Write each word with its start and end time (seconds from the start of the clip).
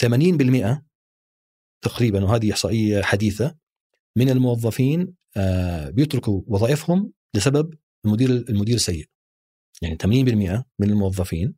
80% 0.00 0.82
تقريبا 1.82 2.24
وهذه 2.24 2.52
إحصائية 2.52 3.02
حديثة 3.02 3.56
من 4.16 4.30
الموظفين 4.30 5.14
آه، 5.36 5.90
بيتركوا 5.90 6.42
وظائفهم 6.46 7.12
لسبب 7.36 7.74
المدير 8.04 8.30
المدير 8.30 8.74
السيء. 8.74 9.08
يعني 9.82 9.96
80% 9.96 10.64
من 10.78 10.90
الموظفين 10.90 11.54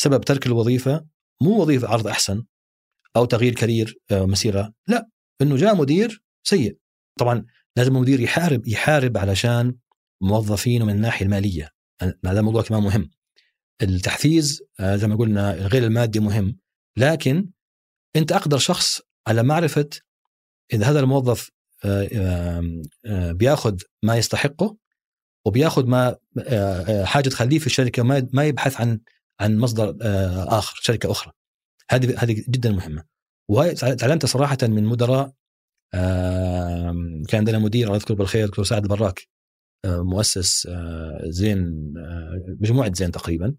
سبب 0.00 0.20
ترك 0.24 0.46
الوظيفة 0.46 1.06
مو 1.42 1.62
وظيفة 1.62 1.88
عرض 1.88 2.06
أحسن 2.06 2.44
أو 3.16 3.24
تغيير 3.24 3.54
كارير 3.54 3.98
آه، 4.10 4.26
مسيرة. 4.26 4.74
لا 4.88 5.08
إنه 5.42 5.56
جاء 5.56 5.76
مدير 5.76 6.22
سيء. 6.46 6.78
طبعا 7.18 7.46
لازم 7.76 7.96
المدير 7.96 8.20
يحارب 8.20 8.68
يحارب 8.68 9.16
علشان 9.16 9.76
موظفينه 10.22 10.84
من 10.84 10.92
الناحية 10.92 11.24
المالية. 11.26 11.68
هذا 12.26 12.42
موضوع 12.42 12.62
كمان 12.62 12.82
مهم. 12.82 13.10
التحفيز 13.82 14.62
آه، 14.80 14.96
زي 14.96 15.08
ما 15.08 15.16
قلنا 15.16 15.54
الغير 15.54 15.84
المادي 15.84 16.20
مهم. 16.20 16.56
لكن 16.96 17.50
أنت 18.16 18.32
أقدر 18.32 18.58
شخص 18.58 19.00
على 19.26 19.42
معرفة 19.42 19.88
إذا 20.72 20.86
هذا 20.86 21.00
الموظف 21.00 21.50
آه، 21.84 22.62
بيأخذ 23.32 23.76
ما 24.02 24.16
يستحقه 24.16 24.76
وبيأخذ 25.44 25.86
ما 25.86 26.16
حاجة 27.04 27.28
تخليه 27.28 27.58
في 27.58 27.66
الشركة 27.66 28.02
ما 28.32 28.44
يبحث 28.44 28.80
عن 28.80 29.00
عن 29.40 29.58
مصدر 29.58 29.96
آخر 30.48 30.78
شركة 30.82 31.10
أخرى. 31.10 31.32
هذه 31.90 32.14
هذه 32.18 32.44
جدا 32.48 32.72
مهمة. 32.72 33.04
وتعلمت 33.48 34.26
صراحة 34.26 34.58
من 34.62 34.84
مدراء 34.84 35.32
كان 37.28 37.34
عندنا 37.34 37.58
مدير 37.58 37.86
الله 37.86 37.96
يذكره 37.96 38.14
بالخير 38.14 38.46
دكتور 38.46 38.64
سعد 38.64 38.82
البراك 38.82 39.28
مؤسس 39.86 40.68
زين 41.24 41.92
مجموعة 42.60 42.92
زين 42.94 43.10
تقريبا. 43.10 43.54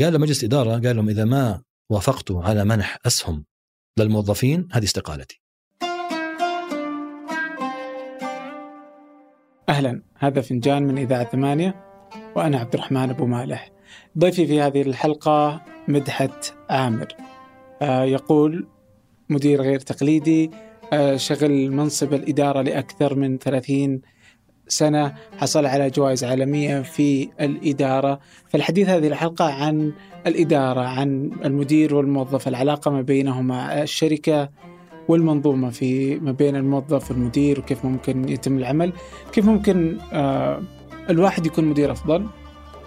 قال 0.00 0.12
لمجلس 0.12 0.40
الإدارة 0.40 0.70
قال 0.70 0.96
لهم 0.96 1.08
إذا 1.08 1.24
ما 1.24 1.62
وافقتوا 1.90 2.42
على 2.42 2.64
منح 2.64 2.98
أسهم 3.06 3.44
للموظفين 3.98 4.68
هذه 4.72 4.84
استقالتي. 4.84 5.42
أهلا 9.68 10.02
هذا 10.18 10.40
فنجان 10.40 10.82
من 10.82 10.98
إذاعة 10.98 11.30
ثمانية 11.30 11.84
وأنا 12.36 12.58
عبد 12.58 12.74
الرحمن 12.74 13.10
أبو 13.10 13.26
مالح. 13.26 13.70
ضيفي 14.18 14.46
في 14.46 14.60
هذه 14.60 14.82
الحلقة 14.82 15.64
مدحت 15.88 16.54
عامر. 16.70 17.08
آه 17.82 18.04
يقول 18.04 18.68
مدير 19.28 19.62
غير 19.62 19.80
تقليدي 19.80 20.50
آه 20.92 21.16
شغل 21.16 21.70
منصب 21.70 22.14
الإدارة 22.14 22.62
لأكثر 22.62 23.14
من 23.14 23.38
30 23.38 24.00
سنة 24.68 25.14
حصل 25.38 25.66
على 25.66 25.90
جوائز 25.90 26.24
عالمية 26.24 26.80
في 26.80 27.28
الإدارة. 27.40 28.20
فالحديث 28.48 28.88
هذه 28.88 29.06
الحلقة 29.08 29.44
عن 29.52 29.92
الإدارة 30.26 30.80
عن 30.80 31.30
المدير 31.44 31.94
والموظف 31.94 32.48
العلاقة 32.48 32.90
ما 32.90 33.02
بينهما 33.02 33.82
الشركة 33.82 34.50
والمنظومة 35.08 35.70
في 35.70 36.18
ما 36.18 36.32
بين 36.32 36.56
الموظف 36.56 37.10
والمدير 37.10 37.58
وكيف 37.60 37.84
ممكن 37.84 38.28
يتم 38.28 38.58
العمل. 38.58 38.92
كيف 39.32 39.46
ممكن 39.46 39.98
آه 40.12 40.62
الواحد 41.10 41.46
يكون 41.46 41.64
مدير 41.64 41.92
أفضل 41.92 42.26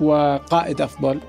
وقائد 0.01 0.81
أفضل 0.81 1.19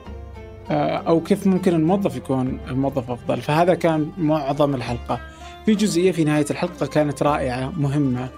آه 0.71 0.97
أو 0.97 1.21
كيف 1.21 1.47
ممكن 1.47 1.75
الموظف 1.75 2.17
يكون 2.17 2.59
الموظف 2.69 3.11
أفضل. 3.11 3.41
فهذا 3.41 3.75
كان 3.75 4.11
معظم 4.19 4.75
الحلقة. 4.75 5.21
في 5.67 5.75
جزئية 5.75 6.13
في 6.13 6.25
نهاية 6.25 6.47
الحلقة 6.51 6.87
كانت 6.87 7.23
رائعة 7.23 7.73
مهمة 7.77 8.29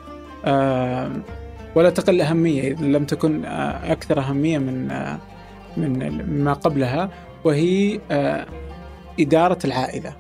آه 0.45 1.11
ولا 1.75 1.91
تقل 1.91 2.21
أهمية 2.21 2.73
إذا 2.73 2.87
لم 2.87 3.05
تكن 3.05 3.45
آه، 3.45 3.93
أكثر 3.93 4.21
أهمية 4.21 4.59
من 4.59 4.91
آه، 4.91 5.19
من 5.77 6.09
ما 6.45 6.53
قبلها 6.53 7.11
وهي 7.45 8.01
آه، 8.11 8.47
إدارة 9.21 9.59
العائلة 9.65 10.13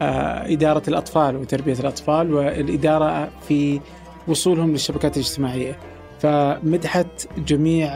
إدارة 0.00 0.82
الأطفال 0.88 1.36
وتربية 1.36 1.72
الأطفال 1.72 2.34
والإدارة 2.34 3.30
في 3.48 3.80
وصولهم 4.28 4.72
للشبكات 4.72 5.16
الاجتماعية. 5.16 5.78
فمدحت 6.18 7.28
جميع 7.38 7.88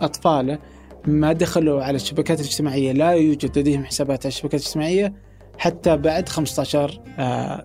أطفاله 0.00 0.58
ما 1.06 1.32
دخلوا 1.32 1.84
على 1.84 1.96
الشبكات 1.96 2.40
الاجتماعية 2.40 2.92
لا 2.92 3.10
يوجد 3.10 3.58
لديهم 3.58 3.84
حسابات 3.84 4.26
على 4.26 4.28
الشبكات 4.28 4.60
الاجتماعية 4.60 5.12
حتى 5.58 5.96
بعد 5.96 6.28
15 6.28 7.00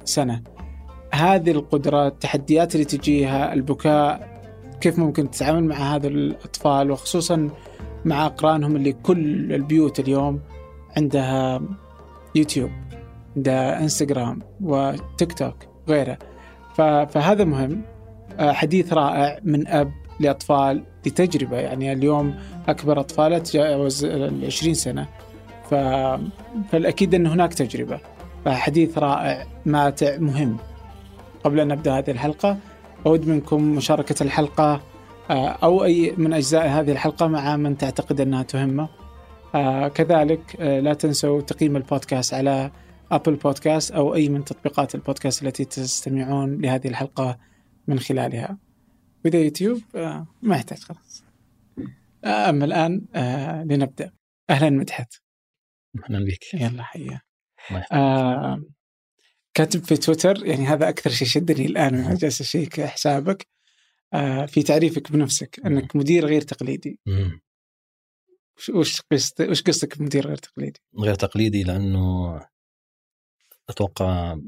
سنة. 0.05 0.41
هذه 1.11 1.51
القدرة 1.51 2.07
التحديات 2.07 2.75
اللي 2.75 2.85
تجيها 2.85 3.53
البكاء 3.53 4.34
كيف 4.81 4.99
ممكن 4.99 5.31
تتعامل 5.31 5.63
مع 5.63 5.75
هذا 5.75 6.07
الأطفال 6.07 6.91
وخصوصا 6.91 7.49
مع 8.05 8.25
أقرانهم 8.25 8.75
اللي 8.75 8.93
كل 8.93 9.53
البيوت 9.53 9.99
اليوم 9.99 10.39
عندها 10.97 11.61
يوتيوب 12.35 12.71
عندها 13.35 13.81
إنستغرام 13.81 14.39
وتيك 14.61 15.33
توك 15.33 15.55
وغيره 15.87 16.17
فهذا 16.77 17.43
مهم. 17.43 17.81
آه، 18.39 18.51
حديث 18.51 18.93
رائع 18.93 19.39
من 19.43 19.67
أب 19.67 19.91
لأطفال 20.19 20.83
لتجربة. 21.05 21.57
يعني 21.57 21.93
اليوم 21.93 22.35
أكبر 22.67 22.99
أطفاله 22.99 23.37
تجاوز 23.37 24.05
ال 24.05 24.45
20 24.45 24.73
سنة. 24.73 25.07
ف... 25.69 25.75
فالأكيد 26.71 27.15
أن 27.15 27.27
هناك 27.27 27.53
تجربة. 27.53 27.99
فحديث 28.45 28.97
رائع 28.97 29.45
ماتع 29.65 30.17
مهم. 30.17 30.57
قبل 31.43 31.59
أن 31.59 31.67
نبدأ 31.67 31.97
هذه 31.97 32.11
الحلقة 32.11 32.57
أود 33.05 33.27
منكم 33.27 33.75
مشاركة 33.75 34.23
الحلقة 34.23 34.81
آه، 35.29 35.47
أو 35.47 35.83
أي 35.83 36.11
من 36.17 36.33
أجزاء 36.33 36.67
هذه 36.67 36.91
الحلقة 36.91 37.27
مع 37.27 37.57
من 37.57 37.77
تعتقد 37.77 38.21
أنها 38.21 38.43
تهمه. 38.43 38.89
آه، 39.55 39.87
كذلك 39.87 40.55
آه، 40.59 40.79
لا 40.79 40.93
تنسوا 40.93 41.41
تقييم 41.41 41.75
البودكاست 41.75 42.33
على 42.33 42.71
أبل 43.11 43.35
بودكاست 43.35 43.91
أو 43.91 44.15
أي 44.15 44.29
من 44.29 44.45
تطبيقات 44.45 44.95
البودكاست 44.95 45.43
التي 45.43 45.65
تستمعون 45.65 46.61
لهذه 46.61 46.87
الحلقة 46.87 47.37
من 47.87 47.99
خلالها. 47.99 48.57
وإذا 49.25 49.39
يوتيوب 49.39 49.81
ما 50.41 50.55
يحتاج 50.55 50.79
خلاص. 50.79 51.23
أما 52.25 52.65
الآن 52.65 53.01
لنبدأ. 53.65 54.11
أهلا 54.49 54.69
مدحت. 54.69 55.13
أهلا 56.03 56.25
بك. 56.25 56.53
يلا 56.53 56.83
حيا 56.83 57.21
كاتب 59.55 59.83
في 59.83 59.97
تويتر 59.97 60.45
يعني 60.45 60.65
هذا 60.65 60.89
أكثر 60.89 61.09
شيء 61.09 61.27
شدني 61.27 61.65
الآن 61.65 61.95
وأنا 61.95 62.15
جالس 62.15 62.41
اشيك 62.41 62.81
حسابك 62.81 63.47
آه 64.13 64.45
في 64.45 64.63
تعريفك 64.63 65.11
بنفسك 65.11 65.59
إنك 65.65 65.95
مدير 65.95 66.25
غير 66.25 66.41
تقليدي. 66.41 66.99
وش 68.73 69.01
قصت 69.11 69.41
وش 69.41 69.61
قصتك 69.61 69.97
بمدير 69.97 70.27
غير 70.27 70.37
تقليدي؟ 70.37 70.79
غير 70.99 71.15
تقليدي 71.15 71.63
لأنه 71.63 72.41
أتوقع 73.69 74.39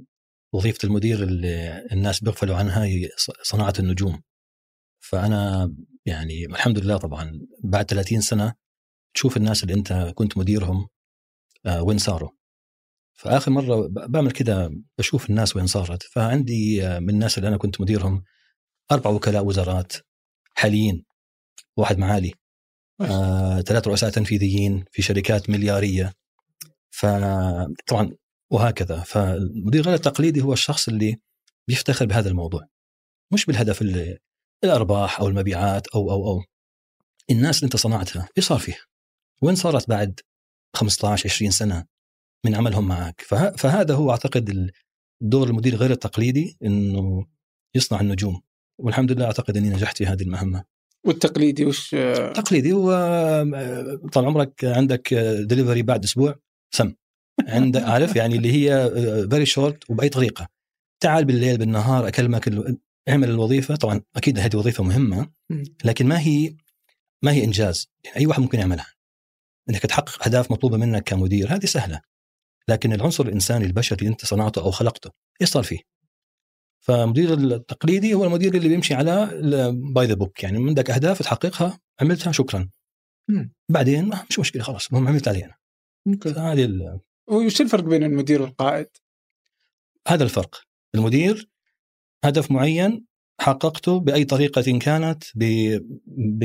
وظيفة 0.54 0.80
المدير 0.84 1.24
اللي 1.24 1.86
الناس 1.92 2.24
بيغفلوا 2.24 2.56
عنها 2.56 2.86
هي 2.86 3.10
صناعة 3.44 3.74
النجوم. 3.80 4.22
فأنا 5.00 5.74
يعني 6.06 6.46
الحمد 6.46 6.80
لله 6.80 6.98
طبعا 6.98 7.48
بعد 7.64 7.86
30 7.86 8.22
سنة 8.22 8.54
تشوف 9.14 9.38
الناس 9.38 9.64
اللي 9.64 9.74
أنت 9.74 10.12
كنت 10.16 10.38
مديرهم 10.38 10.88
آه، 11.66 11.84
وين 11.84 11.98
صاروا. 11.98 12.37
فآخر 13.18 13.52
مرة 13.52 13.88
بعمل 13.92 14.32
كده 14.32 14.72
بشوف 14.98 15.30
الناس 15.30 15.56
وين 15.56 15.68
صارت. 15.68 16.04
فعندي 16.04 16.88
آه، 16.88 17.00
من 17.00 17.10
الناس 17.10 17.38
اللي 17.38 17.48
أنا 17.48 17.58
كنت 17.58 17.82
مديرهم 17.82 18.24
أربع 18.92 19.10
وكلاء 19.10 19.46
وزارات 19.46 19.94
حاليين 20.54 21.06
واحد 21.78 21.98
معالي 21.98 22.34
آه، 23.02 23.62
ثلاث 23.62 23.88
رؤساء 23.88 24.10
تنفيذيين 24.10 24.86
في 24.92 25.02
شركات 25.02 25.50
مليارية. 25.50 26.14
فطبعا 26.92 28.18
وهكذا. 28.52 29.00
فالمدير 29.00 29.82
غير 29.82 29.94
التقليدي 29.94 30.42
هو 30.42 30.54
الشخص 30.54 30.88
اللي 30.88 31.18
بيفتخر 31.68 32.06
بهذا 32.06 32.30
الموضوع. 32.30 32.68
مش 33.34 33.46
بالهدف 33.46 33.82
اللي 33.82 34.18
الأرباح 34.64 35.20
أو 35.20 35.28
المبيعات 35.28 35.88
أو 35.88 36.12
أو 36.12 36.28
أو. 36.28 36.44
الناس 37.30 37.58
اللي 37.58 37.66
أنت 37.66 37.76
صنعتها 37.76 38.30
إيش 38.38 38.48
صار 38.48 38.60
فيها؟ 38.60 38.86
وين 39.42 39.56
صارت 39.56 39.90
بعد 39.90 40.20
15 40.76 41.30
20 41.30 41.52
سنة؟ 41.52 41.86
من 42.46 42.56
عملهم 42.56 42.88
معك. 42.88 43.22
فه... 43.22 43.52
فهذا 43.52 43.96
هو 43.96 44.12
أعتقد 44.12 44.72
دور 45.22 45.48
المدير 45.48 45.76
غير 45.76 45.92
التقليدي 45.92 46.58
إنه 46.64 47.26
يصنع 47.76 48.02
النجوم. 48.02 48.42
والحمد 48.82 49.12
لله 49.12 49.26
أعتقد 49.26 49.58
أني 49.58 49.70
نجحت 49.70 49.98
في 49.98 50.06
هذه 50.06 50.22
المهمة. 50.22 50.64
والتقليدي 51.06 51.66
وش؟ 51.66 51.90
تقليدي 52.36 52.74
هو 52.74 52.92
طال 54.14 54.26
عمرك 54.26 54.66
عندك 54.66 55.14
دليفري 55.40 55.82
بعد 55.82 56.04
أسبوع 56.04 56.36
سم. 56.76 56.94
عندك 57.48 57.82
عارف؟ 57.92 58.16
يعني 58.16 58.36
اللي 58.36 58.52
هي 58.52 58.90
very 59.30 59.46
short 59.46 59.90
وبأي 59.90 60.10
طريقة. 60.10 60.48
تعال 61.04 61.26
بالليل 61.26 61.58
بالنهار 61.58 62.08
أكلمك 62.08 62.50
اعمل 63.10 63.30
الوظيفة. 63.30 63.76
طبعا 63.76 64.02
أكيد 64.16 64.40
هذه 64.40 64.56
وظيفة 64.56 64.84
مهمة 64.84 65.30
لكن 65.86 66.08
ما 66.08 66.20
هي 66.20 66.56
ما 67.24 67.32
هي 67.32 67.44
إنجاز؟ 67.44 67.92
يعني 68.06 68.18
أي 68.18 68.26
واحد 68.26 68.42
ممكن 68.42 68.60
يعملها. 68.60 68.88
إنك 69.70 69.82
تحقق 69.82 70.28
أهداف 70.28 70.52
مطلوبة 70.52 70.78
منك 70.78 71.04
كمدير 71.04 71.56
هذه 71.56 71.66
سهلة. 71.66 72.02
لكن 72.70 72.94
العنصر 72.94 73.26
الإنساني 73.26 73.66
البشري 73.66 73.98
اللي 74.00 74.10
أنت 74.10 74.26
صنعته 74.26 74.62
أو 74.62 74.72
خلقته 74.72 75.12
إيش 75.42 75.50
صار 75.50 75.64
فيه؟ 75.64 75.80
فمدير 76.80 77.34
التقليدي 77.34 78.14
هو 78.14 78.26
المدير 78.26 78.56
اللي 78.56 78.70
بيمشي 78.70 78.94
على 78.94 79.30
by 79.94 80.08
the 80.08 80.14
book 80.14 80.44
يعني 80.44 80.58
عندك 80.58 80.90
أهداف 80.90 81.20
تحققها 81.20 81.80
عملتها 82.02 82.32
شكرا 82.32 82.70
م. 83.30 83.46
بعدين 83.70 84.12
مش 84.30 84.40
مشكلة 84.40 84.64
خلاص 84.64 84.88
المهم 84.88 85.08
عملت 85.08 85.28
علي 85.28 85.46
أنا 85.46 85.56
هذه 86.52 87.00
وش 87.28 87.62
الفرق 87.62 87.84
بين 87.84 88.04
المدير 88.04 88.42
والقائد؟ 88.42 88.88
هذا 90.08 90.24
الفرق 90.24 90.62
المدير 90.96 91.50
هدف 92.26 92.52
معين 92.52 93.06
حققته 93.42 94.00
بأي 94.00 94.26
طريقة 94.26 94.80
كانت 94.80 95.24
ب 95.36 95.44
ب 96.08 96.44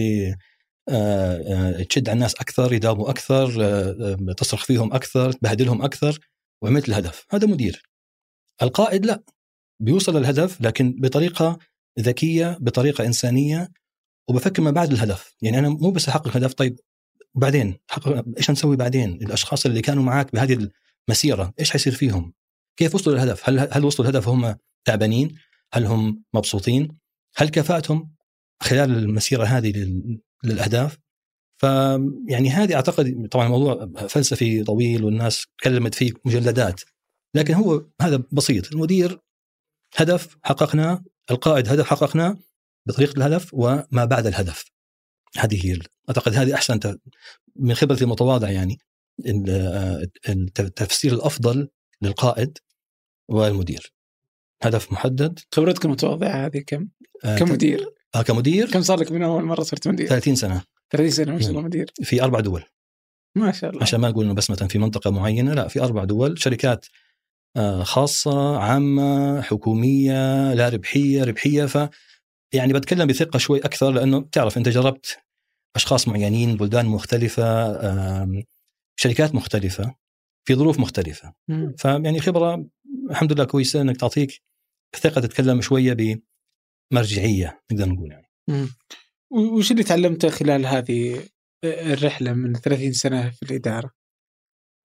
تشد 1.88 2.08
على 2.08 2.12
الناس 2.12 2.34
أكثر 2.34 2.72
يداوموا 2.72 3.10
أكثر 3.10 3.56
آه، 3.60 4.32
تصرخ 4.36 4.64
فيهم 4.64 4.94
أكثر 4.94 5.32
تبهدلهم 5.32 5.82
أكثر 5.82 6.18
وعملت 6.62 6.88
الهدف. 6.88 7.26
هذا 7.30 7.46
مدير. 7.46 7.82
القائد 8.62 9.06
لا. 9.06 9.22
بيوصل 9.80 10.16
للهدف 10.16 10.60
لكن 10.60 10.94
بطريقة 11.00 11.58
ذكية 12.00 12.58
بطريقة 12.60 13.06
إنسانية 13.06 13.68
وبفكر 14.28 14.62
ما 14.62 14.70
بعد 14.70 14.92
الهدف. 14.92 15.34
يعني 15.42 15.58
أنا 15.58 15.68
مو 15.68 15.90
بس 15.90 16.08
أحقق 16.08 16.36
هدف 16.36 16.54
طيب 16.54 16.80
بعدين؟ 17.34 17.78
إيش 18.38 18.50
نسوي 18.50 18.76
بعدين؟ 18.76 19.12
الأشخاص 19.12 19.66
اللي 19.66 19.82
كانوا 19.82 20.02
معك 20.02 20.32
بهذه 20.32 20.68
المسيرة 21.08 21.54
إيش 21.60 21.70
حيصير 21.70 21.94
فيهم؟ 21.94 22.32
كيف 22.76 22.94
وصلوا 22.94 23.16
للهدف؟ 23.16 23.48
هل 23.48 23.58
هل 23.58 23.84
وصلوا 23.84 24.08
للهدف 24.08 24.28
هم 24.28 24.56
تعبانين؟ 24.84 25.34
هل 25.72 25.86
هم 25.86 26.22
مبسوطين؟ 26.34 26.98
هل 27.36 27.48
كفاءتهم 27.48 28.14
خلال 28.62 28.90
المسيرة 28.90 29.44
هذه 29.44 29.70
للأهداف. 30.44 30.98
فيعني 31.56 32.50
هذه 32.50 32.74
أعتقد 32.74 33.28
طبعا 33.30 33.46
الموضوع 33.46 33.88
فلسفي 34.08 34.64
طويل 34.64 35.04
والناس 35.04 35.46
تكلمت 35.58 35.94
فيه 35.94 36.12
مجلدات 36.24 36.80
لكن 37.34 37.54
هو 37.54 37.86
هذا 38.00 38.22
بسيط. 38.32 38.72
المدير 38.72 39.20
هدف 39.96 40.36
حققناه 40.42 41.04
القائد 41.30 41.68
هدف 41.68 41.86
حققناه 41.86 42.38
بطريقة 42.86 43.16
الهدف 43.16 43.54
وما 43.54 44.04
بعد 44.04 44.26
الهدف. 44.26 44.64
هذه 45.38 45.66
هي 45.66 45.78
أعتقد 46.08 46.34
هذه 46.34 46.54
أحسن 46.54 46.80
من 47.56 47.74
خبرتي 47.74 48.04
المتواضعه 48.04 48.50
يعني 48.50 48.78
التفسير 50.28 51.12
الأفضل 51.12 51.68
للقائد 52.02 52.58
والمدير. 53.28 53.92
هدف 54.62 54.92
محدد. 54.92 55.38
خبرتك 55.52 55.84
المتواضعة 55.84 56.46
هذه 56.46 56.58
كم؟ 56.66 56.88
آه 57.24 57.38
كمدير 57.38 58.01
آه 58.14 58.22
كمدير؟ 58.22 58.70
كم 58.70 58.82
صار 58.82 59.00
لك 59.00 59.12
من 59.12 59.22
أول 59.22 59.44
مرة 59.44 59.62
صرت 59.62 59.88
مدير؟ 59.88 60.08
30 60.08 60.34
سنة. 60.34 60.62
30 60.90 61.10
سنة 61.10 61.32
ما 61.32 61.40
شاء 61.40 61.50
الله 61.50 61.60
مدير. 61.60 61.90
في 62.02 62.22
أربع 62.22 62.40
دول. 62.40 62.64
ما 63.36 63.52
شاء 63.52 63.70
الله. 63.70 63.82
عشان 63.82 64.00
ما 64.00 64.08
نقول 64.10 64.24
إنه 64.24 64.34
بس 64.34 64.50
مثلا 64.50 64.68
في 64.68 64.78
منطقة 64.78 65.10
معينة 65.10 65.54
لا 65.54 65.68
في 65.68 65.80
أربع 65.82 66.04
دول. 66.04 66.38
شركات 66.38 66.86
آه، 67.56 67.82
خاصة 67.82 68.58
عامة 68.58 69.40
حكومية 69.40 70.54
لا 70.54 70.68
ربحية 70.68 71.24
ربحية. 71.24 71.64
ف 71.66 71.88
يعني 72.54 72.72
بتكلم 72.72 73.06
بثقة 73.06 73.38
شوي 73.38 73.58
أكثر 73.58 73.90
لأنه 73.90 74.28
تعرف 74.32 74.58
أنت 74.58 74.68
جربت 74.68 75.18
أشخاص 75.76 76.08
معينين 76.08 76.56
بلدان 76.56 76.86
مختلفة 76.86 77.72
شركات 78.96 79.34
مختلفة 79.34 79.94
في 80.44 80.54
ظروف 80.54 80.78
مختلفة. 80.78 81.34
فيعني 81.76 82.20
خبرة 82.20 82.66
الحمد 83.10 83.32
لله 83.32 83.44
كويسة 83.44 83.80
إنك 83.80 83.96
تعطيك 83.96 84.42
ثقة 84.96 85.20
تتكلم 85.20 85.60
شوية 85.60 85.92
بمرجعيه 86.92 87.62
نقدر 87.72 87.88
نقول 87.88 88.10
يعني. 88.10 88.28
وش 89.30 89.70
اللي 89.70 89.82
تعلمته 89.82 90.28
خلال 90.30 90.66
هذه 90.66 91.28
الرحلة 91.64 92.32
من 92.32 92.54
30 92.54 92.92
سنة 92.92 93.30
في 93.30 93.42
الإدارة؟ 93.42 93.90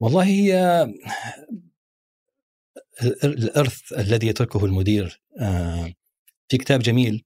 والله 0.01 0.25
هي 0.25 0.83
الإرث 3.23 3.93
الذي 3.93 4.27
يتركه 4.27 4.65
المدير 4.65 5.21
آه، 5.39 5.93
في 6.49 6.57
كتاب 6.57 6.79
جميل 6.79 7.25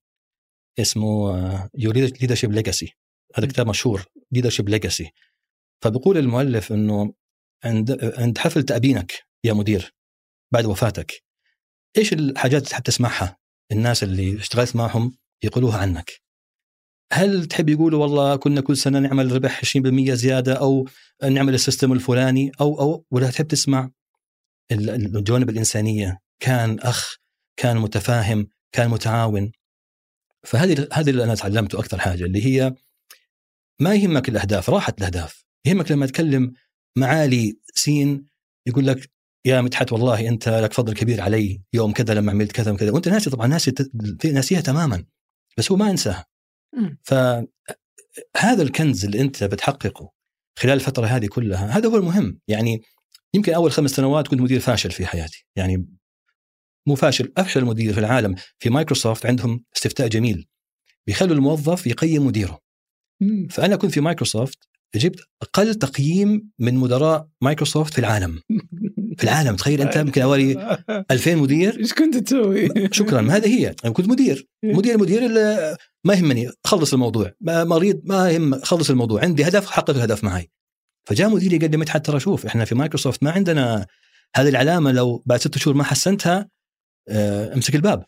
اسمه 0.79 1.69
Your 1.77 1.93
Leadership 1.95 2.51
Legacy 2.51 2.93
هذا 3.35 3.47
كتاب 3.47 3.67
مشهور 3.67 4.05
Leadership 4.31 4.69
Legacy 4.69 5.11
فبيقول 5.83 6.17
المؤلف 6.17 6.71
إنه 6.71 7.13
عند 7.63 8.13
عند 8.17 8.37
حفل 8.37 8.63
تأبينك 8.63 9.13
يا 9.43 9.53
مدير 9.53 9.95
بعد 10.53 10.65
وفاتك 10.65 11.23
إيش 11.97 12.13
الحاجات 12.13 12.61
اللي 12.61 12.69
تحب 12.69 12.83
تسمعها؟ 12.83 13.40
الناس 13.71 14.03
اللي 14.03 14.35
اشتغلت 14.35 14.75
معهم 14.75 15.17
يقولوها 15.43 15.77
عنك. 15.77 16.21
هل 17.13 17.45
تحب 17.45 17.69
يقولوا 17.69 18.01
والله 18.01 18.35
كنا 18.35 18.61
كل 18.61 18.77
سنة 18.77 18.99
نعمل 18.99 19.31
ربح 19.31 19.59
20% 19.59 20.13
زيادة 20.13 20.53
أو 20.53 20.87
نعمل 21.23 21.53
السيستم 21.53 21.93
الفلاني 21.93 22.51
أو 22.61 22.79
أو 22.79 23.05
ولا 23.11 23.29
تحب 23.29 23.47
تسمع؟ 23.47 23.89
الجوانب 24.71 25.49
الإنسانية. 25.49 26.19
كان 26.39 26.79
أخ 26.79 27.17
كان 27.57 27.77
متفاهم 27.77 28.47
كان 28.71 28.89
متعاون. 28.89 29.51
فهذه 30.43 30.87
هذه 30.93 31.09
اللي 31.09 31.23
أنا 31.23 31.35
تعلمته 31.35 31.79
أكثر 31.79 31.99
حاجة 31.99 32.23
اللي 32.23 32.45
هي 32.45 32.75
ما 33.79 33.95
يهمك 33.95 34.29
الأهداف 34.29 34.69
راحت 34.69 34.97
الأهداف. 34.97 35.45
يهمك 35.65 35.91
لما 35.91 36.05
تكلم 36.05 36.53
معالي 36.97 37.59
سين 37.75 38.25
يقول 38.67 38.87
لك 38.87 39.11
يا 39.45 39.61
مدحت 39.61 39.91
والله 39.91 40.27
أنت 40.27 40.49
لك 40.49 40.73
فضل 40.73 40.93
كبير 40.93 41.21
علي 41.21 41.61
يوم 41.73 41.91
كذا 41.91 42.13
لما 42.13 42.31
عملت 42.31 42.51
كذا 42.51 42.71
وكذا. 42.71 42.91
وأنت 42.91 43.09
ناسي 43.09 43.29
طبعا 43.29 43.47
ناسي 43.47 43.73
ناسيها 44.25 44.61
تماما 44.61 45.05
بس 45.57 45.71
هو 45.71 45.77
ما 45.77 45.89
ينساها 45.89 46.25
فهذا 47.03 48.63
الكنز 48.63 49.05
اللي 49.05 49.21
أنت 49.21 49.43
بتحققه 49.43 50.11
خلال 50.59 50.73
الفترة 50.73 51.05
هذه 51.05 51.27
كلها 51.27 51.77
هذا 51.77 51.89
هو 51.89 51.97
المهم. 51.97 52.39
يعني 52.47 52.81
يمكن 53.33 53.53
أول 53.53 53.71
خمس 53.71 53.91
سنوات 53.91 54.27
كنت 54.27 54.41
مدير 54.41 54.59
فاشل 54.59 54.91
في 54.91 55.05
حياتي. 55.05 55.45
يعني 55.55 55.85
مو 56.87 56.95
فاشل 56.95 57.33
أفشل 57.37 57.65
مدير 57.65 57.93
في 57.93 57.99
العالم. 57.99 58.35
في 58.59 58.69
مايكروسوفت 58.69 59.25
عندهم 59.25 59.63
استفتاء 59.75 60.07
جميل. 60.07 60.47
بيخلوا 61.07 61.35
الموظف 61.35 61.87
يقيم 61.87 62.25
مديره. 62.25 62.59
فأنا 63.49 63.75
كنت 63.75 63.91
في 63.91 64.01
مايكروسوفت 64.01 64.69
جبت 64.95 65.19
أقل 65.41 65.75
تقييم 65.75 66.51
من 66.59 66.75
مدراء 66.75 67.27
مايكروسوفت 67.41 67.93
في 67.93 67.99
العالم. 67.99 68.41
في 69.17 69.23
العالم. 69.23 69.55
تخيل 69.55 69.81
أنت 69.81 69.95
يمكن 69.95 70.21
حوالي 70.21 70.77
2000 71.11 71.35
مدير. 71.35 71.79
إيش 71.79 71.93
كنت 71.93 72.17
تسوي؟ 72.17 72.69
شكرا. 72.91 73.21
هذه 73.31 73.59
هي. 73.59 73.75
أنا 73.85 73.93
كنت 73.93 74.07
مدير. 74.07 74.47
مدير 74.63 74.97
مدير 74.97 75.29
ما 76.03 76.13
يهمني. 76.13 76.51
خلص 76.63 76.93
الموضوع. 76.93 77.31
مريض 77.41 78.01
ما 78.03 78.29
يهمني. 78.29 78.61
خلص 78.61 78.89
الموضوع. 78.89 79.21
عندي 79.21 79.47
هدف 79.47 79.69
حقق 79.69 79.89
الهدف 79.89 80.23
معي. 80.23 80.51
فجاء 81.07 81.29
مديري 81.29 81.57
قال 81.57 81.71
لي 81.71 81.77
مدحت 81.77 82.05
ترى 82.05 82.19
شوف 82.19 82.45
إحنا 82.45 82.65
في 82.65 82.75
مايكروسوفت 82.75 83.23
ما 83.23 83.31
عندنا 83.31 83.87
هذه 84.35 84.49
العلامة 84.49 84.91
لو 84.91 85.23
بعد 85.25 85.39
ست 85.39 85.57
شهور 85.57 85.75
ما 85.75 85.83
حسنتها 85.83 86.49
آه 87.09 87.53
امسك 87.53 87.75
الباب. 87.75 88.05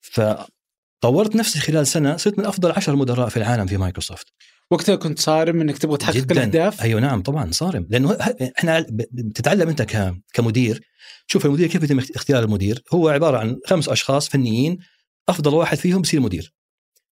فطورت 0.00 1.36
نفسي 1.36 1.60
خلال 1.60 1.86
سنة 1.86 2.16
صرت 2.16 2.38
من 2.38 2.46
أفضل 2.46 2.72
عشر 2.72 2.96
مدراء 2.96 3.28
في 3.28 3.36
العالم 3.36 3.66
في 3.66 3.76
مايكروسوفت. 3.76 4.26
وقتها 4.72 4.96
كنت 4.96 5.18
صارم 5.18 5.60
إنك 5.60 5.78
تبغى 5.78 5.96
تحقق 5.96 6.16
جداً. 6.16 6.34
الأهداف؟ 6.34 6.82
أيوه 6.82 7.00
نعم 7.00 7.22
طبعا 7.22 7.50
صارم. 7.52 7.86
لأنه 7.90 8.12
إحنا 8.58 8.86
بتتعلم 9.12 9.68
أنت 9.68 9.82
كمدير. 10.32 10.86
شوف 11.26 11.46
المدير 11.46 11.68
كيف 11.68 11.82
يتم 11.82 11.98
اختيار 11.98 12.44
المدير؟ 12.44 12.82
هو 12.92 13.08
عبارة 13.08 13.38
عن 13.38 13.58
خمس 13.66 13.88
أشخاص 13.88 14.28
فنيين 14.28 14.78
أفضل 15.28 15.54
واحد 15.54 15.78
فيهم 15.78 16.02
بصير 16.02 16.20
مدير. 16.20 16.54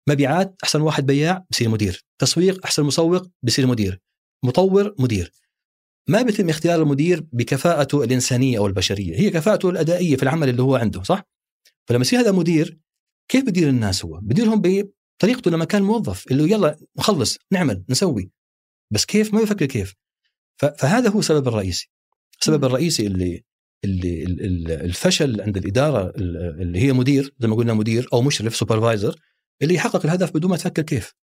مبيعات 0.09 0.57
أحسن 0.65 0.81
واحد 0.81 1.07
بياع 1.07 1.45
بصير 1.51 1.69
مدير. 1.69 2.05
تسويق 2.19 2.65
أحسن 2.65 2.83
مسوق 2.83 3.27
بصير 3.43 3.67
مدير. 3.67 4.01
مطور 4.45 4.95
مدير. 4.99 5.33
ما 6.09 6.23
بيتم 6.23 6.49
اختيار 6.49 6.83
المدير 6.83 7.27
بكفاءته 7.33 8.05
الإنسانية 8.05 8.59
أو 8.59 8.67
البشرية. 8.67 9.19
هي 9.19 9.31
كفاءته 9.31 9.71
الأدائية 9.71 10.17
في 10.17 10.23
العمل 10.23 10.49
اللي 10.49 10.63
هو 10.63 10.77
عنده 10.77 11.03
صح؟ 11.03 11.23
فلما 11.89 12.01
يصير 12.01 12.21
هذا 12.21 12.33
مدير 12.33 12.79
كيف 13.29 13.45
بدير 13.45 13.69
الناس 13.69 14.05
هو؟ 14.05 14.21
بديرهم 14.23 14.61
بطريقته 15.19 15.51
لما 15.51 15.65
كان 15.65 15.83
موظف 15.83 16.27
اللي 16.31 16.51
يلا 16.51 16.79
نخلص 16.99 17.39
نعمل 17.53 17.85
نسوي. 17.89 18.31
بس 18.91 19.05
كيف؟ 19.05 19.35
ما 19.35 19.41
يفكر 19.41 19.67
كيف. 19.67 19.95
فهذا 20.57 21.11
هو 21.11 21.19
السبب 21.19 21.49
الرئيسي. 21.49 21.91
السبب 22.41 22.65
الرئيسي 22.65 23.07
اللي 23.07 23.45
اللي 23.85 24.75
الفشل 24.75 25.41
عند 25.41 25.57
الإدارة 25.57 26.13
اللي 26.17 26.79
هي 26.79 26.93
مدير 26.93 27.35
زي 27.39 27.49
ما 27.49 27.57
قلنا 27.57 27.75
مدير 27.75 28.09
أو 28.13 28.23
مشرف 28.23 28.57
سوبرفايزر 28.57 29.21
اللي 29.63 29.75
يحقق 29.75 30.07
الهدف 30.07 30.31
بدون 30.31 30.51
ما 30.51 30.57
تفكر 30.57 30.83
كيف. 30.83 31.15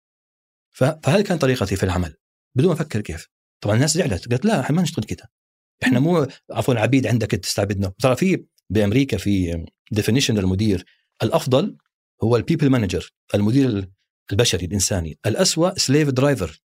فهذه 0.72 1.22
كانت 1.22 1.42
طريقتي 1.42 1.76
في 1.76 1.84
العمل 1.84 2.16
بدون 2.56 2.68
ما 2.68 2.74
أفكر 2.74 3.02
كيف. 3.02 3.28
طبعا 3.62 3.76
الناس 3.76 3.94
زعلت 3.94 4.30
قالت 4.30 4.46
لا 4.46 4.60
إحنا 4.60 4.76
ما 4.76 4.82
نشتغل 4.82 5.06
كذا 5.06 5.28
إحنا 5.84 6.00
مو 6.00 6.28
عفوا 6.52 6.76
عبيد 6.76 7.08
عندك 7.08 7.32
تستعبدنا. 7.32 7.94
ترى 8.00 8.16
في 8.16 8.46
بأمريكا 8.70 9.18
في 9.18 9.66
definition 9.92 10.38
للمدير 10.38 10.86
الأفضل 11.24 11.78
هو 12.24 12.36
ال 12.36 12.40
people 12.40 12.70
manager 12.70 13.14
المدير 13.36 13.90
البشري 14.32 14.66
الإنساني. 14.66 15.18
الأسوأ 15.26 15.80
slave 15.80 16.10
driver 16.10 16.62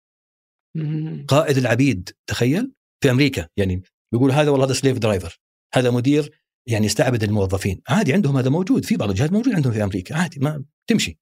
قائد 1.27 1.57
العبيد 1.57 2.09
تخيل؟ 2.27 2.71
في 3.03 3.11
أمريكا 3.11 3.47
يعني 3.57 3.83
بيقول 4.11 4.31
هذا 4.31 4.49
والله 4.49 4.65
هذا 4.65 4.73
slave 4.73 4.97
driver 4.97 5.39
هذا 5.73 5.91
مدير 5.91 6.41
يعني 6.67 6.85
يستعبد 6.85 7.23
الموظفين. 7.23 7.81
عادي 7.87 8.13
عندهم 8.13 8.37
هذا 8.37 8.49
موجود. 8.49 8.85
في 8.85 8.95
بعض 8.95 9.09
الجهات 9.09 9.31
موجود 9.31 9.53
عندهم 9.53 9.73
في 9.73 9.83
أمريكا. 9.83 10.15
عادي 10.15 10.39
ما 10.39 10.63
تمشي. 10.87 11.19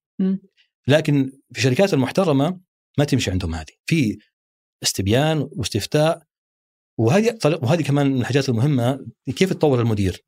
لكن 0.88 1.32
في 1.54 1.58
الشركات 1.58 1.94
المحترمة 1.94 2.60
ما 2.98 3.06
تمشي 3.06 3.32
عندهم 3.32 3.56
هذه 3.56 3.74
في 3.86 4.18
استبيان 4.84 5.50
واستفتاء. 5.52 6.24
وهذه 7.00 7.38
وهذه 7.46 7.82
كمان 7.82 8.08
من 8.08 8.22
الحاجات 8.22 8.50
المهمة. 8.50 9.06
كيف 9.36 9.54
تطور 9.54 9.82
المدير؟ 9.82 10.26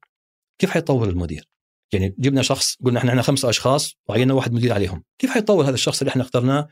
كيف 0.61 0.69
حيتطور 0.69 1.09
المدير؟ 1.09 1.52
يعني 1.93 2.15
جبنا 2.19 2.41
شخص 2.41 2.77
قلنا 2.85 2.99
إحنا 2.99 3.09
عندنا 3.09 3.23
خمسه 3.23 3.49
أشخاص 3.49 3.95
وعينا 4.09 4.33
واحد 4.33 4.53
مدير 4.53 4.73
عليهم، 4.73 5.03
كيف 5.19 5.29
حيتطور 5.29 5.65
هذا 5.65 5.73
الشخص 5.73 6.01
اللي 6.01 6.09
إحنا 6.09 6.21
اخترناه 6.23 6.67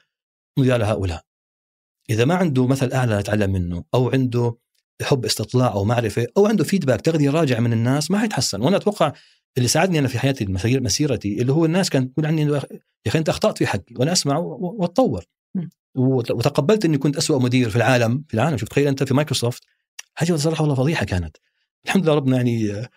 مدير 0.60 0.74
على 0.74 0.86
هؤلاء؟ 0.86 1.24
إذا 2.10 2.26
ما 2.26 2.36
عنده 2.36 2.68
مثل 2.68 2.92
أعلى 2.92 3.20
نتعلم 3.20 3.52
منه 3.52 3.84
أو 3.94 4.10
عنده 4.10 4.58
حب 5.02 5.26
استطلاع 5.26 5.74
أو 5.74 5.84
معرفة 5.84 6.28
أو 6.38 6.46
عنده 6.46 6.64
فيدباك 6.64 7.02
تغذيه 7.02 7.30
راجع 7.30 7.60
من 7.60 7.74
الناس 7.74 8.12
ما 8.12 8.20
حيتحسن. 8.20 8.62
وأنا 8.62 8.78
أتوقع 8.78 9.14
اللي 9.58 9.68
ساعدني 9.68 10.00
أنا 10.00 10.08
في 10.08 10.20
حياتي 10.20 10.46
مسيرتي 10.66 11.42
اللي 11.42 11.52
هو 11.52 11.66
الناس 11.66 11.90
كانت 11.90 12.14
تقول 12.14 12.26
عني 12.26 12.42
يا 12.42 12.62
أخي 13.08 13.20
أنت 13.20 13.30
أخطأت 13.30 13.58
في 13.58 13.68
حقي 13.68 13.96
وأنا 13.96 14.12
أسمع 14.12 14.38
وأتطور. 14.38 15.26
وتقبلت 15.96 16.86
إني 16.86 16.98
كنت 16.98 17.18
أسوأ 17.18 17.40
مدير 17.40 17.70
في 17.70 17.76
العالم 17.76 18.24
في 18.28 18.34
العالم 18.34 18.58
شوف 18.58 18.70
تخيل 18.70 18.88
أنت 18.88 19.04
في 19.04 19.14
مايكروسوفت 19.14 19.64
هذه 20.18 20.36
صراحة 20.36 20.62
والله 20.62 20.76
فضيحة 20.76 21.06
كانت. 21.06 21.38
الحمد 21.86 22.04
لله 22.04 22.16
ربنا 22.16 22.38
يعني 22.38 22.88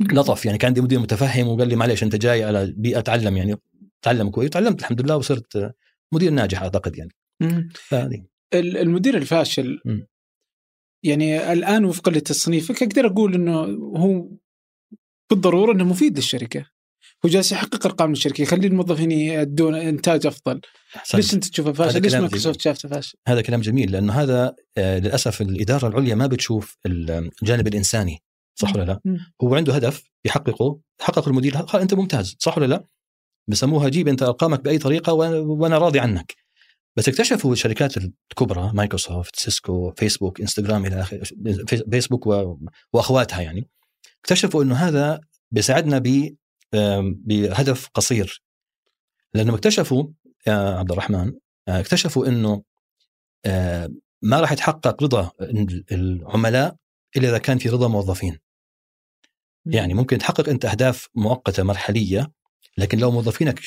لطف 0.00 0.46
يعني 0.46 0.58
كان 0.58 0.68
عندي 0.68 0.80
مدير 0.80 0.98
متفهم 0.98 1.48
وقال 1.48 1.68
لي 1.68 1.76
معلش 1.76 2.02
أنت 2.02 2.16
جاي 2.16 2.44
على 2.44 2.74
بيئه 2.76 2.98
أتعلم 2.98 3.36
يعني 3.36 3.56
تعلم 4.02 4.30
كويس 4.30 4.50
تعلمت 4.50 4.80
الحمد 4.80 5.00
لله 5.00 5.16
وصرت 5.16 5.74
مدير 6.14 6.30
ناجح 6.30 6.62
أعتقد 6.62 6.96
يعني 6.98 7.12
فهذه 7.74 8.24
المدير 8.54 9.16
الفاشل 9.16 9.80
م. 9.84 10.00
يعني 11.04 11.52
الآن 11.52 11.84
وفقا 11.84 12.10
لتصنيفك 12.12 12.82
أقدر 12.82 13.06
أقول 13.06 13.34
إنه 13.34 13.60
هو 13.96 14.28
بالضرورة 15.30 15.72
إنه 15.72 15.84
مفيد 15.84 16.16
للشركة 16.16 16.66
هو 17.24 17.28
جالس 17.28 17.52
يحقق 17.52 17.86
أرقام 17.86 18.12
الشركة 18.12 18.42
يخلي 18.42 18.66
الموظفين 18.66 19.10
يدون 19.10 19.74
إنتاج 19.74 20.26
أفضل 20.26 20.60
حسن. 20.90 21.18
ليش 21.18 21.34
أنت 21.34 21.44
تشوفه 21.44 21.72
فاشل؟ 21.72 22.02
ليش 22.02 22.14
مايكروسوفت 22.14 22.60
شافته 22.60 22.88
فاشل؟ 22.88 23.18
هذا 23.28 23.40
كلام 23.40 23.60
جميل 23.60 23.92
لأنه 23.92 24.12
هذا 24.12 24.54
آه 24.76 24.98
للأسف 24.98 25.40
الإدارة 25.40 25.88
العليا 25.88 26.14
ما 26.14 26.26
بتشوف 26.26 26.76
الجانب 27.42 27.66
الإنساني 27.66 28.22
صح 28.60 28.76
ولا 28.76 28.84
لا؟ 28.84 29.00
هو 29.42 29.54
عنده 29.54 29.74
هدف 29.74 30.04
يحققه 30.24 30.80
حقق 31.00 31.28
المدير 31.28 31.56
قال 31.56 31.82
أنت 31.82 31.94
ممتاز 31.94 32.36
صح 32.38 32.58
ولا 32.58 32.66
لا؟ 32.66 32.84
بسموها 33.48 33.88
جيب 33.88 34.08
أنت 34.08 34.22
أرقامك 34.22 34.60
بأي 34.60 34.78
طريقة 34.78 35.12
وأنا 35.12 35.78
راضي 35.78 36.00
عنك. 36.00 36.34
بس 36.96 37.08
اكتشفوا 37.08 37.52
الشركات 37.52 37.94
الكبرى 37.96 38.70
مايكروسوفت 38.74 39.36
سيسكو 39.36 39.92
فيسبوك 39.96 40.40
إنستغرام 40.40 40.86
إلى 40.86 41.00
آخره 41.00 41.24
فيسبوك 41.90 42.26
وأخواتها 42.92 43.40
يعني. 43.40 43.68
اكتشفوا 44.20 44.62
إنه 44.62 44.74
هذا 44.74 45.20
بيساعدنا 45.50 45.98
ب 45.98 46.36
بهدف 47.26 47.88
قصير. 47.94 48.42
لأنهم 49.34 49.54
اكتشفوا 49.54 50.06
يا 50.46 50.54
عبد 50.54 50.92
الرحمن 50.92 51.32
اكتشفوا 51.68 52.26
إنه 52.26 52.62
ما 54.22 54.40
راح 54.40 54.52
يتحقق 54.52 55.02
رضا 55.02 55.30
العملاء 55.92 56.76
إلا 57.16 57.28
إذا 57.28 57.38
كان 57.38 57.58
في 57.58 57.68
رضا 57.68 57.88
موظفين. 57.88 58.38
يعني 59.66 59.94
ممكن 59.94 60.18
تحقق 60.18 60.48
أنت 60.48 60.64
أهداف 60.64 61.08
مؤقتة 61.14 61.62
مرحلية 61.62 62.32
لكن 62.78 62.98
لو 62.98 63.10
موظفينك 63.10 63.60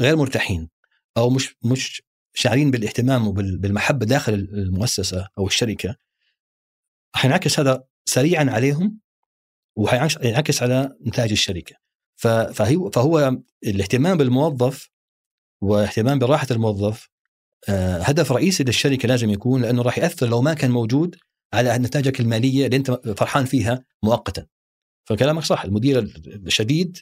غير 0.00 0.16
مرتاحين 0.16 0.68
أو 1.16 1.30
مش 1.30 1.56
مش 1.64 2.02
شاعرين 2.34 2.70
بالاهتمام 2.70 3.28
وبالمحبه 3.28 4.06
داخل 4.06 4.34
المؤسسة 4.34 5.28
أو 5.38 5.46
الشركة 5.46 5.96
حينعكس 7.14 7.60
هذا 7.60 7.84
سريعا 8.04 8.46
عليهم 8.50 8.98
وحينعكس 9.76 10.62
على 10.62 10.96
نتائج 11.06 11.30
الشركة. 11.30 11.76
فهي 12.16 12.90
فهو 12.92 13.38
الاهتمام 13.66 14.18
بالموظف 14.18 14.90
واهتمام 15.60 16.18
براحة 16.18 16.46
الموظف 16.50 17.08
آه، 17.68 17.98
هدف 17.98 18.32
رئيسي 18.32 18.64
للشركة 18.64 19.08
لازم 19.08 19.30
يكون 19.30 19.62
لأنه 19.62 19.82
راح 19.82 19.98
يأثر 19.98 20.26
لو 20.26 20.42
ما 20.42 20.54
كان 20.54 20.70
موجود 20.70 21.16
على 21.52 21.78
نتائجك 21.78 22.20
المالية 22.20 22.66
اللي 22.66 22.76
أنت 22.76 22.90
فرحان 22.90 23.44
فيها 23.44 23.84
مؤقتا. 24.02 24.46
فكلامك 25.10 25.42
صح 25.42 25.64
المدير 25.64 25.98
الشديد 26.26 26.98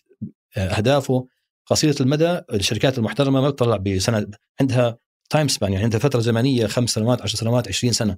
آه، 0.56 0.60
أهدافه 0.60 1.26
قصيرة 1.66 1.96
المدى 2.00 2.40
الشركات 2.52 2.98
المحترمة 2.98 3.40
ما 3.40 3.50
تطلع 3.50 3.76
بسنة 3.76 4.26
عندها 4.60 4.98
تايم 5.30 5.48
سبان 5.48 5.72
يعني 5.72 5.84
عندها 5.84 6.00
فترة 6.00 6.20
زمنية 6.20 6.66
خمس 6.66 6.90
سنوات 6.90 7.22
10 7.22 7.38
سنوات 7.38 7.68
20 7.68 7.92
سنة 7.92 8.16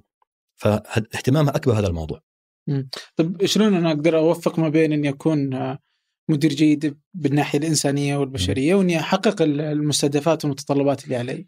فاهتمامها 0.55 1.55
أكبر 1.55 1.79
هذا 1.79 1.87
الموضوع. 1.87 2.21
طيب 3.15 3.45
شلون 3.45 3.73
أنا 3.73 3.91
أقدر 3.91 4.17
أوفق 4.17 4.59
ما 4.59 4.69
بين 4.69 4.93
إني 4.93 5.09
أكون 5.09 5.53
آه، 5.53 5.79
مدير 6.29 6.53
جيد 6.53 6.97
بالناحية 7.13 7.59
الإنسانية 7.59 8.17
والبشرية 8.17 8.75
وإني 8.75 8.99
أحقق 8.99 9.41
المستهدفات 9.41 10.45
والمتطلبات 10.45 11.03
اللي 11.03 11.15
علي؟ 11.15 11.47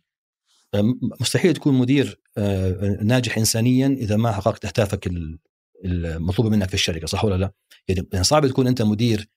مستحيل 1.22 1.54
تكون 1.54 1.74
مدير 1.74 2.20
آه، 2.38 2.98
ناجح 3.02 3.38
انسانيا 3.38 3.88
إذا 3.88 4.16
ما 4.18 4.32
حققت 4.32 4.66
أهدافك 4.66 5.08
المطلوبه 5.86 6.50
منك 6.50 6.68
في 6.68 6.74
الشركة 6.74 7.08
صح 7.08 7.26
ولا 7.26 7.36
لا؟ 7.36 7.52
يعني 7.88 8.24
صعب 8.24 8.48
تكون 8.48 8.68
أنت 8.68 8.82
مدير 8.82 9.30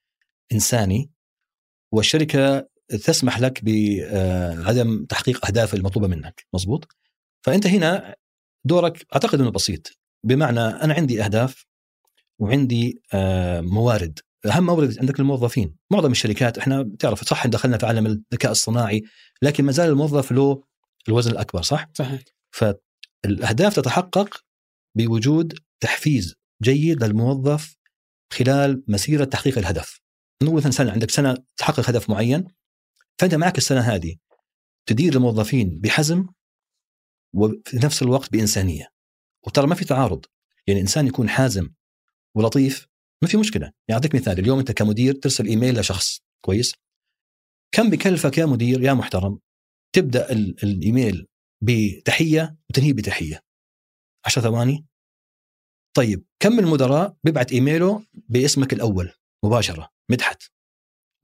إنساني 0.52 1.10
والشركة 1.92 2.68
تسمح 2.88 3.40
لك 3.40 3.64
بعدم 3.64 5.04
تحقيق 5.04 5.46
أهداف 5.46 5.74
المطلوبة 5.74 6.08
منك 6.08 6.46
مزبوط 6.54 6.96
فأنت 7.42 7.66
هنا 7.66 8.14
دورك 8.64 9.06
أعتقد 9.14 9.40
إنه 9.40 9.50
بسيط 9.50 9.98
بمعنى 10.24 10.60
أنا 10.60 10.94
عندي 10.94 11.24
أهداف 11.24 11.66
وعندي 12.38 13.02
آه، 13.14 13.60
موارد 13.60 14.18
أهم 14.46 14.66
مورد 14.66 14.98
عندك 15.00 15.20
الموظفين 15.20 15.76
معظم 15.90 16.10
الشركات 16.10 16.58
إحنا 16.58 16.82
بتعرف 16.82 17.24
صح 17.24 17.46
دخلنا 17.46 17.78
في 17.78 17.86
عالم 17.86 18.06
الذكاء 18.06 18.52
الصناعي 18.52 19.02
لكن 19.42 19.64
ما 19.64 19.72
زال 19.72 19.88
الموظف 19.88 20.32
له 20.32 20.62
الوزن 21.08 21.30
الأكبر 21.30 21.62
صح؟ 21.62 21.90
صحيح. 21.94 22.20
فالأهداف 22.50 23.76
تتحقق 23.76 24.40
بوجود 24.94 25.58
تحفيز 25.80 26.34
جيد 26.62 27.04
للموظف 27.04 27.76
خلال 28.32 28.84
مسيرة 28.88 29.24
تحقيق 29.24 29.58
الهدف. 29.58 30.00
نقول 30.42 30.56
مثلا 30.56 30.70
سنة 30.70 30.92
عندك 30.92 31.10
سنة 31.10 31.36
تحقق 31.56 31.88
هدف 31.88 32.10
معين 32.10 32.44
فانت 33.18 33.34
معك 33.34 33.58
السنة 33.58 33.80
هذه 33.80 34.16
تدير 34.86 35.14
الموظفين 35.14 35.78
بحزم 35.80 36.26
وفي 37.34 37.76
نفس 37.76 38.02
الوقت 38.02 38.32
بإنسانية. 38.32 38.88
وترى 39.46 39.66
ما 39.66 39.74
في 39.74 39.84
تعارض. 39.84 40.24
يعني 40.66 40.80
إنسان 40.80 41.06
يكون 41.06 41.28
حازم 41.28 41.70
ولطيف 42.34 42.86
ما 43.22 43.28
في 43.28 43.36
مشكلة. 43.36 43.64
يعني 43.64 44.00
أعطيك 44.02 44.14
مثال 44.14 44.38
اليوم 44.38 44.58
أنت 44.58 44.72
كمدير 44.72 45.14
ترسل 45.14 45.46
إيميل 45.46 45.80
لشخص 45.80 46.20
كويس؟ 46.44 46.74
كم 47.72 47.90
بكلفك 47.90 48.38
يا 48.38 48.46
مدير 48.46 48.82
يا 48.82 48.92
محترم 48.92 49.38
تبدأ 49.92 50.32
الإيميل 50.32 51.26
بتحية 51.62 52.56
وتنهيه 52.70 52.92
بتحية؟ 52.92 53.40
10 54.24 54.42
ثواني؟ 54.42 54.86
طيب 55.96 56.24
كم 56.40 56.58
المدراء 56.58 57.16
بيبعت 57.24 57.52
إيميله 57.52 58.02
باسمك 58.14 58.72
الأول 58.72 59.12
مباشرة؟ 59.44 59.90
مدحت. 60.10 60.42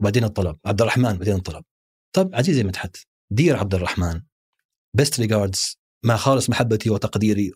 وبعدين 0.00 0.24
الطلب 0.24 0.58
عبد 0.66 0.80
الرحمن 0.80 1.18
بعدين 1.18 1.34
الطلب. 1.34 1.64
طب 2.12 2.34
عزيزي 2.34 2.64
مدحت 2.64 2.96
dear 3.30 3.56
عبد 3.56 3.74
الرحمن 3.74 4.20
best 4.94 5.20
regards 5.20 5.78
مع 6.04 6.16
خالص 6.16 6.50
محبتي 6.50 6.90
وتقديري. 6.90 7.52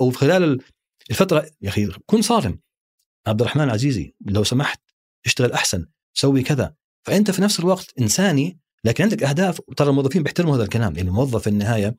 وفي 0.00 0.18
خلال 0.18 0.62
الفترة 1.10 1.50
يا 1.60 1.68
أخي 1.68 1.86
كن 2.06 2.22
صارم. 2.22 2.60
عبد 3.26 3.40
الرحمن 3.40 3.70
عزيزي 3.70 4.14
لو 4.20 4.44
سمحت 4.44 4.80
اشتغل 5.26 5.52
أحسن 5.52 5.86
سوي 6.14 6.42
كذا. 6.42 6.74
فأنت 7.06 7.30
في 7.30 7.42
نفس 7.42 7.60
الوقت 7.60 7.92
إنساني 8.00 8.58
لكن 8.84 9.04
عندك 9.04 9.22
أهداف. 9.22 9.60
ترى 9.76 9.90
الموظفين 9.90 10.22
بيحترموا 10.22 10.56
هذا 10.56 10.62
الكلام. 10.62 10.96
يعني 10.96 11.08
الموظف 11.08 11.42
في 11.42 11.50
النهاية 11.50 11.96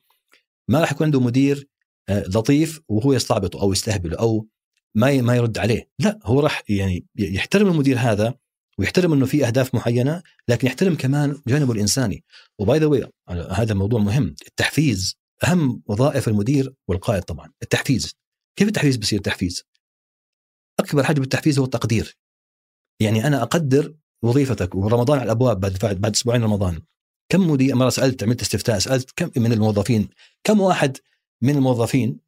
ما 0.67 0.79
راح 0.79 0.91
يكون 0.91 1.05
عنده 1.05 1.19
مدير 1.19 1.69
لطيف 2.09 2.81
وهو 2.87 3.13
يستعبطه 3.13 3.61
أو 3.61 3.71
يستهبله 3.71 4.17
أو 4.17 4.47
ما 4.95 5.21
ما 5.21 5.35
يرد 5.35 5.57
عليه. 5.57 5.89
لا 5.99 6.19
هو 6.23 6.39
راح 6.39 6.63
يعني 6.69 7.05
يحترم 7.15 7.67
المدير 7.67 7.97
هذا 7.99 8.33
ويحترم 8.77 9.13
إنه 9.13 9.25
في 9.25 9.47
أهداف 9.47 9.75
معينة 9.75 10.23
لكن 10.47 10.67
يحترم 10.67 10.95
كمان 10.95 11.41
جانبه 11.47 11.73
الإنساني. 11.73 12.23
وباي 12.59 12.79
ذا 12.79 13.09
هذا 13.51 13.73
موضوع 13.73 13.99
مهم. 13.99 14.35
التحفيز 14.47 15.15
أهم 15.47 15.83
وظائف 15.85 16.27
المدير 16.27 16.73
والقائد 16.87 17.23
طبعا 17.23 17.51
التحفيز. 17.63 18.15
كيف 18.55 18.67
التحفيز 18.67 18.97
بصير 18.97 19.19
تحفيز؟ 19.19 19.63
أكبر 20.79 21.03
حاجة 21.03 21.19
بالتحفيز 21.19 21.59
هو 21.59 21.65
التقدير. 21.65 22.17
يعني 22.99 23.27
أنا 23.27 23.41
أقدر 23.43 23.93
وظيفتك 24.23 24.75
ورمضان 24.75 25.19
على 25.19 25.25
الأبواب 25.25 25.59
بعد 25.59 25.77
بعد 26.01 26.13
أسبوعين 26.15 26.43
رمضان 26.43 26.81
كم 27.31 27.49
مدير 27.49 27.75
مرة 27.75 27.89
سألت 27.89 28.23
عملت 28.23 28.41
استفتاء 28.41 28.79
سألت 28.79 29.11
كم 29.15 29.31
من 29.41 29.53
الموظفين 29.53 30.09
كم 30.43 30.59
واحد 30.59 30.97
من 31.41 31.55
الموظفين 31.55 32.19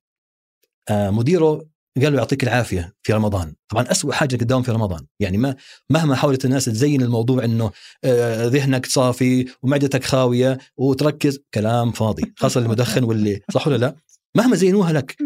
آه، 0.89 1.10
مديره 1.10 1.72
قال 2.01 2.13
له 2.13 2.18
يعطيك 2.18 2.44
العافية 2.44 2.94
في 3.03 3.13
رمضان. 3.13 3.56
طبعا 3.70 3.91
أسوأ 3.91 4.13
حاجة 4.13 4.36
تداوم 4.36 4.63
في 4.63 4.72
رمضان. 4.72 5.06
يعني 5.20 5.38
ما 5.38 5.56
مهما 5.89 6.15
حاولت 6.15 6.46
الناس 6.46 6.65
تزين 6.65 7.01
الموضوع 7.01 7.44
إنه 7.44 7.72
آه، 8.03 8.48
ذهنك 8.48 8.86
صافي 8.86 9.46
ومعدتك 9.63 10.03
خاوية 10.03 10.58
وتركز 10.77 11.39
كلام 11.53 11.91
فاضي. 11.91 12.34
خاصة 12.38 12.60
المدخن 12.60 13.03
واللي 13.03 13.41
صح 13.53 13.68
ولا 13.68 13.77
لا؟ 13.77 13.96
مهما 14.36 14.56
زينوها 14.56 14.94
لك. 14.94 15.18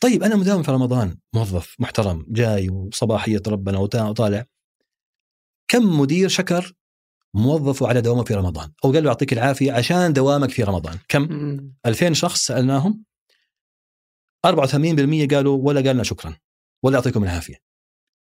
طيب 0.00 0.22
أنا 0.22 0.36
مداوم 0.36 0.62
في 0.62 0.70
رمضان. 0.70 1.16
موظف 1.34 1.76
محترم 1.78 2.26
جاي 2.28 2.68
وصباحيه 2.68 3.42
ربنا 3.46 3.78
وطالع. 3.78 4.44
كم 5.68 6.00
مدير 6.00 6.28
شكر 6.28 6.74
موظفه 7.34 7.88
على 7.88 8.00
دوامه 8.00 8.24
في 8.24 8.34
رمضان؟ 8.34 8.72
أو 8.84 8.92
قال 8.92 9.02
له 9.02 9.08
يعطيك 9.08 9.32
العافية 9.32 9.72
عشان 9.72 10.12
دوامك 10.12 10.50
في 10.50 10.62
رمضان. 10.62 10.98
كم؟ 11.08 11.28
2000 11.86 12.12
شخص 12.12 12.46
سألناهم. 12.46 13.04
84% 14.46 15.34
قالوا 15.34 15.58
ولا 15.62 15.80
قالنا 15.80 16.02
شكرا 16.02 16.36
ولا 16.84 16.94
يعطيكم 16.94 17.24
العافية. 17.24 17.56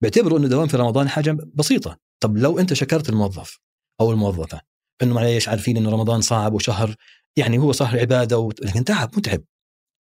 بيعتبروا 0.02 0.40
انه 0.40 0.48
دوام 0.48 0.68
في 0.68 0.78
رمضان 0.78 1.10
حاجة 1.10 1.38
بسيطة. 1.54 1.98
طب 2.24 2.38
لو 2.38 2.60
أنت 2.60 2.74
شكرت 2.74 3.10
الموظف 3.10 3.60
أو 4.02 4.12
الموظفة 4.12 4.62
إنه 5.04 5.14
معليش 5.14 5.50
عارفين 5.50 5.78
انه 5.78 5.90
رمضان 5.90 6.22
صعب 6.22 6.54
وشهر 6.54 6.96
يعني 7.38 7.58
هو 7.58 7.72
صهر 7.72 8.00
عبادة 8.00 8.38
و... 8.38 8.52
لكن 8.62 8.84
تعب 8.84 9.10
متعب. 9.18 9.44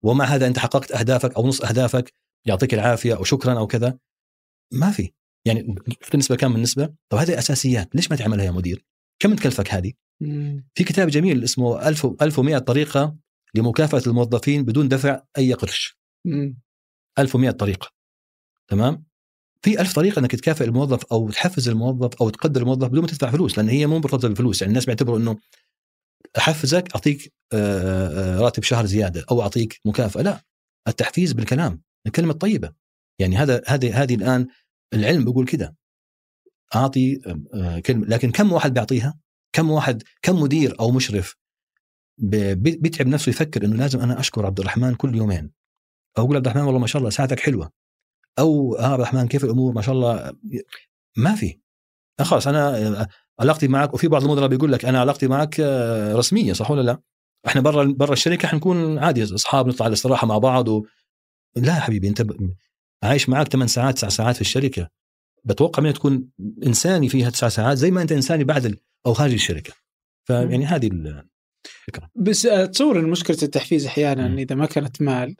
ومع 0.03 0.25
هذا 0.25 0.47
أنت 0.47 0.59
حققت 0.59 0.91
أهدافك 0.91 1.35
أو 1.35 1.47
نص 1.47 1.61
أهدافك 1.61 2.13
يعطيك 2.47 2.73
العافية 2.73 3.17
أو 3.17 3.23
شكرا 3.23 3.59
أو 3.59 3.67
كذا. 3.67 3.97
ما 4.73 4.91
في. 4.91 5.11
يعني 5.47 5.75
بالنسبة 6.11 6.35
كم 6.35 6.53
بالنسبة 6.53 6.93
طب 7.09 7.17
هذه 7.17 7.39
أساسيات 7.39 7.95
ليش 7.95 8.11
ما 8.11 8.17
تعملها 8.17 8.45
يا 8.45 8.51
مدير؟ 8.51 8.85
كم 9.19 9.35
تكلفك 9.35 9.73
هذه. 9.73 9.93
في 10.75 10.83
كتاب 10.83 11.07
جميل 11.07 11.43
اسمه 11.43 11.87
1000 11.87 12.05
1100 12.21 12.57
طريقة 12.57 13.17
لمكافأة 13.55 14.01
الموظفين 14.07 14.65
بدون 14.65 14.87
دفع 14.87 15.21
أي 15.37 15.53
قرش. 15.53 16.00
1100 17.19 17.51
طريقة 17.51 17.91
تمام؟ 18.67 19.03
في 19.61 19.81
ألف 19.81 19.93
طريقة 19.93 20.19
أنك 20.19 20.35
تكافئ 20.35 20.63
الموظف 20.63 21.05
أو 21.05 21.29
تحفز 21.29 21.69
الموظف 21.69 22.21
أو 22.21 22.29
تقدر 22.29 22.61
الموظف 22.61 22.87
بدون 22.87 23.01
ما 23.01 23.07
تدفع 23.07 23.31
فلوس 23.31 23.57
لأن 23.57 23.69
هي 23.69 23.87
مو 23.87 23.99
مرتبطة 23.99 24.27
بالفلوس 24.27 24.61
يعني 24.61 24.69
الناس 24.69 24.85
بيعتبروا 24.85 25.17
أنه 25.17 25.37
أحفزك 26.37 26.95
أعطيك 26.95 27.33
آه، 27.53 28.37
آه، 28.37 28.39
راتب 28.39 28.63
شهر 28.63 28.85
زيادة 28.85 29.25
أو 29.31 29.41
أعطيك 29.41 29.79
مكافأة 29.85 30.21
لا 30.21 30.41
التحفيز 30.87 31.33
بالكلام 31.33 31.81
الكلمة 32.07 32.31
الطيبة 32.31 32.73
يعني 33.19 33.37
هذا 33.37 33.61
هذه 33.67 34.03
هذه 34.03 34.15
الآن 34.15 34.47
العلم 34.93 35.25
بيقول 35.25 35.45
كده. 35.45 35.75
أعطي 36.75 37.21
آه، 37.53 37.79
كلمة 37.79 38.07
لكن 38.07 38.31
كم 38.31 38.51
واحد 38.51 38.73
بيعطيها؟ 38.73 39.19
كم 39.53 39.71
واحد 39.71 40.03
كم 40.21 40.41
مدير 40.41 40.79
أو 40.79 40.91
مشرف 40.91 41.35
بيتعب 42.17 43.07
نفسه 43.07 43.29
يفكر 43.29 43.65
إنه 43.65 43.75
لازم 43.75 43.99
أنا 43.99 44.19
أشكر 44.19 44.45
عبد 44.45 44.59
الرحمن 44.59 44.95
كل 44.95 45.15
يومين؟ 45.15 45.51
أقول 46.17 46.35
عبد 46.35 46.47
الرحمن 46.47 46.63
والله 46.63 46.79
ما 46.79 46.87
شاء 46.87 46.99
الله 46.99 47.09
ساعتك 47.09 47.39
حلوة. 47.39 47.71
أو 48.39 48.75
آه 48.75 48.85
عبد 48.85 48.93
الرحمن 48.93 49.27
كيف 49.27 49.43
الأمور؟ 49.43 49.73
ما 49.73 49.81
شاء 49.81 49.95
الله. 49.95 50.33
ما 51.17 51.35
في. 51.35 51.59
آه 52.19 52.23
خلاص 52.23 52.47
أنا 52.47 52.87
آه، 53.01 53.07
علاقتي 53.39 53.67
معك 53.67 53.93
وفي 53.93 54.07
بعض 54.07 54.23
المدراء 54.23 54.47
بيقول 54.47 54.71
لك 54.71 54.85
أنا 54.85 54.99
علاقتي 54.99 55.27
معك 55.27 55.59
آه، 55.59 56.15
رسمية 56.15 56.53
صح 56.53 56.71
ولا 56.71 56.81
لا؟ 56.81 57.01
إحنا 57.47 57.61
برا 57.61 57.83
برا 57.83 58.13
الشركة 58.13 58.47
حنكون 58.47 58.99
عادي 58.99 59.23
أصحاب 59.23 59.67
نطلع 59.67 59.87
الاستراحة 59.87 60.27
مع 60.27 60.37
بعض 60.37 60.67
و... 60.67 60.85
لا 61.55 61.75
يا 61.75 61.79
حبيبي 61.79 62.07
أنت 62.07 62.21
ب... 62.21 62.53
عايش 63.03 63.29
معك 63.29 63.47
8 63.47 63.67
ساعات 63.67 63.95
9 63.95 64.09
ساعات 64.09 64.35
في 64.35 64.41
الشركة. 64.41 64.87
بتوقع 65.43 65.83
منك 65.83 65.95
تكون 65.95 66.27
إنساني 66.65 67.09
فيها 67.09 67.29
9 67.29 67.49
ساعات 67.49 67.77
زي 67.77 67.91
ما 67.91 68.01
أنت 68.01 68.11
إنساني 68.11 68.43
بعد 68.43 68.65
ال... 68.65 68.77
أو 69.05 69.13
خارج 69.13 69.33
الشركة. 69.33 69.73
فيعني 70.27 70.65
هذه 70.65 70.87
ال... 70.87 71.27
بس 72.15 72.45
آه، 72.45 72.65
تصور 72.65 72.99
إن 72.99 73.09
مشكلة 73.09 73.37
التحفيز 73.43 73.85
أحيانا. 73.85 74.33
إذا 74.41 74.55
ما 74.55 74.65
كانت 74.65 75.01
مال. 75.01 75.35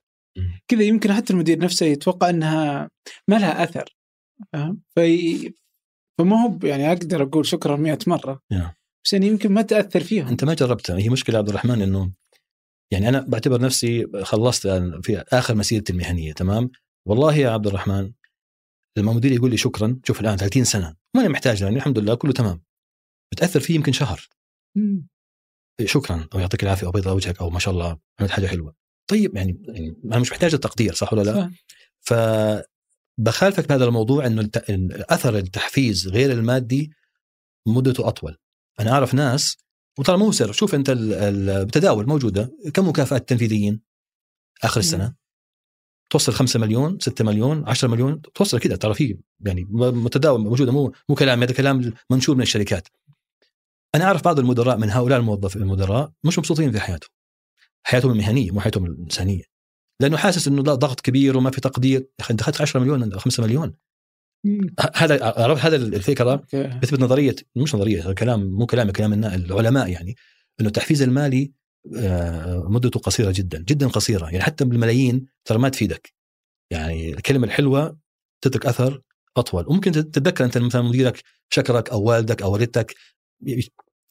كذا 0.68 0.84
يمكن 0.84 1.14
حتى 1.14 1.34
المدير 1.34 1.60
نفسه 1.60 1.86
يتوقع 1.86 2.30
إنها 2.30 2.90
ما 3.28 3.36
لها 3.36 3.64
أثر 3.64 3.96
فاهم؟ 4.54 4.82
في 4.96 5.54
فما 6.20 6.46
هو 6.46 6.60
يعني 6.64 6.88
أقدر 6.92 7.24
أقول 7.24 7.46
شكرا 7.46 7.76
100 7.76 7.98
مرة. 8.08 8.42
نعم. 8.52 8.72
بس 9.06 9.14
يعني 9.14 9.28
يمكن 9.28 9.52
ما 9.52 9.62
تأثر 9.62 10.00
فيهم. 10.00 10.28
أنت 10.28 10.44
ما 10.44 10.54
جربتها. 10.54 10.98
هي 10.98 11.10
مشكلة 11.10 11.38
عبد 11.38 11.50
الرحمن 11.50 11.82
إنه 11.82 12.12
يعني 12.94 13.10
أنا 13.10 13.26
بعتبر 13.28 13.62
نفسي 13.62 14.08
خلصت 14.24 14.68
في 15.04 15.24
آخر 15.28 15.56
مسيرتي 15.56 15.94
المهنية 15.94 16.34
تمام؟ 16.34 16.72
والله 17.08 17.36
يا 17.36 17.50
عبد 17.50 17.68
الرحمن 17.68 18.12
لما 18.98 19.14
مديري 19.14 19.36
يقول 19.36 19.52
لي 19.52 19.58
شكرا 19.58 20.00
شوف 20.04 20.22
الآن 20.22 20.38
30 20.38 20.64
سنة 20.64 20.96
ماني 21.16 21.30
محتاج 21.30 21.62
يعني 21.62 21.76
الحمد 21.76 22.00
لله 22.00 22.16
كله 22.16 22.34
تمام. 22.34 22.64
بتأثر 23.34 23.60
فيه 23.60 23.76
يمكن 23.76 23.92
شهر. 23.92 24.30
مم. 24.78 25.08
شكرا 25.86 26.28
أو 26.34 26.40
يعطيك 26.40 26.64
العافية 26.64 26.88
أو 26.88 26.92
بيض 26.92 27.08
وجهك 27.08 27.42
أو 27.42 27.50
ما 27.50 27.60
شاء 27.60 27.74
الله 27.74 28.00
عملت 28.20 28.32
حاجة 28.32 28.48
حلوة. 28.48 28.81
طيب 29.12 29.36
يعني, 29.36 29.62
يعني 29.68 29.96
أنا 30.06 30.20
مش 30.20 30.32
محتاج 30.32 30.54
التقدير 30.54 30.94
صح 30.94 31.14
ولا 31.14 31.22
لا؟ 31.22 31.52
ف 32.00 32.14
بخالفك 33.18 33.70
بهذا 33.70 33.86
الموضوع 33.86 34.26
إنه 34.26 34.50
أثر 35.10 35.38
التحفيز 35.38 36.08
غير 36.08 36.32
المادي 36.32 36.92
مدته 37.68 38.08
أطول. 38.08 38.38
أنا 38.80 38.92
أعرف 38.92 39.14
ناس 39.14 39.58
وترى 40.00 40.18
مو 40.18 40.32
سر 40.32 40.52
شوف 40.52 40.76
أنت 40.76 40.90
ال- 40.90 41.14
ال- 41.14 41.50
التداول 41.50 42.08
موجودة. 42.08 42.52
كم 42.74 42.88
مكافاه 42.88 43.18
التنفيذيين 43.18 43.82
آخر 44.64 44.80
السنة. 44.80 45.14
توصل 46.10 46.34
5 46.34 46.60
مليون 46.60 47.00
6 47.00 47.26
مليون 47.26 47.64
10 47.70 47.88
مليون 47.88 48.22
توصل 48.22 48.60
كذا 48.60 48.76
ترى 48.76 48.94
في 48.94 49.18
يعني 49.40 49.68
متداول 49.72 50.42
موجودة 50.42 50.72
مو 50.72 50.94
مو 51.10 51.16
كلام 51.16 51.44
هذا 51.44 51.54
كلام 51.54 51.94
منشور 52.10 52.36
من 52.36 52.42
الشركات. 52.42 52.88
أنا 53.96 54.04
أعرف 54.06 54.24
بعض 54.24 54.40
المدراء 54.40 54.78
من 54.78 54.90
هؤلاء 54.90 55.20
الموظفين 55.20 55.62
المدراء 55.62 56.12
مش 56.24 56.40
مبسوطين 56.40 56.72
في 56.72 56.80
حياتهم. 56.80 57.10
حياتهم 57.84 58.12
المهنية 58.12 58.52
مو 58.52 58.60
حياتهم 58.60 58.86
الإنسانية. 58.86 59.44
لأنه 60.02 60.18
حاسس 60.18 60.48
إنه 60.48 60.64
لا 60.64 60.76
ضغط 60.76 61.02
كبير 61.02 61.38
وما 61.38 61.52
في 61.52 61.62
تقدير. 61.62 62.00
يا 62.00 62.06
أخي 62.20 62.36
اخذت 62.40 62.62
10 62.62 62.80
مليون 62.80 63.20
5 63.20 63.44
مليون. 63.44 63.74
هذا 64.96 65.26
عرفت؟ 65.26 65.66
هذا 65.66 65.76
الفكرة. 65.76 66.36
بتثبت 66.54 67.00
نظرية 67.00 67.36
مش 67.56 67.76
نظرية 67.76 68.04
هذا 68.04 68.14
كلام 68.14 68.52
مو 68.52 68.66
كلام 68.66 68.92
كلام 68.92 69.14
العلماء 69.14 69.90
يعني 69.90 70.16
إنه 70.60 70.68
التحفيز 70.68 71.02
المالي 71.02 71.52
آه، 71.98 72.66
مدته 72.70 73.00
قصيرة 73.00 73.32
جدا 73.32 73.64
جدا 73.68 73.88
قصيرة. 73.88 74.26
يعني 74.26 74.42
حتى 74.42 74.66
بالملايين 74.66 75.26
ترى 75.46 75.58
ما 75.58 75.70
تفيدك. 75.70 76.14
يعني 76.72 77.14
الكلمة 77.14 77.46
الحلوة 77.48 77.98
تترك 78.42 78.66
أثر 78.66 79.02
أطول. 79.38 79.66
وممكن 79.68 79.92
تتذكر 79.92 80.46
أنت 80.46 80.58
مثلا 80.58 80.82
مديرك 80.82 81.24
شكرك 81.50 81.90
أو 81.90 82.04
والدك 82.04 82.42
أو 82.42 82.52
والدتك 82.54 82.96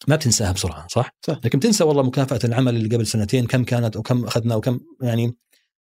ما 0.08 0.16
بتنساها 0.16 0.52
بسرعة 0.52 0.86
صح؟ 0.88 1.16
صح. 1.26 1.40
لكن 1.44 1.60
تنسى 1.60 1.84
والله 1.84 2.02
مكافأة 2.02 2.40
العمل 2.44 2.76
اللي 2.76 2.96
قبل 2.96 3.06
سنتين 3.06 3.46
كم 3.46 3.64
كانت 3.64 3.96
وكم 3.96 4.24
أخذنا 4.24 4.54
وكم 4.54 4.80
يعني 5.02 5.36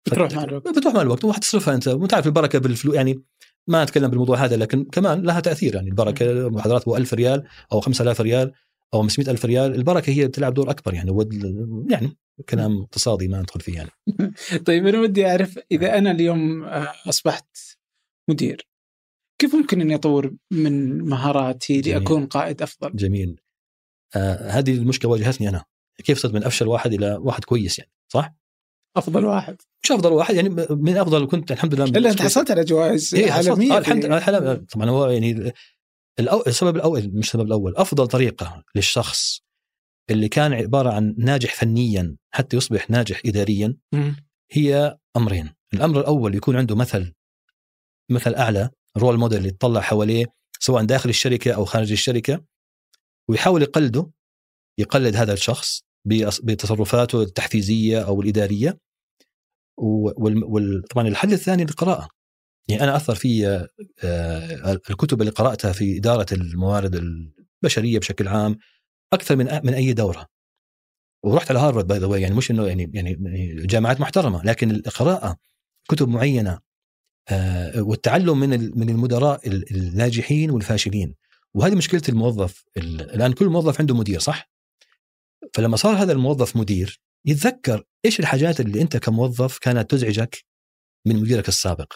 بتروح 0.07 0.33
مع 0.33 0.45
الوقت 0.45 0.79
بتروح 0.79 0.95
مع 0.95 1.03
الوقت 1.03 1.25
وحتصرفها 1.25 1.75
أنت 1.75 1.89
وانت 1.89 2.15
عارف 2.15 2.27
البركة 2.27 2.59
بالفلوس 2.59 2.95
يعني 2.95 3.23
ما 3.69 3.83
أتكلم 3.83 4.11
بالموضوع 4.11 4.45
هذا 4.45 4.57
لكن 4.57 4.85
كمان 4.85 5.23
لها 5.23 5.41
تأثير 5.41 5.75
يعني 5.75 5.89
البركة 5.89 6.49
محاضرات 6.49 6.83
ابو 6.83 6.97
1000 6.97 7.15
ريال 7.15 7.45
أو 7.73 7.81
5000 7.81 8.21
ريال 8.21 8.53
أو 8.95 9.03
500 9.03 9.31
ألف 9.31 9.45
ريال 9.45 9.75
البركة 9.75 10.11
هي 10.11 10.27
بتلعب 10.27 10.55
دور 10.55 10.71
أكبر 10.71 10.95
يعني 10.95 11.11
ود- 11.11 11.87
يعني 11.91 12.17
كلام 12.49 12.83
اقتصادي 12.83 13.29
ما 13.29 13.41
ندخل 13.41 13.61
فيه 13.61 13.75
يعني 13.75 13.91
طيب 14.67 14.87
أنا 14.87 15.01
ودي 15.01 15.27
أعرف 15.27 15.59
إذا 15.73 15.99
أنا 15.99 16.11
اليوم 16.11 16.65
آه، 16.65 16.93
أصبحت 17.09 17.47
مدير 18.31 18.69
كيف 19.41 19.55
ممكن 19.55 19.81
إني 19.81 19.95
أطور 19.95 20.35
من 20.51 20.99
مهاراتي 21.05 21.81
جميل. 21.81 21.99
لأكون 21.99 22.27
قائد 22.27 22.63
أفضل؟ 22.63 22.97
جميل 22.97 23.41
آه 24.17 24.51
هذه 24.51 24.75
المشكلة 24.75 25.11
واجهتني 25.11 25.49
أنا 25.49 25.65
كيف 26.05 26.19
صرت 26.19 26.35
من 26.35 26.45
أفشل 26.45 26.69
واحد 26.69 26.93
إلى 26.93 27.19
واحد 27.21 27.45
كويس 27.45 27.79
يعني 27.79 27.91
صح؟ 28.13 28.35
أفضل 28.97 29.25
واحد 29.25 29.57
مش 29.85 29.93
أفضل 29.93 30.13
واحد 30.13 30.35
يعني 30.35 30.49
من 30.71 30.97
أفضل 30.97 31.27
كنت 31.27 31.53
الحمد 31.53 31.75
لله 31.75 31.85
إلا 31.85 32.11
أنت 32.11 32.23
حصلت 32.23 32.51
على 32.51 32.65
جوائز 32.65 33.15
إيه. 33.15 33.33
عالمية 33.33 33.73
آه 33.73 33.79
الحمد 33.79 34.05
لله 34.05 34.55
طبعا 34.55 34.91
هو 34.91 35.07
يعني 35.11 35.53
الأو... 36.19 36.43
السبب 36.47 36.77
الأول 36.77 37.11
مش 37.15 37.27
السبب 37.27 37.47
الأول 37.47 37.77
أفضل 37.77 38.07
طريقة 38.07 38.65
للشخص 38.75 39.45
اللي 40.11 40.29
كان 40.29 40.53
عبارة 40.53 40.93
عن 40.93 41.15
ناجح 41.19 41.55
فنيا 41.55 42.17
حتى 42.31 42.57
يصبح 42.57 42.91
ناجح 42.91 43.23
اداريا. 43.27 43.77
هي 44.53 44.99
أمرين، 45.17 45.51
الأمر 45.75 46.01
الأول 46.01 46.35
يكون 46.35 46.57
عنده 46.57 46.77
مثل 46.77 47.13
مثل 48.11 48.35
أعلى 48.35 48.71
رول 48.97 49.19
موديل 49.19 49.39
اللي 49.39 49.49
يطلع 49.49 49.81
حواليه 49.81 50.27
سواء 50.61 50.85
داخل 50.85 51.09
الشركة 51.09 51.53
أو 51.53 51.65
خارج 51.65 51.93
الشركة 51.93 52.45
ويحاول 53.29 53.63
يقلده 53.63 54.11
يقلد 54.79 55.17
هذا 55.17 55.33
الشخص 55.33 55.83
بتصرفاته 56.43 57.23
التحفيزية 57.23 58.01
أو 58.07 58.23
الإدارية. 58.23 58.79
وطبعا 59.79 61.09
الحل 61.09 61.33
الثاني 61.33 61.63
القراءه 61.63 62.09
يعني 62.69 62.83
أنا 62.83 62.97
أثر 62.97 63.15
في 63.15 63.47
آه، 64.05 64.73
الكتب 64.91 65.21
اللي 65.21 65.33
قرأتها 65.33 65.73
في 65.73 65.99
إدارة 65.99 66.27
الموارد 66.33 66.95
البشرية 66.95 67.99
بشكل 67.99 68.29
عام 68.29 68.59
أكثر 69.13 69.37
من 69.37 69.45
من 69.65 69.75
أي 69.75 69.93
دورة. 69.93 70.27
ورحت 71.25 71.51
على 71.51 71.61
هارفارد 71.61 71.87
باي 71.87 71.99
ذا 71.99 72.17
يعني 72.17 72.35
مش 72.35 72.51
إنه 72.51 72.67
يعني 72.67 72.91
يعني 72.95 73.11
يعني 73.23 73.67
جامعات 73.67 74.01
محترمة 74.01 74.43
لكن 74.45 74.71
القراءة 74.71 75.37
كتب 75.89 76.09
معينة 76.09 76.61
آه، 77.31 77.83
والتعلم 77.83 78.41
من 78.41 78.79
من 78.79 78.91
المدراء 78.91 79.49
ال- 79.49 79.77
الناجحين 79.77 80.51
والفاشلين. 80.51 81.15
وهذه 81.57 81.75
مشكلة 81.75 82.03
الموظف 82.09 82.65
ال- 82.77 83.01
الان 83.11 83.33
كل 83.33 83.49
موظف 83.49 83.81
عنده 83.81 83.95
مدير 83.95 84.19
صح؟ 84.21 84.51
فلما 85.55 85.77
صار 85.77 85.97
هذا 85.97 86.13
الموظف 86.13 86.57
مدير 86.57 87.01
يتذكر 87.27 87.85
إيش 88.05 88.21
الحاجات 88.21 88.61
اللي 88.61 88.83
أنت 88.83 88.97
كموظف 88.97 89.59
كانت 89.59 89.91
تزعجك 89.91 90.45
من 91.07 91.17
مديرك 91.17 91.49
السابق؟ 91.49 91.93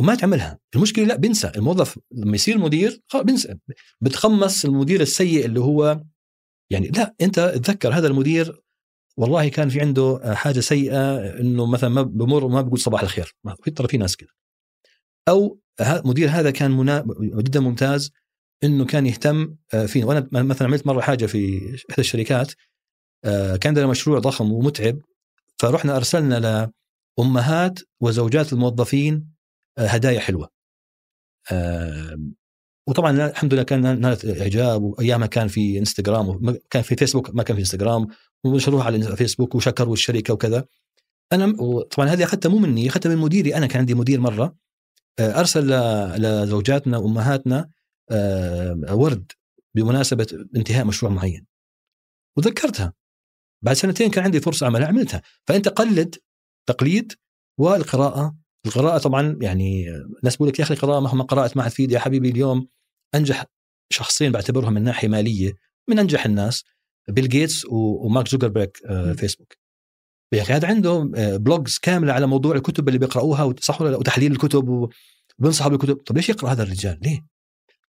وما 0.00 0.14
تعملها. 0.14 0.58
المشكلة 0.74 1.04
لا 1.04 1.16
بنسى. 1.16 1.52
الموظف 1.56 1.98
لما 2.12 2.34
يصير 2.34 2.58
مدير 2.58 3.02
خلاص 3.08 3.24
بنسى. 3.24 3.54
بتخمس 4.00 4.64
المدير 4.64 5.00
السيء 5.00 5.46
اللي 5.46 5.60
هو 5.60 6.04
يعني 6.70 6.88
لا 6.88 7.14
أنت 7.20 7.40
تذكر 7.40 7.94
هذا 7.94 8.06
المدير 8.06 8.62
والله 9.16 9.48
كان 9.48 9.68
في 9.68 9.80
عنده 9.80 10.20
حاجة 10.34 10.60
سيئة 10.60 11.18
إنه 11.40 11.66
مثلا 11.66 11.90
ما 11.90 12.02
بمر 12.02 12.44
وما 12.44 12.62
بيقول 12.62 12.78
صباح 12.78 13.02
الخير. 13.02 13.34
ما- 13.44 13.56
في 13.62 13.70
ترى 13.70 13.88
في 13.88 13.96
ناس 13.96 14.16
كذا 14.16 14.28
أو 15.28 15.60
مدير 16.04 16.28
هذا 16.30 16.50
كان. 16.50 17.04
جدا 17.42 17.60
ممتاز 17.60 18.12
إنه 18.64 18.84
كان 18.84 19.06
يهتم 19.06 19.56
آه، 19.74 19.86
فينا 19.86 20.06
وأنا 20.06 20.28
مثلا 20.32 20.68
عملت 20.68 20.86
مرة 20.86 21.00
حاجة 21.00 21.26
في 21.26 21.58
إحدى 21.90 22.00
الشركات 22.00 22.52
آه، 23.24 23.56
كان 23.56 23.70
عندنا 23.70 23.86
مشروع 23.86 24.18
ضخم 24.18 24.52
ومتعب 24.52 24.98
فرحنا 25.58 25.96
أرسلنا 25.96 26.70
لأمهات 27.18 27.78
وزوجات 28.00 28.52
الموظفين 28.52 29.28
آه، 29.78 29.86
هدايا 29.86 30.20
حلوة. 30.20 30.58
وطبعا 32.86 33.26
الحمد 33.26 33.54
لله 33.54 33.62
كان 33.62 34.00
نالت 34.00 34.40
إعجاب 34.40 34.82
وأيامها 34.82 35.26
كان 35.26 35.48
في 35.48 35.78
إنستغرام 35.78 36.56
كان 36.70 36.82
في 36.82 36.96
فيسبوك 36.96 37.34
ما 37.34 37.42
كان 37.42 37.56
في 37.56 37.60
إنستغرام 37.60 38.06
ونشروها 38.44 38.84
على 38.84 39.16
فيسبوك 39.16 39.54
وشكروا 39.54 39.92
الشركة 39.92 40.34
وكذا. 40.34 40.64
أنا 41.32 41.52
طبعا 41.82 42.08
هذه 42.08 42.24
أخذتها 42.24 42.48
مو 42.48 42.58
مني 42.58 42.88
أخذتها 42.88 43.14
من 43.14 43.18
مديري 43.18 43.54
أنا 43.56 43.66
كان 43.66 43.78
عندي 43.78 43.94
مدير 43.94 44.20
مرة 44.20 44.56
أرسل 45.20 45.66
لزوجاتنا 46.16 46.98
وأمهاتنا 46.98 47.68
ورد 48.90 49.32
بمناسبة 49.74 50.46
انتهاء 50.56 50.84
مشروع 50.84 51.12
معين. 51.12 51.46
وذكرتها. 52.36 52.92
بعد 53.64 53.76
سنتين 53.76 54.10
كان 54.10 54.24
عندي 54.24 54.40
فرصة 54.40 54.64
أعملها 54.64 54.88
عملتها. 54.88 55.22
فأنت 55.46 55.68
قلد 55.68 56.16
تقليد 56.68 57.12
والقراءة. 57.58 58.36
القراءة 58.66 58.98
طبعا 58.98 59.38
يعني 59.42 59.90
آه، 59.90 60.08
ناس 60.24 60.36
بيقول 60.36 60.48
لك 60.48 60.58
يا 60.58 60.64
أخي 60.64 60.74
القراءة 60.74 61.00
مهما 61.00 61.24
قرأت 61.24 61.56
ما 61.56 61.62
حتفيد 61.62 61.92
يا 61.92 61.98
حبيبي 61.98 62.28
اليوم. 62.28 62.68
أنجح 63.14 63.44
شخصين 63.92 64.32
بعتبرهم 64.32 64.72
من 64.72 64.82
ناحية 64.82 65.08
مالية 65.08 65.52
من 65.88 65.98
أنجح 65.98 66.26
الناس. 66.26 66.64
بيل 67.08 67.28
جيتس 67.28 67.66
ومارك 67.70 68.28
زوكربيرج 68.28 68.70
آه،. 68.86 69.12
فيسبوك 69.12 69.52
يا 70.34 70.42
أخي 70.42 70.52
هذا 70.52 70.68
عنده 70.68 71.10
آه، 71.16 71.36
blogs 71.36 71.78
كاملة 71.78 72.12
على 72.12 72.26
موضوع 72.26 72.56
الكتب 72.56 72.88
اللي 72.88 72.98
بيقرأوها 72.98 73.42
وصح 73.42 73.80
ولا 73.80 73.90
لا 73.90 73.96
وتحليل 73.96 74.32
الكتب 74.32 74.90
وبينصحوا 75.38 75.70
بالكتب. 75.70 75.96
طب 75.96 76.16
ليش 76.16 76.28
يقرأ 76.28 76.52
هذا 76.52 76.62
الرجال؟ 76.62 76.98
ليه؟ 77.02 77.26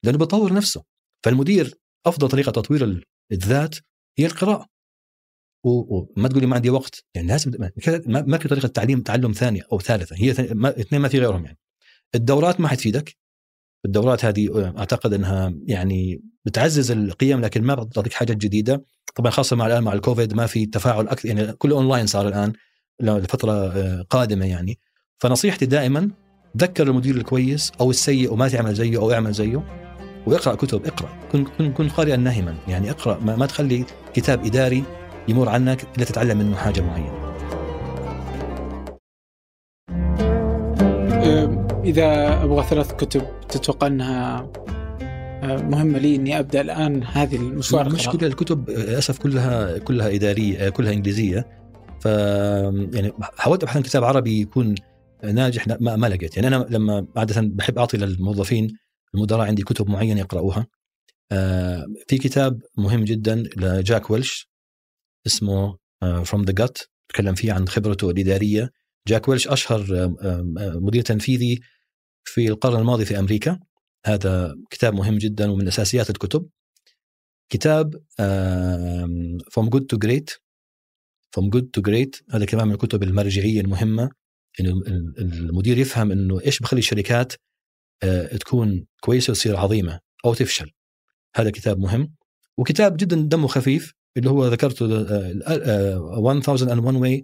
لأنه 0.03 0.17
بيطور 0.17 0.53
نفسه. 0.53 0.83
فالمدير 1.25 1.75
أفضل 2.05 2.27
طريقة 2.29 2.51
تطوير 2.51 2.83
ال- 2.83 3.03
الذات 3.31 3.75
هي 4.17 4.25
القراءة. 4.25 4.65
وما 5.63 6.27
تقول 6.27 6.41
لي 6.41 6.47
ما 6.47 6.55
عندي 6.55 6.69
وقت 6.69 7.03
يعني 7.15 7.27
لازم 7.27 7.51
ما 8.07 8.37
في 8.37 8.47
طريقة 8.47 8.67
تعليم 8.67 9.01
تعلم 9.01 9.31
ثانية 9.31 9.61
أو 9.71 9.79
ثالثة 9.79 10.15
هي 10.19 10.31
اثنين 10.31 11.01
ما 11.01 11.07
في 11.07 11.19
غيرهم 11.19 11.45
يعني. 11.45 11.57
الدورات 12.15 12.59
ما 12.59 12.67
حتفيدك. 12.67 13.15
الدورات 13.85 14.25
هذه 14.25 14.73
أعتقد 14.77 15.13
إنها 15.13 15.53
يعني 15.65 16.21
بتعزز 16.45 16.91
القيم 16.91 17.41
لكن 17.41 17.63
ما 17.63 17.75
بتعطيك 17.75 18.13
حاجات 18.13 18.37
جديدة. 18.37 18.83
طبعا 19.15 19.31
خاصة 19.31 19.55
مع 19.55 19.67
الآن 19.67 19.83
مع 19.83 19.93
الكوفيد 19.93 20.33
ما 20.33 20.45
في 20.47 20.65
تفاعل 20.65 21.07
أكثر 21.07 21.27
يعني 21.29 21.53
كله 21.53 21.75
أونلاين 21.75 22.07
صار 22.07 22.27
الآن 22.27 22.53
لفترة 23.01 23.51
آه، 23.51 24.01
قادمة 24.09 24.45
يعني. 24.45 24.79
فنصيحتي 25.17 25.65
دائما 25.65 26.11
ذكر 26.57 26.87
المدير 26.87 27.15
الكويس 27.15 27.71
أو 27.81 27.89
السيء 27.89 28.33
وما 28.33 28.47
تعمل 28.49 28.73
زيه 28.73 28.97
أو 28.97 29.11
اعمل 29.11 29.31
زيه. 29.33 29.88
واقرأ 30.29 30.55
كتب 30.55 30.85
اقرأ. 30.85 31.09
كن 31.31 31.45
كن 31.57 31.71
كن 31.71 31.89
قارئا 31.89 32.15
ناهما. 32.15 32.55
يعني 32.67 32.91
اقرأ 32.91 33.19
ما, 33.19 33.35
ما 33.35 33.45
تخلي 33.45 33.85
كتاب 34.13 34.45
إداري 34.45 34.83
يمر 35.27 35.49
عنك 35.49 35.83
إلا 35.97 36.05
تتعلم 36.05 36.37
منه 36.37 36.55
حاجة 36.55 36.81
معينة. 36.81 37.19
إذا 41.85 42.43
أبغى 42.43 42.63
ثلاث 42.63 42.93
كتب 42.93 43.23
تتوقع 43.49 43.87
أنها 43.87 44.51
مهمة 45.43 45.99
لي 45.99 46.15
إني 46.15 46.39
أبدأ 46.39 46.61
الآن 46.61 47.03
هذه 47.03 47.35
المشوار 47.35 47.89
مش. 47.89 48.09
كل 48.09 48.25
الكتب 48.25 48.69
للأسف 48.69 49.19
كلها 49.19 49.77
كلها 49.77 50.15
إدارية 50.15 50.69
كلها 50.69 50.93
إنجليزية. 50.93 51.47
ف 51.99 52.05
يعني 52.05 53.13
حاولت 53.37 53.63
أبحث 53.63 53.77
عن 53.77 53.83
كتاب 53.83 54.03
عربي 54.03 54.41
يكون 54.41 54.75
ناجح 55.23 55.67
ما, 55.67 55.95
ما 55.95 56.07
لقيت. 56.07 56.35
يعني 56.37 56.47
أنا 56.47 56.65
لما 56.69 57.05
عادة 57.15 57.41
بحب 57.41 57.77
أعطي 57.77 57.97
للموظفين 57.97 58.67
المدراء 59.15 59.47
عندي 59.47 59.63
كتب 59.63 59.89
معينة 59.89 60.19
يقرأوها. 60.19 60.67
آه، 61.31 61.85
في 62.07 62.17
كتاب 62.17 62.61
مهم 62.77 63.03
جدا 63.03 63.35
لجاك 63.57 64.09
ويلش 64.09 64.49
اسمه 65.27 65.77
From 66.25 66.43
the 66.43 66.65
Gut 66.65 66.89
تكلم 67.09 67.35
فيه 67.35 67.53
عن 67.53 67.67
خبرته 67.67 68.09
الإدارية. 68.09 68.69
جاك 69.07 69.27
ويلش 69.27 69.47
أشهر 69.47 69.79
آه، 69.93 70.15
آه، 70.21 70.79
مدير 70.79 71.01
تنفيذي 71.01 71.59
في 72.23 72.47
القرن 72.47 72.79
الماضي 72.79 73.05
في 73.05 73.19
أمريكا. 73.19 73.59
هذا 74.05 74.55
كتاب 74.69 74.93
مهم 74.93 75.17
جدا 75.17 75.51
ومن 75.51 75.67
أساسيات 75.67 76.09
الكتب. 76.09 76.49
كتاب 77.51 78.03
From 79.51 79.69
Good 79.69 79.85
to 79.85 79.97
Great 79.97 80.29
From 81.33 81.49
Good 81.49 81.69
to 81.69 81.81
Great 81.81 82.15
هذا 82.31 82.45
كمان 82.45 82.67
من 82.67 82.73
الكتب 82.73 83.03
المرجعية 83.03 83.61
المهمة 83.61 84.09
إنه 84.59 84.69
ال- 84.71 85.13
المدير 85.17 85.77
يفهم 85.77 86.11
إنه 86.11 86.41
إيش 86.45 86.59
بخلي 86.59 86.79
الشركات 86.79 87.33
تكون 88.39 88.85
كويسة 89.01 89.31
وتصير 89.31 89.57
عظيمة 89.57 89.99
أو 90.25 90.33
تفشل. 90.33 90.71
هذا 91.35 91.49
كتاب 91.49 91.79
مهم 91.79 92.13
وكتاب 92.57 92.97
جدا 92.97 93.15
دمه 93.15 93.47
خفيف 93.47 93.93
اللي 94.17 94.29
هو 94.29 94.47
ذكرته 94.47 95.01
آه، 95.01 95.33
آه، 95.47 96.31
1001 96.31 96.95
way 97.01 97.23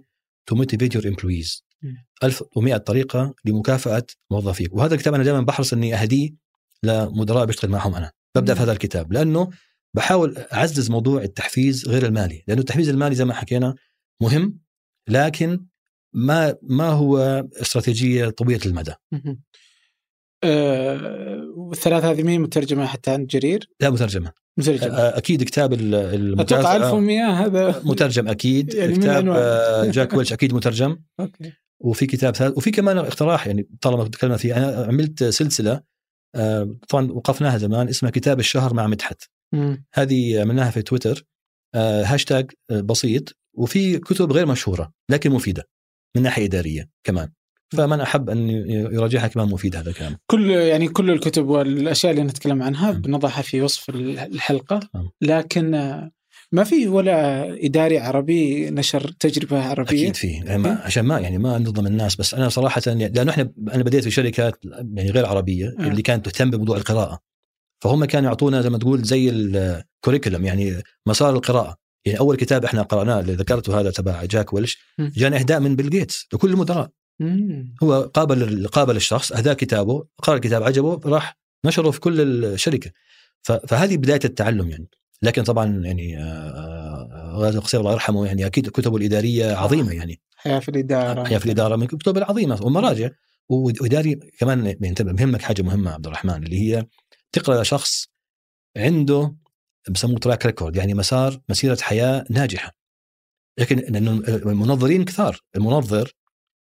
to 0.50 0.58
motivate 0.58 0.98
your 0.98 1.04
employees. 1.04 1.62
مم. 1.82 2.06
1100 2.24 2.76
طريقة 2.76 3.34
لمكافأة 3.44 4.06
موظفيك. 4.30 4.74
وهذا 4.74 4.94
الكتاب 4.94 5.14
أنا 5.14 5.24
دائما 5.24 5.40
بحرص 5.40 5.72
إني 5.72 5.94
أهديه 5.94 6.34
لمدراء 6.82 7.44
بشتغل 7.44 7.70
معهم 7.70 7.94
أنا. 7.94 8.12
ببدأ 8.34 8.54
في. 8.54 8.62
هذا 8.62 8.72
الكتاب 8.72 9.12
لأنه 9.12 9.50
بحاول 9.94 10.38
أعزز 10.38 10.90
موضوع 10.90 11.22
التحفيز 11.22 11.88
غير 11.88 12.06
المالي. 12.06 12.44
لأنه 12.48 12.60
التحفيز 12.60 12.88
المالي 12.88 13.14
زي 13.14 13.24
ما 13.24 13.34
حكينا 13.34 13.74
مهم 14.22 14.58
لكن 15.08 15.66
ما 16.12 16.56
ما 16.62 16.88
هو 16.88 17.18
استراتيجية 17.60 18.28
طويلة 18.28 18.60
المدى. 18.66 18.94
مهم. 20.44 20.52
أه، 20.54 21.52
والثلاث 21.56 22.04
هذه 22.04 22.22
مين 22.22 22.40
مترجمة 22.40 22.86
حتى؟ 22.86 23.10
عند 23.10 23.26
جرير؟ 23.26 23.68
لا 23.80 23.90
مترجمة. 23.90 24.32
مترجمة. 24.58 24.94
آه، 24.94 25.18
أكيد 25.18 25.42
كتاب 25.42 25.72
ال- 25.72 25.94
أتوقع 25.94 26.14
المكافاه 26.14 26.76
1100 26.76 27.24
هذا. 27.30 27.82
مترجم 27.84 28.28
أكيد. 28.28 28.74
يعني 28.74 28.92
كتاب. 28.92 29.28
آه، 29.28 29.90
جاك 29.90 30.14
ويلش 30.14 30.32
أكيد 30.32 30.54
مترجم. 30.54 30.98
okay. 31.20 31.52
وفي 31.80 32.06
كتاب 32.06 32.34
ثالث 32.36 32.56
وفي 32.56 32.70
كمان 32.70 32.98
اقتراح 32.98 33.46
يعني 33.46 33.68
طالما 33.80 34.04
تكلمنا 34.08 34.36
فيه. 34.36 34.56
أنا 34.56 34.84
عملت 34.86 35.24
سلسلة 35.24 35.80
آه، 36.34 36.76
طبعا 36.88 37.12
وقفناها 37.12 37.58
زمان 37.58 37.88
اسمها 37.88 38.10
كتاب 38.10 38.40
الشهر 38.40 38.74
مع 38.74 38.86
مدحت. 38.86 39.22
هذه 39.94 40.40
عملناها 40.40 40.70
في 40.70 40.82
تويتر. 40.82 41.24
آه، 41.74 42.02
هاشتاج 42.04 42.50
آه، 42.70 42.80
بسيط. 42.80 43.36
وفي 43.54 43.98
كتب 43.98 44.32
غير 44.32 44.46
مشهورة 44.46 44.92
لكن 45.10 45.30
مفيدة 45.30 45.68
من 46.16 46.22
ناحية 46.22 46.44
إدارية 46.44 46.88
كمان. 47.06 47.28
فمن 47.72 48.00
أحب 48.00 48.30
أن 48.30 48.48
يراجعها 48.70 49.26
كمان 49.26 49.48
مفيد 49.48 49.76
هذا 49.76 49.90
الكلام. 49.90 50.16
كل 50.30 50.50
يعني 50.50 50.88
كل 50.88 51.10
الكتب 51.10 51.46
والأشياء 51.46 52.12
اللي 52.12 52.22
نتكلم 52.22 52.62
عنها 52.62 52.92
نعم. 52.92 53.00
بنضعها 53.00 53.42
في 53.42 53.62
وصف 53.62 53.90
الحلقة. 53.90 54.80
نعم. 54.94 55.10
لكن 55.20 55.70
ما 56.52 56.64
في 56.64 56.88
ولا 56.88 57.44
إداري 57.66 57.98
عربي 57.98 58.70
نشر 58.70 59.10
تجربة 59.20 59.62
عربية. 59.62 60.02
أكيد 60.02 60.16
فيه 60.16 60.42
يعني 60.42 60.58
ما 60.58 60.80
عشان 60.84 61.04
ما 61.04 61.18
يعني 61.18 61.38
ما 61.38 61.58
نظلم 61.58 61.86
الناس. 61.86 62.16
بس 62.16 62.34
أنا 62.34 62.48
صراحة 62.48 62.82
يعني 62.86 63.08
لأنه 63.08 63.30
إحنا 63.30 63.52
أنا 63.72 63.82
بديت 63.82 64.04
في 64.04 64.10
شركات 64.10 64.58
يعني 64.94 65.10
غير 65.10 65.26
عربية 65.26 65.74
آه. 65.78 65.82
اللي 65.82 66.02
كانت 66.02 66.24
تهتم 66.24 66.50
بموضوع 66.50 66.76
القراءة. 66.76 67.20
فهم 67.84 68.04
كانوا 68.04 68.28
يعطونا 68.28 68.60
زي 68.60 68.70
ما 68.70 68.78
تقول 68.78 69.02
زي 69.02 69.30
الكوريكولم 69.30 70.44
يعني 70.44 70.82
مسار 71.06 71.34
القراءة. 71.34 71.76
يعني 72.06 72.18
أول 72.18 72.36
كتاب 72.36 72.64
إحنا 72.64 72.82
قرأناه 72.82 73.20
اللي 73.20 73.32
ذكرته 73.32 73.80
هذا 73.80 73.90
تبع 73.90 74.24
جاك 74.24 74.52
ويلش. 74.52 74.78
جانا 74.98 75.36
إهداء 75.36 75.60
من 75.60 75.76
بيل 75.76 75.90
جيتس 75.90 76.26
لكل 76.32 76.50
المدراء. 76.50 76.90
مم. 77.20 77.74
هو 77.82 78.10
قابل 78.14 78.66
قابل 78.66 78.96
الشخص 78.96 79.32
اهداه 79.32 79.52
كتابه 79.52 80.06
قرأ 80.22 80.34
الكتاب 80.34 80.62
عجبه 80.62 81.00
راح 81.04 81.38
نشره 81.64 81.90
في 81.90 82.00
كل 82.00 82.44
الشركة. 82.44 82.90
فهذه 83.42 83.96
بداية 83.96 84.20
التعلم 84.24 84.70
يعني. 84.70 84.88
لكن 85.22 85.42
طبعا 85.42 85.66
يعني 85.84 86.18
آه، 86.18 86.22
آه، 86.22 87.32
غازي 87.36 87.58
القصير 87.58 87.80
الله 87.80 87.92
يرحمه 87.92 88.26
يعني 88.26 88.46
أكيد 88.46 88.68
كتبه 88.68 88.96
الإدارية 88.96 89.54
عظيمة 89.54 89.92
يعني. 89.92 90.20
حياة 90.36 90.58
في 90.58 90.68
الإدارة. 90.68 91.24
حياة 91.24 91.38
في 91.38 91.46
الإدارة 91.46 91.76
من 91.76 91.82
الكتب 91.82 92.16
العظيمة 92.16 92.62
ومراجع. 92.62 93.10
وإداري 93.48 94.14
كمان 94.14 94.76
ينتبه 94.80 95.12
مهمك 95.12 95.42
حاجة 95.42 95.62
مهمة 95.62 95.90
عبد 95.90 96.06
الرحمن 96.06 96.44
اللي 96.44 96.60
هي 96.60 96.86
تقرأ 97.32 97.62
شخص 97.62 98.06
عنده 98.76 99.36
بسموه 99.90 100.18
تراك 100.18 100.46
ريكورد 100.46 100.76
يعني 100.76 100.94
مسار 100.94 101.40
مسيرة 101.48 101.78
حياة 101.80 102.24
ناجحة. 102.30 102.72
لكن 103.58 103.76
لأنه 103.76 104.12
المنظرين 104.28 105.04
كثار. 105.04 105.40
المنظر 105.56 106.12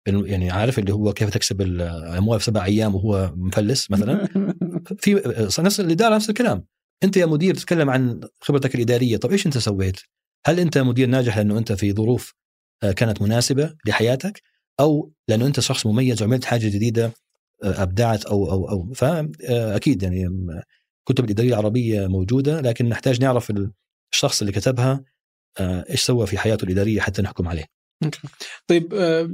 يعني 0.07 0.51
عارف 0.51 0.79
اللي 0.79 0.93
هو 0.93 1.13
كيف 1.13 1.31
تكسب 1.31 1.61
الاموال 1.61 2.41
في 2.41 2.45
سبع 2.47 2.65
أيام 2.65 2.95
وهو 2.95 3.33
مفلس 3.37 3.91
مثلا؟ 3.91 4.29
في 5.03 5.15
نفس 5.59 5.81
الاداره 5.81 6.15
نفس 6.15 6.31
الكلام. 6.31 6.65
أنت 7.05 7.17
يا 7.17 7.27
مدير 7.27 7.55
تتكلم 7.55 7.91
عن 7.91 8.21
خبرتك 8.41 8.75
الإدارية 8.75 9.17
طب 9.17 9.33
إيش 9.33 9.47
أنت 9.47 9.59
سويت؟ 9.59 10.01
هل 10.47 10.61
أنت 10.61 10.79
مدير 10.79 11.09
ناجح 11.09 11.39
لأنه 11.39 11.59
أنت 11.59 11.73
في 11.73 11.93
ظروف 11.93 12.35
آه، 12.83 12.93
كانت 12.93 13.23
مناسبة 13.23 13.75
لحياتك؟ 13.87 14.43
أو 14.81 15.13
لأنه 15.29 15.47
أنت 15.47 15.61
شخص 15.61 15.87
مميز 15.87 16.23
وعملت 16.23 16.45
حاجة 16.45 16.69
جديدة 16.69 17.13
آه، 17.65 17.83
أبدعت 17.83 18.25
أو 18.25 18.51
أو 18.51 18.69
أو 18.69 18.93
فاكيد 18.93 20.03
يعني 20.03 20.29
كتب 21.09 21.25
الإدارية 21.25 21.51
العربية 21.51 22.07
موجودة 22.07 22.61
لكن 22.61 22.89
نحتاج 22.89 23.21
نعرف 23.21 23.53
الشخص 24.13 24.41
اللي 24.41 24.53
كتبها 24.53 25.05
آه، 25.59 25.85
إيش 25.91 26.03
سوى 26.03 26.27
في 26.27 26.39
حياته 26.39 26.65
الإدارية 26.65 27.01
حتى 27.01 27.23
نحكم 27.23 27.49
عليه. 27.49 27.65
طيب 28.67 28.95
آه، 28.95 29.31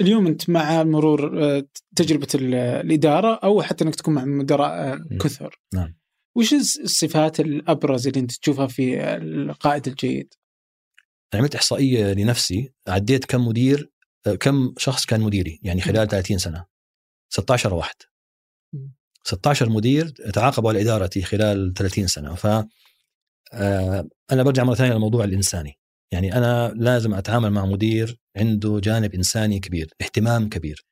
اليوم 0.00 0.26
أنت 0.26 0.50
مع 0.50 0.82
مرور 0.82 1.44
آه، 1.44 1.64
تجربة 1.96 2.26
ال- 2.34 2.54
الإدارة 2.54 3.34
أو 3.34 3.62
حتى 3.62 3.84
إنك 3.84 3.94
تكون 3.94 4.14
مع 4.14 4.24
مدراء 4.24 4.70
آه،. 4.70 5.00
كثر 5.20 5.60
نعم. 5.74 5.96
وش 6.36 6.52
الصفات 6.54 7.40
الأبرز 7.40 8.06
اللي 8.06 8.20
أنت 8.20 8.32
تشوفها 8.32 8.66
في 8.66 9.16
القائد 9.16 9.88
الجيد؟ 9.88 10.34
عملت 11.34 11.54
إحصائية 11.54 12.12
لنفسي 12.12 12.72
عديت 12.88 13.24
كم 13.24 13.46
مدير 13.48 13.90
آه، 14.26 14.34
كم 14.34 14.74
شخص 14.78 15.06
كان 15.06 15.20
مديري 15.20 15.60
يعني 15.62 15.80
خلال 15.80 16.08
30 16.08 16.38
سنة 16.38 16.66
16 17.32 17.74
واحد 17.74 17.94
مم. 18.74 18.94
16 19.24 19.68
مدير 19.68 20.08
تعاقبوا 20.08 20.70
على 20.70 20.82
ادارتي 20.82 21.22
خلال 21.22 21.74
30 21.74 22.06
سنة 22.06 22.34
ف 22.34 22.46
أنا 24.32 24.42
برجع 24.42 24.64
مرة 24.64 24.74
ثانية 24.74 24.92
للموضوع 24.92 25.24
الإنساني 25.24 25.78
يعني 26.12 26.36
أنا 26.36 26.72
لازم 26.76 27.14
أتعامل 27.14 27.50
مع 27.50 27.66
مدير 27.66 28.20
عنده 28.36 28.80
جانب 28.80 29.14
إنساني 29.14 29.60
كبير 29.60 29.90
اهتمام 30.02 30.48
كبير. 30.48 30.84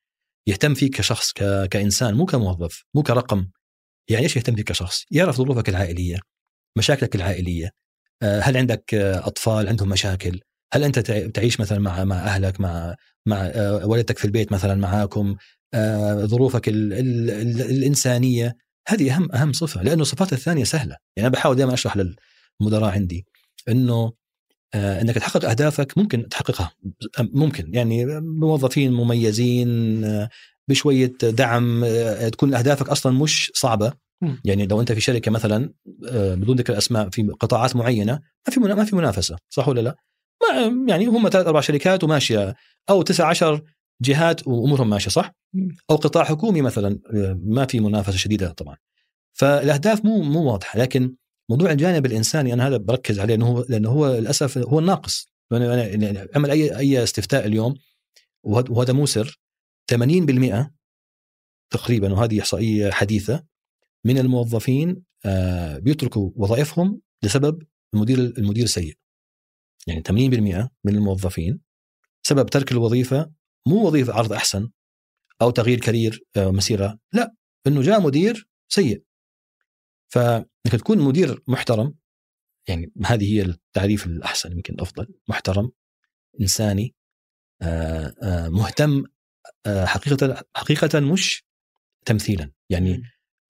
يهتم 0.46 0.74
فيك 0.74 0.96
كشخص 0.96 1.32
ك... 1.32 1.68
كإنسان 1.68 2.14
مو 2.14 2.26
كموظف 2.26 2.84
مو 2.94 3.02
كرقم. 3.02 3.46
يعني 4.10 4.22
إيش 4.22 4.36
يهتم 4.36 4.56
فيك 4.56 4.68
كشخص؟ 4.68 5.04
يعرف 5.10 5.36
ظروفك 5.36 5.68
العائلية 5.68 6.18
مشاكلك 6.78 7.14
العائلية. 7.14 7.70
آه، 8.22 8.40
هل 8.40 8.56
عندك 8.56 8.94
آه، 8.94 9.26
أطفال؟ 9.26 9.68
عندهم 9.68 9.88
مشاكل. 9.88 10.40
هل 10.72 10.84
أنت 10.84 10.98
تعيش 11.34 11.60
مثلا 11.60 11.78
مع 11.78 12.04
مع 12.04 12.16
أهلك 12.16 12.60
مع 12.60 12.94
مع 13.26 13.36
آه، 13.36 13.86
والدتك 13.86 14.18
في 14.18 14.24
البيت 14.24 14.52
مثلا 14.52 14.74
معاكم؟ 14.74 15.36
ظروفك 16.24 16.68
ال 16.68 16.92
ال 16.92 17.30
ال 17.30 17.60
الإنسانية. 17.60 18.56
هذه 18.88 19.16
أهم 19.16 19.32
أهم 19.32 19.52
صفة 19.52 19.82
لأنه 19.82 20.02
الصفات 20.02 20.32
الثانية 20.32 20.64
سهلة. 20.64 20.96
يعني 21.16 21.28
أنا 21.28 21.28
بحاول 21.28 21.56
دائما 21.56 21.74
أشرح 21.74 21.96
للمدراء 21.96 22.90
عندي 22.90 23.26
إنه 23.68 24.12
إنك 24.74 25.14
تحقق 25.14 25.48
أهدافك 25.48 25.98
ممكن 25.98 26.28
تحققها. 26.28 26.72
ممكن. 27.20 27.74
يعني 27.74 28.20
موظفين 28.20 28.92
مميزين 28.92 30.04
بشوية 30.68 31.12
دعم 31.22 31.84
تكون 32.28 32.54
أهدافك 32.54 32.88
أصلا 32.88 33.12
مش 33.18 33.52
صعبة. 33.54 33.92
يعني 34.44 34.66
لو 34.66 34.80
أنت 34.80 34.92
في 34.92 35.00
شركة 35.00 35.30
مثلا 35.30 35.72
آه، 36.08 36.34
بدون 36.34 36.56
ذكر 36.56 36.78
أسماء 36.78 37.10
في 37.10 37.22
قطاعات 37.40 37.76
معينة 37.76 38.20
ما 38.48 38.54
في 38.54 38.60
ما 38.60 38.84
في 38.84 38.96
منافسة. 38.96 39.36
صح 39.50 39.68
ولا 39.68 39.80
لا؟ 39.80 39.96
ما 40.42 40.92
يعني 40.92 41.06
هم 41.06 41.28
ثلاث 41.28 41.46
أربع 41.46 41.60
شركات 41.60 42.04
وماشية. 42.04 42.54
أو 42.90 43.02
تسع 43.02 43.28
عشر 43.28 43.62
جهات 44.02 44.48
وأمورهم 44.48 44.90
ماشية 44.90 45.10
صح؟ 45.10 45.32
أو 45.90 45.96
قطاع 45.96 46.24
حكومي 46.24 46.62
مثلا 46.62 46.98
آه، 47.14 47.38
ما 47.44 47.66
في 47.66 47.80
منافسة 47.80 48.16
شديدة 48.16 48.52
طبعا. 48.52 48.76
فالأهداف 49.32 50.04
مو 50.04 50.22
مو 50.22 50.52
واضحة. 50.52 50.78
لكن 50.78 51.14
موضوع 51.50 51.72
الجانب 51.72 52.06
الإنساني 52.06 52.52
أنا 52.52 52.68
هذا 52.68 52.76
بركز 52.76 53.20
عليه 53.20 53.34
لأنه 53.34 53.46
هو 53.46 53.64
لأنه 53.68 53.88
هو 53.88 54.14
للأسف 54.14 54.58
هو 54.58 54.78
الناقص. 54.78 55.28
أنا 55.52 55.86
يعني 55.86 56.28
أعمل 56.36 56.50
اي 56.50 56.78
أي 56.78 57.02
استفتاء 57.02 57.46
اليوم 57.46 57.74
وهذا 58.44 58.92
مو 58.92 59.06
سر 59.06 59.40
80% 59.92 60.70
تقريبا 61.70 62.12
وهذه 62.12 62.40
إحصائية 62.40 62.90
حديثة 62.90 63.44
من 64.04 64.18
الموظفين 64.18 65.02
آه، 65.26 65.78
بيتركوا 65.78 66.30
وظائفهم 66.36 67.00
لسبب 67.22 67.62
المدير 67.94 68.18
المدير 68.18 68.64
السيء. 68.64 68.96
يعني 69.86 70.02
80% 70.02 70.70
من 70.84 70.94
الموظفين 70.94 71.60
سبب 72.22 72.46
ترك 72.46 72.72
الوظيفة 72.72 73.30
مو 73.66 73.86
وظيفة 73.86 74.12
عرض 74.12 74.32
أحسن 74.32 74.70
أو 75.42 75.50
تغيير 75.50 75.80
كارير 75.80 76.24
آه، 76.36 76.50
مسيرة 76.50 76.98
لا 77.12 77.34
إنه 77.66 77.82
جاء 77.82 78.00
مدير 78.00 78.48
سيء. 78.68 79.02
فإنك 80.08 80.72
تكون 80.78 80.98
مدير 80.98 81.42
محترم 81.46 81.94
يعني 82.68 82.92
هذه 83.06 83.34
هي 83.34 83.42
التعريف 83.42 84.06
الأحسن 84.06 84.52
يمكن 84.52 84.74
الافضل 84.74 85.14
محترم 85.28 85.70
إنساني 86.40 86.94
آه، 87.62 88.48
مهتم 88.48 89.04
حقيقة 89.66 90.44
حقيقة 90.56 91.00
مش 91.00 91.44
تمثيلا. 92.06 92.50
يعني 92.70 93.02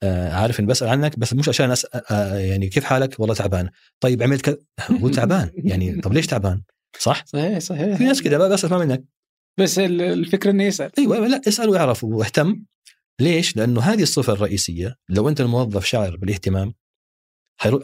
آه، 0.02 0.32
عارف 0.32 0.60
إن 0.60 0.66
بسأل 0.66 0.88
عنك 0.88 1.18
بس 1.18 1.32
مش 1.32 1.48
عشان 1.48 1.70
أسأل 1.70 1.90
آه، 1.94 2.14
آه، 2.14 2.38
يعني 2.38 2.68
كيف 2.68 2.84
حالك؟ 2.84 3.20
والله 3.20 3.34
تعبان. 3.34 3.70
طيب 4.00 4.22
عملت 4.22 4.40
كذا 4.40 4.58
هو 4.90 5.08
تعبان. 5.18 5.50
يعني 5.54 6.00
طب 6.00 6.12
ليش 6.12 6.26
تعبان؟ 6.26 6.62
صح؟ 6.98 7.24
صحيح 7.26 7.58
صحيح. 7.58 7.96
في 7.96 8.04
ناس 8.04 8.22
كذا 8.22 8.48
بس 8.48 8.64
أسمع 8.64 8.78
منك. 8.78 9.04
بس 9.60 9.78
الفكرة 9.78 10.50
إنه 10.50 10.64
يسأل. 10.64 10.90
أيوه 10.98 11.26
لا 11.26 11.40
اسأل 11.48 11.68
ويعرف 11.68 12.04
واهتم. 12.04 12.64
ليش؟ 13.20 13.57
لأنه 13.57 13.81
هذه 13.81 14.03
الصفة 14.03 14.33
الرئيسية 14.33 14.96
لو 15.09 15.29
أنت 15.29 15.40
الموظف 15.40 15.85
شاعر 15.85 16.16
بالاهتمام 16.16 16.74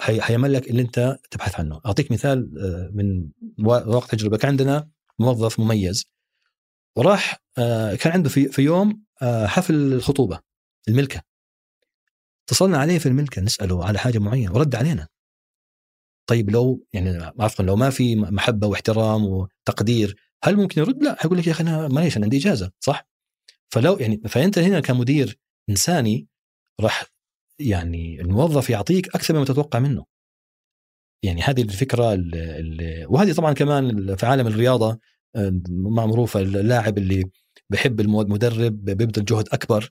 حيعمل 0.00 0.52
لك 0.52 0.70
اللي 0.70 0.82
أنت 0.82 1.18
تبحث 1.30 1.60
عنه، 1.60 1.80
أعطيك 1.86 2.12
مثال 2.12 2.50
من 2.92 3.28
واقع 3.66 4.06
تجربة 4.06 4.36
كان 4.36 4.50
عندنا 4.50 4.90
موظف 5.18 5.60
مميز 5.60 6.06
وراح 6.96 7.42
كان 8.00 8.12
عنده 8.12 8.28
في 8.28 8.48
في 8.48 8.62
يوم 8.62 9.04
حفل 9.46 9.74
الخطوبة 9.74 10.40
الملكة 10.88 11.22
اتصلنا 12.48 12.78
عليه 12.78 12.98
في 12.98 13.06
الملكة 13.06 13.42
نسأله 13.42 13.84
على 13.84 13.98
حاجة 13.98 14.18
معينة 14.18 14.52
ورد 14.52 14.74
علينا 14.74 15.08
طيب 16.26 16.50
لو 16.50 16.86
يعني 16.92 17.32
عفوا 17.40 17.64
لو 17.64 17.76
ما 17.76 17.90
في 17.90 18.16
محبة 18.16 18.66
واحترام 18.66 19.24
وتقدير 19.24 20.16
هل 20.44 20.56
ممكن 20.56 20.80
يرد؟ 20.80 21.02
لا 21.02 21.16
حيقول 21.20 21.38
لك 21.38 21.46
يا 21.46 21.52
أخي 21.52 21.64
أنا 21.64 21.88
معليش 21.88 22.16
أنا 22.16 22.24
عندي 22.24 22.36
إجازة 22.36 22.70
صح؟ 22.80 23.09
فلو 23.72 23.96
يعني 23.96 24.20
فأنت 24.28 24.58
هنا 24.58 24.80
كمدير 24.80 25.38
إنساني 25.70 26.28
راح 26.80 27.04
يعني 27.60 28.20
الموظف 28.20 28.70
يعطيك 28.70 29.14
أكثر 29.14 29.34
مما 29.34 29.44
تتوقع 29.44 29.78
منه. 29.78 30.04
يعني 31.24 31.42
هذه 31.42 31.62
الفكرة 31.62 32.14
اللي 32.14 33.06
وهذه 33.08 33.32
طبعا 33.32 33.52
كمان 33.52 34.16
في 34.16 34.26
عالم 34.26 34.46
الرياضة 34.46 34.98
معروفة 35.70 36.40
اللاعب 36.40 36.98
اللي 36.98 37.24
بحب 37.70 38.00
المدرب 38.00 38.84
بيبذل 38.84 39.24
جهد 39.24 39.48
أكبر 39.52 39.90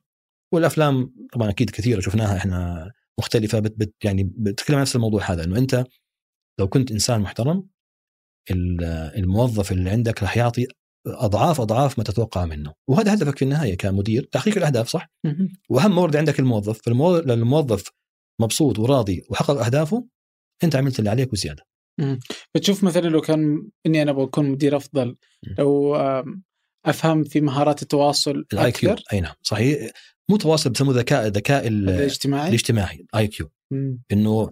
والأفلام 0.53 1.13
طبعا 1.33 1.49
أكيد 1.49 1.69
كثيرة 1.69 1.99
شفناها 1.99 2.37
إحنا 2.37 2.91
مختلفة 3.19 3.59
بت 3.59 3.73
بت 3.77 3.93
يعني 4.03 4.23
بتتكلم 4.23 4.75
عن 4.75 4.81
نفس 4.81 4.95
الموضوع 4.95 5.31
هذا 5.31 5.43
إنه 5.43 5.57
أنت 5.57 5.83
لو 6.59 6.67
كنت 6.67 6.91
إنسان 6.91 7.21
محترم 7.21 7.67
الموظف 9.17 9.71
اللي 9.71 9.89
عندك 9.89 10.23
راح 10.23 10.37
يعطي 10.37 10.67
أضعاف 11.07 11.61
أضعاف 11.61 11.97
ما 11.97 12.03
تتوقع 12.03 12.45
منه. 12.45 12.73
وهذا 12.87 13.13
هدفك 13.13 13.37
في 13.37 13.45
النهاية 13.45 13.77
كمدير. 13.77 14.29
تحقيق 14.31 14.57
الأهداف 14.57 14.87
صح؟ 14.87 15.11
وأهم 15.69 15.91
مورد 15.91 16.15
عندك 16.15 16.39
الموظف. 16.39 16.81
فالموظف 16.81 17.91
مبسوط 18.41 18.79
وراضي 18.79 19.23
وحقق 19.29 19.65
أهدافه 19.65 20.05
أنت 20.63 20.75
عملت 20.75 20.99
اللي 20.99 21.09
عليك 21.09 21.33
وزيادة. 21.33 21.63
بتشوف 22.55 22.83
مثلا 22.83 23.07
لو 23.07 23.21
كان 23.21 23.69
إني 23.85 24.01
أنا 24.01 24.11
أبغى 24.11 24.23
أكون 24.23 24.49
مدير 24.49 24.77
أفضل 24.77 25.15
لو 25.59 25.95
أفهم 26.85 27.23
في 27.23 27.41
مهارات 27.41 27.81
التواصل 27.81 28.45
ال 28.53 28.71
EQ 28.71 28.95
أي 29.13 29.21
نعم. 29.21 29.33
صحيح. 29.41 29.91
مو 30.29 30.37
تواصل 30.37 30.69
بسموه 30.69 30.95
ذكاء 30.95 31.27
ذكاء 31.27 31.67
الاجتماعي؟ 31.67 32.49
الاجتماعي 32.49 33.05
EQ 33.15 33.51
إنه 34.11 34.51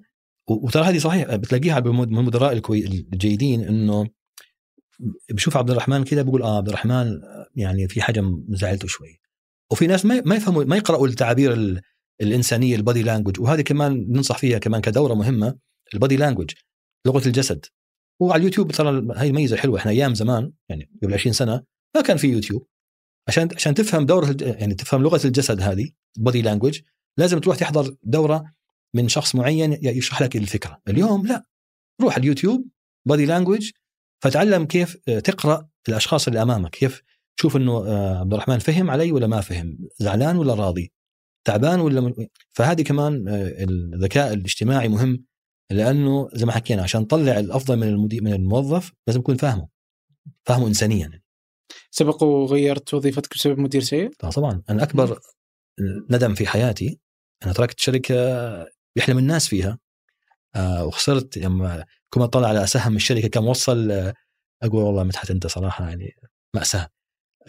وترى 0.49 0.83
هذه 0.83 0.97
صحيح 0.97 1.35
بتلاقيها 1.35 1.79
بالمدراء 1.79 2.61
الجيدين 2.71 3.61
إنه 3.61 4.07
بشوف 5.31 5.57
عبد 5.57 5.71
الرحمن 5.71 6.03
كذا 6.03 6.21
بقول 6.21 6.41
آه 6.43 6.57
عبد 6.57 6.67
الرحمن 6.67 7.21
يعني 7.55 7.87
في 7.87 8.01
حاجة 8.01 8.21
مزعلته 8.21 8.87
شوي. 8.87 9.19
وفي 9.71 9.87
ناس 9.87 10.05
ما 10.05 10.21
ما 10.25 10.35
يفهموا 10.35 10.63
ما 10.63 10.77
يقرأوا 10.77 11.07
التعابير 11.07 11.81
الإنسانية 12.21 12.75
ال 12.75 12.81
body 12.81 13.03
language. 13.03 13.39
وهذه 13.39 13.61
كمان 13.61 14.05
ننصح 14.09 14.37
فيها 14.37 14.57
كمان 14.57 14.81
كدورة 14.81 15.13
مهمة 15.13 15.57
ال 15.93 15.98
body 15.98 16.17
language 16.17 16.51
لغة 17.07 17.27
الجسد. 17.27 17.65
وعلى 18.21 18.39
اليوتيوب 18.39 18.71
ترى 18.71 19.07
هاي 19.15 19.31
ميزة 19.31 19.57
حلوة. 19.57 19.79
إحنا 19.79 19.91
أيام 19.91 20.15
زمان 20.15 20.51
يعني 20.69 20.91
قبل 21.03 21.13
20 21.13 21.33
سنة 21.33 21.63
ما 21.95 22.01
كان 22.01 22.17
في 22.17 22.27
يوتيوب. 22.27 22.67
عشان 23.27 23.49
عشان 23.55 23.73
تفهم 23.73 24.05
دورة 24.05 24.37
يعني 24.41 24.75
تفهم 24.75 25.03
لغة 25.03 25.27
الجسد 25.27 25.61
هذه 25.61 25.89
body 26.17 26.41
language 26.41 26.79
لازم 27.17 27.39
تروح 27.39 27.57
تحضر 27.57 27.95
دورة 28.03 28.53
من 28.93 29.07
شخص 29.07 29.35
معين 29.35 29.77
يشرح 29.83 30.21
لك 30.21 30.35
الفكرة. 30.35 30.81
اليوم 30.87 31.27
لا. 31.27 31.43
روح 32.01 32.17
اليوتيوب 32.17 32.67
body 33.07 33.25
language 33.25 33.71
فتعلم 34.23 34.65
كيف 34.65 34.97
آه، 35.07 35.19
تقرأ 35.19 35.69
الأشخاص 35.89 36.27
اللي 36.27 36.41
أمامك. 36.41 36.69
كيف 36.69 37.03
تشوف 37.37 37.55
إنه 37.55 37.87
آه، 37.87 38.19
عبد 38.19 38.33
الرحمن 38.33 38.59
فهم 38.59 38.89
علي 38.91 39.11
ولا 39.11 39.27
ما 39.27 39.41
فهم؟ 39.41 39.77
زعلان 39.97 40.37
ولا 40.37 40.53
راضي؟ 40.53 40.91
تعبان 41.47 41.79
ولا 41.79 42.01
م... 42.01 42.27
فهذه 42.51 42.81
كمان 42.81 43.27
آه، 43.27 43.63
الذكاء 43.63 44.33
الاجتماعي 44.33 44.87
مهم 44.87 45.25
لأنه 45.71 46.29
زي 46.33 46.45
ما 46.45 46.51
حكينا 46.51 46.83
عشان 46.83 47.07
تطلع 47.07 47.39
الأفضل 47.39 47.77
من 47.77 47.87
المدير 47.87 48.23
من 48.23 48.33
الموظف 48.33 48.91
لازم 49.07 49.19
يكون 49.19 49.35
فاهمه. 49.37 49.67
فاهمه 50.45 50.67
انسانيا 50.67 51.21
سبق 51.91 52.23
وغيرت 52.23 52.93
وظيفتك 52.93 53.33
بسبب 53.33 53.59
مدير 53.59 53.81
سيء؟ 53.81 54.11
طبعا. 54.19 54.63
أنا 54.69 54.83
أكبر 54.83 55.19
ندم 56.09 56.33
في 56.33 56.47
حياتي 56.47 56.99
أنا 57.43 57.53
تركت 57.53 57.79
شركة 57.79 58.15
يحلم 58.95 59.17
الناس 59.17 59.47
فيها. 59.47 59.79
آه 60.55 60.85
وخسرت. 60.85 61.37
لما 61.37 61.85
كنت 62.09 62.23
اطلع 62.23 62.47
على 62.47 62.67
سهم 62.67 62.95
الشركة 62.95 63.27
كم 63.27 63.47
وصل 63.47 63.91
آه 63.91 64.13
أقول 64.63 64.83
والله 64.83 65.03
مدحت 65.03 65.31
أنت 65.31 65.47
صراحة 65.47 65.89
يعني 65.89 66.15
ماساه 66.55 66.87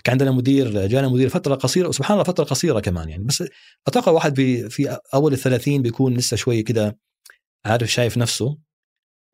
كان 0.04 0.12
عندنا 0.12 0.30
مدير 0.30 0.87
جانا 0.87 1.08
مدير 1.08 1.28
فترة 1.28 1.54
قصيرة 1.54 1.88
وسبحان 1.88 2.12
الله 2.14 2.24
فترة 2.24 2.44
قصيرة 2.44 2.80
كمان 2.80 3.08
يعني 3.08 3.24
بس 3.24 3.44
أتوقع 3.87 4.12
واحد 4.12 4.37
في 4.37 4.70
في 4.70 4.98
أول 5.14 5.32
الثلاثين 5.32 5.82
بيكون 5.82 6.14
لسه 6.14 6.37
شوي 6.37 6.62
كده 6.62 6.98
عارف 7.66 7.92
شايف 7.92 8.18
نفسه. 8.18 8.58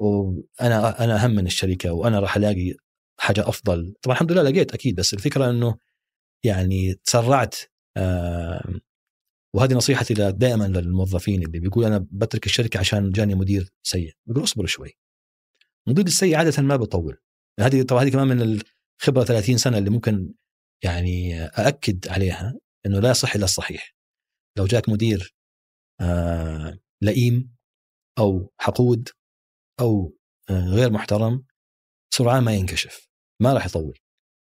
وأنا 0.00 1.04
أنا 1.04 1.24
أهم 1.24 1.30
من 1.30 1.46
الشركة 1.46 1.92
وأنا 1.92 2.20
راح 2.20 2.36
ألاقي 2.36 2.74
حاجة 3.20 3.48
أفضل. 3.48 3.94
طبعا 4.02 4.14
الحمد 4.16 4.32
لله 4.32 4.42
لقيت 4.42 4.74
أكيد 4.74 4.96
بس 4.96 5.14
الفكرة 5.14 5.50
إنه 5.50 5.76
يعني 6.44 6.94
تسرعت 7.04 7.56
آه 7.96 8.64
وهذه 9.54 9.74
نصيحتي 9.74 10.14
دائما 10.14 10.64
للموظفين 10.64 11.42
اللي 11.42 11.58
بيقول 11.58 11.84
أنا 11.84 12.06
بترك 12.10 12.46
الشركة 12.46 12.78
عشان 12.80 13.10
جاني 13.10 13.34
مدير 13.34 13.72
سيء. 13.82 14.12
بقول 14.26 14.44
اصبروا 14.44 14.66
شوي. 14.66 14.98
المدير 15.86 16.06
السيء 16.06 16.36
عادة 16.36 16.62
ما 16.62 16.76
بيطول. 16.76 17.18
هذه 17.60 17.82
طبعا 17.82 18.02
هذه 18.02 18.12
كمان 18.12 18.26
من 18.26 18.42
الخبرة 19.02 19.24
30 19.24 19.58
سنة 19.58 19.78
اللي 19.78 19.90
ممكن 19.90 20.34
يعني 20.84 21.44
أأكد 21.44 22.08
عليها 22.08 22.54
إنه 22.86 23.00
لا 23.00 23.10
يصح 23.10 23.34
إلا 23.34 23.44
الصحيح. 23.44 23.94
لو 24.58 24.66
جاك 24.66 24.88
مدير 24.88 25.34
آه 26.00 26.78
لئيم 27.02 27.54
أو 28.18 28.52
حقود 28.58 29.08
أو 29.80 30.16
آه 30.50 30.68
غير 30.68 30.92
محترم 30.92 31.44
سرعان 32.14 32.44
ما 32.44 32.54
ينكشف 32.54 33.08
ما 33.40 33.52
راح 33.52 33.66
يطول. 33.66 33.98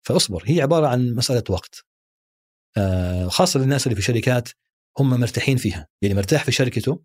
فاصبر 0.07 0.42
هي 0.47 0.61
عبارة 0.61 0.87
عن 0.87 1.14
مسألة 1.14 1.44
وقت. 1.51 1.85
آه، 2.77 3.29
خاصة 3.29 3.61
للناس 3.61 3.87
اللي 3.87 3.97
في 3.97 4.03
شركات 4.03 4.49
هم 4.98 5.20
مرتاحين 5.20 5.56
فيها 5.56 5.88
يعني 6.02 6.14
مرتاح 6.14 6.44
في 6.44 6.52
شركته 6.52 7.02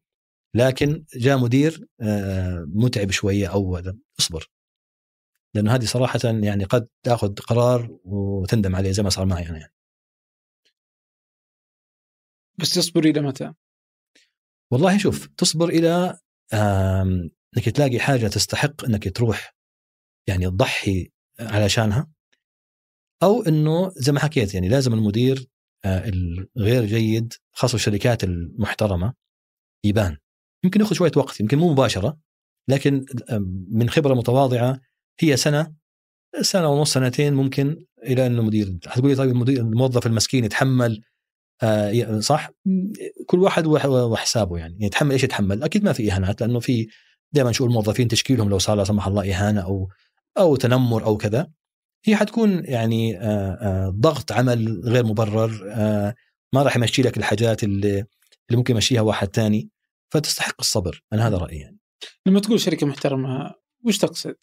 لكن 0.55 1.05
جاء 1.15 1.37
مدير 1.37 1.87
آه، 2.01 2.65
متعب 2.67 3.11
شوية 3.11 3.47
أو 3.47 3.81
اصبر 4.19 4.49
لأنه 5.55 5.75
هذه 5.75 5.85
صراحة 5.85 6.19
يعني 6.23 6.63
قد 6.63 6.87
تأخذ 7.03 7.33
قرار 7.33 7.99
وتندم 8.03 8.75
عليه 8.75 8.91
زي 8.91 9.03
ما 9.03 9.09
صار 9.09 9.25
معي 9.25 9.49
أنا 9.49 9.57
يعني. 9.57 9.73
بس 12.59 12.73
تصبر 12.73 13.05
إلى 13.05 13.21
متى؟ 13.21 13.53
والله 14.71 14.97
شوف 14.97 15.27
تصبر 15.27 15.69
إلى 15.69 16.19
إنك 17.57 17.69
تلاقي 17.69 17.99
حاجة 17.99 18.27
تستحق 18.27 18.85
إنك 18.85 19.15
تروح 19.15 19.55
يعني 20.27 20.45
تضحي 20.45 21.11
علشانها 21.39 22.11
أو 23.23 23.41
إنه 23.41 23.91
زي 23.95 24.11
ما 24.11 24.19
حكيت 24.19 24.53
يعني 24.53 24.69
لازم 24.69 24.93
المدير 24.93 25.49
الغير 25.85 26.85
جيد 26.85 27.33
خاصة 27.51 27.75
الشركات 27.75 28.23
المحترمة 28.23 29.13
يبان. 29.85 30.17
يمكن 30.63 30.81
ياخذ 30.81 30.95
شوية 30.95 31.11
وقت 31.15 31.39
يمكن 31.39 31.57
مو 31.57 31.71
مباشرة 31.71 32.17
لكن 32.69 33.05
من 33.71 33.89
خبرة 33.89 34.13
متواضعة 34.13 34.79
هي 35.19 35.37
سنة 35.37 35.73
سنة 36.41 36.67
ونص 36.69 36.93
سنتين 36.93 37.33
ممكن 37.33 37.85
إلى 38.03 38.25
أنه 38.25 38.41
مدير. 38.41 38.77
حتقولي 38.87 39.15
طيب 39.15 39.29
المدير 39.31 39.61
الموظف 39.61 40.05
المسكين 40.07 40.45
يتحمل 40.45 41.01
آه، 41.63 42.19
صح؟ 42.19 42.49
كل 43.27 43.39
واحد 43.39 43.67
وح- 43.67 43.85
وحسابه 43.85 44.57
يعني. 44.57 44.77
يتحمل 44.81 45.11
إيش 45.11 45.23
يتحمل؟ 45.23 45.63
أكيد 45.63 45.83
ما 45.83 45.93
في 45.93 46.11
إهانات 46.11 46.41
لأنه 46.41 46.59
في 46.59 46.87
دائما 47.31 47.49
نشوف 47.49 47.67
الموظفين 47.67 48.07
تشكيلهم 48.07 48.49
لو 48.49 48.59
صار 48.59 48.77
لا 48.77 48.83
سمح 48.83 49.07
الله 49.07 49.31
إهانة 49.33 49.61
أو 49.61 49.89
أو 50.37 50.55
تنمر 50.55 51.03
أو 51.05 51.17
كذا. 51.17 51.51
هي 52.05 52.15
حتكون 52.15 52.65
يعني 52.65 53.17
آه، 53.17 53.57
آه، 53.61 53.89
ضغط 53.89 54.31
عمل 54.31 54.81
غير 54.85 55.05
مبرر 55.05 55.71
آه، 55.71 56.15
ما 56.53 56.63
راح 56.63 56.75
يمشي 56.75 57.01
لك 57.01 57.17
الحاجات 57.17 57.63
اللي 57.63 58.05
اللي 58.49 58.57
ممكن 58.57 58.73
يمشيها 58.73 59.01
واحد 59.01 59.27
تاني 59.27 59.69
فتستحق 60.09 60.55
الصبر 60.59 61.03
أنا 61.13 61.27
هذا 61.27 61.37
رأيي 61.37 61.59
يعني. 61.59 61.79
لما 62.27 62.39
تقول 62.39 62.59
شركة 62.59 62.87
محترمة 62.87 63.53
وش 63.85 63.97
تقصد؟ 63.97 64.35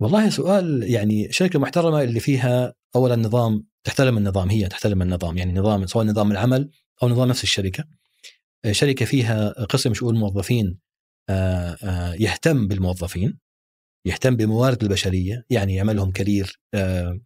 والله 0.00 0.30
سؤال 0.30 0.82
يعني 0.82 1.32
شركة 1.32 1.58
محترمة 1.58 2.02
اللي 2.02 2.20
فيها 2.20 2.74
اولا 2.96 3.16
نظام 3.16 3.66
تحترم 3.84 4.18
النظام 4.18 4.50
هي 4.50 4.68
تحترم 4.68 5.02
النظام 5.02 5.38
يعني 5.38 5.52
نظام 5.52 5.86
سواء 5.86 6.04
نظام 6.04 6.32
العمل 6.32 6.70
أو 7.02 7.08
نظام 7.08 7.28
نفس 7.28 7.42
الشركة. 7.42 7.84
شركة 8.70 9.04
فيها 9.04 9.64
قسم 9.64 9.94
شؤون 9.94 10.18
موظفين 10.18 10.78
يهتم 12.18 12.68
بالموظفين. 12.68 13.38
يهتم 14.04 14.36
بالموارد 14.36 14.82
البشرية 14.82 15.44
يعني 15.50 15.74
يعمل 15.74 15.96
لهم 15.96 16.12
آه، 16.74 17.20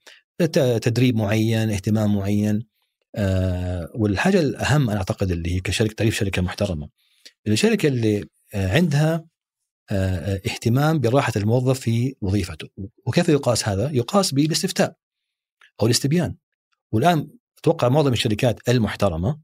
تدريب 0.78 1.16
معين 1.16 1.70
اهتمام 1.70 2.14
معين 2.16 2.66
آه، 3.14 3.90
والحاجة 3.94 4.40
الأهم 4.40 4.90
أنا 4.90 4.98
أعتقد 4.98 5.30
اللي 5.30 5.54
هي 5.54 5.60
كشركة 5.60 5.94
تعريف 5.94 6.14
شركة 6.16 6.42
محترمة 6.42 6.88
الشركة 7.46 7.86
اللي 7.86 8.24
عندها 8.54 9.24
آه، 9.90 10.34
اهتمام 10.46 10.98
براحة 10.98 11.32
الموظف 11.36 11.80
في 11.80 12.14
وظيفته. 12.20 12.68
وكيف 13.06 13.28
يقاس 13.28 13.68
هذا؟ 13.68 13.90
يقاس 13.90 14.34
بالاستفتاء 14.34 14.96
أو 15.82 15.86
الاستبيان. 15.86 16.36
والآن 16.92 17.28
أتوقع 17.58 17.88
معظم 17.88 18.12
الشركات 18.12 18.68
المحترمة 18.68 19.40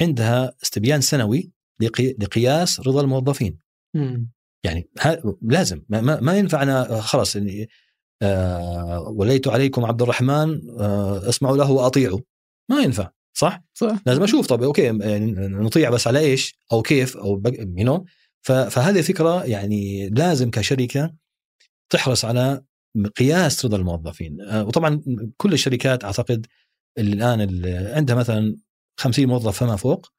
عندها 0.00 0.52
استبيان 0.62 1.00
سنوي 1.00 1.50
لقي- 1.82 2.14
لقياس 2.18 2.80
رضا 2.80 3.00
الموظفين. 3.00 3.58
يعني 4.64 4.88
لازم. 5.42 5.82
ما, 5.88 6.20
ما, 6.20 6.38
ينفع 6.38 6.62
أنا 6.62 7.00
خلاص 7.00 7.36
يعني 7.36 7.68
آه 8.22 9.00
وليت 9.00 9.48
عليكم 9.48 9.84
عبد 9.84 10.02
الرحمن 10.02 10.60
آه 10.80 11.28
اسمعوا 11.28 11.56
له 11.56 11.70
وأطيعوا. 11.70 12.20
ما 12.70 12.82
ينفع 12.82 13.10
صح؟ 13.36 13.62
صح. 13.74 13.96
لازم 14.06 14.22
أشوف 14.22 14.46
طب 14.46 14.62
okay 14.62 14.82
يعني 14.82 15.32
نطيع 15.36 15.90
بس 15.90 16.06
على 16.06 16.18
إيش؟ 16.18 16.54
أو 16.72 16.82
كيف؟ 16.82 17.16
أو 17.16 17.42
you 17.56 17.84
know 17.84 18.04
فهذه 18.42 19.00
فكره 19.00 19.44
يعني 19.44 20.08
لازم 20.08 20.50
كشركة 20.50 21.14
تحرص 21.90 22.24
على 22.24 22.64
قياس 23.16 23.64
رضا 23.64 23.76
الموظفين. 23.76 24.40
آه، 24.40 24.64
وطبعا 24.64 25.02
كل 25.36 25.52
الشركات 25.52 26.04
أعتقد 26.04 26.46
اللي 26.98 27.12
الآن 27.14 27.40
اللي 27.40 27.92
عندها 27.96 28.16
مثلا 28.16 28.56
50 29.00 29.26
موظف 29.26 29.58
فما 29.58 29.76
فوق 29.76 30.12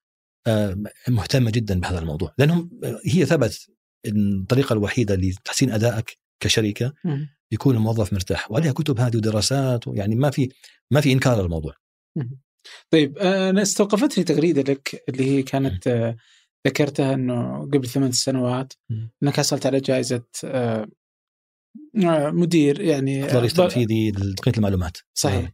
آه، 0.47 0.77
مهتمة 1.08 1.51
جدا 1.51 1.79
بهذا 1.79 1.99
الموضوع. 1.99 2.34
لأنهم 2.38 2.79
هي 3.06 3.25
ثبت 3.25 3.67
الطريقة 4.06 4.74
الوحيدة 4.74 5.16
لتحسين 5.16 5.72
أدائك 5.72 6.18
كشركة 6.39 6.94
مم. 7.04 7.30
يكون 7.52 7.76
الموظف 7.76 8.13
مرتاح 8.13 8.52
وعليها 8.52 8.72
كتب 8.72 9.00
هذه 9.00 9.18
ودراسات 9.18 9.84
يعني 9.88 10.16
ما 10.16 10.30
في 10.30 10.50
ما 10.92 11.02
في 11.02 11.12
إنكار 11.12 11.46
الموضوع 11.46 11.74
طيب 12.89 13.18
آه، 13.18 13.50
أنا 13.50 13.62
استوقفتني 13.62 14.24
تغريدة 14.24 14.74
لك 14.74 15.04
اللي 15.10 15.24
هي 15.32 15.44
كانت 15.44 15.88
آه، 15.88 16.16
ذكرتها 16.68 17.13
إنه 17.13 17.60
قبل 17.62 17.88
ثمان 17.88 18.12
سنوات. 18.12 18.74
إنك 19.24 19.38
حصلت 19.38 19.66
على 19.66 19.80
جائزة 19.80 20.24
آه، 20.46 20.88
مدير 22.32 22.82
يعني 22.82 23.26
افضل 23.26 23.39
رئيس 23.39 23.54
تنفيذي 23.54 24.12
لتقنية 24.12 24.56
المعلومات. 24.58 24.98
صحيح. 25.13 25.52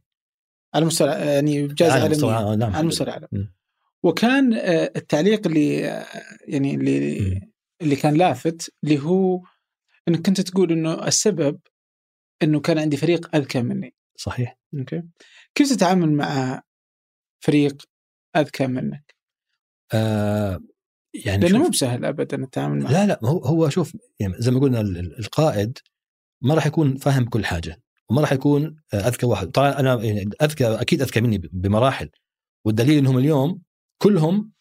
على 0.76 0.86
مستوى 0.86 1.10
يعني 1.10 1.68
جائزة 1.68 1.94
على 2.04 2.16
مستوى- 2.16 2.24
عالمية. 2.24 2.56
نعم 2.56 2.76
على 2.76 2.88
مستوى 2.88 3.08
العالم. 3.08 3.28
مم. 3.32 3.54
وكان 4.04 4.54
التعليق 4.96 5.48
اللي 5.48 5.78
يعني 6.48 6.76
اللي. 6.76 7.50
اللي 7.82 7.96
كان 7.96 8.14
لافت 8.14 8.74
اللي 8.84 9.00
هو 9.00 9.42
إنك 10.08 10.26
كنت 10.26 10.42
تقول 10.42 10.72
إنه 10.72 11.08
السبب 11.08 11.60
إنه 12.44 12.60
كان 12.60 12.80
عندي 12.80 12.98
فريق 12.98 13.36
أذكى 13.36 13.62
مني. 13.62 13.96
صحيح. 14.16 14.60
أوكي؟ 14.80 15.04
كيف 15.56 15.70
تتعامل 15.70 16.12
مع 16.12 16.62
فريق 17.44 17.84
أذكى 18.36 18.68
منك؟ 18.68 19.16
آه 19.94 20.60
يعني 21.26 21.48
لأنه 21.48 21.60
مو 21.60 21.70
بسهل 21.70 22.06
ابدا 22.06 22.44
التعامل 22.44 22.84
معه. 22.84 22.92
لا 22.92 23.06
لا 23.06 23.20
هو 23.24 23.40
هو 23.40 23.70
شوف 23.70 23.98
يعني 24.20 24.34
زي 24.38 24.52
ما 24.52 24.60
قلنا 24.60 24.82
ال- 24.82 24.98
ال- 24.98 25.20
القائد 25.20 25.78
ما 26.44 26.54
راح 26.54 26.66
يكون 26.68 26.98
فاهم 26.98 27.30
كل 27.30 27.46
حاجة 27.46 27.82
وما 28.10 28.22
راح 28.22 28.34
يكون 28.34 28.76
أذكى 28.94 29.26
واحد. 29.26 29.48
طبعا 29.48 29.80
أنا 29.80 30.04
يعني 30.04 30.30
أذكى 30.42 30.68
أكيد 30.68 31.02
أذكى 31.02 31.22
مني 31.22 31.38
بمراحل 31.38 32.10
والدليل 32.66 32.98
إنهم 32.98 33.18
اليوم 33.18 33.62
كلهم 34.02 34.52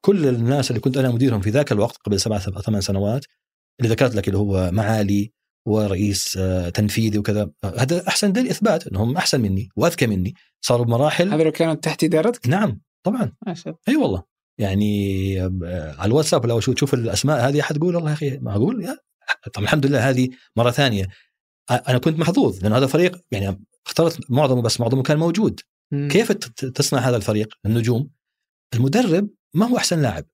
كل 0.00 0.26
الناس 0.26 0.70
اللي 0.70 0.80
كنت 0.80 0.96
أنا 0.96 1.10
مديرهم 1.10 1.40
في 1.40 1.50
ذاك 1.50 1.72
الوقت 1.72 1.96
قبل 1.96 2.20
سبع 2.20 2.38
ثمان 2.38 2.80
سنوات 2.80 3.24
اللي 3.80 3.92
ذكرت 3.92 4.14
لك 4.14 4.28
اللي 4.28 4.38
هو 4.38 4.70
معالي 4.72 5.32
ورئيس 5.66 6.36
آه، 6.36 6.68
تنفيذي 6.68 7.18
وكذا 7.18 7.50
هذا 7.64 8.08
أحسن 8.08 8.32
دليل 8.32 8.50
إثبات 8.50 8.86
إنهم 8.86 9.16
أحسن 9.16 9.40
مني 9.40 9.68
وأذكى 9.76 10.06
مني. 10.06 10.34
صاروا 10.60 10.84
بمراحل 10.86 11.32
هذا 11.32 11.42
لو 11.42 11.52
كانت 11.52 11.84
تحت 11.84 12.04
إدارتك؟ 12.04 12.48
نعم 12.48 12.80
طبعا. 13.02 13.32
أي 13.88 13.96
والله. 13.96 14.22
يعني 14.58 15.42
آه، 15.42 15.94
على 15.98 16.08
الواتساب 16.08 16.46
لو 16.46 16.60
شو 16.60 16.72
تشوف 16.72 16.94
الأسماء 16.94 17.48
هذه 17.48 17.62
حتقول 17.62 17.96
والله 17.96 18.10
يا 18.10 18.14
أخي 18.14 18.38
معقول 18.38 18.96
طبعا 19.52 19.64
الحمد 19.64 19.86
لله 19.86 20.10
هذه 20.10 20.28
مرة 20.56 20.70
ثانية. 20.70 21.06
أنا 21.70 21.98
كنت 21.98 22.18
محظوظ 22.18 22.62
لأن 22.62 22.72
هذا 22.72 22.86
فريق 22.86 23.20
يعني 23.30 23.64
اخترت 23.86 24.30
معظمه 24.30 24.62
بس 24.62 24.80
معظمه 24.80 25.02
كان 25.02 25.18
موجود. 25.18 25.60
مم. 25.92 26.08
كيف 26.08 26.32
تصنع 26.32 27.00
هذا 27.00 27.16
الفريق؟ 27.16 27.54
النجوم. 27.66 28.10
المدرب 28.74 29.28
ما 29.54 29.66
هو 29.66 29.76
أحسن 29.76 30.02
لاعب 30.02 30.24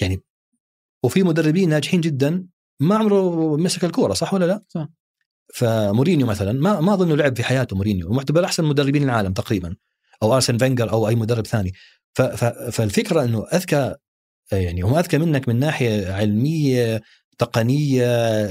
يعني 0.00 0.22
وفي 1.04 1.22
مدربين 1.22 1.68
ناجحين 1.68 2.00
جدا 2.00 2.46
ما 2.80 2.96
عمره 2.96 3.56
مسك 3.56 3.84
الكورة 3.84 4.14
صح 4.14 4.34
ولا 4.34 4.44
لا؟ 4.44 4.62
صح. 4.68 4.88
فمورينيو 5.54 6.26
مثلا 6.26 6.52
ما 6.52 6.80
ما 6.80 6.94
أظنه 6.94 7.16
لعب 7.16 7.36
في 7.36 7.44
حياته 7.44 7.76
مورينيو 7.76 8.10
ومعتبر 8.10 8.44
أحسن 8.44 8.64
مدربين 8.64 9.02
العالم 9.02 9.32
تقريبا 9.32 9.76
أو 10.22 10.34
أرسن 10.34 10.58
فينجر 10.58 10.90
أو 10.90 11.08
أي 11.08 11.14
مدرب 11.14 11.46
ثاني 11.46 11.72
ف 12.14 12.22
ف 12.22 12.44
فالفكرة 12.44 13.24
إنه 13.24 13.46
أذكى 13.52 13.94
يعني 14.52 14.82
هم 14.82 14.94
أذكى 14.94 15.18
منك 15.18 15.48
من 15.48 15.58
ناحية 15.58 16.12
علمية 16.12 17.02
تقنية 17.38 18.44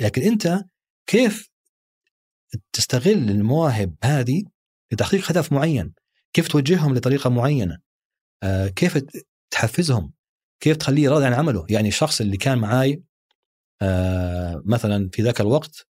لكن 0.00 0.22
أنت 0.22 0.64
كيف 1.06 1.50
تستغل 2.72 3.30
المواهب 3.30 3.94
هذه 4.04 4.42
لتحقيق 4.92 5.30
هدف 5.30 5.52
معين 5.52 5.92
كيف 6.32 6.48
توجههم 6.48 6.94
لطريقة 6.94 7.30
معينة 7.30 7.78
كيف 8.76 9.04
تحفزهم؟ 9.50 10.12
كيف 10.60 10.76
تخليه 10.76 11.08
راضي 11.08 11.26
عن 11.26 11.32
عمله؟ 11.32 11.66
يعني 11.70 11.88
الشخص 11.88 12.20
اللي 12.20 12.36
كان 12.36 12.58
معاي 12.58 13.02
آه، 13.82 14.62
مثلا 14.64 15.10
في 15.12 15.22
ذاك 15.22 15.40
الوقت 15.40 15.86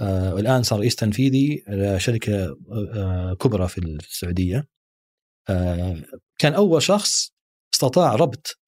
آه، 0.00 0.34
والآن 0.34 0.62
صار 0.62 0.78
رئيس 0.78 0.96
تنفيذي 0.96 1.64
لشركة 1.68 2.56
آه، 2.94 3.34
كبرى 3.34 3.68
في 3.68 3.78
السعودية. 3.78 4.68
آه، 5.48 5.96
كان 6.38 6.54
أول 6.54 6.82
شخص 6.82 7.32
استطاع 7.74 8.14
ربط 8.14 8.58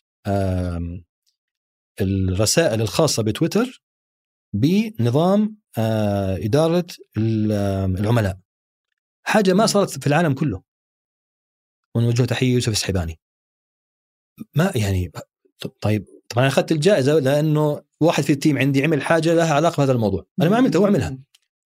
الرسائل 2.00 2.80
الخاصة 2.80 3.22
بتويتر 3.22 3.82
بنظام 4.54 5.56
آه، 5.78 6.36
إدارة 6.36 6.86
العملاء. 7.16 8.38
حاجة 9.26 9.52
ما 9.52 9.66
صارت 9.66 9.90
في 10.00 10.06
العالم 10.06 10.34
كله. 10.34 10.62
ونوجه 11.96 12.22
تحية 12.24 12.54
يوسف 12.54 12.68
السحباني 12.68 13.18
ما 14.54 14.72
يعني 14.74 15.12
طيب 15.80 16.04
طبعا 16.28 16.46
أخذت 16.46 16.72
الجائزة 16.72 17.18
لأنه 17.18 17.82
واحد 18.00 18.22
في 18.24 18.32
ال 18.32 18.37
team 18.37 18.58
عندي 18.58 18.84
عمل 18.84 19.02
حاجة 19.02 19.34
لها 19.34 19.54
علاقة 19.54 19.76
بهذا 19.76 19.92
الموضوع. 19.92 20.26
أنا 20.42 20.50
ما 20.50 20.56
عملتها 20.56 20.78
هو 20.78 20.86
عملها. 20.86 21.18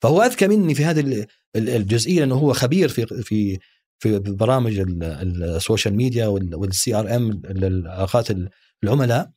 فهو 0.03 0.22
أذكى 0.22 0.49
مني 0.49 0.75
في 0.75 0.85
هذه 0.85 1.01
ال- 1.01 1.27
ال- 1.57 1.68
الجزئية 1.68 2.20
لأنه 2.20 2.35
هو 2.35 2.53
خبير 2.53 2.89
في 2.89 3.07
في 3.07 3.59
في 3.99 4.18
برامج 4.18 4.79
ال- 4.79 5.03
ال- 5.05 5.45
ال 5.45 5.95
social 5.95 6.26
media 6.26 6.95
وال 6.95 7.16
CRM 7.16 7.30
العلاقات 7.45 8.29
العملاء. 8.85 9.31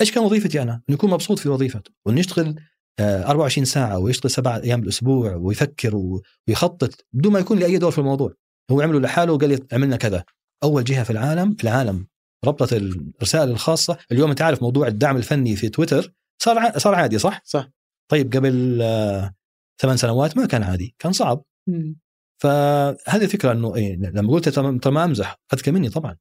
إيش 0.00 0.12
كان 0.12 0.24
وظيفتي 0.24 0.62
أنا؟ 0.62 0.72
انه 0.72 0.94
يكون 0.94 1.10
مبسوط 1.10 1.38
في 1.38 1.48
وظيفته 1.48 1.90
وإنه 2.06 2.20
يشتغل 2.20 2.54
آه، 2.98 3.22
24 3.24 3.64
ساعة 3.64 3.98
ويشتغل 3.98 4.30
سبع 4.30 4.56
أيام 4.56 4.80
بالأسبوع 4.80 5.34
ويفكر 5.34 6.20
ويخطط 6.48 7.06
بدون 7.12 7.32
ما 7.32 7.38
يكون 7.38 7.58
له 7.58 7.66
أي 7.66 7.78
دور 7.78 7.90
في 7.90 7.98
الموضوع. 7.98 8.34
هو 8.70 8.80
عمله 8.80 9.00
لحاله 9.00 9.32
وقال 9.32 9.48
لي 9.48 9.58
عملنا 9.72 9.96
كذا. 9.96 10.24
أول 10.62 10.84
جهة 10.84 11.04
في 11.04 11.10
العالم 11.10 11.54
في 11.54 11.64
العالم 11.64 12.06
ربطت 12.44 12.72
الرسائل 12.72 13.50
الخاصة. 13.50 13.98
اليوم 14.12 14.30
أنت 14.30 14.42
عارف 14.42 14.62
موضوع 14.62 14.86
الدعم 14.86 15.16
الفني 15.16 15.56
في 15.56 15.68
تويتر 15.68 16.12
صار 16.42 16.58
ع- 16.58 16.78
صار 16.78 16.94
عادي 16.94 17.18
صح؟ 17.18 17.42
صح. 17.44 17.70
طيب 18.10 18.32
قبل 18.36 18.82
آه، 18.82 19.34
ثمان 19.82 19.96
سنوات 19.96 20.36
ما 20.36 20.46
كان 20.46 20.62
عادي 20.62 20.94
كان 20.98 21.12
صعب. 21.12 21.44
مم. 21.68 21.96
فهذه 22.42 23.24
الفكرة 23.24 23.52
إنه 23.52 23.76
إيه 23.76 23.96
لما 23.96 24.32
قلت 24.32 24.48
ترى 24.48 24.92
ما 24.92 25.04
امزح 25.04 25.40
أذكى 25.54 25.70
مني 25.70 25.88
طبعا. 25.90 26.16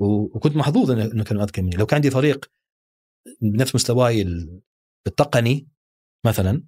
و- 0.00 0.36
وكنت 0.36 0.56
محظوظ 0.56 0.90
انه 0.90 1.04
إنه 1.04 1.24
كانوا 1.24 1.42
أذكى 1.42 1.62
مني. 1.62 1.76
لو 1.76 1.86
كان 1.86 1.96
عندي 1.96 2.10
فريق 2.10 2.50
بنفس 3.40 3.74
مستواي 3.74 4.22
ال- 4.22 4.60
التقني 5.06 5.68
مثلا 6.26 6.64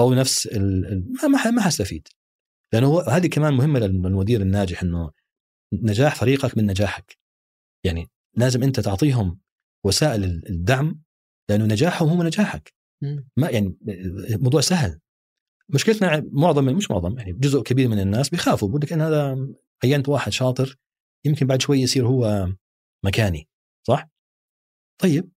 أو 0.00 0.14
نفس 0.14 0.46
ال... 0.46 0.86
ال- 0.86 1.30
ما 1.30 1.50
ما 1.50 1.62
حستفيد. 1.62 2.08
لأنه 2.72 3.00
هذه 3.02 3.26
كمان 3.26 3.54
مهمة 3.54 3.78
للمدير 3.78 4.40
الناجح 4.40 4.82
إنه 4.82 5.10
نجاح 5.72 6.14
فريقك 6.14 6.56
من 6.58 6.66
نجاحك. 6.66 7.18
يعني 7.84 8.10
لازم 8.36 8.62
أنت 8.62 8.80
تعطيهم 8.80 9.40
وسائل 9.84 10.24
الدعم 10.24 11.02
لأنه 11.50 11.64
نجاحهم 11.64 12.08
هو 12.08 12.22
نجاحك. 12.22 12.74
ما 13.36 13.50
يعني 13.50 13.76
الموضوع 14.30 14.60
سهل. 14.60 15.00
مشكلتنا 15.68 16.24
معظم 16.32 16.64
مش 16.64 16.90
معظم 16.90 17.18
يعني 17.18 17.32
جزء 17.32 17.62
كبير 17.62 17.88
من 17.88 18.00
الناس 18.00 18.28
بيخافوا 18.28 18.68
بقول 18.68 18.80
لك 18.82 18.92
أنا 18.92 19.08
هذا 19.08 19.48
عينت 19.84 20.08
واحد 20.08 20.32
شاطر 20.32 20.76
يمكن 21.24 21.46
بعد 21.46 21.62
شوي 21.62 21.80
يصير 21.80 22.06
هو 22.06 22.52
مكاني 23.04 23.48
صح؟ 23.86 24.08
طيب 25.02 25.30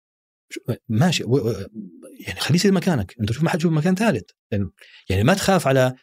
ماشي 0.89 1.23
يعني 2.27 2.39
خليه 2.39 2.55
يصير 2.55 2.71
مكانك. 2.71 3.15
أنت 3.19 3.31
شوف 3.31 3.43
ما 3.43 3.49
حد 3.49 3.59
يشوف 3.59 3.71
مكان 3.71 3.95
ثالث. 3.95 4.29
يعني- 4.51 4.69
يعني 5.09 5.23
ما 5.23 5.34
تخاف 5.34 5.67
على 5.67 5.95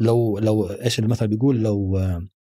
لو 0.00 0.38
لو 0.38 0.66
إيش 0.66 0.98
المثل 0.98 1.28
بيقول؟ 1.28 1.62
لو 1.62 2.00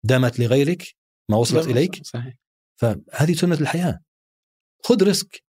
دامت 0.04 0.40
لغيرك 0.40 0.84
ما 1.30 1.38
وصلت 1.38 1.68
إليك 1.68 2.06
صحيح. 2.06 2.34
فهذه 2.82 3.34
سنة 3.34 3.56
الحياة. 3.56 4.00
خذ 4.84 5.04
risk. 5.04 5.44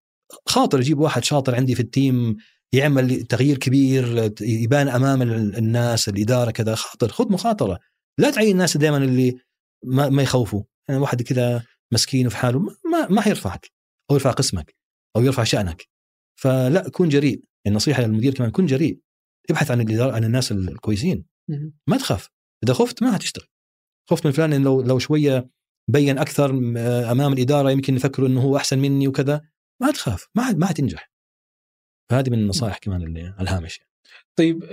خاطر 0.46 0.80
أجيب 0.80 1.00
واحد 1.00 1.24
شاطر 1.24 1.56
عندي 1.56 1.76
في 1.76 1.82
ال 1.82 1.93
team 1.93 2.38
يعمل 2.74 3.22
تغيير 3.24 3.58
كبير 3.58 4.32
يبان 4.42 4.88
أمام 4.90 5.22
ال- 5.22 5.56
الناس 5.58 6.10
الإدارة 6.10 6.52
كذا. 6.52 6.76
خاطر 6.76 7.08
خذ 7.08 7.32
مخاطرة. 7.32 7.80
لا 8.18 8.32
تعين 8.32 8.52
الناس 8.52 8.78
دائما 8.78 8.98
اللي 8.98 9.38
ما, 9.86 10.10
ما 10.10 10.24
يخوفوا. 10.24 10.64
يعني 10.90 11.02
واحد 11.02 11.22
كذا 11.22 11.64
مسكين 11.94 12.30
في 12.30 12.38
حاله 12.38 12.60
ما- 12.60 12.76
ما 12.92 13.08
ما 13.10 13.22
حيرفعك 13.22 13.72
أو 14.12 14.16
يرفع 14.16 14.32
قسمك 14.32 14.76
أو 15.16 15.22
يرفع 15.22 15.44
شأنك. 15.44 15.88
فلا 16.36 16.90
كن 16.90 17.10
جريء. 17.10 17.44
النصيحة 17.68 18.04
للمدير 18.04 18.34
كمان 18.34 18.52
كن 18.52 18.66
جريء. 18.66 19.00
ابحث 19.50 19.72
عن 19.72 19.82
الإدارة 19.82 20.16
عن 20.16 20.24
الناس 20.24 20.52
الكويسين. 20.52 21.26
ما 21.88 21.98
تخاف. 21.98 22.30
إذا 22.64 22.74
خفت 22.74 23.04
ما 23.04 23.16
هتشتغل 23.16 23.48
خفت 24.10 24.26
من 24.26 24.32
فلان 24.32 24.64
لو 24.64 24.82
لو 24.82 25.00
شوية 25.00 25.50
بين 25.92 26.18
أكثر 26.18 26.54
م- 26.54 26.78
أمام 26.78 27.34
الإدارة 27.34 27.72
يمكن 27.72 27.96
يفكروا 27.96 28.28
إنه 28.28 28.42
هو 28.42 28.58
أحسن 28.58 28.80
مني 28.80 29.08
وكذا 29.08 29.42
ما 29.82 29.92
تخاف. 29.92 30.28
ما 30.36 30.52
ما 30.52 30.66
حتنجح. 30.66 31.12
فهذه 32.12 32.30
من 32.30 32.40
النصائح 32.40 32.78
كمان 32.78 33.02
اللي 33.02 33.22
على 33.22 33.42
الهامش. 33.42 33.80
طيب 34.36 34.64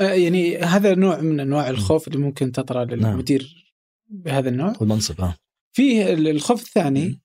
آه، 0.00 0.12
يعني 0.12 0.58
هذا 0.58 0.94
نوع 0.94 1.20
من 1.20 1.40
أنواع 1.40 1.70
الخوف 1.70 2.08
اللي 2.08 2.18
ممكن 2.18 2.52
تطرأ 2.52 2.84
للمدير 2.84 3.72
بهذا 4.08 4.48
النوع. 4.48 4.72
والمنصب 4.80 5.20
آه. 5.20 5.36
فيه 5.76 6.12
ال- 6.12 6.28
الخوف 6.28 6.62
الثاني. 6.62 7.20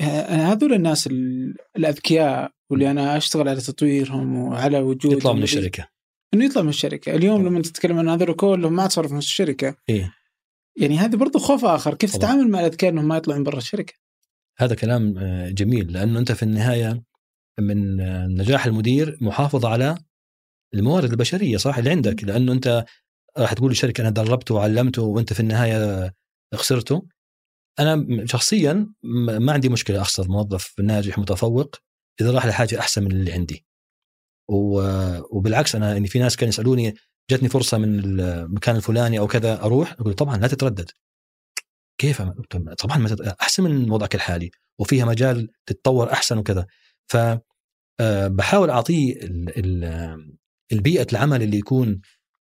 آه، 0.00 0.04
هذول 0.52 0.72
الناس 0.72 1.06
ال- 1.06 1.56
الأذكياء 1.76 2.52
واللي 2.70 2.90
أنا 2.90 3.16
أشتغل 3.16 3.48
على 3.48 3.60
تطويرهم 3.60 4.36
وعلى 4.38 4.80
وجود 4.80 5.12
يطلعوا 5.12 5.36
من 5.36 5.42
الشركة. 5.42 5.88
إنه 6.34 6.44
يطلع 6.44 6.62
من 6.62 6.68
الشركة. 6.68 7.14
اليوم. 7.14 7.46
لما 7.46 7.62
تتكلم 7.62 7.98
عن 7.98 8.08
هذول 8.08 8.34
كلهم 8.34 8.72
ما 8.72 8.86
تصرف 8.86 9.12
من 9.12 9.18
الشركة 9.18 9.76
إيه. 9.88 10.14
يعني 10.76 10.98
هذه 10.98 11.16
برضو 11.16 11.38
خوف 11.38 11.64
آخر. 11.64 11.94
كيف 11.94 12.16
طبعا. 12.16 12.20
تتعامل 12.20 12.50
مع 12.50 12.60
الأذكياء 12.60 12.92
إنهم 12.92 13.08
ما 13.08 13.16
يطلعون 13.16 13.44
برا 13.44 13.58
الشركة؟ 13.58 13.94
هذا 14.58 14.74
كلام 14.74 15.18
آه، 15.18 15.48
جميل. 15.50 15.92
لأنه 15.92 16.18
أنت 16.18 16.32
في 16.32 16.42
النهاية 16.42 17.02
من 17.60 18.00
آه، 18.00 18.26
نجاح 18.26 18.66
المدير 18.66 19.18
محافظه 19.20 19.68
على 19.68 19.98
الموارد 20.74 21.10
البشرية 21.10 21.56
صح؟ 21.56 21.78
اللي 21.78 21.90
عندك. 21.90 22.24
لأنه 22.24 22.52
أنت 22.52 22.84
راح 23.38 23.52
تقول 23.52 23.70
للشركة 23.70 24.00
أنا 24.00 24.10
دربته 24.10 24.54
وعلمته 24.54 25.02
وأنت 25.02 25.32
في 25.32 25.40
النهاية 25.40 26.14
خسرته. 26.54 27.06
أنا 27.78 28.26
شخصيا 28.26 28.92
ما 29.38 29.52
عندي 29.52 29.68
مشكلة 29.68 30.00
أخسر 30.00 30.28
موظف 30.28 30.80
ناجح 30.80 31.18
متفوق 31.18 31.76
إذا 32.20 32.30
راح 32.30 32.46
لحاجة 32.46 32.78
أحسن 32.78 33.04
من 33.04 33.12
اللي 33.12 33.32
عندي. 33.32 33.67
وبالعكس 34.48 35.74
أنا 35.74 35.92
يعني 35.92 36.06
في 36.08 36.18
ناس 36.18 36.36
كانوا 36.36 36.48
يسألوني 36.48 36.94
جتني 37.30 37.48
فرصة 37.48 37.78
من 37.78 37.98
المكان 38.20 38.76
الفلاني 38.76 39.18
أو 39.18 39.26
كذا 39.26 39.62
أروح 39.62 39.92
أقول 39.92 40.14
طبعا 40.14 40.36
لا 40.36 40.46
تتردد. 40.46 40.90
كيف؟ 42.00 42.22
طبعا 42.78 42.98
ما 42.98 43.34
أحسن 43.40 43.62
من 43.62 43.90
وضعك 43.90 44.14
الحالي 44.14 44.50
وفيها 44.78 45.04
مجال 45.04 45.48
تتطور 45.66 46.12
أحسن 46.12 46.38
وكذا. 46.38 46.66
ف 47.06 47.16
آه، 48.00 48.28
بحاول 48.28 48.70
اعطيه 48.70 49.12
ال- 49.12 49.58
ال- 49.84 50.36
البيئة 50.72 51.06
العمل 51.12 51.42
اللي 51.42 51.58
يكون 51.58 52.00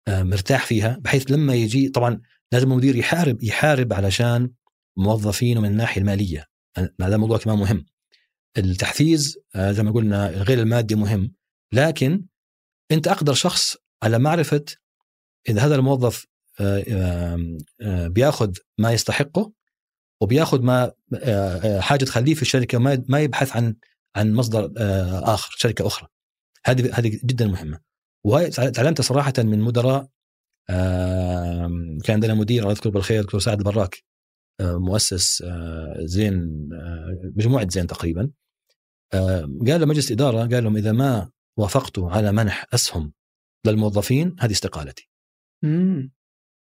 آه، 0.08 0.24
مرتاح 0.24 0.66
فيها 0.66 0.98
بحيث 1.02 1.32
لما 1.32 1.54
يجي 1.56 1.90
طبعا 1.90 2.22
لازم 2.52 2.72
المدير 2.72 2.96
يحارب 2.96 3.44
يحارب 3.44 3.94
علشان 3.94 4.52
موظفينه 4.98 5.62
من 5.62 5.70
الناحية 5.70 6.02
المالية. 6.02 6.46
هذا 7.02 7.18
موضوع 7.18 7.38
كمان 7.38 7.58
مهم. 7.58 7.86
التحفيز 8.58 9.38
آه، 9.56 9.72
زي 9.72 9.84
ما 9.84 9.92
قلنا 9.92 10.28
غير 10.28 10.60
المادي 10.60 10.96
مهم. 10.96 11.34
لكن 11.74 12.26
أنت 12.92 13.08
أقدر 13.08 13.34
شخص 13.34 13.78
على 14.04 14.20
معرفة 14.20 14.66
إذا 15.50 15.62
هذا 15.62 15.76
الموظف 15.76 16.26
آه، 16.60 17.48
آه، 17.82 18.08
بيأخذ 18.08 18.54
ما 18.78 18.92
يستحقه 18.92 19.52
وبيأخذ 20.22 20.62
ما 20.62 20.92
آه، 21.16 21.80
حاجة 21.80 22.06
تخليه 22.06 22.34
في 22.34 22.42
الشركة 22.42 22.78
ما 23.08 23.20
يبحث 23.20 23.56
عن 23.56 23.76
عن 24.16 24.34
مصدر 24.34 24.72
آخر 25.24 25.56
شركة 25.58 25.88
أخرى. 25.88 26.08
هذه 26.66 27.00
هذه 27.00 27.20
جدا 27.24 27.48
مهمة. 27.48 27.80
وهي 28.24 28.50
تعلمتها 28.50 29.04
صراحة 29.04 29.34
من 29.38 29.60
مدراء 29.60 30.08
كان 32.04 32.10
عندنا 32.10 32.34
مدير 32.34 32.62
الله 32.62 32.72
يذكره 32.72 32.92
بالخير 32.92 33.24
دكتور 33.24 33.40
سعد 33.40 33.58
البراك 33.58 34.04
آه، 34.60 34.78
مؤسس 34.78 35.44
زين 36.00 36.70
مجموعة 37.36 37.68
زين 37.70 37.88
تقريبا. 37.88 38.32
قال 39.68 39.82
لمجلس 39.82 40.08
الإدارة 40.08 40.38
قال 40.38 40.64
لهم 40.64 40.78
إذا 40.78 40.92
ما 40.92 41.30
وافقتوا 41.58 42.12
على 42.12 42.32
منح 42.32 42.66
أسهم 42.74 43.14
للموظفين 43.66 44.36
هذه 44.40 44.52
استقالتي. 44.52 45.10
امم 45.64 46.12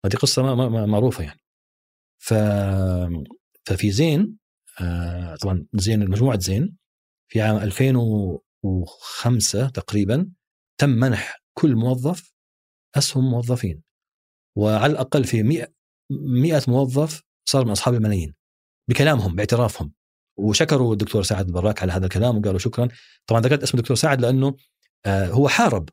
هذه 0.05 0.15
قصة 0.15 0.43
ما 0.43 0.55
ما 0.55 0.69
ما 0.69 0.85
معروفة 0.85 1.23
يعني. 1.23 1.39
ف 2.21 2.33
ففي 3.65 3.91
زين 3.91 4.37
آه، 4.81 5.35
طبعا 5.35 5.65
زين 5.73 6.09
مجموعة 6.09 6.39
زين 6.39 6.77
في 7.31 7.41
عام 7.41 7.57
2005 7.57 9.69
تقريبا 9.69 10.31
تم 10.79 10.89
منح 10.89 11.43
كل 11.57 11.75
موظف 11.75 12.33
أسهم 12.97 13.31
موظفين. 13.31 13.83
وعلى 14.57 14.93
الأقل 14.93 15.23
في 15.23 15.43
100 15.43 15.73
100 16.11 16.61
موظف 16.67 17.23
صار 17.45 17.65
من 17.65 17.71
أصحاب 17.71 17.93
الملايين 17.93 18.33
بكلامهم 18.89 19.35
باعترافهم. 19.35 19.93
وشكروا 20.39 20.93
الدكتور 20.93 21.23
سعد 21.23 21.47
البراك 21.47 21.81
على 21.81 21.91
هذا 21.91 22.05
الكلام 22.05 22.37
وقالوا 22.37 22.59
شكرا. 22.59 22.87
طبعا 23.27 23.41
ذكرت 23.41 23.63
اسم 23.63 23.77
الدكتور 23.77 23.97
سعد 23.97 24.21
لأنه 24.21 24.55
هو 25.07 25.47
حارب 25.47 25.89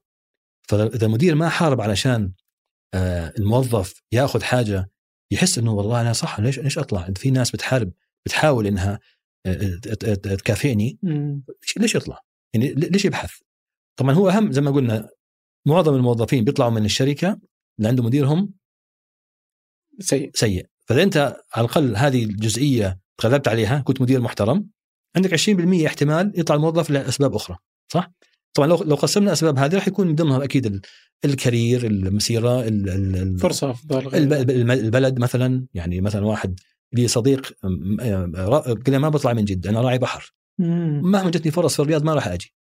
فإذا 0.69 1.07
المدير 1.07 1.35
ما 1.35 1.49
حارب 1.49 1.81
علشان 1.81 2.33
آه، 2.95 3.33
الموظف 3.39 4.03
ياخذ 4.13 4.43
حاجة 4.43 4.91
يحس 5.33 5.59
إنه 5.59 5.73
والله 5.73 6.01
أنا 6.01 6.13
صح 6.13 6.41
ليش 6.41 6.59
ليش 6.59 6.79
أطلع 6.79 7.09
في 7.17 7.31
ناس 7.31 7.51
بتحارب 7.51 7.93
بتحاول 8.27 8.67
إنها 8.67 9.01
آه، 9.47 9.79
تكافئني 10.15 10.99
ليش 11.77 11.95
يطلع؟ 11.95 12.21
يعني 12.55 12.75
ليش 12.75 13.05
يبحث؟ 13.05 13.33
طبعا 13.97 14.15
هو 14.15 14.29
أهم 14.29 14.53
زي 14.53 14.61
ما 14.61 14.71
قلنا 14.71 15.09
معظم 15.67 15.95
الموظفين 15.95 16.45
بيطلعوا 16.45 16.71
من 16.71 16.85
الشركة 16.85 17.41
اللي 17.79 17.89
عنده 17.89 18.03
مديرهم 18.03 18.55
سيء 20.01 20.31
سيء 20.35 20.67
فإذا 20.87 21.03
أنت 21.03 21.17
على 21.55 21.65
الأقل 21.65 21.97
هذه 21.97 22.25
الجزئية 22.25 23.01
تغلبت 23.19 23.49
عليها 23.49 23.81
كنت 23.81 24.01
مدير 24.01 24.21
محترم 24.21 24.69
عندك 25.17 25.35
20% 25.35 25.87
احتمال 25.87 26.33
يطلع 26.37 26.57
الموظف 26.57 26.91
لأسباب 26.91 27.35
أخرى 27.35 27.57
صح؟ 27.93 28.13
طبعا 28.55 28.68
لو 28.68 28.82
لو 28.84 28.94
قسمنا 28.96 29.26
الاسباب 29.26 29.59
هذه 29.59 29.74
راح 29.74 29.88
يكون 29.88 30.07
من 30.07 30.14
ضمنها 30.14 30.44
أكيد 30.44 30.66
ال- 30.66 30.80
الكارير 31.24 31.86
المسيرة 31.86 32.61
ال- 32.61 32.88
ال- 32.88 33.16
ال- 33.16 33.38
فرصة 33.38 33.70
أفضل 33.70 34.14
الب- 34.16 34.32
الب- 34.51 34.70
البلد 34.70 35.18
مثلا 35.18 35.66
يعني 35.74 36.01
مثلا 36.01 36.26
واحد 36.26 36.61
لي 36.92 37.09
صديق 37.09 37.53
را- 38.34 38.74
قال 38.86 38.96
ما 38.98 39.09
بطلع 39.09 39.32
من 39.32 39.44
جدة 39.44 39.70
أنا 39.70 39.80
راعي 39.80 39.98
بحر. 39.98 40.34
مهما 40.59 41.30
جتني 41.30 41.51
فرص 41.53 41.74
في 41.76 41.82
الرياض 41.82 42.05
ما 42.05 42.14
راح 42.14 42.28
أجي. 42.28 42.55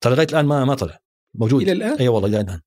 ترى 0.00 0.12
لغاية 0.14 0.26
الآن 0.30 0.44
ما 0.46 0.64
ما 0.64 0.74
طلع. 0.74 0.98
موجود. 1.34 1.62
إلى 1.62 1.72
الآن؟ 1.72 1.96
اي 1.98 2.08
والله 2.08 2.28
إلى 2.28 2.40
الآن. 2.40 2.60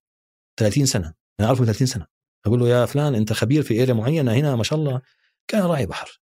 30 0.59 0.85
سنة. 0.85 1.13
أنا 1.39 1.47
أعرفه 1.47 1.65
30 1.65 1.87
سنة. 1.87 2.05
أقول 2.45 2.59
له 2.59 2.69
يا 2.69 2.85
فلان 2.85 3.15
أنت 3.15 3.33
خبير 3.33 3.63
في 3.63 3.83
اريا 3.83 3.93
معينة 3.93 4.33
هنا 4.33 4.55
ما 4.55 4.63
شاء 4.63 4.79
الله. 4.79 5.01
كان 5.47 5.61
راعي 5.63 5.85
بحر. 5.85 6.21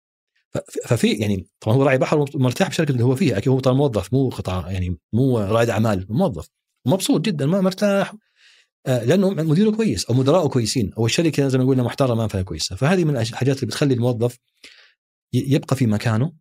ففي 0.86 1.12
يعني 1.12 1.46
طبعا 1.60 1.76
هو 1.76 1.82
راعي 1.82 1.98
بحر 1.98 2.24
مرتاح 2.34 2.68
بالشركة 2.68 2.92
اللي 2.92 3.04
هو 3.04 3.16
فيها 3.16 3.38
أكيد 3.38 3.48
هو 3.48 3.60
طبعا 3.60 3.76
موظف 3.76 4.12
مو 4.12 4.28
قطاع 4.28 4.70
يعني 4.70 4.98
مو 5.12 5.38
رائد 5.38 5.70
أعمال 5.70 6.06
موظف. 6.08 6.48
مبسوط 6.86 7.20
جدا 7.20 7.46
ما 7.46 7.60
مرتاح. 7.60 8.14
آه، 8.86 9.04
لأنه 9.04 9.30
مديره 9.30 9.70
كويس 9.70 10.04
أو 10.04 10.14
مدراءه 10.14 10.48
كويسين 10.48 10.92
أو 10.98 11.06
الشركة 11.06 11.48
زي 11.48 11.58
ما 11.58 11.64
قلنا 11.64 11.82
محترمة 11.82 12.26
فيها 12.26 12.42
كويسة. 12.42 12.76
فهذه 12.76 13.04
من 13.04 13.16
الحاجات 13.16 13.56
اللي 13.56 13.66
بتخلي 13.66 13.94
الموظف 13.94 14.38
يبقى 15.32 15.76
في 15.76 15.86
مكانه. 15.86 16.32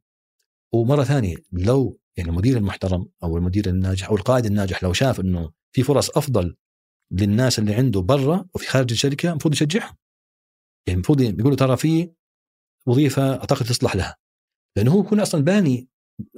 ومرة 0.73 1.03
ثانية 1.03 1.35
لو 1.51 1.99
يعني 2.17 2.29
المدير 2.29 2.57
المحترم 2.57 3.05
أو 3.23 3.37
المدير 3.37 3.67
الناجح 3.67 4.09
أو 4.09 4.15
القائد 4.15 4.45
الناجح 4.45 4.83
لو 4.83 4.93
شاف 4.93 5.19
إنه 5.19 5.51
في 5.71 5.83
فرص 5.83 6.09
أفضل 6.09 6.55
للناس 7.11 7.59
اللي 7.59 7.73
عنده 7.73 8.01
برا 8.01 8.45
وفي 8.55 8.67
خارج 8.67 8.91
الشركة 8.91 9.29
المفروض 9.29 9.53
يشجعهم. 9.53 9.95
يعني 10.87 10.95
المفروض 10.95 11.21
يقولوا 11.21 11.55
ترى 11.57 11.77
في 11.77 12.11
وظيفة 12.87 13.35
أعتقد 13.35 13.65
تصلح 13.65 13.95
لها. 13.95 14.15
لأنه 14.77 14.91
هو 14.91 14.99
يكون 14.99 15.19
أصلا 15.19 15.43
باني 15.43 15.87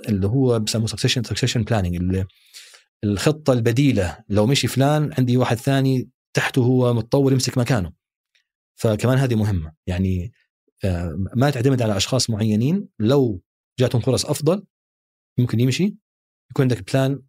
اللي 0.09 0.27
هو 0.27 0.59
بسموه 0.59 0.87
succession 0.87 1.23
succession 1.23 1.63
planning 1.63 2.25
الخطة 3.03 3.53
البديلة 3.53 4.23
لو 4.29 4.45
مشي 4.45 4.67
فلان 4.67 5.13
عندي 5.17 5.37
واحد 5.37 5.57
ثاني 5.57 6.09
تحته 6.35 6.61
هو 6.61 6.93
متطور 6.93 7.33
يمسك 7.33 7.57
مكانه. 7.57 7.93
فكمان 8.75 9.17
هذه 9.17 9.35
مهمة. 9.35 9.73
يعني 9.87 10.31
آه، 10.85 11.15
ما 11.35 11.49
تعتمد 11.49 11.81
على 11.81 11.97
أشخاص 11.97 12.29
معينين. 12.29 12.87
لو 12.99 13.41
جاتهم 13.79 14.01
فرص 14.01 14.25
أفضل 14.25 14.63
ممكن 15.39 15.59
يمشي. 15.59 15.95
يكون 16.51 16.63
عندك 16.63 16.93
بلان 16.93 17.21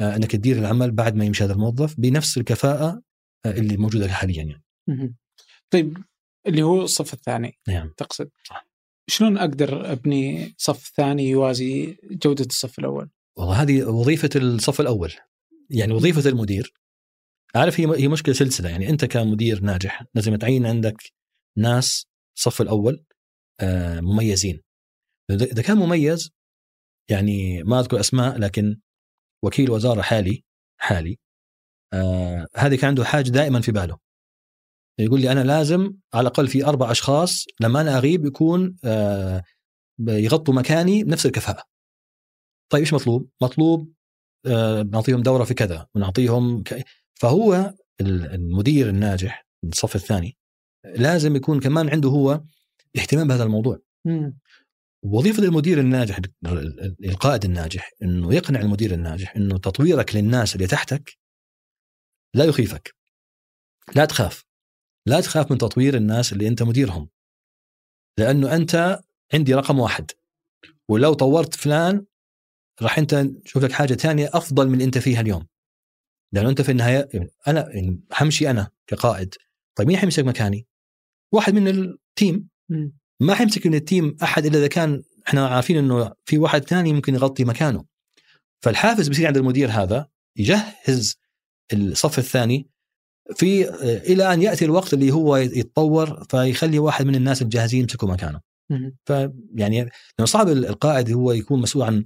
آه، 0.00 0.16
إنك 0.16 0.32
تدير 0.32 0.58
العمل 0.58 0.90
بعد 0.90 1.14
ما 1.14 1.24
يمشي 1.24 1.44
هذا 1.44 1.52
الموظف 1.52 2.00
بنفس 2.00 2.38
الكفاءة 2.38 3.02
آه، 3.46 3.50
اللي 3.50 3.76
موجودة 3.76 4.08
حاليا 4.08 4.42
يعني. 4.42 4.64
طيب 5.70 5.98
اللي 6.48 6.62
هو 6.62 6.82
الصف 6.82 7.14
الثاني. 7.14 7.58
نعم. 7.68 7.92
تقصد. 7.96 8.30
صح. 8.44 8.68
شلون 9.10 9.38
أقدر 9.38 9.92
أبني 9.92 10.54
صف 10.58 10.92
ثاني 10.96 11.28
يوازي 11.28 11.98
جودة 12.10 12.44
الصف 12.44 12.78
الأول؟ 12.78 13.10
والله 13.36 13.62
هذه 13.62 13.84
وظيفة 13.84 14.30
الصف 14.36 14.80
الأول. 14.80 15.12
يعني 15.70 15.92
وظيفة 15.92 16.30
المدير. 16.30 16.72
عارف 17.54 17.80
هي 17.80 17.86
هي 18.02 18.08
مشكلة 18.08 18.34
سلسلة. 18.34 18.70
يعني 18.70 18.88
أنت 18.88 19.04
كمدير 19.04 19.60
ناجح 19.60 20.04
لازم 20.14 20.36
تعين 20.36 20.66
عندك 20.66 21.02
ناس 21.58 22.06
الصف 22.36 22.60
الأول 22.60 23.04
آه، 23.60 24.00
مميزين. 24.00 24.62
إذا 25.30 25.62
كان 25.62 25.76
مميز 25.76 26.30
يعني 27.10 27.62
ما 27.62 27.80
أذكر 27.80 28.00
أسماء 28.00 28.38
لكن 28.38 28.80
وكيل 29.44 29.70
وزارة 29.70 30.02
حالي 30.02 30.44
حالي 30.80 31.18
آه 31.92 32.46
هذه 32.56 32.76
كان 32.76 32.88
عنده 32.88 33.04
حاجة 33.04 33.30
دائما 33.30 33.60
في 33.60 33.72
باله. 33.72 33.98
يقول 34.98 35.20
لي 35.20 35.32
أنا 35.32 35.40
لازم 35.40 35.94
على 36.14 36.22
الأقل 36.22 36.48
في 36.48 36.64
أربع 36.64 36.90
أشخاص 36.90 37.44
لما 37.60 37.80
أنا 37.80 37.98
أغيب 37.98 38.26
يكون 38.26 38.76
آه 38.84 39.42
يغطوا 40.08 40.54
مكاني 40.54 41.04
بنفس 41.04 41.26
الكفاءة. 41.26 41.62
طيب 42.70 42.80
إيش 42.80 42.94
مطلوب؟ 42.94 43.30
مطلوب 43.42 43.92
آه 44.46 44.82
نعطيهم 44.82 45.22
دورة 45.22 45.44
في 45.44 45.54
كذا 45.54 45.86
ونعطيهم 45.94 46.62
ك... 46.62 46.84
فهو 47.14 47.74
المدير 48.00 48.88
الناجح 48.88 49.46
الصف 49.64 49.96
الثاني 49.96 50.36
لازم 50.84 51.36
يكون 51.36 51.60
كمان 51.60 51.88
عنده 51.88 52.08
هو 52.08 52.40
اهتمام 52.98 53.28
بهذا 53.28 53.44
الموضوع. 53.44 53.78
مم. 54.04 54.38
وظيفة 55.02 55.42
المدير 55.42 55.80
الناجح 55.80 56.20
القائد 57.04 57.44
الناجح 57.44 57.90
إنه 58.02 58.34
يقنع 58.34 58.60
المدير 58.60 58.94
الناجح 58.94 59.36
إنه 59.36 59.58
تطويرك 59.58 60.16
للناس 60.16 60.54
اللي 60.54 60.66
تحتك 60.66 61.18
لا 62.34 62.44
يخيفك. 62.44 62.94
لا 63.96 64.04
تخاف. 64.04 64.47
لا 65.08 65.20
تخاف 65.20 65.50
من 65.50 65.58
تطوير 65.58 65.96
الناس 65.96 66.32
اللي 66.32 66.48
أنت 66.48 66.62
مديرهم. 66.62 67.08
لأنه 68.18 68.54
أنت 68.54 69.00
عندي 69.34 69.54
رقم 69.54 69.78
واحد 69.78 70.10
ولو 70.88 71.14
طورت 71.14 71.54
فلان 71.54 72.04
راح 72.82 72.98
أنت 72.98 73.14
تشوف 73.44 73.64
لك 73.64 73.72
حاجة 73.72 73.94
ثانية 73.94 74.30
أفضل 74.32 74.66
من 74.66 74.72
اللي 74.72 74.84
أنت 74.84 74.98
فيها 74.98 75.20
اليوم. 75.20 75.46
لأنه 76.32 76.48
أنت 76.48 76.62
في 76.62 76.72
النهاية 76.72 77.08
أنا 77.48 77.72
حمشي 78.12 78.50
أنا 78.50 78.70
كقائد 78.86 79.34
طيب 79.74 79.88
مين 79.88 79.96
حيمسك 79.96 80.24
مكاني؟ 80.24 80.66
واحد 81.32 81.54
من 81.54 81.68
ال 81.68 81.81
team. 81.81 82.48
ما 83.20 83.34
حيمسك 83.34 83.66
من 83.66 83.74
ال 83.74 83.82
team 83.82 84.16
أحد 84.22 84.46
إلا 84.46 84.58
إذا 84.58 84.66
كان 84.66 85.02
إحنا 85.28 85.48
عارفين 85.48 85.76
إنه 85.76 86.12
في 86.24 86.38
واحد 86.38 86.64
ثاني 86.64 86.92
ممكن 86.92 87.14
يغطي 87.14 87.44
مكانه. 87.44 87.84
فالحافز 88.62 89.08
بيصير 89.08 89.26
عند 89.26 89.36
المدير 89.36 89.70
هذا 89.70 90.08
يجهز 90.36 91.18
الصف 91.72 92.18
الثاني 92.18 92.70
في 93.36 93.68
إلى 94.12 94.34
أن 94.34 94.42
يأتي 94.42 94.64
الوقت 94.64 94.94
اللي 94.94 95.10
هو 95.10 95.36
يتطور 95.36 96.24
فيخلي 96.30 96.78
واحد 96.78 97.06
من 97.06 97.14
الناس 97.14 97.42
الجاهزين 97.42 97.80
يمسكوا 97.82 98.08
مكانه. 98.08 98.40
فيعني 99.04 99.78
لأنه 99.80 100.24
صعب 100.24 100.48
القائد 100.48 101.12
هو 101.12 101.32
يكون 101.32 101.60
مسؤول 101.60 101.84
عن 101.84 102.04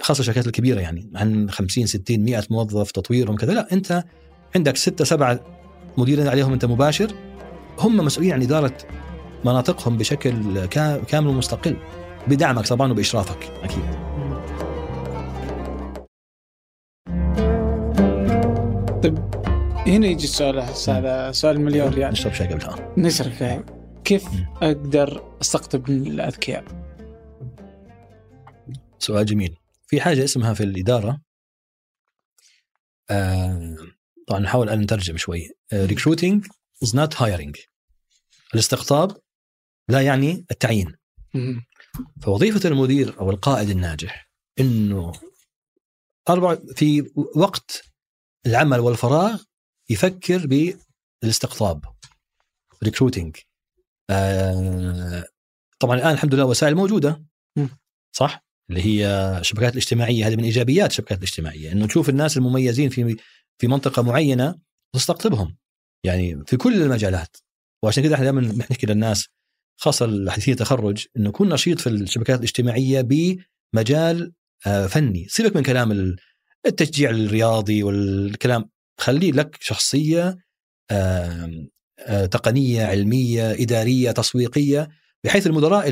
خاصة 0.00 0.20
الشركات 0.20 0.46
الكبيرة 0.46 0.80
يعني 0.80 1.10
عن 1.14 1.50
50 1.50 1.86
60 1.86 2.20
100 2.20 2.42
موظف 2.50 2.90
تطويرهم 2.90 3.36
كذا. 3.36 3.52
لا 3.54 3.72
أنت 3.72 4.04
عندك 4.56 4.76
ستة 4.76 5.04
سبعة 5.04 5.40
مديرين 5.98 6.28
عليهم 6.28 6.52
أنت 6.52 6.64
مباشر 6.64 7.12
هم 7.78 7.96
مسؤولين 7.96 8.32
عن 8.32 8.42
إدارة 8.42 8.76
مناطقهم 9.44 9.96
بشكل 9.96 10.66
كا- 10.66 11.04
كامل 11.04 11.26
ومستقل 11.28 11.76
بدعمك 12.28 12.66
طبعا 12.66 12.92
وبإشرافك 12.92 13.52
أكيد. 13.62 13.84
طيب 19.02 19.18
هنا 19.88 20.06
يجي 20.06 20.24
السؤال 20.24 20.58
هذا 20.88 21.32
سؤال 21.32 21.60
مليون 21.60 21.88
ريال. 21.88 22.12
نشرب 22.12 22.32
شاي 22.32 22.46
قبلها 22.46 22.94
نشرب 22.98 23.32
شاي. 23.38 23.64
كيف. 24.04 24.24
أقدر 24.62 25.38
أستقطب 25.40 25.90
من 25.90 26.06
الأذكياء؟ 26.06 26.64
سؤال 28.98 29.26
جميل. 29.26 29.56
في 29.86 30.00
حاجة 30.00 30.24
اسمها 30.24 30.54
في 30.54 30.62
الإدارة 30.62 31.20
آه 33.10 33.76
طبعا 34.26 34.40
نحاول 34.40 34.68
أن 34.68 34.80
نترجم 34.80 35.16
شوي. 35.16 35.50
recruiting 35.72 36.46
is 36.82 36.96
not 36.96 37.22
hiring 37.22 37.56
الاستقطاب 38.54 39.16
لا 39.88 40.00
يعني 40.00 40.46
التعيين. 40.50 40.94
فوظيفة 42.22 42.68
المدير 42.68 43.20
أو 43.20 43.30
القائد 43.30 43.70
الناجح 43.70 44.30
إنه 44.60 45.12
أربع 46.28 46.58
في 46.76 47.10
وقت 47.36 47.82
العمل 48.46 48.80
والفراغ 48.80 49.42
يفكر 49.90 50.46
بالاستقطاب 51.22 51.84
recruiting 52.84 53.36
آه 54.10 55.24
طبعا 55.80 55.96
الآن 55.96 56.12
الحمد 56.12 56.34
لله 56.34 56.44
وسائل 56.44 56.74
موجودة. 56.74 57.24
صح؟ 58.16 58.44
اللي 58.70 58.82
هي 58.82 59.06
الشبكات 59.40 59.72
الاجتماعية 59.72 60.26
هذه 60.28 60.36
من 60.36 60.44
إيجابيات 60.44 60.90
الشبكات 60.90 61.18
الاجتماعية 61.18 61.72
إنه 61.72 61.86
تشوف 61.86 62.08
الناس 62.08 62.36
المميزين 62.36 62.88
في 62.90 63.16
في 63.58 63.66
منطقة 63.68 64.02
معينة 64.02 64.58
تستقطبهم 64.94 65.56
يعني 66.04 66.44
في 66.46 66.56
كل 66.56 66.82
المجالات. 66.82 67.36
وعشان 67.82 68.02
كذا 68.02 68.14
إحنا 68.14 68.24
دائما 68.24 68.40
نحكي 68.40 68.86
للناس 68.86 69.28
خاصة 69.80 70.04
الحديثيه 70.04 70.54
تخرج 70.54 71.06
إنه 71.16 71.30
كن 71.32 71.48
نشيط 71.48 71.80
في 71.80 71.88
الشبكات 71.88 72.38
الاجتماعية 72.38 73.00
بمجال 73.00 74.32
آه، 74.66 74.86
فني. 74.86 75.26
سيبك 75.28 75.56
من 75.56 75.62
كلام 75.62 75.92
ال- 75.92 76.16
التشجيع 76.66 77.10
الرياضي 77.10 77.82
والكلام. 77.82 78.70
خليه 79.00 79.32
لك 79.32 79.56
شخصية 79.60 80.36
آه، 80.90 82.26
تقنية 82.30 82.84
علمية 82.86 83.50
إدارية 83.52 84.10
تسويقية 84.10 84.88
بحيث 85.24 85.46
المدراء 85.46 85.88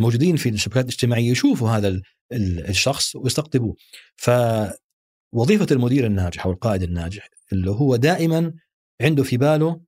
الموجودين 0.00 0.36
في 0.36 0.48
الشبكات 0.48 0.84
الاجتماعية 0.84 1.30
يشوفوا 1.30 1.70
هذا 1.70 1.88
ال- 1.88 2.02
ال- 2.32 2.68
الشخص 2.68 3.16
ويستقطبوه. 3.16 3.76
فوظيفة 4.16 5.66
المدير 5.70 6.06
الناجح 6.06 6.46
أو 6.46 6.52
القائد 6.52 6.82
الناجح 6.82 7.28
اللي 7.52 7.70
هو 7.70 7.96
دائما 7.96 8.52
عنده 9.02 9.22
في 9.22 9.36
باله 9.36 9.80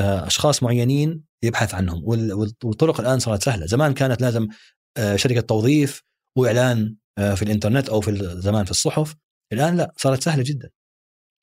آه، 0.00 0.26
أشخاص 0.26 0.62
معينين 0.62 1.22
يبحث 1.42 1.74
عنهم. 1.74 2.02
وال- 2.04 2.32
وال- 2.32 2.52
والطرق 2.64 3.00
الآن 3.00 3.18
صارت 3.18 3.42
سهلة. 3.42 3.66
زمان 3.66 3.94
كانت 3.94 4.20
لازم 4.22 4.48
آه، 4.96 5.16
شركة 5.16 5.40
توظيف 5.40 6.02
وإعلان 6.36 6.96
في 7.16 7.42
الإنترنت 7.42 7.88
أو 7.88 8.00
في 8.00 8.38
زمان 8.40 8.64
في 8.64 8.70
الصحف. 8.70 9.14
الآن 9.52 9.76
لا 9.76 9.92
صارت 9.96 10.22
سهلة 10.22 10.42
جدا. 10.46 10.70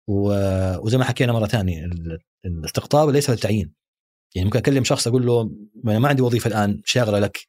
وزي 0.07 0.97
ما 0.97 1.03
حكينا 1.03 1.33
مرة 1.33 1.45
ثانية 1.47 1.85
ال- 1.85 2.19
الاستقطاب 2.45 3.09
ليس 3.09 3.29
للتعيين 3.29 3.73
يعني 4.35 4.45
ممكن 4.45 4.59
أكلم 4.59 4.83
شخص 4.83 5.07
أقول 5.07 5.25
له 5.25 5.51
أنا 5.85 5.99
ما 5.99 6.09
عندي 6.09 6.21
وظيفة 6.21 6.47
الآن 6.47 6.81
شاغله 6.85 7.19
لك 7.19 7.47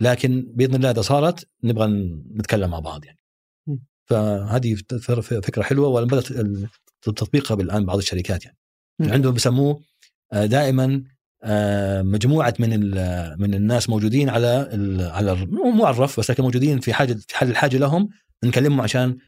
لكن 0.00 0.52
بإذن 0.54 0.74
الله 0.74 0.90
إذا 0.90 1.02
صارت 1.02 1.48
نبغى 1.64 1.86
نتكلم 2.34 2.70
مع 2.70 2.78
بعض 2.78 3.04
يعني. 3.04 3.18
فهذه 4.06 4.74
فكرة 5.22 5.62
حلوة 5.62 5.88
وبدات 5.88 6.26
تطبيقها 7.02 7.54
الان 7.54 7.86
بعض 7.86 7.96
الشركات 7.96 8.44
يعني 8.44 8.56
م. 9.00 9.08
عندهم 9.12 9.32
بيسموه 9.32 9.80
آه، 10.32 10.46
دائما 10.46 11.04
آه، 11.42 12.02
مجموعة 12.02 12.54
من 12.58 12.70
من 13.40 13.54
الناس 13.54 13.88
موجودين 13.90 14.28
على 14.28 14.68
ال 14.72 15.00
على 15.02 15.34
مو 15.46 15.84
على 15.84 15.96
الرف 15.96 16.20
بس 16.20 16.30
لكن 16.30 16.42
موجودين 16.42 16.80
في 16.80 16.92
حاجة 16.92 17.12
في 17.28 17.36
حل 17.36 17.50
الحاجة 17.50 17.76
لهم 17.76 18.08
نكلمهم 18.44 18.80
عشان 18.80 19.18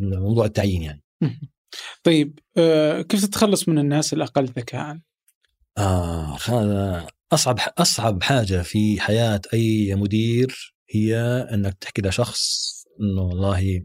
موضوع 0.00 0.44
التعيين 0.44 0.82
يعني 0.82 1.03
طيب 2.04 2.38
آه 2.56 3.02
كيف 3.02 3.24
تتخلص 3.24 3.68
من 3.68 3.78
الناس 3.78 4.12
الأقل 4.12 4.44
ذكاء؟ 4.44 4.98
آه 5.78 6.38
هذا 6.48 7.06
أصعب 7.32 7.58
أصعب 7.78 8.22
حاجة 8.22 8.62
في 8.62 9.00
حياة 9.00 9.40
أي 9.54 9.94
مدير 9.94 10.74
هي 10.90 11.16
إنك 11.54 11.74
تحكي 11.74 12.02
لشخص 12.02 12.74
إنه 13.00 13.22
والله 13.22 13.84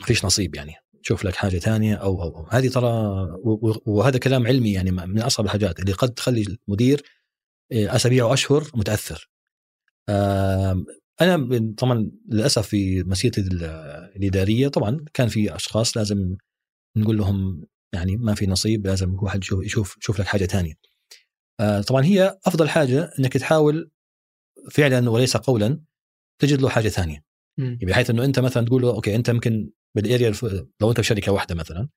ما 0.00 0.06
فيش 0.06 0.24
نصيب 0.24 0.54
يعني 0.54 0.74
شوف 1.02 1.24
لك 1.24 1.34
حاجة 1.36 1.58
ثانية 1.58 1.94
أو 1.94 2.22
أو, 2.22 2.36
أو. 2.36 2.46
هذه 2.50 2.68
ترى 2.68 2.90
وهذا 3.86 4.18
كلام 4.18 4.46
علمي 4.46 4.72
يعني 4.72 4.90
من 4.90 5.22
أصعب 5.22 5.46
الحاجات 5.46 5.80
اللي 5.80 5.92
قد 5.92 6.14
تخلي 6.14 6.56
المدير 6.68 7.02
آه، 7.72 7.96
أسابيع 7.96 8.24
وأشهر 8.24 8.70
متأثر. 8.74 9.30
أنا 11.20 11.74
طبعا 11.78 12.10
للأسف 12.28 12.68
في 12.68 13.02
مسيرتي 13.02 13.40
الإدارية 14.16 14.68
طبعا 14.68 15.04
كان 15.14 15.28
في 15.28 15.56
أشخاص 15.56 15.96
لازم 15.96 16.36
نقول 16.96 17.18
لهم 17.18 17.64
يعني 17.92 18.16
ما 18.16 18.34
في 18.34 18.46
نصيب 18.46 18.86
لازم 18.86 19.16
واحد 19.22 19.42
يشوف 19.42 19.64
يشوف 19.64 19.96
يشوف 20.02 20.20
لك 20.20 20.26
حاجة 20.26 20.44
ثانية. 20.44 20.74
آه، 21.60 21.80
طبعا 21.80 22.04
هي 22.04 22.38
أفضل 22.46 22.68
حاجة 22.68 23.10
إنك 23.18 23.32
تحاول 23.32 23.90
فعلا 24.70 25.10
وليس 25.10 25.36
قولا 25.36 25.80
تجد 26.38 26.60
له 26.60 26.68
حاجة 26.68 26.88
ثانية. 26.88 27.24
بحيث 27.86 28.10
إنه 28.10 28.24
أنت 28.24 28.38
مثلا 28.38 28.66
تقول 28.66 28.82
له 28.82 28.90
okay 28.90 29.16
أنت 29.16 29.30
ممكن 29.30 29.70
بال 29.94 30.07
area 30.07 30.32
لو 30.80 30.90
أنت 30.90 31.00
في 31.00 31.06
شركة 31.06 31.32
واحدة 31.32 31.54
مثلا 31.54 31.88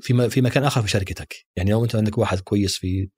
في 0.00 0.30
في 0.30 0.40
مكان 0.40 0.64
آخر 0.64 0.82
في 0.82 0.88
شركتك 0.88 1.46
يعني 1.56 1.70
لو 1.70 1.84
أنت 1.84 1.96
عندك 1.96 2.18
واحد 2.18 2.40
كويس 2.40 2.76
في 2.76 3.08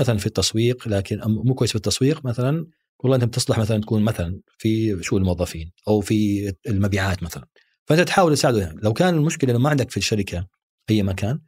مثلا 0.00 0.18
في 0.18 0.26
التسويق 0.26 0.88
لكن 0.88 1.20
مو 1.26 1.54
كويس 1.54 1.70
في 1.70 1.76
التسويق 1.76 2.26
مثلا 2.26 2.66
والله 2.98 3.16
أنت 3.16 3.24
بتصلح 3.24 3.58
مثلا 3.58 3.80
تكون 3.80 4.02
مثلا 4.02 4.40
في 4.58 5.02
شؤون 5.02 5.22
الموظفين 5.22 5.72
أو 5.88 6.00
في 6.00 6.52
المبيعات 6.68 7.22
مثلا. 7.22 7.46
فأنت 7.86 8.00
تحاول 8.00 8.36
تساعده 8.36 8.60
يعني. 8.60 8.80
لو 8.82 8.92
كان 8.92 9.14
المشكلة 9.14 9.50
إنه 9.50 9.58
ما 9.58 9.70
عندك 9.70 9.90
في 9.90 9.96
الشركة 9.96 10.46
أي 10.90 11.02
مكان 11.02 11.40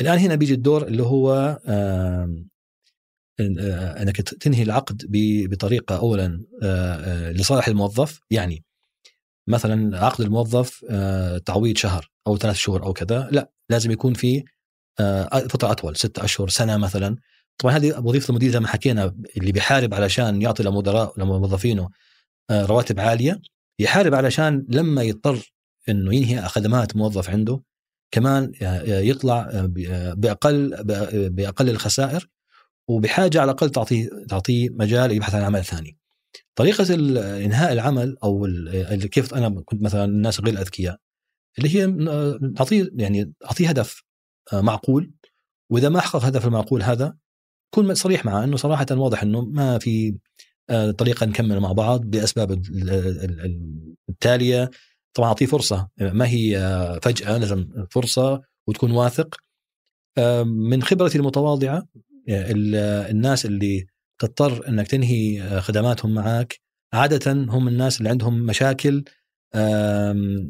الآن 0.00 0.18
هنا 0.18 0.34
بيجي 0.34 0.54
الدور 0.54 0.86
اللي 0.86 1.02
هو 1.02 1.58
آه، 1.66 2.44
إنك 4.02 4.20
تنهي 4.20 4.62
العقد 4.62 5.02
بطريقة 5.50 5.96
اولا 5.96 6.44
آه، 6.62 7.32
لصالح 7.32 7.68
الموظف. 7.68 8.20
يعني 8.30 8.64
مثلا 9.48 10.04
عقد 10.04 10.20
الموظف 10.20 10.84
آه، 10.90 11.38
تعويض 11.38 11.76
شهر 11.76 12.10
أو 12.26 12.36
ثلاث 12.36 12.56
شهور 12.56 12.82
أو 12.82 12.92
كذا. 12.92 13.28
لا 13.32 13.52
لازم 13.70 13.90
يكون 13.90 14.14
في 14.14 14.44
فترة 15.48 15.70
أطول 15.70 15.96
ستة 15.96 16.24
أشهر 16.24 16.48
سنة 16.48 16.76
مثلا. 16.76 17.16
طبعا 17.58 17.76
هذه 17.76 17.98
وظيفة 17.98 18.30
المدير 18.30 18.50
زي 18.50 18.60
ما 18.60 18.68
حكينا 18.68 19.16
اللي 19.36 19.52
بيحارب 19.52 19.94
علشان 19.94 20.42
يعطي 20.42 20.62
لمدراء 20.62 21.20
لموظفينه 21.20 21.90
آه، 22.50 22.66
رواتب 22.66 23.00
عالية 23.00 23.40
يحارب 23.78 24.14
علشان 24.14 24.66
لما 24.68 25.02
يضطر 25.02 25.52
إنه 25.88 26.14
ينهي 26.14 26.48
خدمات 26.48 26.96
موظف 26.96 27.30
عنده 27.30 27.62
كمان 28.10 28.52
آه، 28.62 29.00
يطلع 29.00 29.40
آه، 29.52 30.14
بأقل 30.14 30.84
بأقل 31.30 31.70
الخسائر 31.70 32.28
وبحاجة 32.88 33.40
على 33.40 33.50
الأقل 33.50 33.70
تعطيه 33.70 34.08
تعطيه 34.28 34.68
مجال 34.70 35.12
يبحث 35.12 35.34
عن 35.34 35.42
عمل 35.42 35.64
ثاني. 35.64 35.98
طريقة 36.54 36.94
إنهاء 37.44 37.72
العمل 37.72 38.16
أو 38.24 38.46
كيف 39.10 39.34
أنا 39.34 39.62
كنت 39.64 39.82
مثلا 39.82 40.04
الناس 40.04 40.40
غير 40.40 40.54
الأذكياء 40.54 40.96
اللي 41.58 41.76
هي 41.76 41.94
اعطيه 42.60 42.90
يعني 42.94 43.32
اعطيه 43.44 43.68
هدف 43.68 44.02
معقول 44.52 45.12
وإذا 45.70 45.88
ما 45.88 46.00
حقق 46.00 46.24
هدف 46.24 46.46
المعقول 46.46 46.82
هذا 46.82 47.16
كون 47.76 47.94
صريح 47.94 48.24
معه 48.24 48.44
إنه 48.44 48.56
صراحة 48.56 48.86
واضح 48.90 49.22
إنه 49.22 49.40
ما 49.40 49.78
في 49.78 50.16
آه، 50.70 50.90
طريقة 50.90 51.26
نكمل 51.26 51.60
مع 51.60 51.72
بعض 51.72 52.00
بأسباب 52.00 52.62
التالية. 54.08 54.70
طبعا 55.14 55.28
أعطيه 55.28 55.46
فرصة 55.46 55.88
ما 56.00 56.28
هي 56.28 56.58
آه، 56.58 56.98
فجأة 57.02 57.38
لازم 57.38 57.68
فرصة 57.90 58.42
وتكون 58.66 58.90
واثق. 58.90 59.36
آه، 60.18 60.42
من 60.42 60.82
خبرتي 60.82 61.18
المتواضعة 61.18 61.82
الناس 62.28 63.46
اللي 63.46 63.86
تضطر 64.18 64.68
إنك 64.68 64.86
تنهي 64.88 65.50
خدماتهم 65.60 66.14
معك 66.14 66.60
عادة 66.92 67.32
هم 67.32 67.68
الناس 67.68 67.98
اللي 67.98 68.08
عندهم 68.08 68.46
مشاكل 68.46 69.04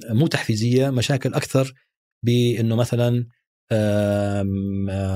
مو 0.09 0.27
تحفيزية 0.27 0.91
مشاكل 0.91 1.35
أكثر 1.35 1.73
بإنه 2.23 2.77
مثلا 2.77 3.19
آه، 3.19 3.27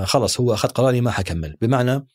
خلص 0.04 0.40
هو 0.40 0.54
أخذ 0.54 0.68
قراري 0.68 1.00
ما 1.00 1.10
حكمل. 1.10 1.56
بمعنى 1.60 2.06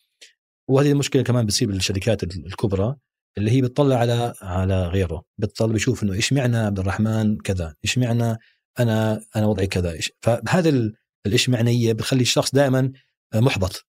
وهذه 0.70 0.92
المشكلة 0.92 1.22
كمان 1.22 1.46
بتصير 1.46 1.68
بالشركات 1.68 2.24
الكبرى 2.24 2.96
اللي 3.38 3.52
هي 3.52 3.62
بتطلع 3.62 3.96
على 3.96 4.34
على 4.42 4.88
غيره. 4.88 5.24
بتطلع 5.38 5.74
بيشوف 5.74 6.04
إنه 6.04 6.14
إيش 6.14 6.34
معنى 6.34 6.58
عبد 6.58 6.80
الرحمن 6.80 7.38
كذا؟ 7.38 7.76
إيش 7.86 7.98
معنى 7.98 8.38
أنا 8.80 9.22
أنا 9.36 9.46
وضعي 9.46 9.68
كذا؟ 9.68 9.98
فهذا 10.22 10.92
الإيش 11.26 11.50
معنية 11.50 11.94
بخلي 11.94 12.22
الشخص 12.22 12.56
دائما 12.56 12.92
محبط. 13.36 13.86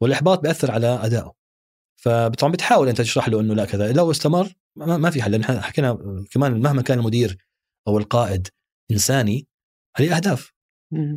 والإحباط 0.00 0.40
بيأثر 0.40 0.70
على 0.70 0.86
أدائه. 0.86 1.32
فطبعا 1.96 2.52
بتحاول 2.52 2.88
أنت 2.88 3.00
تشرح 3.00 3.28
له 3.28 3.40
إنه 3.40 3.54
لا 3.54 3.64
كذا. 3.64 3.92
لو 3.92 4.10
استمر 4.10 4.54
ما 4.76 5.10
في 5.10 5.22
حل. 5.22 5.30
لأن 5.30 5.44
حكينا 5.44 5.98
كمان 6.30 6.60
مهما 6.60 6.82
كان 6.82 6.98
المدير 6.98 7.36
أو 7.88 7.98
القائد 7.98 8.48
إنساني 8.90 9.46
عليه 9.98 10.16
أهداف. 10.16 10.52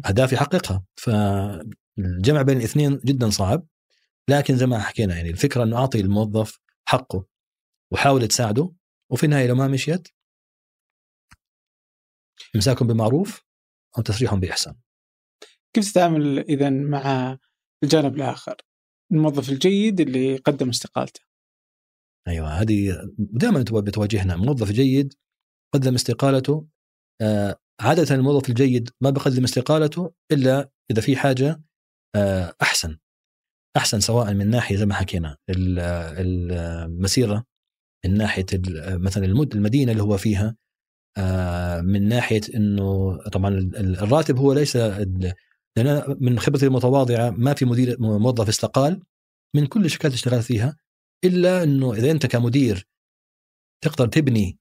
اهداف 0.06 0.34
يحققها 0.34 0.86
فالجمع 0.96 2.42
بين 2.42 2.58
الاثنين 2.58 2.98
جدا 3.06 3.30
صعب 3.30 3.68
لكن 4.30 4.58
زي 4.58 4.66
ما 4.66 4.80
حكينا 4.80 5.16
يعني 5.16 5.30
الفكرة 5.30 5.64
إنه 5.64 5.78
أعطي 5.78 6.00
الموظف 6.00 6.60
حقه 6.86 7.26
وحاول 7.92 8.28
تساعده 8.28 8.74
وفي 9.12 9.24
النهاية 9.24 9.48
لو 9.48 9.56
ما 9.56 9.68
مشيت 9.68 10.08
امساكم 12.56 12.88
بمعروف 12.88 13.44
أو 13.98 14.04
تسريحهم 14.04 14.40
بإحسان. 14.40 14.76
كيف 15.76 15.92
تتعامل 15.92 16.40
اذا 16.40 16.70
مع 16.70 17.38
الجانب 17.84 18.16
الآخر؟ 18.16 18.56
الموظف 19.12 19.50
الجيد 19.50 20.02
اللي 20.02 20.38
قدم 20.38 20.70
استقالته. 20.70 21.22
أيوه 22.28 22.50
هذه 22.50 22.98
دائما 23.18 23.64
بتواجهنا 23.72 24.36
موظف 24.36 24.72
جيد 24.72 25.14
قدم 25.74 25.94
استقالته 25.94 26.68
آه، 27.82 27.88
عادة 27.88 28.16
الموظف 28.16 28.50
الجيد 28.50 28.90
ما 29.02 29.10
بقدم 29.10 29.44
استقالته 29.44 30.14
إلا 30.32 30.72
إذا 30.92 31.02
في 31.02 31.16
حاجة 31.16 31.62
آه، 32.16 32.54
أحسن. 32.62 32.98
أحسن 33.78 34.00
سواء 34.00 34.34
من 34.34 34.50
ناحية 34.50 34.76
زي 34.76 34.86
ما 34.86 34.94
حكينا 34.94 35.38
المسيرة 35.50 37.46
من 38.06 38.18
ناحية 38.18 38.46
مثلا 38.78 39.26
المدينة 39.26 39.92
اللي 39.92 40.04
هو 40.04 40.18
فيها 40.18 40.56
آه، 41.18 41.82
من 41.82 42.08
ناحية 42.08 42.42
أنه 42.56 43.18
طبعا 43.18 43.72
الراتب 43.76 44.38
هو 44.38 44.54
ليس 44.54 44.76
لأن 45.78 46.18
من 46.20 46.40
خبرتي 46.40 46.66
المتواضعة 46.66 47.30
ما 47.30 47.54
في 47.54 47.66
مدير 47.66 47.96
موظف 48.00 48.50
استقال 48.50 49.04
من 49.56 49.66
كل 49.66 49.86
الشركات 49.86 50.06
اللي 50.06 50.16
اشتغلت 50.16 50.44
فيها 50.44 50.78
إلا 51.26 51.64
أنه 51.64 51.94
إذا 51.94 52.12
أنت 52.12 52.26
كمدير 52.26 52.88
تقدر 53.84 54.08
تبني 54.08 54.60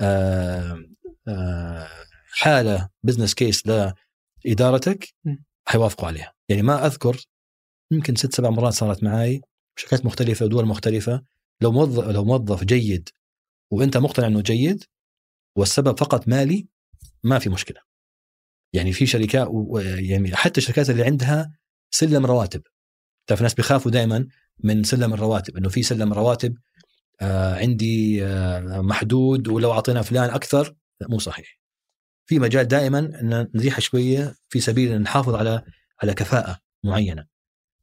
آآ 0.00 0.88
حالة 2.40 2.88
business 3.02 3.34
case 3.34 3.62
لادارتك 4.44 5.08
حيوافقوا 5.68 6.08
عليها. 6.08 6.34
يعني 6.48 6.62
ما 6.62 6.86
أذكر 6.86 7.26
يمكن 7.92 8.14
ست 8.14 8.34
سبع 8.34 8.50
مرات 8.50 8.72
صارت 8.72 9.02
معي 9.02 9.40
شركات 9.76 10.06
مختلفة 10.06 10.46
ودول 10.46 10.66
مختلفة. 10.66 11.24
لو 11.62 11.72
موظف 11.72 12.04
لو 12.04 12.24
موظف 12.24 12.64
جيد 12.64 13.08
وأنت 13.72 13.96
مقتنع 13.96 14.26
إنه 14.26 14.40
جيد 14.40 14.84
والسبب 15.56 15.98
فقط 15.98 16.28
مالي 16.28 16.68
ما 17.24 17.38
في 17.38 17.50
مشكلة. 17.50 17.80
يعني 18.72 18.92
في 18.92 19.06
شركات 19.06 19.48
يعني 19.98 20.36
حتى 20.36 20.58
الشركات 20.60 20.90
اللي 20.90 21.04
عندها 21.04 21.52
سلم 21.90 22.26
رواتب. 22.26 22.62
تعرف 23.26 23.40
الناس 23.40 23.54
بيخافوا 23.54 23.90
دائما 23.90 24.28
من 24.64 24.84
سلم 24.84 25.14
الرواتب 25.14 25.56
إنه 25.56 25.68
في 25.68 25.82
سلم 25.82 26.12
رواتب 26.12 26.58
آه 27.20 27.54
عندي 27.54 28.24
آه 28.24 28.80
محدود 28.80 29.48
ولو 29.48 29.72
أعطينا 29.72 30.02
فلان 30.02 30.30
أكثر 30.30 30.76
لا 31.00 31.08
مو 31.08 31.18
صحيح. 31.18 31.58
في 32.28 32.38
مجال 32.38 32.68
دائما 32.68 32.98
أن 32.98 33.50
نزيح 33.54 33.80
شوية 33.80 34.34
في 34.48 34.60
سبيل 34.60 34.92
أن 34.92 35.02
نحافظ 35.02 35.34
على 35.34 35.64
على 36.02 36.14
كفاءة 36.14 36.60
معينة. 36.84 37.26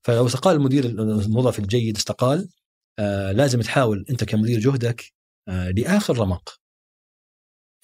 فلو 0.04 0.26
استقال 0.26 0.56
المدير 0.56 0.86
الموظف 0.86 1.60
الجيد 1.60 1.98
استقال 1.98 2.50
آه 3.00 3.32
لازم 3.32 3.62
تحاول 3.62 4.06
أنت 4.10 4.24
كمدير 4.24 4.60
جهدك 4.60 5.14
آه 5.48 5.70
لآخر 5.70 6.18
رمق. 6.18 6.60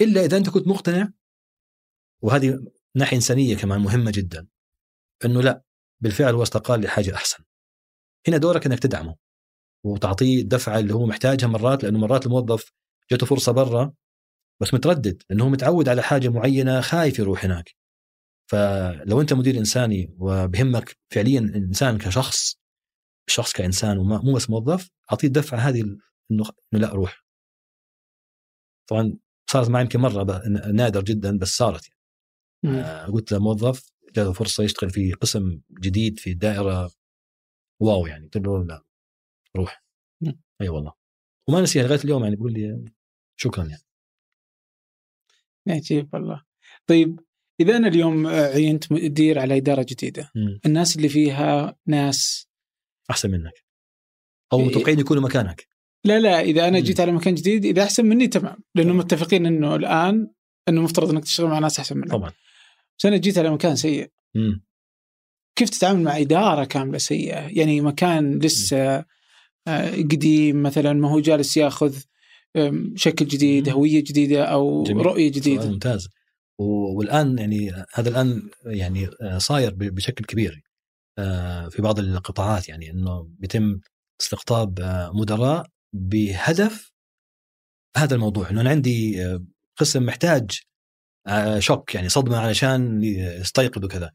إلا 0.01 0.25
إذا 0.25 0.37
أنت 0.37 0.49
كنت 0.49 0.67
مقتنع 0.67 1.11
وهذه 2.21 2.63
ناحية 2.95 3.15
إنسانية 3.15 3.57
كمان 3.57 3.81
مهمة 3.81 4.11
جدا 4.11 4.47
أنه 5.25 5.41
لا 5.41 5.63
بالفعل 5.99 6.33
هو 6.35 6.43
استقال 6.43 6.81
لحاجة 6.81 7.15
أحسن. 7.15 7.43
هنا 8.27 8.37
دورك 8.37 8.65
أنك 8.65 8.79
تدعمه 8.79 9.15
وتعطيه 9.85 10.41
الدفعه 10.41 10.79
اللي 10.79 10.93
هو 10.93 11.05
محتاجها 11.05 11.47
مرات 11.47 11.83
لأنه 11.83 11.99
مرات 11.99 12.25
الموظف 12.25 12.71
جاته 13.11 13.25
فرصة 13.25 13.51
برا 13.51 13.93
بس 14.61 14.73
متردد 14.73 15.23
لأنه 15.29 15.43
هو 15.43 15.49
متعود 15.49 15.89
على 15.89 16.01
حاجة 16.01 16.29
معينة 16.29 16.81
خايف 16.81 17.19
يروح 17.19 17.45
هناك. 17.45 17.75
فلو 18.51 19.21
أنت 19.21 19.33
مدير 19.33 19.57
إنساني 19.57 20.15
وبهمك 20.19 20.97
فعليا 21.09 21.39
الانسان 21.39 21.97
كشخص 21.97 22.59
الشخص 23.27 23.53
كإنسان 23.53 23.97
ومو 23.97 24.33
بس 24.33 24.49
موظف 24.49 24.89
أعطيه 25.11 25.27
الدفعه 25.27 25.57
هذه 25.57 25.97
إنه 26.31 26.43
لا 26.71 26.93
روح. 26.93 27.25
طبعا 28.89 29.17
صارت 29.51 29.69
معي 29.69 29.81
يمكن 29.81 29.99
مرة 29.99 30.41
نادر 30.71 31.03
جدا 31.03 31.37
بس 31.37 31.57
صارت 31.57 31.89
يعني. 32.63 32.81
آه 32.81 33.05
قلت 33.05 33.31
لموظف 33.31 33.91
جاته 34.13 34.33
فرصة 34.33 34.63
يشتغل 34.63 34.89
في 34.89 35.13
قسم 35.13 35.61
جديد 35.79 36.19
في 36.19 36.33
دائرة 36.33 36.91
واو 37.81 38.07
يعني. 38.07 38.23
قلت 38.23 38.37
له 38.37 38.63
لا 38.65 38.83
روح. 39.55 39.83
أي 40.61 40.69
والله. 40.69 40.93
وما 41.49 41.61
نسيها 41.61 41.83
لغاية 41.83 42.03
اليوم 42.03 42.23
يعني 42.23 42.35
بيقول 42.35 42.53
لي 42.53 42.91
شكرا 43.39 43.63
يعني. 43.63 43.83
عجيب 45.67 46.09
والله 46.13 46.41
طيب 46.87 47.19
إذا 47.59 47.77
أنا 47.77 47.87
اليوم 47.87 48.27
عينت 48.27 48.91
مدير 48.91 49.39
على 49.39 49.57
اداره 49.57 49.85
جديدة 49.89 50.31
مم. 50.35 50.59
الناس 50.65 50.95
اللي 50.95 51.09
فيها 51.09 51.75
ناس 51.87 52.47
أحسن 53.09 53.31
منك 53.31 53.63
أو 54.53 54.59
إيه. 54.59 54.65
متوقعين 54.65 54.99
يكونوا 54.99 55.23
مكانك 55.23 55.67
لا 56.05 56.19
لا 56.19 56.41
إذا 56.41 56.67
أنا 56.67 56.77
مم. 56.77 56.83
جيت 56.83 56.99
على 56.99 57.11
مكان 57.11 57.35
جديد 57.35 57.65
إذا 57.65 57.83
أحسن 57.83 58.05
مني 58.05 58.27
تمام 58.27 58.57
لأنه 58.75 58.93
متفقين 58.93 59.45
إنه 59.45 59.75
الآن 59.75 60.31
إنه 60.69 60.81
مفترض 60.81 61.09
إنك 61.09 61.23
تشتغل 61.23 61.47
مع 61.47 61.59
ناس 61.59 61.79
أحسن 61.79 61.97
منك 61.97 62.09
طبعا 62.09 62.31
بس 62.99 63.05
أنا 63.05 63.17
جيت 63.17 63.37
على 63.37 63.49
مكان 63.49 63.75
سيء 63.75 64.11
مم. 64.35 64.63
كيف 65.55 65.69
تتعامل 65.69 66.03
مع 66.03 66.17
إدارة 66.17 66.63
كاملة 66.63 66.97
سيئة؟ 66.97 67.47
يعني 67.47 67.81
مكان 67.81 68.39
لسه 68.39 69.05
آه، 69.67 69.91
قديم 69.91 70.63
مثلا 70.63 70.93
ما 70.93 71.11
هو 71.11 71.19
جالس 71.19 71.57
ياخذ 71.57 71.95
شكل 72.95 73.25
جديد،. 73.25 73.69
هوية 73.69 74.03
جديدة 74.03 74.45
أو 74.45 74.83
جميل. 74.83 75.05
رؤية 75.05 75.31
جديدة. 75.31 75.69
ممتاز 75.69 76.07
والآن 76.59 77.37
يعني 77.37 77.85
هذا 77.93 78.09
الآن 78.09 78.49
يعني 78.65 79.09
آه، 79.21 79.37
صاير 79.37 79.73
بشكل 79.75 80.25
كبير 80.25 80.63
آه، 81.17 81.69
في 81.69 81.81
بعض 81.81 81.99
القطاعات 81.99 82.69
يعني 82.69 82.91
إنه 82.91 83.29
بيتم 83.39 83.79
استقطاب 84.21 84.79
آه، 84.79 85.11
مدراء 85.13 85.67
بهدف 85.93 86.91
هذا 87.97 88.15
الموضوع 88.15 88.49
انه 88.49 88.61
أنا 88.61 88.69
عندي 88.69 89.23
قسم 89.77 90.05
محتاج 90.05 90.59
شوك 91.59 91.95
يعني 91.95 92.09
صدمة 92.09 92.37
علشان 92.37 93.03
يستيقظ 93.03 93.85
وكذا 93.85 94.11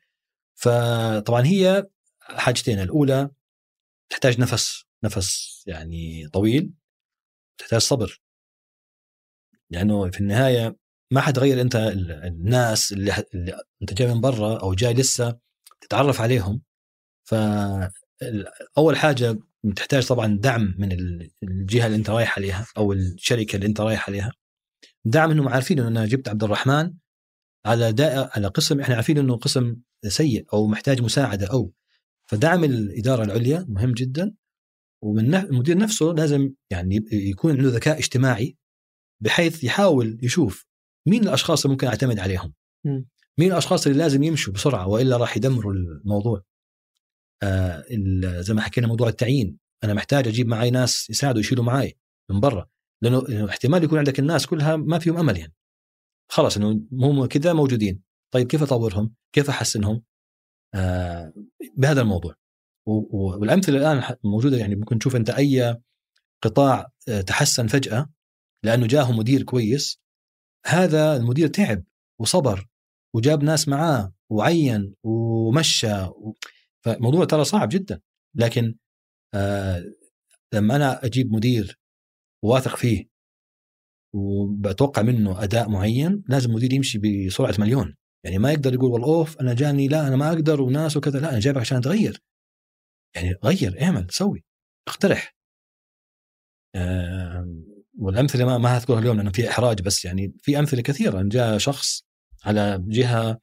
فطبعا 0.54 1.46
هي 1.46 1.86
حاجتين 2.20 2.78
الأولى 2.80 3.30
تحتاج 4.10 4.40
نفس 4.40 4.84
نفس 5.04 5.62
يعني 5.66 6.28
طويل 6.28 6.72
تحتاج 7.58 7.80
صبر 7.80 8.20
لأنه 9.70 10.10
في 10.10 10.20
النهاية 10.20 10.76
ما 11.12 11.20
حتغير 11.20 11.60
أنت 11.60 11.76
ال- 11.76 12.12
الناس 12.12 12.92
اللي, 12.92 13.24
اللي 13.34 13.60
أنت 13.82 13.94
جاي 13.94 14.14
من 14.14 14.20
برا 14.20 14.60
أو 14.62 14.74
جاي 14.74 14.94
لسه 14.94 15.38
تتعرف 15.80 16.20
عليهم. 16.20 16.62
فاول 17.28 18.96
حاجة 18.96 19.38
تحتاج 19.76 20.06
طبعا 20.06 20.38
دعم 20.40 20.74
من 20.78 20.92
ال- 20.92 21.30
الجهة 21.42 21.86
اللي 21.86 21.96
أنت 21.96 22.10
رايح 22.10 22.38
عليها 22.38 22.66
أو 22.76 22.92
الشركة 22.92 23.56
اللي 23.56 23.66
أنت 23.66 23.80
رايح 23.80 24.08
عليها. 24.08 24.32
دعم 25.04 25.30
إنهم 25.30 25.48
عارفين 25.48 25.78
انه 25.78 25.88
أنا 25.88 26.06
جبت 26.06 26.28
عبد 26.28 26.44
الرحمن 26.44 26.92
على 27.66 27.94
على 28.34 28.46
قسم 28.48 28.80
إحنا 28.80 28.94
عارفين 28.94 29.18
إنه 29.18 29.36
قسم 29.36 29.76
سيء 30.06 30.46
أو 30.52 30.66
محتاج 30.66 31.02
مساعدة 31.02 31.46
أو. 31.46 31.72
فدعم 32.30 32.64
الإدارة 32.64 33.24
العليا 33.24 33.66
مهم 33.68 33.92
جدا. 33.92 34.34
ومن 35.02 35.34
المدير 35.34 35.78
نفسه 35.78 36.06
لازم 36.06 36.50
يعني 36.70 37.04
يكون 37.12 37.56
عنده 37.56 37.68
ذكاء 37.68 37.98
اجتماعي. 37.98 38.56
بحيث 39.20 39.64
يحاول 39.64 40.18
يشوف 40.22 40.66
مين 41.08 41.22
الأشخاص 41.22 41.64
اللي 41.64 41.72
ممكن 41.72 41.86
أعتمد 41.86 42.18
عليهم. 42.18 42.54
مين 43.38 43.52
الأشخاص 43.52 43.86
اللي 43.86 43.98
لازم 43.98 44.22
يمشوا 44.22 44.52
بسرعة 44.52 44.88
وإلا 44.88 45.16
راح 45.16 45.36
يدمروا 45.36 45.72
الموضوع. 45.72 46.42
آه 47.42 47.84
زي 48.40 48.54
ما 48.54 48.60
حكينا 48.60 48.86
موضوع 48.86 49.08
التعيين. 49.08 49.58
أنا 49.84 49.94
محتاج 49.94 50.28
أجيب 50.28 50.48
معي 50.48 50.70
ناس 50.70 51.10
يساعدوا 51.10 51.40
يشيلوا 51.40 51.64
معي 51.64 51.96
من 52.30 52.40
برا. 52.40 52.68
لأنه 53.02 53.48
احتمال 53.48 53.84
يكون 53.84 53.98
عندك 53.98 54.18
الناس 54.18 54.46
كلها 54.46 54.76
ما 54.76 54.98
فيهم 54.98 55.16
أمل 55.16 55.36
يعني. 55.36 55.54
خلاص 56.30 56.56
إنه 56.56 56.80
هم 56.92 57.26
كذا 57.26 57.52
موجودين. 57.52 58.02
طيب 58.30 58.46
كيف 58.46 58.62
أطورهم؟ 58.62 59.14
كيف 59.32 59.48
أحسنهم؟ 59.48 60.02
آه 60.74 61.32
بهذا 61.76 62.00
الموضوع. 62.00 62.34
والأمثلة 62.86 63.78
الآن 63.78 64.16
موجودة 64.24 64.56
يعني 64.56 64.76
ممكن 64.76 64.98
تشوف 64.98 65.16
أنت 65.16 65.30
أي 65.30 65.80
قطاع 66.42 66.90
آه، 67.08 67.20
تحسن 67.20 67.66
فجأة 67.66 68.10
لأنه 68.66 68.86
جاه 68.86 69.12
مدير 69.12 69.42
كويس. 69.42 70.00
هذا 70.66 71.16
المدير 71.16 71.48
تعب 71.48 71.84
وصبر 72.20 72.68
وجاب 73.14 73.42
ناس 73.42 73.68
معاه 73.68 74.14
وعين 74.30 74.94
ومشى 75.04 76.02
و... 76.02 76.34
فموضوع 76.84 77.24
ترى 77.24 77.44
صعب 77.44 77.68
جدا. 77.68 78.00
لكن 78.34 78.74
آه 79.34 79.84
لما 80.54 80.76
أنا 80.76 81.04
أجيب 81.04 81.32
مدير 81.32 81.78
واثق 82.44 82.76
فيه 82.76 83.08
وبتوقع 84.14 85.02
منه 85.02 85.42
أداء 85.42 85.68
معين 85.68 86.24
لازم 86.28 86.50
المدير 86.50 86.72
يمشي 86.72 86.98
بسرعة 86.98 87.54
مليون. 87.58 87.96
يعني 88.24 88.38
ما 88.38 88.52
يقدر 88.52 88.74
يقول 88.74 88.90
والله 88.90 89.06
أوف 89.06 89.40
أنا 89.40 89.54
جاني 89.54 89.88
لا 89.88 90.08
أنا 90.08 90.16
ما 90.16 90.28
أقدر 90.28 90.62
وناس 90.62 90.96
وكذا. 90.96 91.20
لا 91.20 91.30
أنا 91.30 91.40
جايبك 91.40 91.60
عشان 91.60 91.80
تغير. 91.80 92.22
يعني 93.14 93.34
غير 93.44 93.82
اعمل 93.82 94.06
سوي 94.10 94.44
اقترح. 94.88 95.36
آه 96.74 97.25
والأمثلة 97.98 98.44
ما 98.44 98.58
ما 98.58 98.76
هذكرها 98.76 98.98
اليوم 98.98 99.16
لأنه 99.16 99.30
في 99.30 99.50
إحراج 99.50 99.82
بس 99.82 100.04
يعني 100.04 100.34
في 100.42 100.58
أمثلة 100.58 100.82
كثيرة. 100.82 101.22
جاء 101.22 101.58
شخص 101.58 102.04
على 102.44 102.84
جهة 102.88 103.40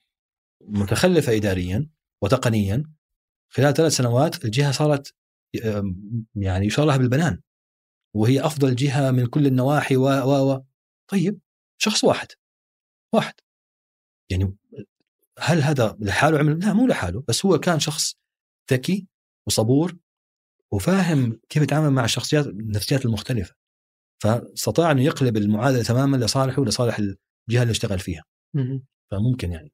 متخلفة 0.62 1.36
اداريا 1.36 1.90
وتقنيا 2.22 2.84
خلال 3.50 3.74
ثلاث 3.74 3.92
سنوات 3.92 4.46
الجهة 4.46 4.72
صارت 4.72 5.14
يعني 6.36 6.66
يشار 6.66 6.86
لها 6.86 6.98
بالبنان 6.98 7.42
وهي 8.16 8.46
أفضل 8.46 8.76
جهة 8.76 9.12
من 9.12 9.26
كل 9.26 9.48
النواحي 9.48 9.96
و 9.96 10.06
و 10.06 10.54
و. 10.54 10.64
طيب 11.08 11.40
شخص 11.78 12.04
واحد 12.04 12.28
واحد. 13.14 13.34
يعني 14.30 14.56
هل 15.40 15.62
هذا 15.62 15.98
لحاله 16.00 16.40
عمل؟ 16.40 16.60
لا 16.60 16.74
مو 16.74 16.88
لحاله 16.88 17.24
بس 17.28 17.46
هو 17.46 17.58
كان 17.58 17.80
شخص 17.80 18.16
ذكي 18.72 19.08
وصبور 19.48 19.98
وفاهم 20.72 21.40
كيف 21.50 21.64
يتعامل 21.64 21.90
مع 21.90 22.06
الشخصيات 22.06 22.48
النفسيات 22.48 23.06
المختلفة. 23.06 23.56
فاستطاع 24.24 24.92
انه 24.92 25.02
يقلب 25.02 25.38
المعادلة 25.38 25.84
تماما 25.84 26.18
لصالحه 26.18 26.62
ولصالح 26.62 27.00
الجهة 27.00 27.62
اللي 27.62 27.72
اشتغل 27.72 28.00
فيها. 28.00 28.24
مم. 28.54 28.86
فممكن 29.12 29.52
يعني. 29.52 29.72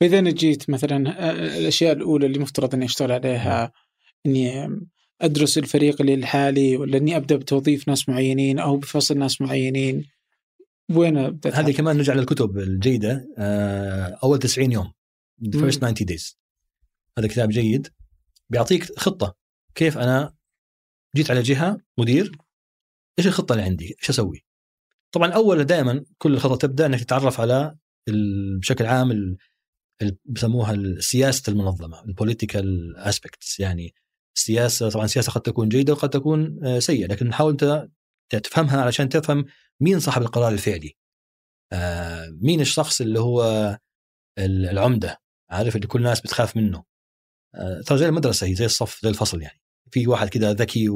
فإذا 0.00 0.18
أنا 0.18 0.30
جيت 0.30 0.70
مثلا 0.70 1.28
آه، 1.28 1.58
الأشياء 1.58 1.92
الأولى 1.92 2.26
اللي 2.26 2.38
مفترض 2.38 2.74
أني 2.74 2.84
أشتغل 2.84 3.12
عليها 3.12 3.72
أني 4.26 4.68
أدرس 5.20 5.58
الفريق 5.58 6.00
اللي 6.00 6.14
الحالي 6.14 6.76
ولا 6.76 6.98
أني 6.98 7.16
أبدأ 7.16 7.36
بتوظيف 7.36 7.88
ناس 7.88 8.08
معينين 8.08 8.58
أو 8.58 8.76
بفصل 8.76 9.18
ناس 9.18 9.40
معينين 9.40 10.04
وين 10.90 11.18
أبدأ 11.18 11.50
هذه 11.54 11.72
كمان 11.72 11.96
نرجع 11.96 12.14
للكتب 12.14 12.58
الجيدة 12.58 13.28
آه، 13.38 14.18
أول 14.22 14.38
90 14.38 14.72
يوم 14.72 14.92
The 15.44 15.58
first 15.58 15.78
90 15.78 15.94
days. 15.94 16.36
هذا 17.18 17.28
كتاب 17.28 17.48
جيد 17.48 17.88
بيعطيك 18.50 18.98
خطة 18.98 19.36
كيف 19.74 19.98
أنا 19.98 20.34
جيت 21.16 21.30
على 21.30 21.42
جهة 21.42 21.78
مدير 21.98 22.32
إيش 23.18 23.26
الخطة 23.26 23.52
اللي 23.52 23.62
عندي؟ 23.64 23.96
إيش 24.00 24.10
أسوي؟ 24.10 24.44
طبعا 25.12 25.32
أول 25.32 25.64
دائما 25.64 26.04
كل 26.18 26.38
خطة 26.38 26.56
تبدأ 26.56 26.86
إنك 26.86 27.00
تتعرف 27.00 27.40
على 27.40 27.76
بشكل 28.58 28.86
عام 28.86 29.10
ال- 29.10 29.36
سياسة 31.04 31.50
المنظمة 31.50 32.04
ال 32.04 32.13
political 32.13 32.96
aspects 32.96 33.60
يعني 33.60 33.94
السياسة 34.36 34.90
طبعا 34.90 35.04
السياسة 35.04 35.32
قد 35.32 35.40
تكون 35.40 35.68
جيدة 35.68 35.92
وقد 35.92 36.10
تكون 36.10 36.66
آه، 36.66 36.78
سيئة 36.78 37.06
لكن 37.06 37.26
نحاول 37.26 37.52
أنت 37.52 37.88
تفهمها 38.44 38.82
علشان 38.82 39.08
تفهم 39.08 39.44
مين 39.80 40.00
صاحب 40.00 40.22
القرار 40.22 40.52
الفعلي. 40.52 40.96
آه، 41.72 42.28
مين 42.40 42.60
الشخص 42.60 43.00
اللي 43.00 43.20
هو 43.20 43.42
ال- 44.38 44.66
العمدة؟ 44.66 45.20
عارف؟ 45.50 45.76
اللي 45.76 45.86
كل 45.86 45.98
الناس 45.98 46.20
بتخاف 46.20 46.56
منه. 46.56 46.84
آه، 47.54 47.80
ترى 47.86 47.98
زي 47.98 48.06
المدرسة 48.08 48.46
هي 48.46 48.54
زي 48.54 48.64
الصف 48.64 49.02
زي 49.02 49.08
الفصل 49.08 49.42
يعني. 49.42 49.60
في 49.90 50.06
واحد 50.06 50.28
كذا 50.28 50.52
ذكي 50.52 50.88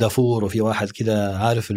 ودافور 0.00 0.44
وفي 0.44 0.60
واحد 0.60 0.90
كذا 0.90 1.36
عارف 1.36 1.72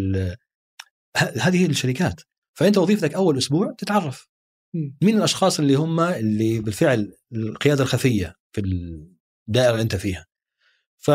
هذه 1.18 1.62
هي 1.62 1.66
الشركات. 1.66 2.22
فأنت 2.54 2.78
وظيفتك 2.78 3.14
أول 3.14 3.38
أسبوع 3.38 3.76
تتعرف. 3.78 4.28
مين 5.02 5.18
الأشخاص 5.18 5.60
اللي 5.60 5.76
هم 5.76 6.00
اللي 6.00 6.60
بالفعل 6.60 7.14
القيادة 7.34 7.84
الخفية 7.84 8.36
في 8.52 8.62
الدائرة 9.48 9.72
اللي 9.72 9.82
أنت 9.82 9.96
فيها. 9.96 10.26
ف 10.98 11.12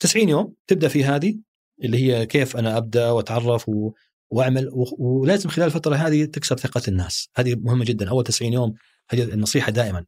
90 0.00 0.28
يوم 0.28 0.54
تبدأ 0.66 0.88
في 0.88 1.04
هذه 1.04 1.38
اللي 1.84 1.98
هي 1.98 2.26
كيف 2.26 2.56
أنا 2.56 2.76
أبدأ 2.76 3.10
وأتعرف 3.10 3.68
و... 3.68 3.92
وأعمل 4.30 4.68
و... 4.68 4.84
ولازم 4.98 5.48
خلال 5.48 5.66
الفترة 5.66 5.96
هذه 5.96 6.24
تكسب 6.24 6.58
ثقة 6.58 6.82
الناس. 6.88 7.28
هذه 7.36 7.54
مهمة 7.54 7.84
جدا. 7.84 8.10
أول 8.10 8.24
90 8.24 8.52
يوم 8.52 8.74
هذه 9.10 9.22
النصيحة 9.22 9.72
دائما 9.72 10.04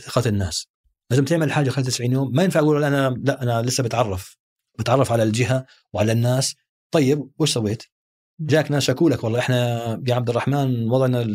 ثقة 0.00 0.28
الناس. 0.28 0.66
لازم 1.10 1.24
تعمل 1.24 1.52
حاجة 1.52 1.70
خلال 1.70 1.86
90 1.86 2.12
يوم. 2.12 2.32
ما 2.32 2.42
ينفع 2.42 2.60
أقول 2.60 2.84
أنا 2.84 3.16
لا 3.24 3.42
أنا 3.42 3.62
لسه 3.62 3.82
بتعرف. 3.84 4.36
بتعرف 4.78 5.12
على 5.12 5.22
الجهة 5.22 5.66
وعلى 5.92 6.12
الناس. 6.12 6.56
طيب 6.90 7.30
وش 7.38 7.52
سويت؟ 7.52 7.82
جاك 8.40 8.70
ناس 8.70 8.82
شكوا 8.82 9.10
لك 9.10 9.24
والله 9.24 9.38
إحنا 9.38 9.56
يا 10.08 10.14
عبد 10.14 10.30
الرحمن 10.30 10.90
وضعنا 10.90 11.26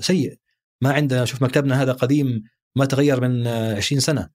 سيء. 0.00 0.38
ما 0.82 0.92
عندنا 0.92 1.24
شوف 1.24 1.42
مكتبنا 1.42 1.82
هذا 1.82 1.92
قديم 1.92 2.42
ما 2.76 2.84
تغير 2.84 3.20
من 3.20 3.46
آه، 3.46 3.76
20 3.76 4.00
سنة. 4.00 4.30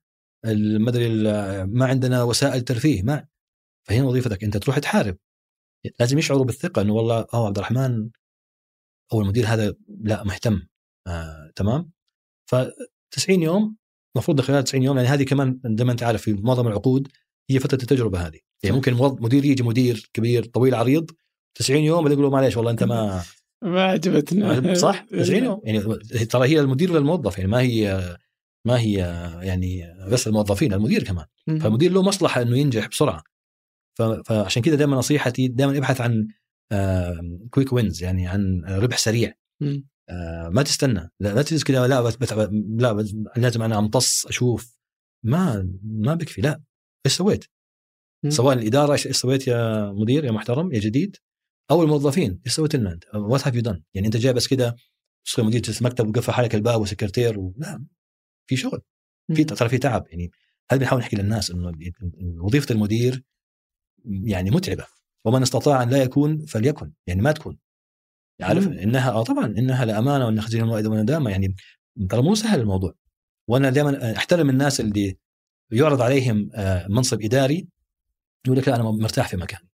المدري 0.46 1.24
ما 1.66 1.86
عندنا 1.86 2.24
وسائل 2.24 2.62
ترفيه 2.62 3.04
ما 3.04 3.28
فهنا 3.88 4.04
وظيفتك 4.04 4.44
أنت 4.44 4.58
تروح 4.58 4.80
تحارب. 4.80 5.18
لازم 6.00 6.18
يشعروا 6.18 6.46
بالثقة 6.46 6.82
إنه 6.82 6.94
والله 6.94 7.26
آه 7.34 7.48
عبد 7.48 7.58
الرحمن 7.58 8.10
أو 9.14 9.22
المدير 9.22 9.46
هذا 9.48 9.74
لا 9.88 10.24
مهتم. 10.24 10.62
آه، 11.08 11.52
تمام؟ 11.56 11.92
ف 12.50 12.56
90 13.12 13.42
يوم 13.42 13.78
المفروض 14.16 14.42
خلال 14.42 14.64
90 14.64 14.84
يوم 14.84 14.98
يعني 14.98 15.10
هذه 15.10 15.24
كمان 15.24 15.62
زي 15.66 15.86
ما 15.86 15.92
انت 15.92 16.04
عارف 16.04 16.22
في 16.22 16.34
معظم 16.34 16.68
العقود 16.68 17.08
هي 17.50 17.60
فترة 17.60 17.78
التجربة 17.82 18.28
هذه. 18.28 18.40
يعني 18.64 18.76
ممكن 18.76 18.94
موظ- 18.98 19.22
مدير 19.22 19.46
يجي 19.46 19.64
مدير 19.64 20.10
كبير 20.14 20.44
طويل 20.46 20.76
عريض 20.76 21.12
90 21.56 21.84
يوم 21.84 21.98
بعدين 22.04 22.12
يقول 22.20 22.24
له 22.26 22.32
معليش 22.38 22.58
والله 22.58 22.72
انت 22.72 22.84
ما 22.84 23.24
ما 24.44 24.52
عجبتنا. 24.52 24.74
صح؟ 24.74 25.06
90 25.24 25.44
يوم؟ 25.44 25.62
يعني 25.64 25.80
ترى 26.26 26.48
هي 26.48 26.60
المدير 26.60 26.92
للموظف 26.94 27.38
يعني 27.38 27.52
ما 27.52 27.60
هي 27.62 28.02
ما 28.68 28.80
هي 28.80 28.94
يعني 29.42 29.94
بس 30.12 30.28
الموظفين 30.28 30.74
المدير 30.74 31.04
كمان. 31.04 31.26
فالمدير 31.48 31.92
له 31.92 32.02
مصلحة 32.04 32.42
إنه 32.42 32.58
ينجح 32.58 32.88
بسرعة. 32.88 33.24
فعشان 34.26 34.62
كذا 34.62 34.76
دائما 34.76 34.98
نصيحتي 34.98 35.48
دائما 35.48 35.78
ابحث 35.78 36.02
عن 36.02 36.28
كويك 37.50 37.74
وينز 37.74 38.04
يعني 38.04 38.28
عن 38.28 38.62
ربح 38.70 38.98
سريع. 38.98 39.34
آه، 40.10 40.50
ما 40.50 40.64
تستنى. 40.64 41.12
لا, 41.20 41.34
لا 41.34 41.42
تجلس 41.42 41.64
كذا 41.64 41.88
لا 41.88 42.02
بس 42.02 42.16
بس 42.16 42.34
لا 42.34 43.06
لازم 43.38 43.62
أنا 43.62 43.80
امتص 43.80 44.26
أشوف. 44.26 44.78
ما 45.26 45.70
ما 45.84 46.14
بكفي 46.16 46.42
لا. 46.42 46.62
إيش 47.06 47.14
سويت؟ 47.14 47.46
سواء 48.28 48.58
الإدارة 48.58 48.94
إيش 48.94 49.08
سويت 49.08 49.48
يا 49.48 49.92
مدير 49.92 50.26
يا 50.26 50.32
محترم 50.32 50.74
يا 50.74 50.80
جديد؟ 50.80 51.18
أو 51.72 51.84
الموظفين 51.84 52.42
إيش 52.46 52.56
سويت 52.56 52.76
لنا 52.76 52.92
أنت؟ 52.92 53.04
What 53.16 53.48
have 53.48 53.56
you 53.56 53.62
done? 53.62 53.84
يعني 53.94 54.08
أنت 54.08 54.18
جاي 54.18 54.34
بس 54.34 54.48
كذا 54.48 54.76
تشتغل 55.26 55.46
مدير 55.46 55.62
مكتب 55.82 56.08
وقفل 56.08 56.32
حالك 56.32 56.56
الباب 56.56 56.82
وسكرتير 56.82 57.40
و... 57.40 57.54
لا 57.58 57.86
في 58.50 58.56
شغل. 58.56 58.82
في 59.36 59.44
ترى 59.44 59.70
في 59.70 59.78
تعب. 59.78 60.08
يعني 60.08 60.32
هذا 60.72 60.80
بنحاول 60.80 61.02
نحكي 61.02 61.16
للناس 61.16 61.52
إنه 61.52 61.72
وظيفة 62.38 62.74
المدير 62.76 63.24
يعني 64.06 64.52
متعبة. 64.52 64.86
ومن 65.26 65.42
استطاع 65.42 65.84
أن 65.84 65.90
لا 65.90 66.04
يكون 66.04 66.46
فليكن. 66.46 66.94
يعني 67.08 67.22
ما 67.22 67.32
تكون. 67.32 67.58
عارف. 68.42 68.68
إنها 68.68 69.12
آه 69.12 69.24
طبعا 69.24 69.46
إنها 69.46 69.86
لامانه 69.86 70.26
وإن 70.26 70.42
خزين 70.42 70.62
الموائد 70.62 70.86
وندامه 70.86 71.30
يعني 71.30 71.56
ترى 72.10 72.22
مو 72.22 72.36
سهل 72.36 72.60
الموضوع. 72.60 72.94
وأنا 73.48 73.70
دائما 73.70 74.18
أحترم 74.18 74.50
الناس 74.50 74.80
اللي 74.80 75.18
يعرض 75.72 76.02
عليهم 76.02 76.50
آه، 76.54 76.88
منصب 76.88 77.22
إداري 77.22 77.68
يقول 78.46 78.58
لك 78.58 78.68
لا 78.68 78.76
أنا 78.76 78.84
مرتاح 78.84 79.28
في 79.28 79.38
مكاني. 79.38 79.70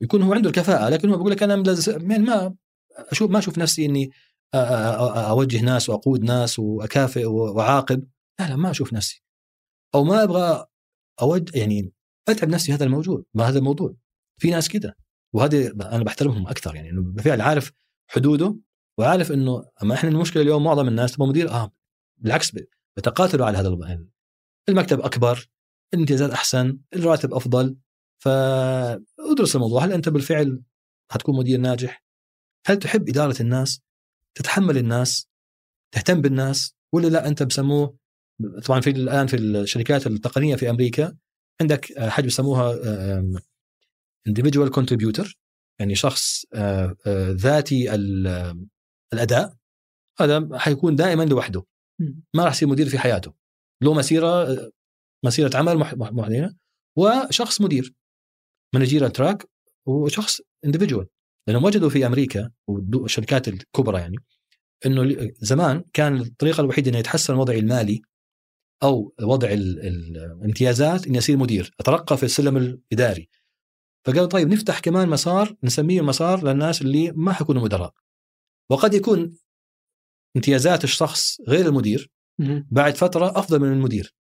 يكون 0.00 0.22
هو 0.22 0.32
عنده 0.32 0.50
الكفاءة 0.50 0.88
لكن 0.88 1.10
هو 1.10 1.16
بيقول 1.16 1.32
لك 1.32 1.42
أنا 1.42 1.62
يعني 1.88 2.24
ما 2.24 2.54
أشوف 2.96 3.30
ما 3.30 3.38
أشوف 3.38 3.58
نفسي 3.58 3.84
إني 3.84 4.10
أوجه 4.54 5.60
ناس 5.60 5.88
وأقود 5.88 6.22
ناس 6.22 6.58
وأكافئ 6.58 7.24
وأعاقب. 7.24 8.08
لا 8.40 8.48
لا 8.48 8.56
ما 8.56 8.70
أشوف 8.70 8.92
نفسي. 8.92 9.22
أو 9.94 10.04
ما 10.04 10.22
أبغى 10.22 10.66
اوجه 11.22 11.58
يعني 11.58 11.92
أتعب 12.28 12.48
نفسي 12.48 12.72
هذا 12.72 12.84
الموجود 12.84 13.24
ما 13.34 13.48
هذا 13.48 13.58
الموضوع. 13.58 13.94
في 14.40 14.50
ناس 14.50 14.68
كده. 14.68 14.96
وهذه 15.32 15.66
أنا 15.66 16.04
بحترمهم 16.04 16.48
أكثر 16.48 16.74
يعني 16.74 16.90
إنه 16.90 17.02
بالفعل 17.02 17.40
عارف 17.40 17.72
حدوده 18.08 18.56
وعارف 18.98 19.32
إنه 19.32 19.64
أما 19.82 19.94
إحنا 19.94 20.10
المشكلة 20.10 20.42
اليوم 20.42 20.64
معظم 20.64 20.88
الناس 20.88 21.12
تبغى 21.12 21.28
مدير 21.28 21.50
آه 21.50 21.72
بالعكس 22.18 22.52
بتقاتلوا 22.96 23.46
على 23.46 23.58
هذا 23.58 23.68
المكتب 24.68 25.00
أكبر 25.00 25.48
الامتيازات 25.94 26.30
أحسن 26.30 26.78
الراتب 26.94 27.34
أفضل 27.34 27.76
فادرس 28.22 29.56
الموضوع 29.56 29.84
هل 29.84 29.92
أنت 29.92 30.08
بالفعل 30.08 30.62
حتكون 31.12 31.36
مدير 31.36 31.60
ناجح؟ 31.60 32.04
هل 32.66 32.78
تحب 32.78 33.08
إدارة 33.08 33.42
الناس؟ 33.42 33.80
تتحمل 34.34 34.78
الناس؟ 34.78 35.28
تهتم 35.94 36.20
بالناس؟ 36.20 36.74
ولا 36.94 37.08
لا 37.08 37.28
أنت 37.28 37.42
بسموه 37.42 37.96
طبعا 38.64 38.80
في 38.80 38.90
الآن 38.90 39.26
في 39.26 39.36
الشركات 39.36 40.06
التقنية 40.06 40.56
في 40.56 40.70
أمريكا 40.70 41.16
عندك 41.60 42.08
حاجة 42.08 42.24
بيسموها 42.24 42.72
individual 44.28 44.70
contributor 44.70 45.34
يعني 45.80 45.94
شخص 45.94 46.44
آه، 46.54 46.96
آه، 47.06 47.30
ذاتي 47.30 47.94
ال- 47.94 48.66
الأداء 49.12 49.56
هذا 50.20 50.58
حيكون 50.58 50.96
دائما 50.96 51.22
لوحده. 51.22 51.64
ما 52.34 52.44
راح 52.44 52.52
يصير 52.52 52.68
مدير 52.68 52.88
في 52.88 52.98
حياته 52.98 53.34
له 53.82 53.94
مسيرة 53.94 54.46
مسيرة 55.24 55.56
عمل 55.56 55.76
معينة 55.98 56.56
وشخص 56.96 57.60
مدير 57.60 57.94
مانجيرال 58.74 59.12
تراك 59.12 59.48
وشخص 59.86 60.40
اندفجوال 60.64 61.06
لأنهم 61.46 61.64
وجدوا 61.64 61.90
في 61.90 62.06
أمريكا 62.06 62.50
والشركات 62.68 63.48
الكبرى 63.48 64.00
يعني 64.00 64.16
إنه 64.86 65.30
زمان 65.38 65.84
كان 65.92 66.16
الطريقة 66.20 66.60
الوحيدة 66.60 66.90
إنه 66.90 66.98
يتحسن 66.98 67.34
الوضع 67.34 67.54
المالي 67.54 68.02
أو 68.82 69.14
وضع 69.22 69.48
ال- 69.52 69.86
ال- 69.86 70.16
الامتيازات 70.16 71.06
اني 71.06 71.18
اصير 71.18 71.36
مدير 71.36 71.74
أترقى 71.80 72.16
في 72.16 72.22
السلم 72.22 72.56
الإداري 72.56 73.28
فقالوا 74.06 74.26
طيب 74.26 74.48
نفتح 74.48 74.78
كمان 74.80 75.08
مسار 75.08 75.56
نسميه 75.62 76.00
مسار 76.00 76.44
للناس 76.44 76.82
اللي 76.82 77.12
ما 77.12 77.32
حيكونوا 77.32 77.62
مدراء 77.62 77.92
وقد 78.70 78.94
يكون 78.94 79.36
امتيازات 80.36 80.84
الشخص 80.84 81.40
غير 81.48 81.66
المدير. 81.66 82.10
بعد 82.70 82.96
فترة 82.96 83.38
أفضل 83.38 83.60
من 83.60 83.72
المدير. 83.72 84.14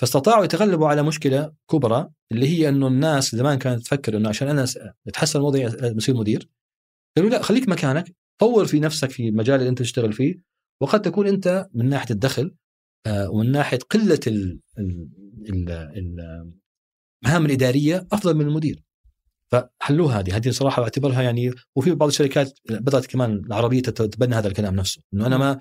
فاستطاعوا 0.00 0.44
يتغلبوا 0.44 0.88
على 0.88 1.02
مشكلة 1.02 1.52
كبرى 1.70 2.10
اللي 2.32 2.48
هي 2.48 2.68
إنه 2.68 2.86
الناس 2.86 3.34
زمان 3.36 3.58
كانت 3.58 3.82
تفكر 3.82 4.16
إنه 4.16 4.28
عشان 4.28 4.48
أنا 4.48 4.66
أتحسن 5.08 5.40
وضعي 5.40 5.66
أصير 5.66 6.16
مدير 6.16 6.48
قالوا 7.16 7.30
لا 7.30 7.42
خليك 7.42 7.68
مكانك 7.68 8.14
طور 8.38 8.66
في 8.66 8.80
نفسك 8.80 9.10
في 9.10 9.28
المجال 9.28 9.58
اللي 9.58 9.68
أنت 9.68 9.78
تشتغل 9.78 10.12
فيه 10.12 10.40
وقد 10.80 11.02
تكون 11.02 11.26
أنت 11.26 11.68
من 11.74 11.88
ناحية 11.88 12.14
الدخل 12.14 12.54
آه، 13.06 13.30
ومن 13.30 13.52
ناحية 13.52 13.78
قلة 13.78 14.20
ال- 14.26 14.60
ال- 14.78 15.08
ال- 15.48 15.70
ال- 15.70 16.52
المهام 17.24 17.46
الإدارية 17.46 18.06
أفضل 18.12 18.34
من 18.34 18.46
المدير. 18.46 18.82
فحلوها 19.50 20.20
هذه 20.20 20.36
هذه 20.36 20.50
صراحة 20.50 20.82
بعتبرها 20.82 21.22
يعني 21.22 21.50
وفي 21.76 21.94
بعض 21.94 22.08
الشركات 22.08 22.58
بدأت 22.70 23.06
كمان 23.06 23.42
العربية 23.46 23.80
تتبنى 23.82 24.34
هذا 24.34 24.48
الكلام 24.48 24.74
نفسه 24.76 25.02
إنه 25.14 25.26
أنا 25.26 25.38
ما 25.38 25.58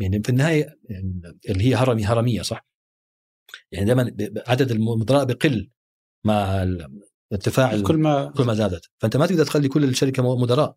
يعني 0.00 0.22
في 0.22 0.28
النهاية 0.28 0.78
يعني 0.84 1.20
اللي 1.48 1.64
هي 1.64 1.74
هرمي 1.74 2.04
هرمية 2.04 2.42
صح؟ 2.42 2.66
يعني 3.72 3.86
دائما 3.86 4.16
عدد 4.46 4.70
المدراء 4.70 5.24
بقل 5.24 5.70
مع 6.26 6.66
ارتفاع 7.32 7.82
كل 7.82 7.96
ما 7.98 8.32
كل 8.36 8.44
ما 8.44 8.54
زادت. 8.54 8.90
فأنت 8.98 9.16
ما 9.16 9.26
تقدر 9.26 9.44
تخلي 9.44 9.68
كل 9.68 9.84
الشركة 9.84 10.36
مدراء. 10.36 10.76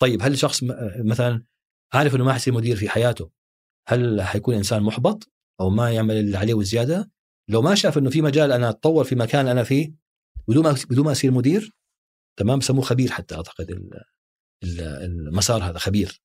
طيب 0.00 0.22
هل 0.22 0.38
شخص 0.38 0.60
مثلا 1.04 1.44
عارف 1.92 2.14
إنه 2.14 2.24
ما 2.24 2.32
حيصير 2.32 2.54
مدير 2.54 2.76
في 2.76 2.88
حياته 2.88 3.30
هل 3.88 4.22
حيكون 4.22 4.54
إنسان 4.54 4.82
محبط 4.82 5.32
أو 5.60 5.70
ما 5.70 5.90
يعمل 5.90 6.16
اللي 6.16 6.36
عليه 6.36 6.54
وزياده 6.54 7.10
لو 7.48 7.62
ما 7.62 7.74
شاف 7.74 7.98
إنه 7.98 8.10
في 8.10 8.22
مجال 8.22 8.52
أنا 8.52 8.68
أتطور 8.70 9.04
في 9.04 9.14
مكان 9.14 9.48
أنا 9.48 9.62
فيه 9.64 9.94
بدون 10.48 10.64
ما 10.64 10.76
بدون 10.90 11.04
ما 11.04 11.12
أصير 11.12 11.30
مدير 11.30 11.76
تمام؟ 12.38 12.58
بسموه 12.58 12.84
خبير 12.84 13.10
حتى 13.10 13.34
أعتقد 13.34 13.70
ال- 13.70 14.02
ال- 14.64 14.80
المسار 14.80 15.62
هذا 15.62 15.78
خبير. 15.78 16.22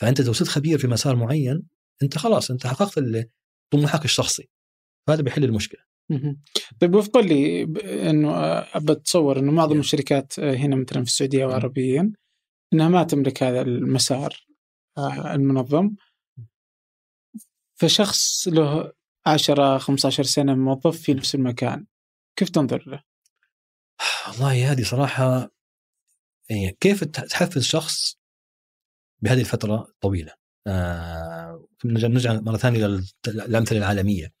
فأنت 0.00 0.20
لو 0.20 0.32
صرت 0.32 0.48
خبير 0.48 0.78
في 0.78 0.86
مسار 0.86 1.16
معين 1.16 1.62
أنت 2.02 2.18
خلاص 2.18 2.50
أنت 2.50 2.66
حققت 2.66 3.04
طموحك 3.72 4.04
الشخصي 4.04 4.48
فهذا 5.06 5.22
بيحل 5.22 5.44
المشكلة. 5.44 5.80
طيب 6.80 6.94
وفق 6.94 7.18
لي 7.18 7.62
إنه 8.10 8.30
آه، 8.30 8.66
أبى 8.74 8.92
أتصور 8.92 9.38
إنه 9.38 9.52
معظم. 9.52 9.80
الشركات 9.80 10.38
آه، 10.38 10.54
هنا 10.54 10.76
مثلا 10.76 11.04
في 11.04 11.10
السعودية. 11.10 11.46
وعربيا 11.46 12.12
إنها 12.72 12.88
ما 12.88 13.02
تملك 13.02 13.42
هذا 13.42 13.60
المسار 13.60 14.46
آه، 14.98 15.34
المنظم 15.34 15.90
فشخص 17.80 18.48
له 18.48 18.92
10 19.26 19.78
15 19.78 20.22
سنة 20.22 20.54
موظف 20.54 21.02
في 21.02 21.14
نفس 21.14 21.34
المكان 21.34 21.86
كيف 22.38 22.48
تنظر 22.48 22.84
له؟ 22.86 23.02
والله 24.28 24.72
هذه 24.72 24.82
صراحة 24.82 25.50
يعني 26.50 26.76
كيف 26.80 27.04
تحفز 27.04 27.62
شخص 27.62 28.17
بهذه 29.20 29.40
الفترة 29.40 29.88
الطويله 29.88 30.32
آه 30.66 31.68
نرجع 31.84 32.32
مرة 32.32 32.56
ثانية 32.56 33.00
للامثله 33.26 33.78
العالمية 33.78 34.32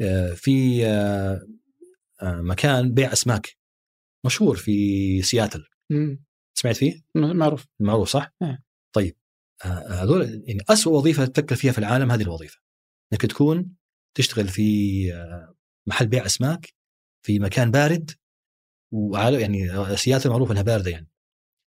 آه 0.00 0.32
في 0.32 0.86
آه 0.86 1.46
آه 2.22 2.40
مكان 2.40 2.94
بيع 2.94 3.12
أسماك 3.12 3.56
مشهور 4.26 4.56
في 4.56 5.22
سياتل 5.22 5.64
مم. 5.90 6.24
سمعت 6.54 6.76
فيه؟ 6.76 7.02
معروف 7.14 7.66
معروف 7.80 8.08
صح؟ 8.08 8.34
نعم. 8.42 8.58
طيب 8.94 9.16
آه، 9.64 10.02
هذول 10.02 10.44
يعني 10.46 10.60
اسوء 10.70 10.94
وظيفة 10.94 11.24
تفكر 11.26 11.56
فيها 11.56 11.72
في 11.72 11.78
العالم 11.78 12.10
هذه 12.10 12.22
الوظيفة 12.22 12.60
إنك 13.12 13.26
تكون 13.26 13.76
تشتغل 14.16 14.48
في 14.48 15.14
آه، 15.14 15.54
محل 15.88 16.06
بيع 16.06 16.26
أسماك 16.26 16.74
في 17.26 17.38
مكان 17.38 17.70
بارد 17.70 18.10
وعلى 18.92 19.40
يعني 19.40 19.96
سياتل 19.96 20.30
معروف 20.30 20.50
إنها 20.50 20.62
باردة 20.62 20.90
يعني 20.90 21.08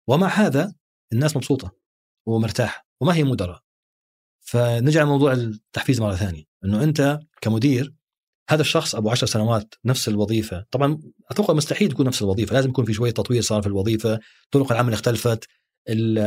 ومع 0.09 0.27
هذا 0.27 0.75
الناس 1.13 1.35
مبسوطة 1.35 1.84
ومرتاحة 2.27 2.85
وما 3.01 3.15
هي 3.15 3.23
مدراء. 3.23 3.61
فنرجع 4.39 5.03
لموضوع 5.03 5.33
التحفيز 5.33 6.01
مرة 6.01 6.15
ثانية 6.15 6.43
إنه 6.65 6.83
أنت 6.83 7.19
كمدير 7.41 7.93
هذا 8.49 8.61
الشخص 8.61 8.95
أبو 8.95 9.09
عشر 9.09 9.27
سنوات 9.27 9.73
نفس 9.85 10.07
الوظيفة. 10.07 10.65
طبعا 10.71 11.01
أتوقع 11.31 11.53
مستحيل 11.53 11.91
تكون 11.91 12.05
نفس 12.07 12.21
الوظيفة 12.21 12.53
لازم 12.53 12.69
يكون 12.69 12.85
في 12.85 12.93
شوية 12.93 13.11
تطوير 13.11 13.41
صار 13.41 13.61
في 13.61 13.67
الوظيفة 13.67 14.19
طرق 14.51 14.71
العمل 14.71 14.93
اختلفت 14.93 15.47
ال- 15.89 16.17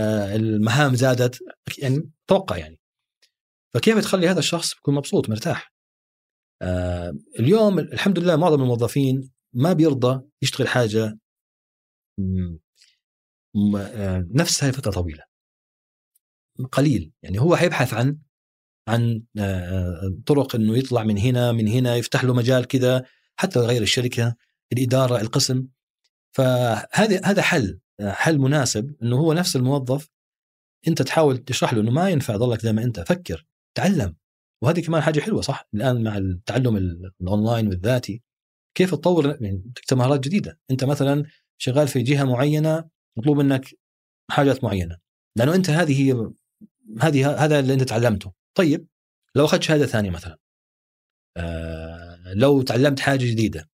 المهام 0.40 0.94
زادت 0.94 1.38
يعني 1.78 2.10
أتوقع 2.26 2.56
يعني. 2.56 2.78
فكيف 3.74 3.98
تخلي 3.98 4.28
هذا 4.28 4.38
الشخص 4.38 4.72
يكون 4.72 4.94
مبسوط 4.94 5.28
مرتاح؟ 5.30 5.72
آه 6.62 7.12
اليوم 7.40 7.78
الحمد 7.78 8.18
لله 8.18 8.36
معظم 8.36 8.62
الموظفين 8.62 9.30
ما 9.54 9.72
بيرضى 9.72 10.22
يشتغل 10.42 10.68
حاجة 10.68 11.18
آه، 13.76 14.26
نفسها 14.34 14.70
لفتره 14.70 14.90
طويلة. 14.92 15.22
قليل. 16.72 17.12
يعني 17.22 17.40
هو 17.40 17.56
حيبحث 17.56 17.94
عن 17.94 18.18
عن 18.88 19.22
طرق 20.26 20.54
إنه 20.54 20.78
يطلع 20.78 21.04
من 21.04 21.18
هنا 21.18 21.52
من 21.52 21.68
هنا 21.68 21.96
يفتح 21.96 22.24
له 22.24 22.34
مجال 22.34 22.64
كذا 22.64 23.04
حتى 23.36 23.58
يغير 23.58 23.82
الشركة 23.82 24.34
الإدارة 24.72 25.20
القسم. 25.20 25.66
فهذا 26.32 27.20
هذا 27.24 27.42
حل 27.42 27.80
حل 28.02 28.38
مناسب 28.38 28.94
إنه 29.02 29.16
هو 29.16 29.32
نفس 29.32 29.56
الموظف 29.56 30.08
أنت 30.88 31.02
تحاول 31.02 31.38
تشرح 31.38 31.74
له 31.74 31.80
إنه 31.80 31.90
ما 31.90 32.10
ينفع 32.10 32.36
ضلك 32.36 32.60
زي 32.60 32.72
ما 32.72 32.84
أنت 32.84 33.00
فكر 33.00 33.46
تعلم. 33.74 34.16
وهذه 34.62 34.80
كمان 34.80 35.02
حاجة 35.02 35.20
حلوة 35.20 35.40
صح؟ 35.40 35.68
الآن 35.74 36.02
مع 36.02 36.16
التعلم 36.16 36.76
الأونلاين 37.20 37.68
والذاتي 37.68 38.22
كيف 38.74 38.90
تطور 38.94 39.38
يعني 39.40 39.72
مهارات 39.92 40.20
جديدة. 40.20 40.58
أنت 40.70 40.84
مثلا 40.84 41.24
شغال 41.58 41.88
في 41.88 42.02
جهة 42.02 42.24
معينة 42.24 42.84
مطلوب 43.16 43.36
منك 43.36 43.66
حاجات 44.30 44.64
معينة. 44.64 44.98
لأنه 45.36 45.54
أنت 45.54 45.70
هذه 45.70 46.02
هي 46.02 46.30
هذه 47.00 47.44
هذا 47.44 47.60
اللي 47.60 47.74
أنت 47.74 47.82
تعلمته. 47.82 48.32
طيب 48.54 48.86
لو 49.34 49.44
أخذت 49.44 49.62
شهادة 49.62 49.86
ثانية 49.86 50.10
مثلا 50.10 50.38
آه 51.36 52.32
لو 52.34 52.62
تعلمت 52.62 53.00
حاجة 53.00 53.24
جديدة 53.24 53.70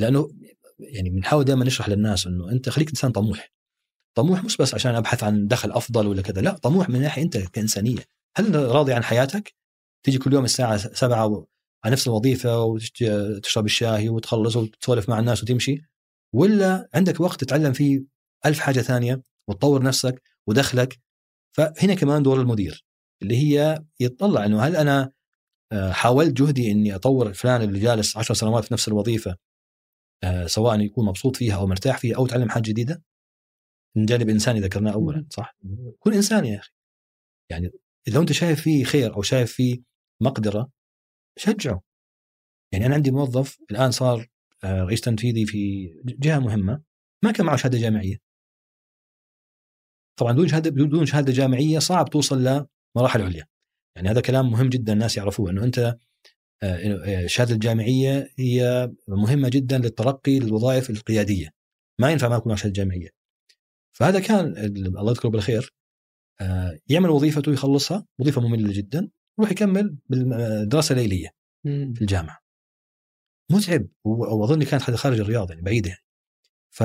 لأنه 0.00 0.30
يعني 0.78 1.10
بنحاول 1.10 1.44
دائما 1.44 1.64
نشرح 1.64 1.88
للناس 1.88 2.26
إنه 2.26 2.50
أنت 2.50 2.68
خليك 2.68 2.88
إنسان 2.88 3.12
طموح. 3.12 3.52
طموح 4.16 4.44
مش 4.44 4.56
بس 4.56 4.74
عشان 4.74 4.94
أبحث 4.94 5.24
عن 5.24 5.46
دخل 5.46 5.72
أفضل 5.72 6.06
ولا 6.06 6.22
كذا 6.22 6.40
لا 6.40 6.52
طموح 6.56 6.88
من 6.88 7.00
ناحية 7.00 7.22
أنت 7.22 7.36
كإنسانية. 7.36 8.04
هل 8.36 8.54
راضي 8.54 8.92
عن 8.92 9.04
حياتك؟ 9.04 9.54
تيجي 10.02 10.18
كل 10.18 10.32
يوم 10.32 10.44
الساعة 10.44 10.76
7 10.76 11.46
على 11.84 11.92
نفس 11.92 12.08
الوظيفة 12.08 12.62
وتشرب 12.62 13.64
الشاي 13.64 14.08
وتخلص 14.08 14.56
وتسولف 14.56 15.08
مع 15.08 15.18
الناس 15.18 15.42
وتمشي؟ 15.42 15.82
ولا 16.34 16.88
عندك 16.94 17.20
وقت 17.20 17.44
تتعلم 17.44 17.72
فيه 17.72 18.04
ألف 18.46 18.58
حاجة 18.58 18.80
ثانية 18.80 19.22
وتطور 19.48 19.82
نفسك 19.82 20.22
ودخلك 20.46 20.98
فهنا 21.56 21.94
كمان 21.94 22.22
دور 22.22 22.40
المدير 22.40 22.84
اللي 23.22 23.36
هي 23.36 23.84
يطلع 24.00 24.44
إنه 24.44 24.62
هل 24.62 24.76
أنا 24.76 25.12
آه، 25.72 25.92
حاولت 25.92 26.32
جهدي 26.32 26.70
إني 26.70 26.94
أطور 26.94 27.32
فلان 27.32 27.62
اللي 27.62 27.80
جالس 27.80 28.16
10 28.16 28.34
سنوات 28.34 28.64
في 28.64 28.74
نفس 28.74 28.88
الوظيفة 28.88 29.36
آه، 30.24 30.46
سواء 30.46 30.80
يكون 30.80 31.06
مبسوط 31.06 31.36
فيها 31.36 31.56
أو 31.56 31.66
مرتاح 31.66 31.98
فيها 31.98 32.16
أو 32.16 32.26
تعلم 32.26 32.48
حاجة 32.48 32.62
جديدة؟ 32.62 33.02
من 33.96 34.06
جانب 34.06 34.28
إنساني 34.28 34.60
ذكرناه 34.60 34.92
اولا 34.92 35.26
صح؟ 35.30 35.56
كن 35.98 36.12
إنسان 36.12 36.44
يا 36.44 36.58
أخي. 36.58 36.70
يعني 37.50 37.70
لو 38.08 38.20
أنت 38.20 38.32
شايف 38.32 38.62
فيه 38.62 38.84
خير 38.84 39.14
أو 39.16 39.22
شايف 39.22 39.52
فيه 39.52 39.78
مقدرة 40.22 40.70
شجعه. 41.38 41.82
يعني 42.72 42.86
أنا 42.86 42.94
عندي 42.94 43.10
موظف 43.10 43.58
الآن 43.70 43.90
صار 43.90 44.26
آه، 44.64 44.82
رئيس 44.82 45.00
تنفيذي 45.00 45.46
في 45.46 45.88
جهة 46.04 46.38
مهمة 46.38 46.82
ما 47.24 47.32
كان 47.32 47.46
معه 47.46 47.56
شهادة 47.56 47.78
جامعية. 47.78 48.25
طبعا 50.16 50.32
بدون 50.32 50.48
شهاده 50.48 50.70
بدون 50.70 51.06
شهادة 51.06 51.32
جامعية 51.32 51.78
صعب 51.78 52.10
توصل 52.10 52.66
لمراحل 52.96 53.22
عليا. 53.22 53.46
يعني 53.96 54.08
هذا 54.08 54.20
كلام 54.20 54.50
مهم 54.50 54.68
جدا 54.68 54.92
الناس 54.92 55.16
يعرفوه 55.16 55.50
إنه 55.50 55.64
أنت 55.64 55.78
آه، 55.78 55.96
آه، 56.62 57.24
الشهاده 57.24 57.54
الجامعية 57.54 58.32
هي 58.38 58.90
مهمة 59.08 59.48
جدا 59.48 59.78
للترقي 59.78 60.38
للوظائف 60.38 60.90
القيادية. 60.90 61.48
ما 62.00 62.10
ينفع 62.10 62.28
ما 62.28 62.36
يكون 62.36 62.56
شهادة 62.56 62.72
جامعية. 62.72 63.08
فهذا 63.92 64.20
كان 64.20 64.56
الله 64.56 65.10
يذكره 65.10 65.28
بالخير. 65.28 65.74
آه، 66.40 66.78
يعمل 66.88 67.10
وظيفته 67.10 67.52
يخلصها. 67.52 68.06
وظيفة 68.18 68.40
مملة 68.40 68.72
جدا. 68.72 69.10
يروح 69.38 69.50
يكمل 69.50 69.96
بالدراسه 70.08 70.92
الليلية 70.92 71.28
في 71.64 72.00
الجامعة. 72.00 72.38
متعب. 73.52 73.86
وأظن 74.04 74.62
كانت 74.62 74.82
خارج 74.82 75.20
الرياض 75.20 75.50
يعني 75.50 75.62
بعيدة 75.62 75.88
يعني. 75.88 76.02
ف 76.70 76.82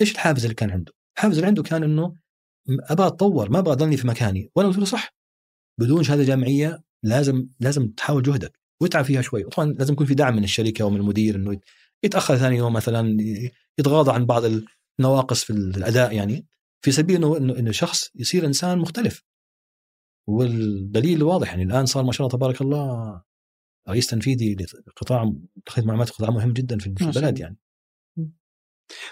إيش 0.00 0.12
الحافز 0.12 0.44
اللي 0.44 0.54
كان 0.54 0.70
عنده؟ 0.70 0.92
الحافز 1.16 1.36
اللي 1.36 1.46
عنده 1.46 1.62
كان 1.62 1.82
إنه 1.82 2.14
أبغى 2.68 3.06
أتطور 3.06 3.50
ما 3.50 3.58
أبغى 3.58 3.72
أضلني 3.72 3.96
في 3.96 4.06
مكاني. 4.06 4.50
وأنا 4.56 4.68
قلت 4.68 4.78
له 4.78 4.84
صح. 4.84 5.14
بدون 5.80 6.02
شهادة 6.02 6.24
جامعية 6.24 6.82
لازم 7.02 7.46
لازم 7.60 7.88
تحاول 7.88 8.22
جهدك 8.22 8.58
واتعب 8.80 9.04
فيها 9.04 9.22
شوي. 9.22 9.42
طبعا 9.42 9.72
لازم 9.72 9.92
يكون 9.92 10.06
في 10.06 10.14
دعم 10.14 10.36
من 10.36 10.44
الشركة 10.44 10.84
ومن 10.84 10.96
المدير 10.96 11.36
إنه 11.36 11.60
يتأخر 12.04 12.36
ثاني 12.36 12.56
يوم 12.56 12.72
مثلا 12.72 13.16
يتغاضى 13.78 14.12
عن 14.12 14.26
بعض 14.26 14.42
النواقص 15.00 15.44
في 15.44 15.50
الأداء 15.50 16.14
يعني. 16.14 16.46
في 16.84 16.92
سبيل 16.92 17.16
إنه 17.16 17.58
إنه 17.58 17.70
شخص 17.70 18.10
يصير 18.14 18.46
إنسان 18.46 18.78
مختلف. 18.78 19.24
والدليل 20.28 21.22
واضح 21.22 21.48
يعني 21.48 21.62
الآن 21.62 21.86
صار 21.86 22.04
ما 22.04 22.12
شاء 22.12 22.26
الله 22.26 22.38
تبارك 22.38 22.60
الله 22.60 23.22
رئيس 23.88 24.06
تنفيذي 24.06 24.56
لقطاع 24.86 25.32
تخطيط 25.66 25.84
معلومات 25.84 26.10
قطاع 26.10 26.30
مهم 26.30 26.52
جدا 26.52 26.78
في 26.78 26.86
البلد 26.86 27.38
يعني. 27.38 27.56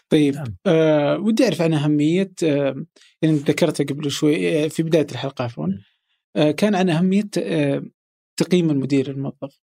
طيب 0.09 0.35
نعم. 0.35 0.57
آه 0.67 1.19
ودي 1.19 1.45
أعرف 1.45 1.63
عن 1.63 1.75
أهمية 1.75 2.33
آه 2.45 2.85
يعني 3.23 3.37
ذكرتها 3.37 3.85
قبل 3.85 4.11
شوي 4.11 4.65
آه 4.65 4.69
في 4.69 4.83
بداية 4.83 5.07
الحلقة 5.13 5.45
عفوا 5.45 5.67
آه 6.37 6.51
كان 6.51 6.75
عن 6.75 6.91
أهمية 6.91 7.31
آه 7.39 7.83
تقييم 8.37 8.71
المدير 8.71 9.11
الموظف. 9.11 9.61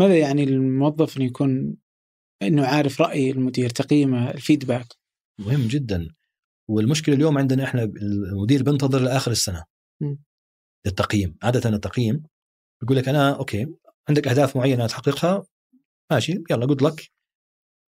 ماذا 0.00 0.18
يعني 0.18 0.44
الموظف 0.44 1.16
إنه 1.16 1.26
يكون 1.26 1.76
إنه 2.42 2.66
عارف 2.66 3.00
رأي 3.00 3.30
المدير 3.30 3.70
تقييمه 3.70 4.30
ال 4.30 4.36
feedback؟ 4.36 4.86
مهم 5.40 5.66
جدا. 5.68 6.08
والمشكلة 6.68 7.14
اليوم 7.14 7.38
عندنا 7.38 7.64
إحنا 7.64 7.82
المدير 7.82 8.62
بينتظر 8.62 9.00
لآخر 9.00 9.30
السنة. 9.30 9.64
م. 10.00 10.16
للتقييم 10.86 11.36
عاده 11.42 11.70
التقييم. 11.70 12.22
يقول 12.82 12.96
لك 12.96 13.08
أنا 13.08 13.36
okay 13.36 13.66
عندك 14.08 14.28
أهداف 14.28 14.56
معينة 14.56 14.86
تحققها 14.86 15.46
ماشي 16.10 16.42
يلا 16.50 16.66
good 16.66 16.82
luck 16.82 17.10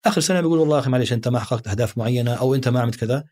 آخر 0.04 0.20
سنة 0.20 0.40
بيقول 0.40 0.58
والله 0.58 0.78
أخي 0.78 0.90
معلش 0.90 1.12
أنت 1.12 1.28
ما 1.28 1.38
حققت 1.38 1.68
أهداف 1.68 1.98
معينة 1.98 2.34
أو 2.34 2.54
أنت 2.54 2.68
ما 2.68 2.80
عملت 2.80 2.96
كذا. 2.96 3.24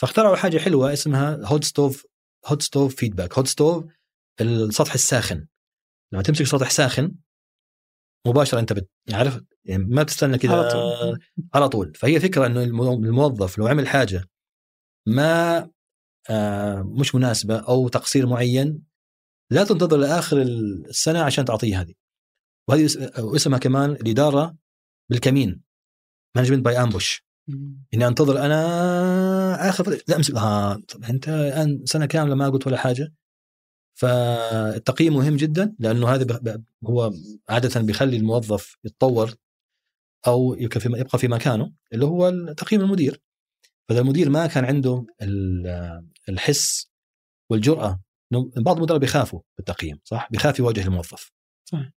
فاخترعوا 0.00 0.36
حاجة 0.36 0.58
حلوة 0.58 0.92
اسمها 0.92 1.40
hot 1.44 1.64
stove 1.64 2.06
hot 2.46 2.62
stove 2.62 2.94
feedback 2.94 3.38
hot 3.38 3.46
stove 3.46 3.84
السطح 4.40 4.92
الساخن. 4.92 5.46
لما 6.12 6.22
تمسك 6.22 6.46
سطح 6.46 6.70
ساخن 6.70 7.14
مباشرة 8.26 8.60
أنت 8.60 8.72
بت... 8.72 8.90
عارف؟ 9.12 9.40
يعني 9.64 9.84
ما 9.84 10.02
بتستنى 10.02 10.38
كذا 10.38 10.52
على 10.52 10.70
طول. 10.70 11.18
على 11.54 11.68
طول. 11.68 11.94
فهي 11.94 12.20
فكرة 12.20 12.46
إنه 12.46 12.62
الموظف 12.62 13.58
لو 13.58 13.66
عمل 13.66 13.88
حاجة 13.88 14.24
ما 15.06 15.58
آه 16.30 16.82
مش 16.82 17.14
مناسبة 17.14 17.58
أو 17.58 17.88
تقصير 17.88 18.26
معين 18.26 18.82
لا 19.50 19.64
تنتظر 19.64 19.96
لآخر 19.96 20.42
السنة 20.42 21.22
عشان 21.22 21.44
تعطيه 21.44 21.80
هذه. 21.80 21.94
وهذه 22.68 22.86
اسمها 23.16 23.58
كمان 23.58 23.90
الإدارة 23.90 24.56
بالكمين. 25.10 25.67
management 26.38 26.64
by 26.64 26.82
ambush 26.82 27.24
إني 27.94 28.06
أنتظر 28.06 28.44
أنا 28.44 29.68
آخر 29.68 29.98
لا 30.08 30.16
امسك 30.16 30.34
ها 30.34 30.82
أنت 31.10 31.28
الآن 31.28 31.82
سنة 31.84 32.06
كاملة 32.06 32.34
ما 32.34 32.48
قلت 32.48 32.66
ولا 32.66 32.76
حاجة. 32.76 33.14
فالتقييم 33.94 35.14
مهم 35.14 35.36
جدا 35.36 35.74
لأنه 35.78 36.08
هذا 36.08 36.62
هو 36.86 37.12
عادة 37.48 37.80
بيخلي 37.80 38.16
الموظف 38.16 38.76
يتطور 38.84 39.34
أو 40.26 40.54
يبقى 40.54 41.18
في 41.18 41.28
مكانه 41.28 41.72
اللي 41.92 42.04
هو 42.04 42.52
تقييم 42.52 42.80
المدير. 42.80 43.22
فإذا 43.88 44.00
المدير 44.00 44.30
ما 44.30 44.46
كان 44.46 44.64
عنده 44.64 45.06
الحس 46.28 46.90
والجرأة 47.50 48.00
بعض 48.56 48.76
المدراء 48.76 48.98
بيخافوا 48.98 49.40
بالتقييم 49.56 50.00
صح؟ 50.04 50.28
بيخاف 50.30 50.58
يواجه 50.58 50.86
الموظف. 50.86 51.32
صح 51.64 51.90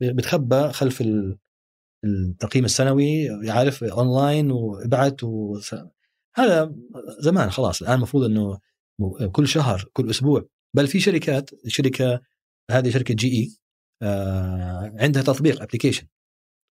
بتخبى 0.00 0.72
خلف 0.72 1.02
التقييم 2.04 2.64
السنوي 2.64 3.22
يعرف 3.22 3.84
أونلاين 3.84 4.50
وإبعت 4.50 5.24
و... 5.24 5.60
هذا 6.34 6.74
زمان 7.18 7.50
خلاص 7.50 7.82
الآن 7.82 7.94
المفروض 7.94 8.24
إنه 8.24 8.58
كل 9.32 9.48
شهر 9.48 9.84
كل 9.92 10.10
أسبوع. 10.10 10.48
بل 10.76 10.86
في 10.86 11.00
شركات 11.00 11.50
شركة 11.66 12.20
هذه 12.70 12.90
شركة 12.90 13.14
جي 13.14 13.28
إي 13.32 13.56
آه 14.02 14.94
عندها 14.98 15.22
تطبيق 15.22 15.62
application 15.62 16.06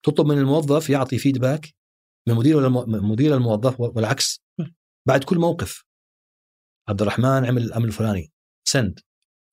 تطلب 0.04 0.26
من 0.26 0.38
الموظف 0.38 0.90
يعطي 0.90 1.18
feedback 1.18 1.74
من 2.28 2.34
مدير 2.34 2.68
مدير 2.86 3.34
الموظف 3.34 3.80
والعكس. 3.80 4.42
بعد 5.08 5.24
كل 5.24 5.38
موقف. 5.38 5.84
عبد 6.88 7.02
الرحمن 7.02 7.44
عمل 7.44 7.62
الأمر 7.62 7.86
الفلاني. 7.86 8.32
send 8.68 9.00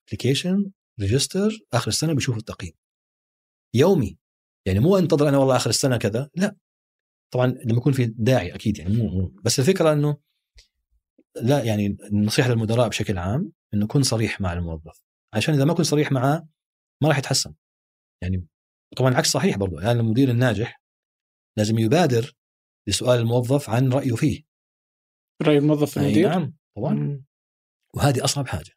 application 0.07 0.71
register 1.01 1.59
آخر 1.73 1.87
السنة 1.87 2.13
بيشوف 2.13 2.37
التقييم. 2.37 2.73
يومي. 3.75 4.17
يعني 4.67 4.79
مو 4.79 4.97
انتظر 4.97 5.29
أنا 5.29 5.37
والله 5.37 5.55
آخر 5.55 5.69
السنة 5.69 5.97
كذا 5.97 6.29
لا. 6.35 6.55
طبعا 7.33 7.47
لما 7.47 7.77
يكون 7.77 7.93
في 7.93 8.05
داعي 8.05 8.55
أكيد 8.55 8.77
يعني 8.77 8.97
مو, 8.97 9.07
مو. 9.07 9.33
بس 9.43 9.59
الفكرة 9.59 9.93
إنه 9.93 10.17
لا 11.41 11.63
يعني 11.63 11.97
النصيحة 12.11 12.49
للمدراء 12.49 12.87
بشكل 12.89 13.17
عام 13.17 13.51
إنه 13.73 13.87
كن 13.87 14.03
صريح 14.03 14.41
مع 14.41 14.53
الموظف 14.53 15.03
عشان 15.33 15.53
إذا 15.53 15.65
ما 15.65 15.73
كنت 15.73 15.85
صريح 15.85 16.11
معاه 16.11 16.47
ما 17.03 17.09
راح 17.09 17.17
يتحسن. 17.17 17.53
يعني 18.23 18.47
طبعا 18.97 19.11
العكس 19.11 19.29
صحيح 19.29 19.57
برضو 19.57 19.79
يعني 19.79 19.99
المدير 19.99 20.29
الناجح 20.29 20.81
لازم 21.57 21.79
يبادر 21.79 22.33
لسؤال 22.87 23.19
الموظف 23.19 23.69
عن 23.69 23.93
رأيه 23.93 24.15
فيه. 24.15 24.43
رأي 25.41 25.57
الموظف 25.57 25.91
في 25.91 25.97
المدير؟ 25.97 26.29
نعم 26.29 26.53
طبعا. 26.75 26.93
مم. 26.93 27.25
وهذه 27.95 28.23
أصعب 28.23 28.47
حاجة. 28.47 28.71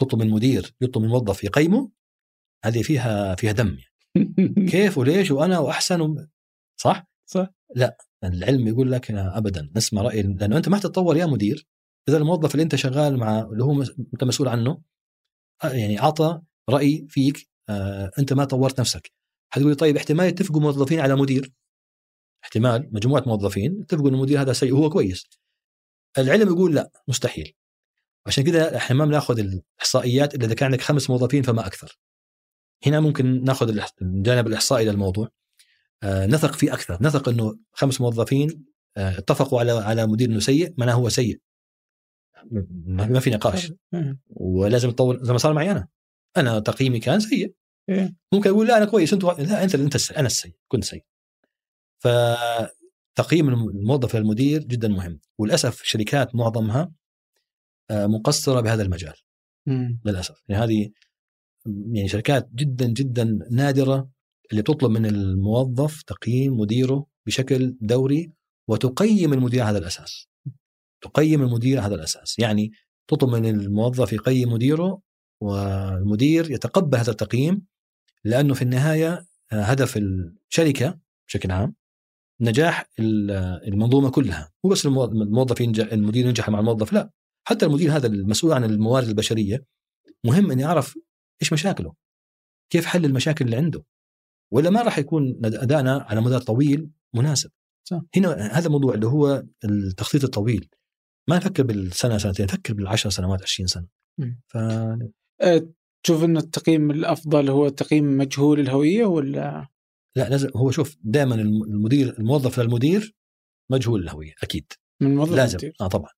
تطلب 0.00 0.22
من 0.22 0.30
مدير 0.30 0.74
يطلب 0.80 1.02
من 1.02 1.08
موظف 1.08 1.44
يقيمه 1.44 1.90
هذه 2.64 2.82
فيها 2.82 3.34
فيها 3.34 3.52
دم 3.52 3.68
يعني. 3.68 3.93
كيف 4.70 4.98
وليش 4.98 5.30
وأنا 5.30 5.58
وأحسن 5.58 6.00
و... 6.00 6.26
صح؟ 6.80 7.06
صح. 7.26 7.48
لا 7.74 7.96
العلم 8.24 8.68
يقول 8.68 8.92
لك 8.92 9.10
ابدا 9.10 9.70
نسمع 9.76 10.02
رأي 10.02 10.22
لأنه 10.22 10.56
أنت 10.56 10.68
ما 10.68 10.78
تتطور 10.78 11.16
يا 11.16 11.26
مدير. 11.26 11.66
إذا 12.08 12.16
الموظف 12.16 12.54
اللي 12.54 12.62
أنت 12.62 12.74
شغال 12.74 13.16
معه 13.16 13.52
اللي 13.52 13.64
هو 13.64 13.82
أنت 13.82 14.24
مسؤول 14.24 14.48
عنه 14.48 14.82
يعني 15.64 16.00
أعطى 16.00 16.40
رأي 16.70 17.06
فيك 17.08 17.48
آه 17.68 18.10
أنت 18.18 18.32
ما 18.32 18.44
طورت 18.44 18.80
نفسك. 18.80 19.12
حتقول 19.50 19.70
لي 19.70 19.76
طيب 19.76 19.96
احتمال 19.96 20.26
يتفقوا 20.26 20.60
موظفين 20.60 21.00
على 21.00 21.16
مدير. 21.16 21.52
احتمال 22.44 22.88
مجموعة 22.92 23.22
موظفين 23.26 23.80
يتفقوا 23.80 24.08
إن 24.08 24.14
المدير 24.14 24.40
هذا 24.40 24.52
سيء 24.52 24.74
وهو 24.74 24.90
كويس. 24.90 25.26
العلم 26.18 26.48
يقول 26.48 26.74
لا 26.74 26.90
مستحيل. 27.08 27.52
عشان 28.26 28.44
كذا 28.44 28.76
إحنا 28.76 28.96
ما 28.96 29.04
بناخذ 29.04 29.38
الإحصائيات 29.38 30.34
الا 30.34 30.44
إذا 30.44 30.54
كان 30.54 30.66
عندك 30.66 30.80
خمس 30.80 31.10
موظفين 31.10 31.42
فما 31.42 31.66
أكثر. 31.66 31.98
هنا 32.86 33.00
ممكن 33.00 33.44
ناخذ 33.44 33.80
الجانب 34.02 34.46
الاحصائي 34.46 34.84
للموضوع 34.84 35.28
آه 36.02 36.26
نثق 36.26 36.52
فيه 36.54 36.74
أكثر. 36.74 36.98
نثق 37.02 37.28
إنه 37.28 37.58
خمس 37.72 38.00
موظفين 38.00 38.64
آه 38.96 39.18
اتفقوا 39.18 39.60
على 39.60 39.72
على 39.72 40.06
مدير 40.06 40.28
إنه 40.28 40.38
سيء 40.38 40.74
معناه 40.78 40.92
هو 40.94 41.08
سيء. 41.08 41.40
ما 42.86 43.20
في 43.20 43.30
نقاش. 43.30 43.72
ولازم 44.28 44.90
تطور 44.90 45.24
زي 45.24 45.32
ما 45.32 45.38
صار 45.38 45.52
معي 45.52 45.70
أنا. 45.70 45.88
أنا 46.36 46.58
تقييمي 46.58 46.98
كان 47.00 47.20
سيء. 47.20 47.54
إيه. 47.88 48.14
ممكن 48.32 48.50
أقول 48.50 48.66
لا 48.68 48.76
أنا 48.76 48.84
كويس. 48.84 49.12
انت 49.12 49.24
لا 49.24 49.64
أنت 49.64 49.74
أنت. 49.74 50.10
أنا 50.12 50.26
السيء. 50.26 50.52
كنت 50.68 50.84
سيء. 50.84 51.04
فتقييم 51.98 53.48
الموظف 53.48 54.16
للمدير 54.16 54.62
جدا 54.64 54.88
مهم. 54.88 55.20
وللأسف 55.38 55.82
شركات 55.82 56.34
معظمها 56.34 56.92
آه، 57.90 58.06
مقصرة 58.06 58.60
بهذا 58.60 58.82
المجال. 58.82 59.14
للأسف. 60.04 60.42
يعني 60.48 60.64
هذه 60.64 60.90
يعني 61.66 62.08
شركات 62.08 62.48
جدا 62.54 62.86
جدا 62.86 63.38
نادرة 63.50 64.10
اللي 64.50 64.62
تطلب 64.62 64.90
من 64.90 65.06
الموظف 65.06 66.02
تقييم 66.02 66.60
مديره 66.60 67.06
بشكل 67.26 67.76
دوري 67.80 68.32
وتقيم 68.68 69.32
المدير 69.32 69.64
هذا 69.64 69.78
الأساس. 69.78 70.28
تقيم 71.02 71.42
المدير 71.42 71.80
هذا 71.80 71.94
الأساس. 71.94 72.38
يعني 72.38 72.72
تطلب 73.08 73.30
من 73.30 73.46
الموظف 73.46 74.12
يقيم 74.12 74.52
مديره 74.52 75.00
والمدير 75.42 76.50
يتقبل 76.50 76.98
هذا 76.98 77.10
التقييم 77.10 77.66
لأنه 78.24 78.54
في 78.54 78.62
النهاية 78.62 79.26
آه، 79.52 79.62
هدف 79.62 79.96
الشركة 79.96 80.98
بشكل 81.28 81.50
عام 81.50 81.74
نجاح 82.40 82.90
المنظومة 83.68 84.10
كلها. 84.10 84.52
مو 84.64 84.70
بس 84.70 84.86
الموظف 84.86 85.60
ينجح 85.60 85.92
المدير 85.92 86.26
ينجح 86.26 86.48
مع 86.48 86.60
الموظف 86.60 86.92
لا. 86.92 87.10
حتى 87.48 87.66
المدير 87.66 87.96
هذا 87.96 88.06
المسؤول 88.06 88.52
عن 88.52 88.64
الموارد 88.64 89.08
البشرية 89.08 89.64
مهم 90.24 90.50
اني 90.50 90.64
اعرف 90.64 90.98
إيش 91.42 91.52
مشاكله؟ 91.52 91.94
كيف 92.72 92.86
حل 92.86 93.04
المشاكل 93.04 93.44
اللي 93.44 93.56
عنده؟ 93.56 93.84
ولا 94.52 94.70
ما 94.70 94.82
راح 94.82 94.98
يكون 94.98 95.40
ادائنا 95.44 96.02
على 96.08 96.20
مدى 96.20 96.38
طويل 96.38 96.90
مناسب. 97.14 97.50
صح. 97.88 98.00
هنا 98.16 98.58
هذا 98.58 98.66
الموضوع 98.66 98.94
اللي 98.94 99.06
هو 99.06 99.44
التخطيط 99.64 100.24
الطويل. 100.24 100.68
ما 101.28 101.36
نفكر 101.36 101.62
بالسنة 101.62 102.18
سنتين 102.18 102.44
نفكر 102.44 102.74
بالعشر 102.74 103.10
سنوات 103.10 103.42
20 103.42 103.66
سنة. 103.66 103.86
ف... 104.46 104.56
أه، 105.40 105.68
تشوف 106.04 106.24
إن 106.24 106.36
التقييم 106.36 106.90
الأفضل 106.90 107.50
هو 107.50 107.68
تقييم 107.68 108.18
مجهول 108.18 108.60
الهوية 108.60 109.04
ولا؟ 109.04 109.68
لا 110.16 110.28
لازم 110.28 110.50
هو 110.56 110.70
شوف 110.70 110.96
دائما 111.02 111.34
المدير 111.34 112.18
الموظف 112.18 112.60
للمدير 112.60 113.14
مجهول 113.70 114.02
الهوية 114.02 114.32
أكيد. 114.42 114.72
من 115.02 115.16
موظف 115.16 115.36
لازم. 115.36 115.58
المدير. 115.58 115.76
آه 115.80 115.88
طبعا. 115.88 116.10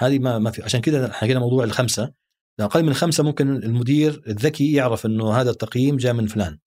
هذه 0.00 0.18
ما 0.18 0.38
ما 0.38 0.50
في 0.50 0.62
عشان 0.62 0.80
كذا 0.80 1.12
حكينا 1.12 1.40
موضوع 1.40 1.64
الخمسة. 1.64 2.12
أقل 2.60 2.84
من 2.84 2.94
خمسة 2.94 3.24
ممكن 3.24 3.56
المدير 3.56 4.22
الذكي 4.26 4.72
يعرف 4.72 5.06
إنه 5.06 5.32
هذا 5.32 5.50
التقييم 5.50 5.96
جاء 5.96 6.12
من 6.12 6.26
فلان. 6.26 6.58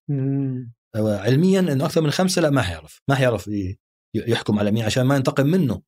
علميا 0.95 1.59
إنه 1.59 1.85
أكثر 1.85 2.01
من 2.01 2.11
خمسة 2.11 2.41
لا 2.41 2.49
ما 2.49 2.61
حيعرف. 2.61 3.01
ما 3.07 3.15
حيعرف 3.15 3.49
يحكم 4.15 4.59
على 4.59 4.71
مين 4.71 4.83
عشان 4.83 5.03
ما 5.03 5.15
ينتقم 5.15 5.47
منه. 5.47 5.81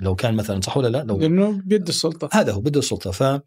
لو 0.00 0.14
كان 0.14 0.34
مثلا 0.34 0.60
صح 0.60 0.76
ولا 0.76 0.88
لا 0.88 1.04
لو 1.04 1.18
لأنه 1.18 1.62
بيد 1.64 1.88
السلطة. 1.88 2.28
هذا 2.32 2.52
هو 2.52 2.60
بده 2.60 2.78
السلطة. 2.78 3.10
ف 3.10 3.42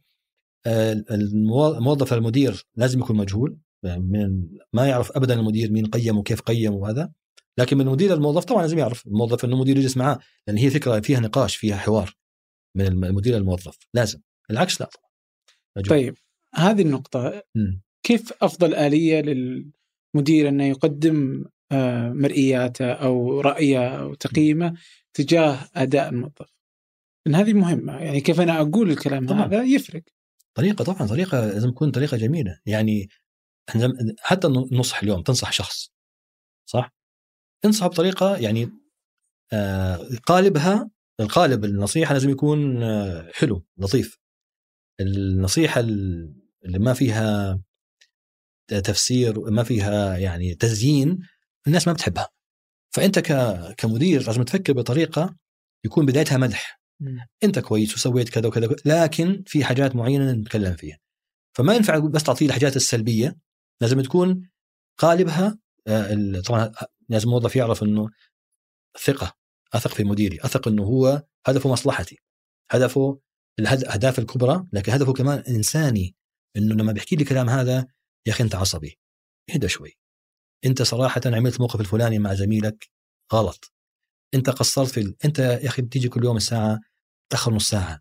الموظف 1.12 2.14
المدير 2.14 2.66
لازم 2.76 3.00
يكون 3.00 3.18
مجهول. 3.18 3.58
يعني 3.84 4.04
من 4.04 4.48
ما 4.74 4.88
يعرف 4.88 5.12
ابدا 5.12 5.34
المدير 5.34 5.72
مين 5.72 5.86
قيم 5.86 6.18
وكيف 6.18 6.42
قيم 6.42 6.74
وهذا. 6.74 7.12
لكن 7.58 7.78
من 7.78 7.88
المدير 7.88 8.14
الموظف 8.14 8.46
طبعا 8.46 8.62
لازم 8.62 8.78
يعرف. 8.78 9.08
الموظف 9.08 9.46
إنه 9.46 9.54
المدير 9.54 9.78
يجلس 9.78 9.98
معاه 9.98 10.20
لأن 10.48 10.58
هي 10.58 10.70
فكرة 10.70 11.00
فيها 11.00 11.20
نقاش 11.20 11.56
فيها 11.56 11.78
حوار 11.78 12.16
من 12.78 12.88
المدير 12.88 13.38
الموظف. 13.38 13.78
لازم. 13.94 14.20
العكس 14.52 14.82
لا. 14.82 14.90
مجهول. 15.78 15.90
طيب 16.00 16.16
هذه 16.56 16.82
النقطة 16.82 17.44
م. 17.56 17.80
كيف 18.04 18.34
أفضل 18.42 18.76
آلية 18.76 19.22
للمدير 19.22 20.50
انه 20.50 20.64
يقدم 20.64 21.46
آه، 21.72 22.10
مرئياته 22.10 22.92
أو 22.92 23.42
رأيه 23.42 23.88
أو 23.88 24.14
تقييمه 24.14 24.74
تجاه 25.14 25.70
أداء 25.76 26.10
الموظف 26.10 26.56
إن 27.28 27.36
هذه 27.36 27.54
مهمة 27.54 27.98
يعني 27.98 28.22
كيف 28.22 28.42
أنا 28.42 28.62
أقول 28.62 28.92
الكلام 28.92 29.28
طبعا. 29.28 29.46
هذا 29.46 29.64
يفرق 29.64 30.04
طريقة 30.58 30.84
طبعا 30.84 31.08
طريقة 31.08 31.40
لازم 31.40 31.72
تكون 31.72 31.92
طريقة 31.92 32.18
جميلة 32.18 32.60
يعني 32.66 33.10
حتى 34.20 34.48
النصح 34.48 35.02
اليوم 35.02 35.22
تنصح 35.22 35.52
شخص 35.52 35.92
صح 36.70 36.96
انصح 37.66 37.88
بطريقة 37.88 38.38
يعني 38.38 38.70
آه 39.54 40.10
قالبها 40.26 40.90
القالب 41.20 41.66
النصيحة 41.66 42.14
لازم 42.14 42.30
يكون 42.30 42.84
آه 42.84 43.32
حلو 43.34 43.66
لطيف 43.78 44.20
النصيحة 45.00 45.80
اللي 45.80 46.80
ما 46.80 46.94
فيها 46.94 47.60
تفسير 48.68 49.50
ما 49.52 49.64
فيها 49.64 50.18
يعني 50.18 50.56
تزيين 50.56 51.20
الناس 51.68 51.88
ما 51.88 51.94
بتحبها. 51.94 52.30
فأنت 52.96 53.20
كمدير 53.78 54.28
لازم 54.28 54.44
تفكر 54.44 54.74
بطريقة 54.74 55.36
يكون 55.86 56.06
بدايتها 56.06 56.38
مدح. 56.38 56.82
أنت 57.44 57.60
كويس 57.60 57.94
وسويت 57.94 58.30
كذا 58.30 58.48
وكذا 58.48 58.76
لكن 58.86 59.44
في 59.48 59.64
حاجات 59.64 59.96
معينة 59.96 60.32
نتكلم 60.32 60.76
فيها. 60.76 60.98
فما 61.58 61.76
ينفع 61.76 61.98
بس 61.98 62.24
تعطيه 62.24 62.46
الحاجات 62.46 62.76
السلبية 62.76 63.38
لازم 63.82 64.02
تكون 64.02 64.50
قالبها 64.98 65.60
آه، 65.88 66.42
طبعا 66.46 66.72
لازم 67.10 67.28
الموظف 67.28 67.56
يعرف 67.56 67.84
إنه 67.84 68.10
ثقة 69.06 69.34
أثق 69.74 69.94
في 69.94 70.04
مديري 70.04 70.40
أثق 70.42 70.68
إنه 70.68 70.84
هو 70.84 71.24
هدفه 71.46 71.72
مصلحتي 71.72 72.18
هدفه 72.72 73.20
الأهداف 73.60 74.20
الكبرى 74.20 74.68
لكن 74.74 74.92
هدفه 74.92 75.14
كمان 75.14 75.40
إنساني. 75.40 76.16
إنه 76.58 76.76
لما 76.76 76.92
بيحكي 76.92 77.16
لي 77.16 77.24
كلام 77.24 77.50
هذا 77.50 77.88
يا 78.28 78.32
أخي 78.32 78.44
أنت 78.44 78.56
عصبي. 78.56 79.00
اهدى 79.54 79.68
شوي. 79.68 79.98
أنت 80.66 80.82
صراحة 80.82 81.22
عملت 81.26 81.56
الموقف 81.56 81.82
الفلاني 81.82 82.20
مع 82.20 82.34
زميلك 82.34 82.90
غلط. 83.34 83.74
أنت 84.34 84.50
قصرت 84.50 84.90
في 84.90 85.00
ال... 85.00 85.16
أنت 85.26 85.40
يا 85.40 85.68
أخي 85.68 85.82
بتيجي 85.82 86.10
كل 86.10 86.24
يوم 86.24 86.38
الساعة 86.38 86.80
تأخر 87.30 87.54
نص 87.54 87.70
ساعة. 87.70 88.00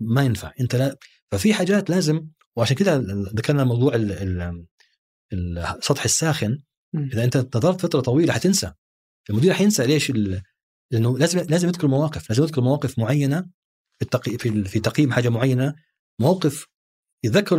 ما 0.00 0.22
ينفع. 0.22 0.52
أنت 0.60 0.76
لا 0.76 0.98
ففي 1.32 1.54
حاجات 1.54 1.90
لازم 1.90 2.28
وعشان 2.56 2.76
كذا 2.76 2.98
ذكرنا 3.36 3.64
موضوع 3.64 3.94
ال... 3.94 4.12
ال... 4.12 4.64
السطح 5.78 6.04
الساخن. 6.04 6.62
إذا 6.94 7.24
أنت 7.24 7.36
انتظرت 7.36 7.80
فترة 7.80 8.00
طويلة 8.00 8.32
حتنسى. 8.32 8.72
المدير 9.30 9.54
حينسى 9.54 9.86
ليش 9.86 10.10
ال... 10.10 10.42
لأنه 10.90 11.18
لازم 11.18 11.38
لازم 11.38 11.68
يذكر 11.68 11.88
مواقف. 11.88 12.30
لازم 12.30 12.42
يذكر 12.42 12.60
مواقف 12.60 12.98
معينة 12.98 13.50
في 14.02 14.06
التقي... 14.06 14.38
في, 14.38 14.64
في 14.64 14.80
تقييم 14.80 15.12
حاجة 15.12 15.28
معينة 15.28 15.74
موقف 16.20 16.66
يذكر 17.24 17.56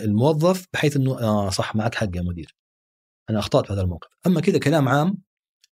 الموظف 0.00 0.66
بحيث 0.72 0.96
إنه 0.96 1.20
آه 1.20 1.50
صح 1.50 1.76
معك 1.76 1.94
حق 1.94 2.16
يا 2.16 2.22
مدير. 2.22 2.56
أنا 3.30 3.38
أخطأت 3.38 3.66
في 3.66 3.72
هذا 3.72 3.80
الموقف. 3.80 4.08
أما 4.26 4.40
كذا 4.40 4.58
كلام 4.58 4.88
عام 4.88 5.18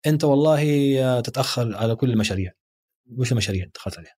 أنت 0.07 0.25
والله 0.25 1.21
تتأخر 1.21 1.77
على 1.77 1.97
كل 1.97 2.11
المشاريع. 2.11 2.53
وش 3.11 3.33
المشاريع 3.33 3.67
دخلت 3.75 3.99
عليها؟ 3.99 4.15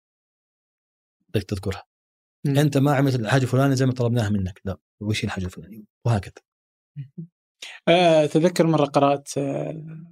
بدك 1.29 1.43
تذكرها. 1.43 1.85
م. 2.45 2.59
أنت 2.59 2.79
ما 2.79 2.95
عملت 2.95 3.15
الحاجة 3.15 3.43
الفلانية 3.43 3.75
زي 3.75 3.87
ما 3.87 3.93
طلبناها 3.93 4.29
منك. 4.29 4.61
لا 4.65 4.77
وش 5.01 5.25
الحاجة 5.25 5.45
الفلانية؟ 5.45 5.83
وهكذا. 6.05 6.35
أه 7.89 8.27
تذكر 8.27 8.67
مرة 8.67 8.85
قرأت 8.85 9.29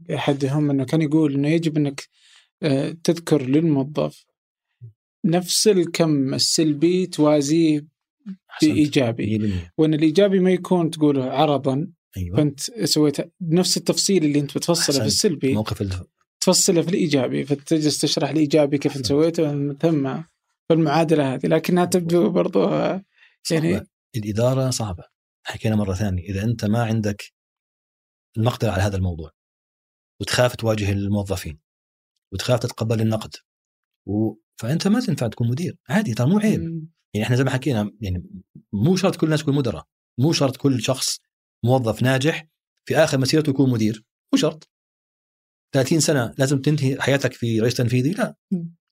لأحدهم 0.09 0.67
أه 0.69 0.73
إنه 0.73 0.85
كان 0.85 1.03
يقول 1.03 1.35
إنه 1.35 1.49
يجب 1.49 1.77
إنك 1.77 2.09
تذكر 3.05 3.43
للموظف 3.43 4.25
نفس 5.25 5.69
الكم 5.69 6.35
السلبي 6.35 7.07
توازيه 7.07 7.87
بإيجابي. 8.63 9.61
وإن 9.79 9.95
الإيجابي 9.95 10.41
ما 10.41 10.51
يكون 10.51 10.91
تقوله 10.91 11.25
عرضا 11.25 11.89
أيوه. 12.17 12.37
فأنت 12.37 12.61
سويت 12.85 13.17
نفس 13.41 13.77
التفصيل 13.77 14.25
اللي 14.25 14.39
أنت 14.39 14.59
بتفصله 14.59 15.01
في 15.01 15.07
السلبي 15.07 15.55
موقف. 15.55 16.03
تفصله 16.41 16.83
في 16.83 16.89
الإيجابي 16.89 17.45
فتجلس 17.45 18.01
تشرح 18.01 18.31
الايجابي 18.31 18.79
كيف 18.79 18.97
انت 18.97 19.07
سويته 19.07 19.53
من 19.53 19.79
ثم 19.79 20.23
في 20.69 20.75
المعادله 20.75 21.35
هذه 21.35 21.47
لكنها 21.47 21.85
تبدو 21.85 22.31
برضو 22.31 22.71
يعني 22.71 23.03
صعبة. 23.43 23.87
الإدارة 24.17 24.71
صعبة. 24.71 25.05
حكينا 25.45 25.77
مرة 25.77 25.95
ثانية 25.95 26.23
إذا 26.23 26.45
أنت 26.45 26.65
ما 26.65 26.83
عندك 26.83 27.33
المقدرة 28.37 28.71
على 28.71 28.83
هذا 28.83 28.97
الموضوع 28.97 29.31
وتخاف 30.21 30.57
تواجه 30.57 30.93
الموظفين 30.93 31.61
وتخاف 32.33 32.61
تتقبل 32.61 33.01
النقد 33.01 33.37
و... 34.07 34.35
فأنت 34.57 34.89
ما 34.89 35.01
تنفع 35.01 35.29
تكون 35.29 35.49
مدير. 35.49 35.79
عادي 35.89 36.15
ترى 36.15 36.31
مو 36.31 36.39
عيب. 36.39 36.61
يعني 37.15 37.27
إحنا 37.27 37.37
زي 37.37 37.45
ما 37.45 37.51
حكينا 37.51 37.93
يعني 38.01 38.25
مو 38.73 38.97
شرط 38.97 39.17
كل 39.17 39.27
الناس 39.27 39.41
تكون 39.41 39.55
مدراء. 39.55 39.87
مو 40.19 40.33
شرط 40.33 40.57
كل 40.57 40.83
شخص 40.83 41.19
موظف 41.65 42.03
ناجح 42.03 42.49
في 42.89 42.97
آخر 42.97 43.19
مسيرته 43.19 43.51
يكون 43.51 43.71
مدير. 43.71 44.05
مو 44.33 44.39
شرط. 44.39 44.69
30 45.75 46.01
سنة 46.01 46.35
لازم 46.39 46.61
تنتهي 46.61 47.01
حياتك 47.01 47.33
في 47.33 47.61
رئيس 47.61 47.75
تنفيذي؟ 47.75 48.11
لا. 48.11 48.37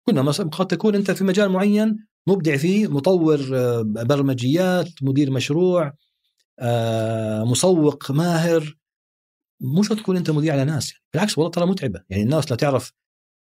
كنا 0.07 0.31
قد 0.31 0.67
تكون 0.67 0.95
أنت 0.95 1.11
في 1.11 1.25
مجال 1.25 1.49
معين 1.49 2.07
مبدع 2.27 2.57
فيه 2.57 2.87
مطور 2.87 3.41
آه، 3.55 3.83
برمجيات 3.83 4.89
مدير 5.03 5.31
مشروع 5.31 5.93
آه، 6.59 7.45
مسوق 7.45 8.11
ماهر 8.11 8.79
مو 9.61 9.83
شرط 9.83 9.99
تكون 9.99 10.17
أنت 10.17 10.31
مدير 10.31 10.53
على 10.53 10.65
ناس. 10.65 10.93
بالعكس 11.13 11.39
والله 11.39 11.51
ترى 11.51 11.67
متعبة. 11.67 12.03
يعني 12.11 12.23
الناس 12.23 12.51
لا 12.51 12.57
تعرف 12.57 12.93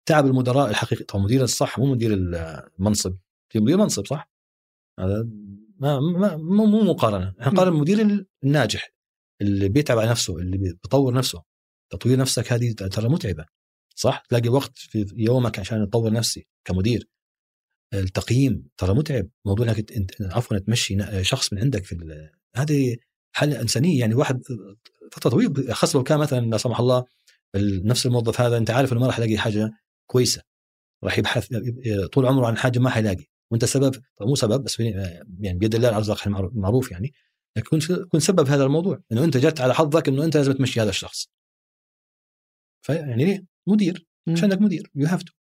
تعب 0.07 0.27
المدراء 0.27 0.70
الحقيقي. 0.70 1.05
طبعا 1.05 1.24
مدير 1.24 1.43
الصح 1.43 1.78
مو 1.78 1.87
مدير 1.87 2.11
المنصب. 2.15 3.16
في 3.53 3.61
مدير 3.61 3.77
منصب 3.77 4.07
صح؟ 4.07 4.31
هذا 5.01 5.28
ما 5.81 6.01
ما 6.01 6.37
مو 6.37 6.66
مو 6.66 6.83
مقارنة. 6.83 7.35
إحنا 7.41 7.53
نقارن 7.53 7.73
المدير 7.73 8.27
الناجح 8.45 8.93
اللي 9.41 9.69
بيتعب 9.69 9.99
على 9.99 10.11
نفسه 10.11 10.37
اللي 10.37 10.59
بيطور 10.59 11.15
نفسه. 11.15 11.43
تطوير 11.93 12.19
نفسك 12.19 12.53
هذه 12.53 12.73
ترى 12.73 13.09
متعبة. 13.09 13.45
صح؟ 13.95 14.23
تلاقي 14.28 14.49
وقت 14.49 14.78
في 14.78 15.07
يومك 15.16 15.59
عشان 15.59 15.89
تطور 15.91 16.12
نفسي 16.12 16.47
كمدير. 16.65 17.09
التقييم 17.95 18.69
ترى 18.77 18.95
متعب. 18.95 19.28
موضوع 19.45 19.66
إنك 19.66 20.15
عفوا 20.20 20.59
تمشي 20.59 21.24
شخص 21.24 21.53
من 21.53 21.59
عندك 21.59 21.85
في 21.85 22.28
هذه 22.57 22.97
حالة 23.33 23.61
إنسانية. 23.61 24.01
يعني 24.01 24.15
واحد 24.15 24.43
فترة 25.12 25.31
طويلة 25.31 25.74
خاصة 25.74 25.97
لو 25.97 26.03
كان 26.03 26.19
مثلا 26.19 26.47
لا 26.47 26.57
سمح 26.57 26.81
الله 26.81 27.05
نفس 27.85 28.07
الموظف 28.07 28.41
هذا 28.41 28.57
أنت 28.57 28.70
عارف 28.70 28.93
إنه 28.93 29.01
ما 29.01 29.07
راح 29.07 29.19
يلاقي 29.19 29.39
حاجة. 29.39 29.70
كويسة 30.07 30.43
راح 31.05 31.19
يبحث 31.19 31.49
طول 32.12 32.27
عمره 32.27 32.47
عن 32.47 32.57
حاجة 32.57 32.78
ما 32.78 32.91
حيلاقي 32.91 33.24
وأنت 33.51 33.65
سبب 33.65 34.03
مو 34.20 34.35
سبب 34.35 34.65
بس 34.65 34.81
يعني 34.81 35.59
بيد 35.59 35.74
الله 35.74 35.89
الأرزاق 35.89 36.28
معروف 36.28 36.91
يعني 36.91 37.12
لكن 37.57 37.78
كن 38.12 38.19
سبب 38.19 38.49
هذا 38.49 38.65
الموضوع 38.65 39.01
إنه 39.12 39.24
أنت 39.24 39.37
جت 39.37 39.61
على 39.61 39.74
حظك 39.74 40.09
إنه 40.09 40.24
أنت 40.24 40.37
لازم 40.37 40.53
تمشي 40.53 40.81
هذا 40.81 40.91
الشخص. 40.91 41.28
فيعني 42.87 43.24
ليه؟ 43.24 43.45
مدير 43.66 44.07
عشانك 44.28 44.61
مدير 44.61 44.91
you 44.94 45.06
have 45.06 45.23
to 45.23 45.32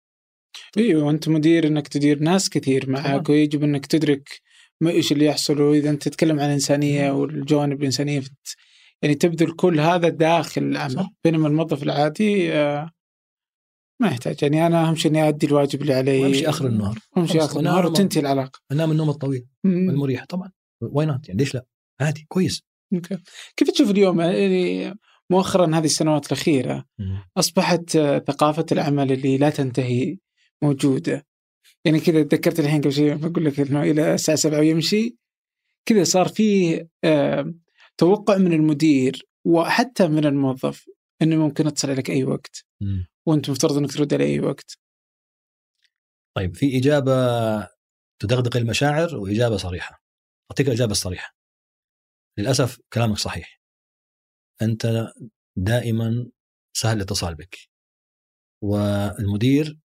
أيوه 0.77 1.03
وأنت 1.03 1.29
مدير 1.29 1.67
إنك 1.67 1.87
تدير 1.87 2.19
ناس 2.19 2.49
كثير 2.49 2.89
معك 2.89 3.29
ويجب 3.29 3.63
إنك 3.63 3.85
تدرك 3.85 4.41
ما 4.81 4.91
إيش 4.91 5.11
اللي 5.11 5.25
يحصل 5.25 5.61
وإذا 5.61 5.89
أنت 5.89 6.03
تتكلم 6.03 6.39
عن 6.39 6.45
الإنسانية 6.45 7.11
والجوانب 7.11 7.79
الإنسانية 7.79 8.21
يعني 9.01 9.15
تبذل 9.15 9.51
كل 9.51 9.79
هذا 9.79 10.09
داخل 10.09 10.63
العمل 10.63 11.09
بينما 11.23 11.47
الموظف 11.47 11.83
العادي 11.83 12.53
آه، 12.53 12.91
ما 14.01 14.07
يحتاج. 14.07 14.43
يعني 14.43 14.67
أنا 14.67 14.87
أهم 14.87 14.95
شيء 14.95 15.11
إني 15.11 15.27
ادي 15.27 15.47
الواجب 15.47 15.81
اللي 15.81 15.93
علي 15.93 16.25
امشي 16.25 16.49
آخر 16.49 16.67
النهار. 16.67 16.99
أمشي 17.17 17.39
آخر 17.39 17.59
النهار 17.59 17.85
وتنتهي 17.85 18.21
العلاقة. 18.21 18.59
أنام 18.71 18.91
النوم 18.91 19.09
الطويل 19.09 19.45
والمريح 19.63 20.25
طبعا. 20.25 20.51
Why 20.81 21.05
not 21.05 21.27
يعني 21.27 21.39
ليش 21.39 21.55
لا؟ 21.55 21.65
عادي 22.01 22.25
كويس. 22.27 22.63
Okay. 22.93 23.17
كيف 23.57 23.71
تشوف 23.71 23.91
اليوم؟ 23.91 24.21
يعني 24.21 24.93
مؤخرا 25.29 25.77
هذه 25.77 25.85
السنوات 25.85 26.27
الأخيرة 26.27 26.85
أصبحت 27.37 27.89
ثقافة 28.27 28.65
العمل 28.71 29.11
اللي 29.11 29.37
لا 29.37 29.49
تنتهي 29.49 30.17
موجودة. 30.63 31.25
يعني 31.85 31.99
كذا 31.99 32.23
تذكرت 32.23 32.59
الحين 32.59 32.81
قبل 32.81 32.93
شيء 32.93 33.15
بقول 33.15 33.45
لك 33.45 33.59
إنه 33.59 33.83
إلى 33.83 34.13
الساعة 34.13 34.37
7 34.37 34.59
ويمشي. 34.59 35.15
كذا 35.85 36.03
صار 36.03 36.27
فيه 36.27 36.89
توقع 37.97 38.37
من 38.37 38.53
المدير 38.53 39.27
وحتى 39.45 40.07
من 40.07 40.25
الموظف 40.25 40.85
إنه 41.21 41.35
ممكن 41.35 41.67
اتصل 41.67 41.89
عليك 41.89 42.09
أي 42.09 42.23
وقت. 42.23 42.65
وأنت 43.27 43.49
مفترض 43.49 43.77
إنك 43.77 43.93
ترد 43.93 44.13
على 44.13 44.23
أي 44.23 44.39
وقت. 44.39 44.77
طيب 46.35 46.55
في 46.55 46.77
إجابة 46.77 47.11
تدغدغ 48.19 48.57
المشاعر 48.57 49.15
وإجابة 49.15 49.57
صريحة. 49.57 50.03
أعطيك 50.51 50.67
الإجابة 50.67 50.91
الصريحة. 50.91 51.35
للأسف 52.37 52.79
كلامك 52.93 53.17
صحيح. 53.17 53.61
أنت 54.61 55.07
دائما 55.55 56.31
سهل 56.73 56.97
الاتصال 56.97 57.35
بك. 57.35 57.57
والمدير 58.63 59.79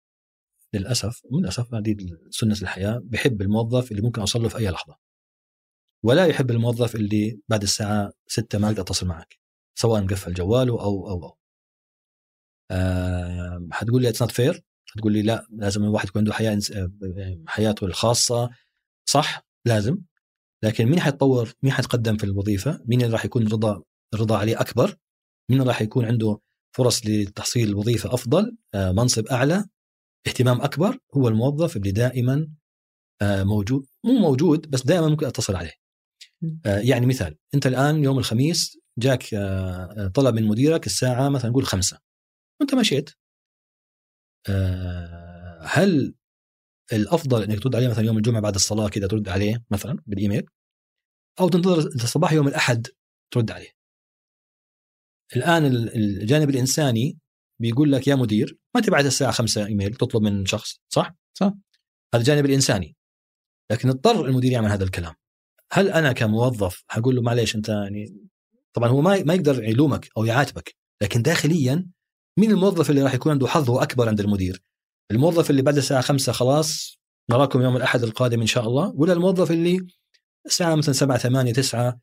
للأسف 0.74 1.22
للأسف 1.32 1.74
هذه 1.74 1.96
سنة 2.30 2.56
الحياة 2.62 3.00
بحب 3.04 3.42
الموظف 3.42 3.90
اللي 3.90 4.02
ممكن 4.02 4.20
أوصل 4.20 4.42
له 4.42 4.48
في 4.48 4.58
أي 4.58 4.70
لحظة. 4.70 4.96
ولا 6.02 6.26
يحب 6.26 6.50
الموظف 6.50 6.94
اللي 6.94 7.40
بعد 7.48 7.62
الساعة 7.62 8.12
6 8.26 8.58
ما 8.58 8.68
أقدر 8.68 8.82
أتصل 8.82 9.06
معك 9.06 9.38
سواء 9.74 10.02
مقفل 10.02 10.34
جواله 10.34 10.72
أو 10.72 11.10
أو 11.10 11.24
أو. 11.24 11.39
أه 12.70 13.68
حتقول 13.72 14.02
لي 14.02 14.08
it's 14.08 14.22
not 14.22 14.30
fair 14.30 14.62
حتقول 14.86 15.12
لي 15.12 15.22
لا 15.22 15.46
لازم 15.50 15.84
الواحد 15.84 16.08
يكون 16.08 16.20
عنده 16.20 16.32
حياة 16.32 16.60
حياته 17.46 17.84
الخاصة. 17.84 18.50
صح 19.08 19.46
لازم. 19.66 19.98
لكن 20.64 20.86
مين 20.86 21.00
حيتطور؟ 21.00 21.52
مين 21.62 21.72
حيتقدم 21.72 22.16
في 22.16 22.24
الوظيفة؟ 22.24 22.82
مين 22.86 23.02
اللي 23.02 23.12
راح 23.12 23.24
يكون 23.24 23.46
رضا 23.46 23.82
الرضا 24.14 24.36
عليه 24.38 24.60
أكبر؟ 24.60 24.96
مين 25.50 25.62
راح 25.62 25.82
يكون 25.82 26.04
عنده 26.04 26.40
فرص 26.76 27.06
لتحصيل 27.06 27.68
الوظيفة 27.68 28.14
أفضل؟ 28.14 28.56
آه، 28.74 28.92
منصب 28.92 29.26
أعلى 29.26 29.64
اهتمام 30.26 30.60
أكبر 30.60 30.98
هو 31.16 31.28
الموظف 31.28 31.76
اللي 31.76 31.92
دائما 31.92 32.48
آه، 33.22 33.42
موجود. 33.42 33.86
مو 34.04 34.12
موجود 34.12 34.70
بس 34.70 34.86
دائما 34.86 35.08
ممكن 35.08 35.26
أتصل 35.26 35.56
عليه. 35.56 35.72
آه، 36.66 36.78
يعني 36.78 37.06
مثال 37.06 37.36
أنت 37.54 37.66
الآن 37.66 38.04
يوم 38.04 38.18
الخميس 38.18 38.78
جاك 38.98 39.24
طلب 40.14 40.34
من 40.34 40.48
مديرك 40.48 40.86
الساعة 40.86 41.28
مثلا 41.28 41.50
نقول 41.50 41.66
خمسة. 41.66 41.98
وانت 42.60 42.74
مشيت. 42.74 43.10
هل 45.62 46.14
الأفضل 46.92 47.42
إنك 47.42 47.62
ترد 47.62 47.76
عليه 47.76 47.88
مثلا 47.88 48.04
يوم 48.04 48.16
الجمعة 48.16 48.40
بعد 48.40 48.54
الصلاة 48.54 48.88
كذا 48.88 49.06
ترد 49.06 49.28
عليه 49.28 49.64
مثلا 49.70 49.98
بالإيميل؟ 50.06 50.46
أو 51.40 51.48
تنتظر 51.48 51.78
الصباح 51.78 52.32
يوم 52.32 52.48
الأحد 52.48 52.86
ترد 53.30 53.50
عليه؟ 53.50 53.70
الآن 55.36 55.66
الجانب 55.66 56.50
الإنساني 56.50 57.18
بيقول 57.60 57.92
لك 57.92 58.08
يا 58.08 58.14
مدير 58.14 58.58
ما 58.74 58.80
تبعت 58.80 59.04
الساعة 59.04 59.32
5 59.32 59.66
إيميل 59.66 59.94
تطلب 59.94 60.22
من 60.22 60.46
شخص 60.46 60.80
صح؟ 60.88 61.14
صح. 61.38 61.52
هذا 62.14 62.20
الجانب 62.22 62.46
الإنساني. 62.46 62.96
لكن 63.70 63.88
اضطر 63.88 64.26
المدير 64.26 64.52
يعمل 64.52 64.68
هذا 64.68 64.84
الكلام. 64.84 65.14
هل 65.72 65.88
أنا 65.88 66.12
كموظف 66.12 66.84
حقول 66.88 67.16
له 67.16 67.22
معليش 67.22 67.56
أنت 67.56 67.68
يعني 67.68 68.28
طبعا 68.72 68.88
هو 68.88 69.00
ما 69.00 69.22
ما 69.22 69.34
يقدر 69.34 69.64
يلومك 69.64 70.08
أو 70.16 70.24
يعاتبك 70.24 70.76
لكن 71.02 71.22
داخليا 71.22 71.90
مين 72.40 72.50
الموظف 72.50 72.90
اللي 72.90 73.02
راح 73.02 73.14
يكون 73.14 73.32
عنده 73.32 73.46
حظه 73.46 73.82
أكبر 73.82 74.08
عند 74.08 74.20
المدير؟ 74.20 74.62
الموظف 75.10 75.50
اللي 75.50 75.62
بعد 75.62 75.76
الساعة 75.76 76.00
5 76.00 76.32
خلاص 76.32 76.98
نراكم 77.30 77.62
يوم 77.62 77.76
الأحد 77.76 78.02
القادم 78.02 78.40
إن 78.40 78.46
شاء 78.46 78.66
الله 78.66 78.92
ولا 78.96 79.12
الموظف 79.12 79.50
اللي 79.50 79.86
الساعة 80.46 80.74
مثلا 80.74 80.94
7 80.94 81.18
8 81.18 81.52
9 81.52 82.00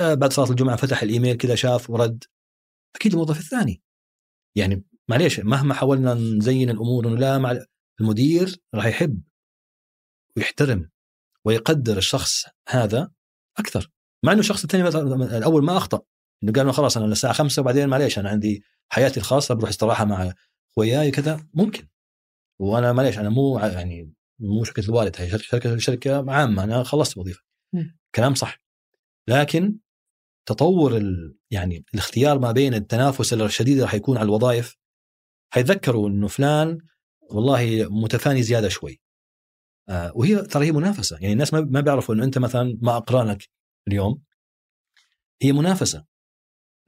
بعد 0.00 0.32
صلاة 0.32 0.50
الجمعة 0.50 0.76
فتح 0.76 1.02
الإيميل 1.02 1.36
كذا 1.36 1.54
شاف 1.54 1.90
ورد 1.90 2.24
أكيد 2.96 3.12
الموظف 3.12 3.38
الثاني 3.38 3.82
يعني 4.56 4.84
معليش 5.08 5.40
مهما 5.40 5.74
حاولنا 5.74 6.14
نزين 6.14 6.70
الأمور 6.70 7.08
إنه 7.08 7.16
لا 7.16 7.38
مع 7.38 7.58
المدير 8.00 8.56
راح 8.74 8.86
يحب 8.86 9.22
ويحترم 10.36 10.90
ويقدر 11.44 11.98
الشخص 11.98 12.44
هذا 12.68 13.10
أكثر 13.58 13.90
مع 14.24 14.32
إنه 14.32 14.40
الشخص 14.40 14.62
الثاني 14.62 14.88
الأول 15.38 15.64
ما 15.64 15.76
أخطأ 15.76 16.02
إنه 16.42 16.52
قال 16.52 16.74
خلاص 16.74 16.96
أنا 16.96 17.06
الساعة 17.06 17.32
5 17.32 17.62
وبعدين 17.62 17.88
معليش 17.88 18.18
أنا 18.18 18.28
عندي 18.28 18.62
حياتي 18.88 19.20
الخاصة 19.20 19.54
بروح 19.54 19.68
استراحة 19.68 20.04
مع 20.04 20.32
خوياي 20.76 21.10
كذا 21.10 21.46
ممكن. 21.54 21.88
وأنا 22.58 22.92
معليش 22.92 23.18
أنا 23.18 23.28
مو 23.28 23.58
يعني 23.58 24.12
مو 24.38 24.64
شركة 24.64 24.80
الوالد 24.80 25.16
هي 25.18 25.38
شركة 25.38 25.78
شركة 25.78 26.32
عامة 26.32 26.64
أنا 26.64 26.82
خلصت 26.82 27.16
وظيفة. 27.18 27.42
كلام 28.14 28.34
صح. 28.34 28.60
لكن 29.28 29.78
تطور 30.46 30.96
ال... 30.96 31.36
يعني 31.50 31.84
الاختيار 31.94 32.38
ما 32.38 32.52
بين 32.52 32.74
التنافس 32.74 33.32
الشديد 33.32 33.74
اللي 33.76 33.88
حيكون 33.88 34.16
على 34.16 34.24
الوظائف 34.24 34.76
حيتذكروا 35.52 36.08
إنه 36.08 36.28
فلان 36.28 36.78
والله 37.30 37.88
متفاني 37.90 38.42
زيادة 38.42 38.68
شوي. 38.68 39.00
آه 39.88 40.12
وهي 40.14 40.36
ترى 40.36 40.66
هي 40.66 40.72
منافسة. 40.72 41.18
يعني 41.20 41.32
الناس 41.32 41.54
ما 41.54 41.80
بيعرفوا 41.80 42.14
إنه 42.14 42.24
أنت 42.24 42.38
مثلا 42.38 42.78
ما 42.82 42.96
اقرانك 42.96 43.48
اليوم 43.88 44.22
هي 45.42 45.52
منافسة. 45.52 46.04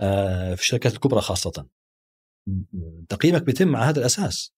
آه 0.00 0.54
في 0.54 0.62
الشركات 0.62 0.94
الكبرى 0.94 1.20
خاصة. 1.20 1.66
تقييمك 3.08 3.42
بيتم 3.42 3.76
على 3.76 3.84
هذا 3.84 3.98
الأساس. 4.00 4.52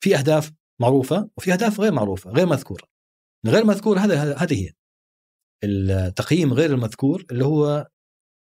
في 0.00 0.16
أهداف 0.16 0.52
معروفة 0.80 1.30
وفي 1.36 1.52
أهداف 1.52 1.80
غير 1.80 1.92
معروفة 1.92 2.30
غير 2.30 2.46
مذكورة. 2.46 2.84
غير 3.46 3.64
مذكور 3.64 3.98
هذا 3.98 4.34
هذه 4.36 4.64
هي. 4.64 4.72
التقييم 5.64 6.52
غير 6.52 6.74
المذكور 6.74 7.26
اللي 7.30 7.44
هو 7.44 7.88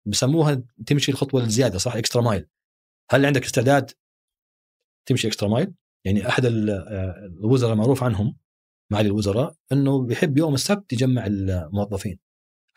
بسموها 0.07 0.63
تمشي 0.85 1.11
الخطوة 1.11 1.43
الزيادة 1.43 1.77
صح؟ 1.77 1.95
extra 1.95 2.21
mile 2.21 2.47
هل 3.11 3.25
عندك 3.25 3.43
استعداد 3.43 3.91
تمشي 5.05 5.27
extra 5.27 5.49
mile 5.49 5.73
يعني 6.05 6.27
أحد 6.29 6.45
الوزراء 6.45 7.75
معروف 7.75 8.03
عنهم 8.03 8.37
معالي 8.91 9.07
الوزراء 9.07 9.55
إنه 9.71 10.05
بيحب 10.05 10.37
يوم 10.37 10.53
السبت 10.53 10.93
يجمع 10.93 11.25
الموظفين. 11.25 12.19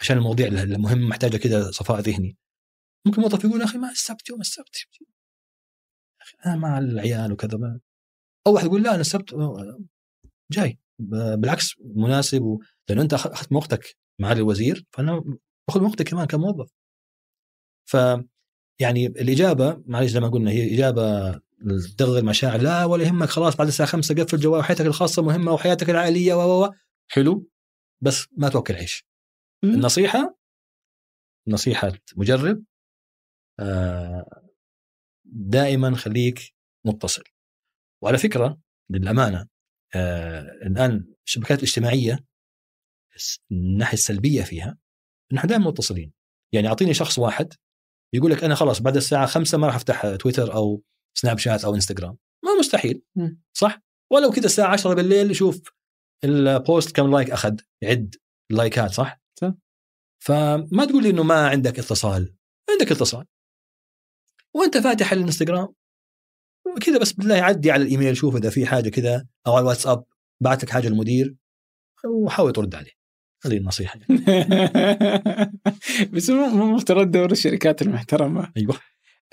عشان 0.01 0.17
المواضيع 0.17 0.47
المهمه 0.47 1.09
محتاجة 1.09 1.37
كذا 1.37 1.71
صفاء 1.71 2.01
ذهني. 2.01 2.37
ممكن 3.07 3.23
موظف 3.23 3.45
يقول 3.45 3.63
أخي 3.63 3.79
ما 3.79 3.91
السبت 3.91 4.31
يوم 4.31 4.41
السبت؟ 4.41 4.77
أنا 6.47 6.57
مع 6.57 6.79
العيال 6.79 7.33
وكذا. 7.33 7.59
ما 7.59 7.81
أو 8.47 8.55
واحد 8.55 8.67
يقول 8.67 8.83
لا 8.83 8.91
أنا 8.91 9.01
السبت 9.01 9.35
جاي. 10.53 10.79
بالعكس 10.99 11.75
مناسب 11.81 12.43
و... 12.43 12.61
لأنه 12.89 13.03
أنت 13.03 13.15
أخذت 13.15 13.53
وقتك 13.53 13.97
معالي 14.21 14.41
الوزير 14.41 14.87
فأنا 14.91 15.25
باخذ 15.69 15.83
وقتي 15.83 16.05
كمان 16.05 16.27
كموظف. 16.27 16.71
ف 17.91 17.97
يعني 18.81 19.07
الإجابة 19.07 19.83
معلش 19.87 20.11
زي 20.11 20.21
ما 20.21 20.29
قلنا 20.29 20.51
هي 20.51 20.75
إجابة 20.75 21.33
تغذي 21.99 22.19
المشاعر. 22.19 22.61
لا 22.61 22.85
ولا 22.85 23.05
يهمك 23.05 23.29
خلاص 23.29 23.57
بعد 23.57 23.67
الساعة 23.67 23.89
5 23.89 24.15
قفل 24.15 24.39
جوال 24.39 24.65
حياتك 24.65 24.87
الخاصة 24.87 25.23
مهمة 25.23 25.53
وحياتك 25.53 25.91
العائلية 25.91 26.35
و 26.35 26.65
و 26.65 26.71
حلو. 27.11 27.49
بس 28.01 28.27
ما 28.37 28.49
توكل 28.49 28.75
عيش. 28.75 29.07
النصيحة 29.65 30.39
نصيحة 31.49 31.93
مجرب 32.17 32.65
آه، 33.61 34.40
دائما 35.33 35.97
خليك 35.97 36.55
متصل. 36.87 37.25
وعلى 38.03 38.19
فكرة 38.19 38.61
للأمانة 38.91 39.49
آه، 39.95 40.41
الآن 40.41 41.15
الشبكات 41.27 41.59
الاجتماعية 41.59 42.25
الناحية 43.53 43.95
السلبية 43.95 44.43
فيها 44.43 44.79
نحن 45.33 45.49
دائما 45.49 45.67
متصلين. 45.67 46.13
يعني 46.55 46.69
أعطيني 46.69 46.95
شخص 46.95 47.19
واحد 47.19 47.55
يقول 48.15 48.31
لك 48.31 48.45
أنا 48.45 48.55
خلاص 48.55 48.81
بعد 48.81 48.97
الساعة 48.97 49.27
خمسة 49.27 49.59
ما 49.59 49.67
راح 49.67 49.75
أفتح 49.75 50.17
تويتر 50.17 50.55
أو 50.55 50.83
سناب 51.19 51.39
شات 51.39 51.65
أو 51.65 51.75
إنستغرام. 51.75 52.17
ما 52.45 52.59
مستحيل. 52.59 53.03
صح؟ 53.53 53.81
ولو 54.13 54.31
كذا 54.31 54.47
الساعة 54.47 54.73
10 54.73 54.95
بالليل 54.95 55.31
يشوف 55.31 55.73
ال 56.25 56.39
post 56.39 56.97
كم 56.97 57.11
like 57.11 57.31
أخذ. 57.31 57.57
يعد 57.83 58.15
اللايكات 58.51 58.91
صح؟ 58.91 59.21
صح. 59.41 59.53
فما 60.25 60.85
تقول 60.85 61.03
لي 61.03 61.11
إنه 61.11 61.23
ما 61.23 61.49
عندك 61.49 61.79
اتصال. 61.79 62.35
عندك 62.71 62.93
اتصال. 62.93 63.27
وانت 64.55 64.79
فاتح 64.79 65.13
الانستغرام 65.13 65.69
كذا 66.81 66.99
بس 66.99 67.13
بالله 67.13 67.35
عدي 67.35 67.71
على 67.71 67.83
الإيميل 67.83 68.17
شوف 68.17 68.37
إذا 68.37 68.51
في 68.51 68.67
حاجة 68.67 68.89
كذا 68.89 69.27
أو 69.47 69.53
على 69.53 69.63
الواتساب 69.63 70.05
بعت 70.43 70.65
لك 70.65 70.71
حاجة 70.71 70.89
المدير 70.89 71.37
وحاول 72.05 72.53
ترد 72.53 72.75
عليه 72.75 73.01
هذه 73.45 73.57
النصيحة. 73.57 73.99
بس 76.13 76.31
مو 76.31 76.75
مفترض 76.75 77.11
دور 77.11 77.33
الشركات 77.33 77.83
المحترمة 77.83 78.53
أيوه 78.57 78.81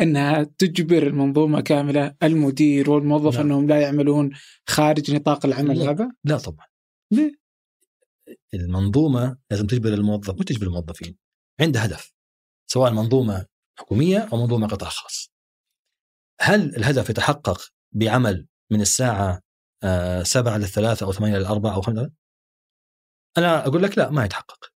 إنها 0.02 0.44
تجبر 0.44 1.08
المنظومة 1.08 1.62
كاملة 1.62 2.16
المدير 2.24 2.90
والموظف 2.90 3.36
لا. 3.36 3.42
إنهم 3.42 3.68
لا 3.68 3.82
يعملون 3.82 4.32
خارج 4.68 5.12
نطاق 5.12 5.46
العمل 5.46 5.80
لا. 5.80 5.92
هذا 5.92 6.12
لا 6.24 6.38
طبعا 6.38 6.66
ليه؟ 7.12 7.32
المنظومة 8.54 9.38
لازم 9.52 9.68
تجبر 9.68 9.94
الموظف 9.94 10.36
مو 10.36 10.44
تجبر 10.44 10.68
الموظفين 10.68 11.18
عندها 11.62 11.86
هدف 11.86 12.14
سواء 12.72 12.92
منظومه 12.92 13.46
حكومية 13.80 14.30
أو 14.34 14.38
منظومه 14.38 14.68
قطاع 14.68 14.90
خاص. 14.90 15.32
هل 16.42 16.76
الهدف 16.76 17.10
يتحقق 17.10 17.62
بعمل 17.92 18.48
من 18.72 18.82
الساعة 18.82 19.42
آه، 19.84 20.24
سبعة 20.24 20.58
للثلاثة 20.58 21.06
أو 21.06 21.12
ثمانية 21.12 21.38
للأربعة 21.38 21.76
أو 21.76 21.82
خمسة؟ 21.82 22.12
أنا 23.38 23.68
أقول 23.68 23.84
لك 23.84 23.98
لا 23.98 24.10
ما 24.10 24.26
يتحقق. 24.26 24.72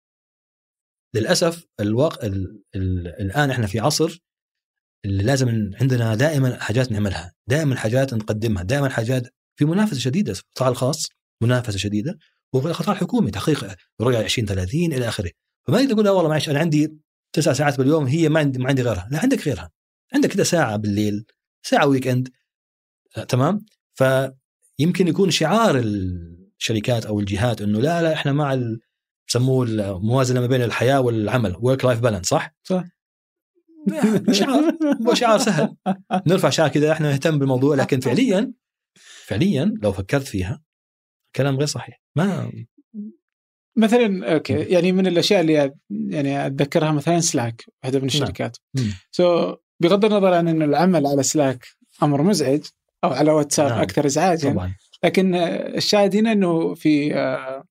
للأسف 1.16 1.66
الواقع 1.80 2.28
ال... 2.28 2.64
ال... 2.76 3.08
الآن 3.08 3.52
إحنا 3.52 3.68
في 3.68 3.80
عصر 3.80 4.20
اللي 5.06 5.24
لازم 5.24 5.72
عندنا 5.82 6.16
دائما 6.16 6.60
حاجات 6.60 6.92
نعملها 6.92 7.34
دائما 7.48 7.76
حاجات 7.76 8.14
نقدمها 8.14 8.64
دائما 8.64 8.90
حاجات 8.90 9.34
في 9.60 9.66
منافسة 9.66 10.00
شديدة 10.00 10.34
في 10.34 10.42
القطاع 10.42 10.68
الخاص 10.68 11.08
منافسة 11.44 11.78
شديدة 11.78 12.18
وفي 12.54 12.68
القطاع 12.68 12.94
الحكومي 12.94 13.32
تحقيق 13.32 13.76
رؤية 14.02 14.20
2030 14.20 14.94
إلى 14.94 15.08
آخره. 15.08 15.32
فما 15.68 15.80
يقدر 15.80 15.92
يقول 15.92 16.06
لا 16.06 16.12
والله 16.12 16.30
معلش 16.30 16.50
أنا 16.50 16.60
عندي 16.60 16.98
تسع 17.34 17.54
ساعات 17.54 17.78
باليوم 17.78 18.06
هي 18.06 18.30
ما 18.30 18.40
عندي 18.40 18.60
ما 18.60 18.70
عندي 18.70 18.82
غيرها. 18.82 19.08
لا 19.12 19.20
عندك 19.20 19.48
غيرها. 19.48 19.72
عندك 20.14 20.30
كده 20.30 20.44
ساعة 20.44 20.78
بالليل 20.78 21.26
ساعة 21.64 21.88
weekend 21.88 22.30
آه، 23.18 23.24
تمام؟ 23.24 23.66
فيمكن 23.94 25.08
يكون 25.08 25.32
شعار 25.32 25.80
الشركات 26.60 27.06
أو 27.06 27.20
الجهات 27.20 27.62
إنه 27.62 27.80
لا 27.80 28.02
لا 28.02 28.14
إحنا 28.14 28.34
مع 28.34 28.60
يسموه 29.30 29.66
الموازنه 29.66 30.40
ما 30.40 30.48
بين 30.48 30.62
الحياة 30.62 31.02
والعمل 31.02 31.56
work 31.60 31.86
life 31.86 32.00
balance 32.00 32.28
صح؟ 32.28 32.56
صح. 32.64 32.84
شعار. 34.32 34.78
هو 35.08 35.14
شعار 35.14 35.40
سهل. 35.40 35.76
نرفع 36.28 36.50
شعار 36.50 36.70
كذا 36.70 36.92
إحنا 36.92 37.12
نهتم 37.12 37.40
بالموضوع 37.40 37.76
لكن 37.76 38.00
فعليا 38.00 38.54
فعليا 39.26 39.74
لو 39.82 39.92
فكرت 39.92 40.28
فيها 40.28 40.62
كلام 41.36 41.58
غير 41.58 41.66
صحيح. 41.66 42.02
ما 42.16 42.52
مثلا 43.80 44.34
okay 44.34 44.54
يعني 44.54 44.92
من 44.92 45.08
الأشياء 45.08 45.42
اللي 45.42 45.72
يعني 45.90 46.46
أتذكرها 46.46 46.92
مثلا 46.92 47.20
سلاك 47.20 47.66
واحدة 47.84 48.00
من 48.00 48.06
الشركات 48.06 48.58
مم. 48.74 48.94
so 49.12 49.56
بغض 49.80 50.06
النظر 50.06 50.34
عن 50.34 50.48
انه 50.48 50.66
العمل 50.66 51.08
على 51.08 51.24
سلاك 51.24 51.68
أمر 52.04 52.22
مزعج 52.22 52.62
أو 53.04 53.10
على 53.10 53.32
واتساب 53.32 53.70
نعم. 53.70 53.82
أكثر 53.82 54.06
ازعاجا 54.06 54.52
طبعا 54.52 54.76
لكن 55.04 55.36
الشاهد 55.36 56.16
هنا 56.16 56.32
إنه 56.32 56.74
في 56.74 57.16
آه، 57.16 57.64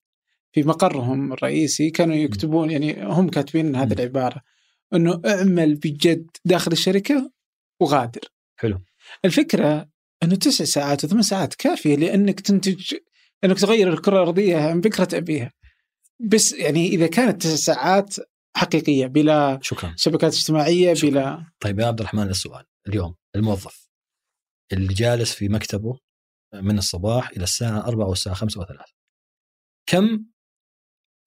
في 0.52 0.62
مقرهم 0.62 1.32
الرئيسي 1.32 1.90
كانوا 1.90 2.14
يكتبون 2.14 2.70
يعني 2.70 3.04
هم 3.04 3.28
كاتبين 3.28 3.76
هذه. 3.76 3.92
العبارة 3.92 4.42
إنه 4.94 5.20
اعمل 5.26 5.74
بجد 5.74 6.30
داخل 6.44 6.72
الشركة 6.72 7.30
وغادر. 7.80 8.20
حلو. 8.56 8.80
الفكرة 9.24 9.88
إنه 10.22 10.34
تسع 10.34 10.64
ساعات 10.64 11.04
وثمان 11.04 11.22
ساعات 11.22 11.54
كافية 11.54 11.96
لأنك 11.96 12.40
تنتج 12.40 12.94
إنك 13.44 13.60
تغير 13.60 13.92
الكرة 13.92 14.16
الأرضية 14.16 14.72
من 14.72 14.80
بكره 14.80 15.18
أبيها. 15.18 15.52
بس 16.20 16.52
يعني 16.52 16.86
إذا 16.86 17.06
كانت 17.06 17.42
تسع 17.42 17.56
ساعات 17.74 18.16
حقيقية 18.56 19.06
بلا 19.06 19.58
شكرا 19.62 19.94
شبكات 19.96 20.32
اجتماعية 20.34 20.94
شكراً. 20.94 21.10
بلا 21.10 21.44
طيب 21.60 21.78
يا 21.78 21.86
عبد 21.86 22.00
الرحمن 22.00 22.28
السؤال 22.28 22.64
اليوم 22.88 23.14
الموظف 23.36 23.88
اللي 24.72 24.94
جالس 24.94 25.34
في 25.34 25.48
مكتبه 25.48 25.98
من 26.54 26.78
الصباح 26.78 27.30
إلى 27.30 27.42
الساعة 27.42 27.88
4 27.88 28.06
أو 28.06 28.12
الساعة 28.12 28.34
5 28.34 28.60
و3 28.60 28.92
كم 29.86 30.24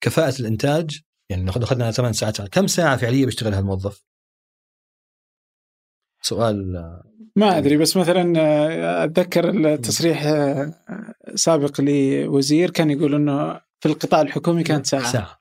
كفاءة 0.00 0.40
الإنتاج 0.40 1.00
يعني 1.30 1.44
لو 1.44 1.50
أخذنا 1.50 1.90
8 1.90 2.12
ساعات 2.12 2.40
كم 2.40 2.66
ساعة 2.66 2.96
فعلية 2.96 3.24
بيشتغلها 3.24 3.58
الموظف؟ 3.58 4.04
سؤال 6.22 6.72
ما 7.36 7.58
أدري 7.58 7.76
بس 7.76 7.96
مثلا 7.96 8.40
آه، 8.40 9.04
أتذكر 9.04 9.50
التصريح 9.74 10.26
آه، 10.26 10.74
سابق 11.34 11.80
لوزير 11.80 12.70
كان 12.70 12.90
يقول 12.90 13.14
إنه 13.14 13.60
في 13.82 13.88
القطاع 13.88 14.20
الحكومي 14.20 14.62
كانت 14.62 14.86
ساعة 14.86 15.12
ساعة 15.12 15.40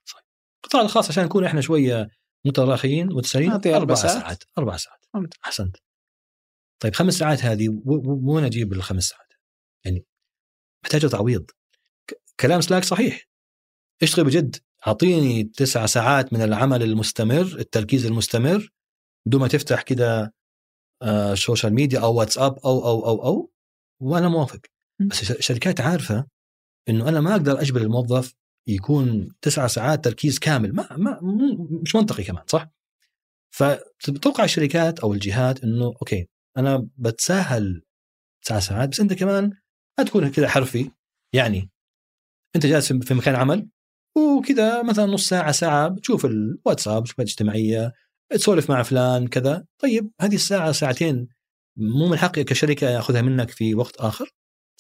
القطاع 0.66 0.82
الخاص 0.82 1.10
عشان 1.10 1.24
نكون 1.26 1.46
إحنا 1.46 1.62
شوية 1.62 2.08
متراخيين 2.46 3.10
نعطي 3.50 3.76
أربع 3.76 3.96
ساعات. 3.96 4.18
ساعات. 4.22 4.44
أربع 4.58 4.78
ساعات. 4.78 5.00
أحسنت 5.46 5.78
طيب 6.82 6.96
خمس 6.96 7.14
ساعات 7.14 7.46
هذه 7.46 7.82
وين 7.86 8.44
أجيب 8.44 8.74
الخمس 8.74 9.04
ساعات؟ 9.04 9.28
يعني 9.86 10.06
محتاجة 10.84 11.08
تعويض 11.08 11.46
كلام 12.40 12.62
سلاك 12.62 12.84
صحيح 12.84 13.28
اشتغل 14.04 14.26
بجد 14.26 14.56
أعطيني 14.88 15.44
تسع 15.44 15.86
ساعات 15.86 16.34
من 16.34 16.42
العمل 16.42 16.84
المستمر 16.84 17.42
التركيز 17.42 18.06
المستمر 18.06 18.70
بدون 19.28 19.42
ما 19.42 19.48
تفتح 19.48 19.82
كده 19.82 20.34
آه، 21.02 21.34
social 21.36 21.74
media 21.74 22.00
أو 22.00 22.14
واتساب 22.16 22.60
أو 22.66 22.86
أو 22.88 23.06
أو 23.06 23.26
أو 23.26 23.52
وأنا 24.02 24.28
موافق. 24.30 24.60
بس 25.10 25.22
الش- 25.22 25.32
الشركات 25.32 25.82
عارفة 25.82 26.28
إنه 26.90 27.10
أنا 27.10 27.22
ما 27.22 27.32
أقدر 27.32 27.62
أجبر 27.62 27.82
الموظف 27.82 28.34
يكون 28.68 29.30
تسعة 29.42 29.68
ساعات 29.68 30.04
تركيز 30.06 30.40
كامل. 30.40 30.74
ما, 30.76 30.88
ما 30.98 31.20
مش 31.82 31.96
منطقي 31.96 32.24
كمان 32.24 32.44
صح؟ 32.48 32.68
فتتوقع 33.56 34.44
الشركات 34.44 35.00
أو 35.00 35.14
الجهات 35.14 35.64
إنه 35.64 35.86
أوكي 35.86 36.28
أنا 36.58 36.88
بتساهل 36.98 37.82
تسع 38.46 38.60
ساعات 38.60 38.90
بس 38.90 39.00
أنت 39.00 39.14
كمان 39.14 39.54
ما 40.00 40.06
تكون 40.06 40.30
كذا 40.32 40.48
حرفي. 40.48 40.92
يعني 41.34 41.70
أنت 42.56 42.66
جالس 42.66 42.94
في- 42.94 43.00
في 43.06 43.14
مكان 43.14 43.36
عمل 43.36 43.70
وكذا 44.18 44.84
مثلا 44.84 45.06
نص 45.06 45.28
ساعة 45.30 45.52
ساعة 45.52 45.88
بتشوف 45.88 46.26
الواتساب 46.26 47.06
شبكات 47.06 47.28
اجتماعية 47.28 47.94
تسولف 48.32 48.70
مع 48.70 48.84
فلان 48.84 49.28
كذا. 49.28 49.66
طيب 49.82 50.12
هذه 50.22 50.36
الساعة 50.36 50.72
ساعتين 50.72 51.28
مو 51.78 52.08
من 52.10 52.18
حقي 52.18 52.44
كشركة 52.44 52.90
ياخذها 52.90 53.22
منك 53.22 53.50
في 53.50 53.76
وقت 53.76 53.96
آخر؟ 53.96 54.30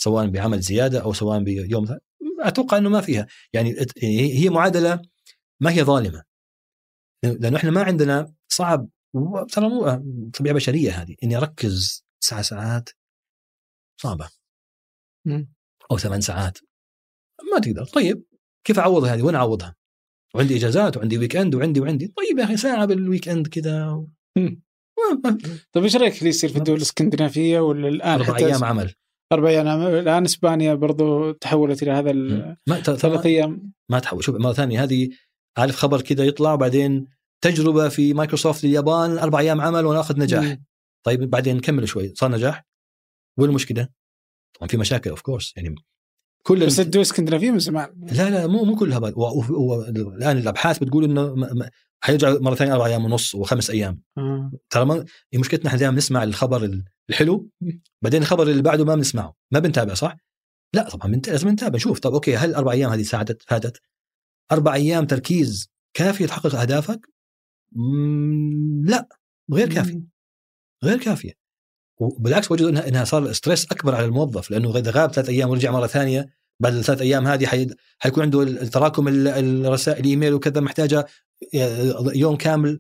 سواء 0.03 0.28
بعمل 0.28 0.60
زيادة 0.60 1.02
أو 1.02 1.14
سواء 1.14 1.44
بيوم 1.44 1.98
أتوقع 2.40 2.78
إنه 2.78 2.90
ما 2.90 3.02
فيها. 3.02 3.28
يعني 3.53 3.76
هي 4.40 4.49
معادلة 4.49 5.02
ما 5.61 5.72
هي 5.72 5.84
ظالمة. 5.84 6.23
لأنه 7.23 7.57
إحنا 7.57 7.72
ما 7.72 7.84
عندنا 7.84 8.34
صعب 8.52 8.90
ترى 9.52 9.69
مو 9.69 9.99
طبيعة 10.34 10.56
بشرية 10.56 10.91
هذه. 10.91 11.15
إني 11.23 11.38
أركز 11.38 12.06
تسع 12.22 12.41
ساعات 12.41 12.90
صعبة. 14.02 14.30
أو 15.91 15.98
ثمان 15.98 16.22
ساعات. 16.22 16.57
ما 17.53 17.60
تقدر. 17.60 17.86
طيب 17.86 18.23
كيف 18.68 18.80
اعوض 18.80 19.03
هذه؟ 19.03 19.22
وين 19.22 19.36
أعوضها؟ 19.36 19.76
وعندي 20.36 20.57
إجازات 20.57 20.98
وعندي 20.98 21.18
weekend 21.18 21.56
وعندي 21.56 21.80
وعندي. 21.80 22.07
طيب 22.07 22.40
يا 22.40 22.44
أخي 22.44 22.57
ساعة 22.57 22.86
بال 22.86 23.30
weekend 23.30 23.48
كذا 23.48 24.06
مم. 24.38 24.61
طيب 25.73 25.84
إيش 25.84 25.95
رأيك 25.95 26.18
اللي 26.18 26.30
يصير 26.30 26.49
في 26.49 26.57
الدول 26.57 26.78
الإسكندنافية 26.78 27.60
ولا 27.60 27.88
الآن 27.88 28.22
أربع 28.22 28.34
حتى 28.34 28.45
أيام 28.45 28.64
عمل. 28.64 28.94
أربع 29.32 29.49
أيام 29.49 29.68
عمل. 29.68 29.94
الآن 29.94 30.26
إسبانيا 30.26 30.74
برضو 30.74 31.32
تحولت 31.32 31.84
إلى 31.84 31.91
هذا 31.91 32.58
ثلاث 32.84 33.26
أيام 33.26 33.72
ما 33.90 33.99
تحول. 33.99 34.24
شوف 34.24 34.36
مرة 34.36 34.53
ثانية 34.53 34.84
هذه 34.84 35.10
عارف 35.58 35.76
خبر 35.76 36.02
كذا 36.02 36.24
يطلع 36.24 36.53
وبعدين 36.53 37.08
تجربة 37.41 37.90
في 37.90 38.14
مايكروسوفت 38.14 38.64
اليابان 38.64 39.18
أربع 39.18 39.40
أيام 39.40 39.62
عمل 39.62 39.86
وناخذ 39.86 40.20
نجاح. 40.20 40.44
مم. 40.44 40.66
طيب 41.06 41.30
بعدين 41.30 41.58
نكمل 41.58 41.88
شوي. 41.88 42.14
صار 42.16 42.32
نجاح. 42.32 42.66
وين 43.38 43.49
المشكلة؟ 43.49 43.88
طبعا 44.56 44.70
في 44.70 44.78
مشاكل 44.78 45.10
of 45.10 45.22
course 45.22 45.53
يعني 45.58 45.76
كل 46.44 46.66
بس 46.66 46.80
الدول 46.80 47.02
الإسكندنافية 47.02 47.52
من 47.52 47.60
زمان. 47.60 47.90
لا 48.12 48.30
لا 48.30 48.48
مو 48.48 48.64
مو 48.64 48.76
كلها 48.76 48.98
الآن 49.90 50.38
الأبحاث 50.38 50.80
بتقول 50.80 51.03
إنه 51.03 51.36
حيرجع 52.03 52.38
مرة 52.40 52.56
ثانية 52.56 52.73
أربع 52.73 52.86
أيام 52.86 53.06
ونص 53.06 53.36
وخمس 53.36 53.69
أيام 53.69 54.02
آه. 54.18 54.52
ترى 54.69 54.86
ما 54.86 55.06
مشكلتنا 55.36 55.68
إحنا 55.68 55.80
دائما 55.80 55.98
نسمع 55.98 56.23
الخبر 56.23 56.84
الحلو 57.10 57.49
بعدين 58.02 58.22
الخبر 58.22 58.48
اللي 58.48 58.61
بعده 58.61 58.86
ما 58.86 58.95
بنسمعه 58.95 59.36
ما 59.52 59.60
بنتابع 59.60 59.94
صح؟ 59.94 60.18
لا 60.73 60.90
طبعا 60.90 61.07
من 61.07 61.22
لازم 61.28 61.49
نتابع 61.49 61.76
نشوف 61.76 61.99
طب 61.99 62.14
okay 62.14 62.38
هل 62.38 62.49
الاربع 62.49 62.72
أيام 62.72 62.91
هذه 62.91 63.03
ساعدت 63.03 63.41
فادت؟ 63.41 63.82
أربع 64.52 64.73
أيام 64.73 65.06
تركيز 65.06 65.69
كافي 65.94 66.28
تحقق 66.28 66.56
أهدافك؟ 66.56 67.07
مم 67.72 68.84
لا 68.86 69.10
غير 69.53 69.73
كافي 69.73 70.03
غير 70.84 70.98
كافية 70.99 71.34
وبالعكس 71.99 72.52
وجدوا 72.52 72.69
انها 72.69 72.88
إنها 72.88 73.03
صار 73.03 73.32
stress 73.32 73.72
أكبر 73.72 73.95
على 73.95 74.06
الموظف 74.06 74.52
لأنه 74.52 74.78
إذا 74.78 74.91
غاب 74.91 75.11
ثلاث 75.11 75.30
أيام 75.30 75.49
ورجع 75.49 75.72
مرة 75.72 75.88
ثانية 75.88 76.40
بعد 76.62 76.74
الثلاث 76.74 77.02
أيام 77.02 77.28
هذه 77.28 77.46
حي... 77.46 77.68
حيكون 78.00 78.24
عنده 78.24 78.42
التراكم 78.44 79.08
الرسائل 79.08 80.00
الإيميل 80.00 80.34
وكذا 80.34 80.62
محتاجة 80.62 81.06
يوم 82.16 82.36
كامل 82.36 82.80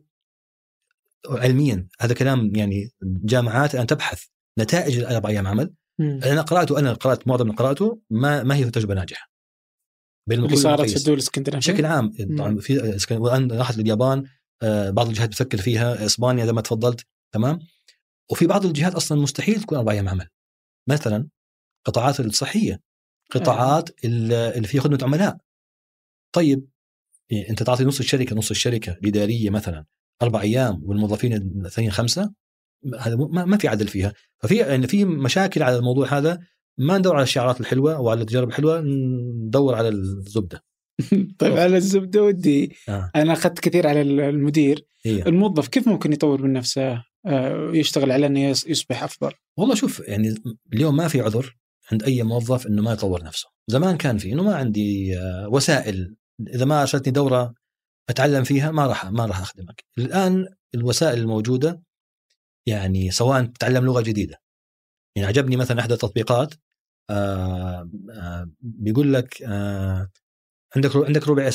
علميا. 1.29 1.87
هذا 1.99 2.13
كلام 2.13 2.55
يعني 2.55 2.91
جامعات 3.03 3.75
الان 3.75 3.87
تبحث 3.87 4.23
نتائج 4.59 4.97
الأربع 4.97 5.29
أيام 5.29 5.47
عمل. 5.47 5.73
أنا 5.99 6.41
قرأته 6.41 6.79
أنا 6.79 6.93
قرأت 6.93 7.27
معظم 7.27 7.45
اللي 7.45 7.55
قرأته 7.55 8.01
ما 8.09 8.43
ما 8.43 8.55
هي 8.55 8.69
تجربة 8.69 8.93
ناجحة. 8.93 9.31
بين 10.29 10.43
اللي 10.43 10.55
صارت 10.55 10.89
في. 10.89 10.95
الدول 10.95 11.13
الإسكندنافية؟ 11.13 11.73
بشكل 11.73 11.85
عام 11.85 12.13
طبعا 12.37 12.57
في 12.59 12.97
والان 13.11 13.51
راحت 13.51 13.77
لليابان 13.77 14.23
آه، 14.63 14.89
بعض 14.89 15.07
الجهات 15.07 15.29
بتفكر 15.29 15.57
فيها 15.57 16.05
إسبانيا 16.05 16.45
زي 16.45 16.53
ما 16.53 16.61
تفضلت 16.61 17.05
تمام؟ 17.33 17.59
وفي 18.31 18.47
بعض 18.47 18.65
الجهات 18.65 18.95
أصلا 18.95 19.21
مستحيل 19.21 19.61
تكون 19.61 19.77
أربع 19.77 19.91
أيام 19.91 20.09
عمل. 20.09 20.27
مثلا 20.89 21.27
قطاعات 21.85 22.19
الصحية. 22.19 22.90
قطاعات 23.31 23.89
ال- 24.05 24.33
اللي 24.33 24.67
فيها 24.67 24.81
خدمة 24.81 24.99
عملاء. 25.01 25.37
طيب 26.35 26.65
يعني 27.29 27.49
أنت 27.49 27.63
تعطي 27.63 27.83
نص 27.83 27.99
الشركة 27.99 28.35
نص 28.35 28.49
الشركة 28.49 28.91
الاداريه 28.91 29.49
مثلا 29.49 29.85
أربع 30.21 30.41
أيام 30.41 30.81
والموظفين 30.83 31.33
الثانيين 31.65 31.91
خمسة 31.91 32.33
هذا 32.99 33.15
ما, 33.15 33.57
في 33.57 33.67
عدل 33.67 33.87
فيها. 33.87 34.13
ففي 34.39 34.55
يعني 34.55 34.87
في 34.87 35.05
مشاكل 35.05 35.63
على 35.63 35.75
الموضوع 35.77 36.07
هذا 36.17 36.39
ما 36.77 36.97
ندور 36.97 37.15
على 37.15 37.23
الشعارات 37.23 37.61
الحلوة 37.61 37.99
وعلى 38.01 38.21
التجارب 38.21 38.47
الحلوة 38.47 38.81
ندور 38.81 39.75
على 39.75 39.89
الزبدة. 39.89 40.63
طيب 41.39 41.57
على 41.57 41.77
الزبدة 41.77 42.23
ودي 42.23 42.75
آه. 42.89 43.11
أنا 43.15 43.33
أخذت 43.33 43.59
كثير 43.59 43.87
على 43.87 44.01
المدير. 44.01 44.85
هي. 45.05 45.21
الموظف 45.21 45.67
كيف 45.67 45.87
ممكن 45.87 46.13
يطور 46.13 46.41
من 46.41 46.53
نفسه؟ 46.53 47.03
آه، 47.25 47.71
يشتغل 47.73 48.11
على 48.11 48.25
إنه 48.25 48.39
يص- 48.39 48.67
يصبح 48.67 49.03
أفضل؟ 49.03 49.31
والله 49.57 49.75
شوف 49.75 49.99
يعني 49.99 50.35
اليوم 50.73 50.95
ما 50.95 51.07
في 51.07 51.21
عذر 51.21 51.57
عند 51.91 52.03
أي 52.03 52.23
موظف 52.23 52.67
إنه 52.67 52.81
ما 52.81 52.93
يطور 52.93 53.23
نفسه. 53.23 53.49
زمان 53.67 53.97
كان 53.97 54.17
في 54.17 54.33
إنه 54.33 54.43
ما 54.43 54.55
عندي 54.55 55.19
آه، 55.19 55.47
وسائل. 55.47 56.15
إذا 56.47 56.65
ما 56.65 56.81
ارسلتني 56.81 57.13
دورة 57.13 57.53
أتعلم 58.09 58.43
فيها 58.43 58.71
ما 58.71 58.87
راح 58.87 59.05
ما 59.05 59.25
راح 59.25 59.39
أخدمك. 59.39 59.85
الآن 59.97 60.47
الوسائل 60.75 61.19
الموجودة 61.19 61.81
يعني 62.65 63.11
سواء 63.11 63.45
تتعلم 63.45 63.85
لغة 63.85 64.01
جديدة. 64.01 64.41
يعني 65.15 65.27
عجبني 65.27 65.55
مثلا 65.55 65.79
إحدى 65.79 65.93
التطبيقات 65.93 66.53
آه 67.09 67.89
آه 68.11 68.49
بيقول 68.61 69.13
لك 69.13 69.43
عندك 70.75 70.95
عندك 70.95 71.27
ربع 71.27 71.49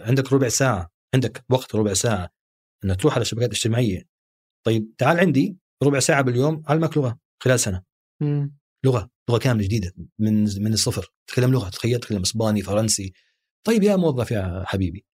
عندك 0.00 0.32
ربع 0.32 0.48
ساعة 0.48 0.90
عندك 1.14 1.44
وقت 1.48 1.74
ربع 1.74 1.94
ساعة 1.94 2.30
إنك 2.84 3.00
تروح 3.00 3.14
على 3.14 3.22
الشبكات 3.22 3.48
الاجتماعية. 3.48 4.02
طيب 4.66 4.96
تعال 4.98 5.20
عندي 5.20 5.56
ربع 5.82 6.00
ساعة 6.00 6.22
باليوم 6.22 6.62
علمك 6.66 6.96
لغة 6.96 7.18
خلال 7.42 7.60
سنة. 7.60 7.82
لغة. 8.84 9.10
لغة 9.28 9.38
كاملة 9.38 9.64
جديدة 9.64 9.92
من 10.18 10.42
من 10.62 10.72
الصفر. 10.72 11.06
تتكلم 11.26 11.52
لغة 11.52 11.68
تخيل 11.68 12.00
تتكلم 12.00 12.20
إسباني 12.22 12.62
فرنسي. 12.62 13.12
طيب 13.66 13.82
يا 13.82 13.96
موظف 13.96 14.30
يا 14.30 14.62
حبيبي 14.66 15.04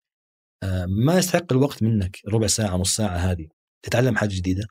آه، 0.62 0.86
ما 0.86 1.18
يستحق 1.18 1.52
الوقت 1.52 1.82
منك 1.82 2.16
ربع 2.28 2.46
ساعة 2.46 2.76
نص 2.76 2.94
ساعة 2.96 3.16
هذه 3.16 3.46
تتعلم 3.82 4.16
حاجة 4.16 4.34
جديدة؟ 4.34 4.64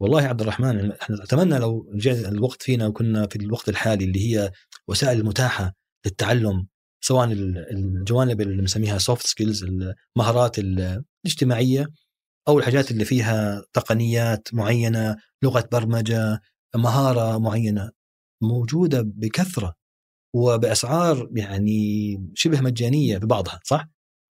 والله 0.00 0.22
عبد 0.22 0.40
الرحمن 0.40 0.92
إحنا 0.92 1.24
أتمنى 1.24 1.58
لو 1.58 1.90
رجع 1.94 2.12
الوقت 2.12 2.62
فينا 2.62 2.86
وكنا 2.86 3.26
في 3.26 3.36
الوقت 3.36 3.68
الحالي 3.68 4.04
اللي 4.04 4.20
هي 4.36 4.50
وسائل 4.88 5.18
المتاحه 5.20 5.72
للتعلم 6.06 6.66
سواء 7.04 7.32
ال- 7.32 7.58
الجوانب 7.72 8.40
اللي 8.40 8.56
بنسميها 8.56 8.98
soft 8.98 9.26
skills 9.26 9.64
المهارات 9.64 10.58
ال- 10.58 11.04
الاجتماعية 11.24 11.86
أو 12.48 12.58
الحاجات 12.58 12.90
اللي 12.90 13.04
فيها 13.04 13.62
تقنيات 13.72 14.48
معينة 14.54 15.16
لغة 15.42 15.68
برمجة 15.72 16.40
مهارة 16.76 17.38
معينة. 17.38 17.90
موجودة 18.42 19.02
بكثرة 19.02 19.74
وبأسعار 20.34 21.28
يعني 21.32 22.30
شبه 22.34 22.60
مجانية 22.60 23.18
ببعضها 23.18 23.60
صح؟ 23.64 23.88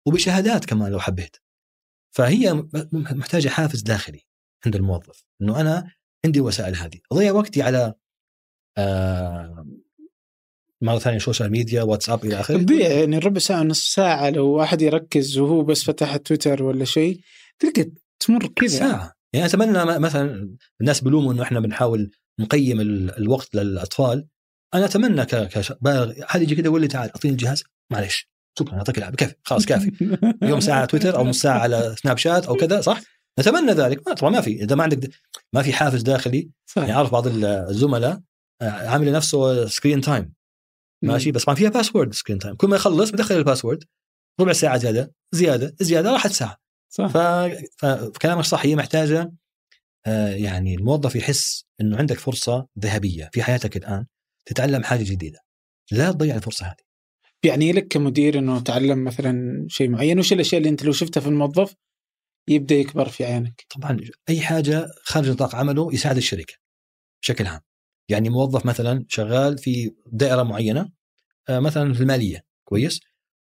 وبشهادات 0.06 0.64
كمان 0.64 0.92
لو 0.92 0.98
حبيت. 0.98 1.36
فهي 2.14 2.64
محتاجة 2.92 3.48
حافز 3.48 3.82
داخلي 3.82 4.20
عند 4.66 4.76
الموظف 4.76 5.24
إنه 5.42 5.60
أنا 5.60 5.92
عندي 6.24 6.38
الوسائل 6.38 6.76
هذه، 6.76 7.00
أضيع 7.12 7.32
وقتي 7.32 7.62
على 7.62 7.94
آه 8.78 9.66
مرة 10.82 10.98
ثانية 10.98 11.18
social 11.18 11.50
media 11.50 11.82
واتساب 11.82 12.24
إلى 12.24 12.40
آخره 12.40 12.56
تضيع 12.58 12.88
يعني 12.88 13.18
ربع 13.18 13.38
ساعة 13.38 13.62
نص 13.62 13.94
ساعة 13.94 14.30
لو 14.30 14.46
واحد 14.46 14.82
يركز 14.82 15.38
وهو 15.38 15.62
بس 15.62 15.84
فتح 15.84 16.16
تويتر 16.16 16.62
ولا 16.62 16.84
شيء 16.84 17.20
تلقى 17.58 17.90
تمر 18.20 18.46
كذا 18.46 18.78
ساعة 18.78 19.12
يعني 19.32 19.46
أتمنى 19.46 19.98
مثلا 19.98 20.56
الناس 20.80 21.00
بيلوموا 21.00 21.32
إنه 21.32 21.42
إحنا 21.42 21.60
بنحاول 21.60 22.10
نقيم 22.40 22.80
ال- 22.80 23.16
الوقت 23.18 23.54
للأطفال. 23.54 24.26
أنا 24.74 24.84
أتمنى 24.84 25.24
كبالغ 25.24 26.12
هذا 26.28 26.42
يجي 26.42 26.54
كذا 26.56 26.64
يقول 26.64 26.80
لي 26.80 26.88
تعال 26.88 27.10
أعطيني 27.10 27.32
الجهاز. 27.32 27.64
معلش 27.92 28.28
شكرا 28.58 28.74
أعطيك 28.76 28.98
العاب 28.98 29.14
كيف؟ 29.14 29.34
خلاص 29.44 29.66
كافي. 29.66 29.92
يوم 30.42 30.60
ساعة 30.60 30.84
تويتر 30.84 31.16
أو 31.16 31.24
نص 31.26 31.40
ساعة 31.40 31.58
على 31.58 31.94
سناب 32.02 32.16
شات 32.18 32.46
أو 32.46 32.56
كذا 32.56 32.80
صح؟ 32.80 33.00
نتمنى 33.40 33.72
ذلك. 33.72 34.08
ما 34.08 34.14
طبعا 34.14 34.30
ما 34.30 34.40
في. 34.40 34.62
إذا 34.62 34.76
ما 34.76 34.82
عندك 34.82 35.10
ما 35.52 35.62
في 35.62 35.72
حافز 35.72 36.02
داخلي. 36.02 36.38
يعني 36.76 36.88
صح 36.88 36.96
أعرف 36.96 37.12
بعض 37.12 37.26
الزملاء 37.44 38.20
آه، 38.62 38.70
عامل 38.70 39.06
لنفسه 39.06 39.66
screen 39.66 40.00
time 40.00 40.32
ماشي؟ 41.04 41.32
بس 41.32 41.44
طبعا 41.44 41.56
فيها 41.56 41.70
password 41.70 42.14
screen 42.14 42.38
time 42.38 42.54
كل 42.54 42.68
ما 42.68 42.76
يخلص 42.76 43.10
بدخل 43.10 43.34
ال 43.34 43.40
password 43.40 43.84
ربع 44.40 44.52
ساعة 44.52 44.78
زيادة 44.78 45.12
زيادة 45.34 45.74
زيادة 45.80 46.12
راحت 46.12 46.30
ساعة. 46.30 46.56
صح. 46.90 47.06
فكلامك 47.78 48.44
صح 48.44 48.66
هي 48.66 48.76
محتاجة 48.76 49.32
يعني 50.36 50.74
الموظف 50.74 51.16
يحس 51.16 51.64
إنه 51.80 51.96
عندك 51.96 52.18
فرصة 52.18 52.66
ذهبية 52.78 53.30
في 53.32 53.42
حياتك 53.42 53.76
الآن 53.76 54.06
تتعلم 54.46 54.84
حاجة 54.84 55.02
جديدة. 55.02 55.38
لا 55.92 56.12
تضيع 56.12 56.36
الفرصة 56.36 56.66
هذه. 56.66 56.88
يعني 57.44 57.72
لك 57.72 57.88
كمدير 57.88 58.38
إنه 58.38 58.60
تعلم 58.60 59.04
مثلا 59.04 59.66
شيء 59.68 59.88
معين 59.88 60.18
وش 60.18 60.32
الأشياء 60.32 60.58
اللي 60.58 60.70
أنت 60.70 60.84
لو 60.84 60.92
شفتها 60.92 61.20
في 61.20 61.26
الموظف 61.26 61.74
يبدأ 62.48 62.74
يكبر 62.74 63.08
في 63.08 63.24
عينك؟ 63.24 63.66
طبعا 63.76 64.00
أي 64.28 64.40
حاجة 64.40 64.86
خارج 65.02 65.30
نطاق 65.30 65.54
عمله 65.54 65.94
يساعد 65.94 66.16
الشركة 66.16 66.54
بشكل 67.22 67.46
عام. 67.46 67.60
يعني 68.08 68.28
موظف 68.28 68.66
مثلا 68.66 69.04
شغال 69.08 69.58
في 69.58 69.90
دائرة 70.06 70.42
معينة 70.42 70.90
آه، 71.48 71.58
مثلا 71.58 71.94
في 71.94 72.00
المالية 72.00 72.44
كويس؟ 72.64 73.00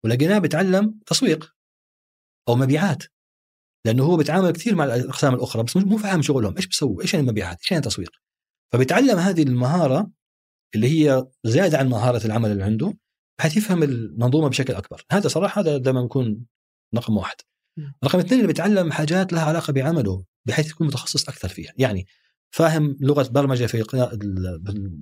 ولقيناه 0.03 0.39
بيتعلم 0.39 0.99
تسويق 1.05 1.53
أو 2.47 2.55
مبيعات. 2.55 3.03
لأنه 3.85 4.03
هو 4.03 4.17
بيتعامل 4.17 4.51
كثير 4.51 4.75
مع 4.75 4.85
الأقسام 4.85 5.33
الأخرى 5.33 5.63
بس 5.63 5.77
مو 5.77 5.97
فاهم 5.97 6.21
شغلهم 6.21 6.55
إيش 6.57 6.67
بيسووا؟ 6.67 7.01
إيش 7.01 7.13
يعني 7.13 7.27
مبيعات؟ 7.27 7.59
إيش 7.61 7.71
يعني 7.71 7.83
تسويق؟ 7.83 8.11
فبيتعلم 8.73 9.17
هذه 9.19 9.43
المهارة 9.43 10.11
اللي 10.75 10.87
هي 10.87 11.27
زيادة 11.43 11.77
عن 11.77 11.89
مهارة 11.89 12.25
العمل 12.25 12.51
اللي 12.51 12.63
عنده 12.63 12.93
بحيث 13.39 13.57
يفهم 13.57 13.83
المنظومة 13.83 14.47
بشكل 14.47 14.73
أكبر. 14.73 15.05
هذا 15.11 15.27
صراحة 15.27 15.61
هذا 15.61 15.77
دائما 15.77 16.01
يكون 16.01 16.45
رقم 16.95 17.17
واحد. 17.17 17.35
رقم 18.03 18.19
اثنين 18.19 18.33
اللي 18.33 18.47
بيتعلم 18.47 18.91
حاجات 18.91 19.33
لها 19.33 19.43
علاقة 19.43 19.73
بعمله 19.73 20.23
بحيث 20.45 20.69
يكون 20.69 20.87
متخصص 20.87 21.29
أكثر 21.29 21.47
فيها. 21.47 21.73
يعني 21.77 22.07
فاهم 22.51 22.97
لغة 22.99 23.27
برمجة 23.27 23.65
في 23.65 23.83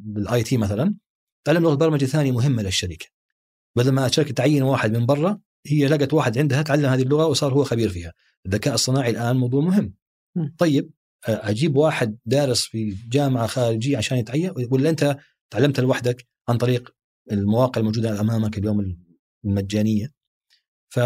بال 0.03 0.43
IT 0.43 0.57
مثلا 0.57 0.95
تعلم 1.45 1.63
لغة 1.63 1.75
برمجة 1.75 2.05
ثانية 2.05 2.31
مهمة 2.31 2.63
للشركة. 2.63 3.05
بدل 3.77 3.91
ما 3.91 4.05
الشركة 4.05 4.33
تعين 4.33 4.63
واحد 4.63 4.97
من 4.97 5.05
برا 5.05 5.39
هي 5.67 5.87
لقت 5.87 6.13
واحد 6.13 6.37
عندها 6.37 6.61
تعلم 6.61 6.85
هذه 6.85 7.01
اللغة 7.01 7.25
وصار 7.25 7.53
هو 7.53 7.63
خبير 7.63 7.89
فيها. 7.89 8.13
الذكاء 8.45 8.73
الصناعي 8.73 9.09
الآن 9.09 9.35
موضوع 9.35 9.61
مهم. 9.61 9.93
طيب 10.57 10.91
أجيب 11.25 11.75
واحد 11.75 12.17
دارس 12.25 12.65
في 12.65 12.95
جامعة 13.09 13.47
خارجية 13.47 13.97
عشان 13.97 14.17
يتعين 14.17 14.53
ولا 14.71 14.89
أنت 14.89 15.17
تعلمت 15.49 15.79
لوحدك 15.79 16.27
عن 16.49 16.57
طريق 16.57 16.95
المواقع 17.31 17.79
الموجودة 17.79 18.19
أمامك 18.19 18.57
اليوم 18.57 18.97
المجانية؟ 19.45 20.13
ف 20.89 20.99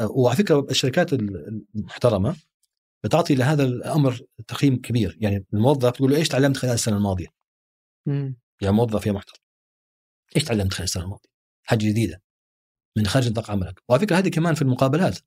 وعلى 0.00 0.36
فكرة 0.36 0.66
الشركات 0.70 1.12
المحترمة 1.12 2.36
بتعطي 3.04 3.34
لهذا 3.34 3.64
الأمر 3.64 4.20
تقييم 4.46 4.80
كبير. 4.80 5.18
يعني 5.20 5.46
الموظف 5.54 5.90
تقول 5.90 6.10
له 6.10 6.16
إيش 6.16 6.28
تعلمت 6.28 6.56
خلال 6.56 6.72
السنة 6.72 6.96
الماضية؟ 6.96 7.26
مم. 8.06 8.36
يا 8.62 8.70
موظف 8.70 9.06
يا 9.06 9.12
محترم 9.12 9.42
إيش 10.36 10.44
تعلمت 10.44 10.72
خلال 10.72 10.84
السنة 10.84 11.04
الماضية؟ 11.04 11.30
حاجة 11.62 11.78
جديدة 11.78 12.22
من 12.96 13.06
خارج 13.06 13.28
نطاق 13.28 13.50
عملك. 13.50 13.82
وعلى 13.88 14.02
فكرة 14.02 14.18
هذه 14.18 14.28
كمان 14.28 14.54
في 14.54 14.62
المقابلات. 14.62 15.18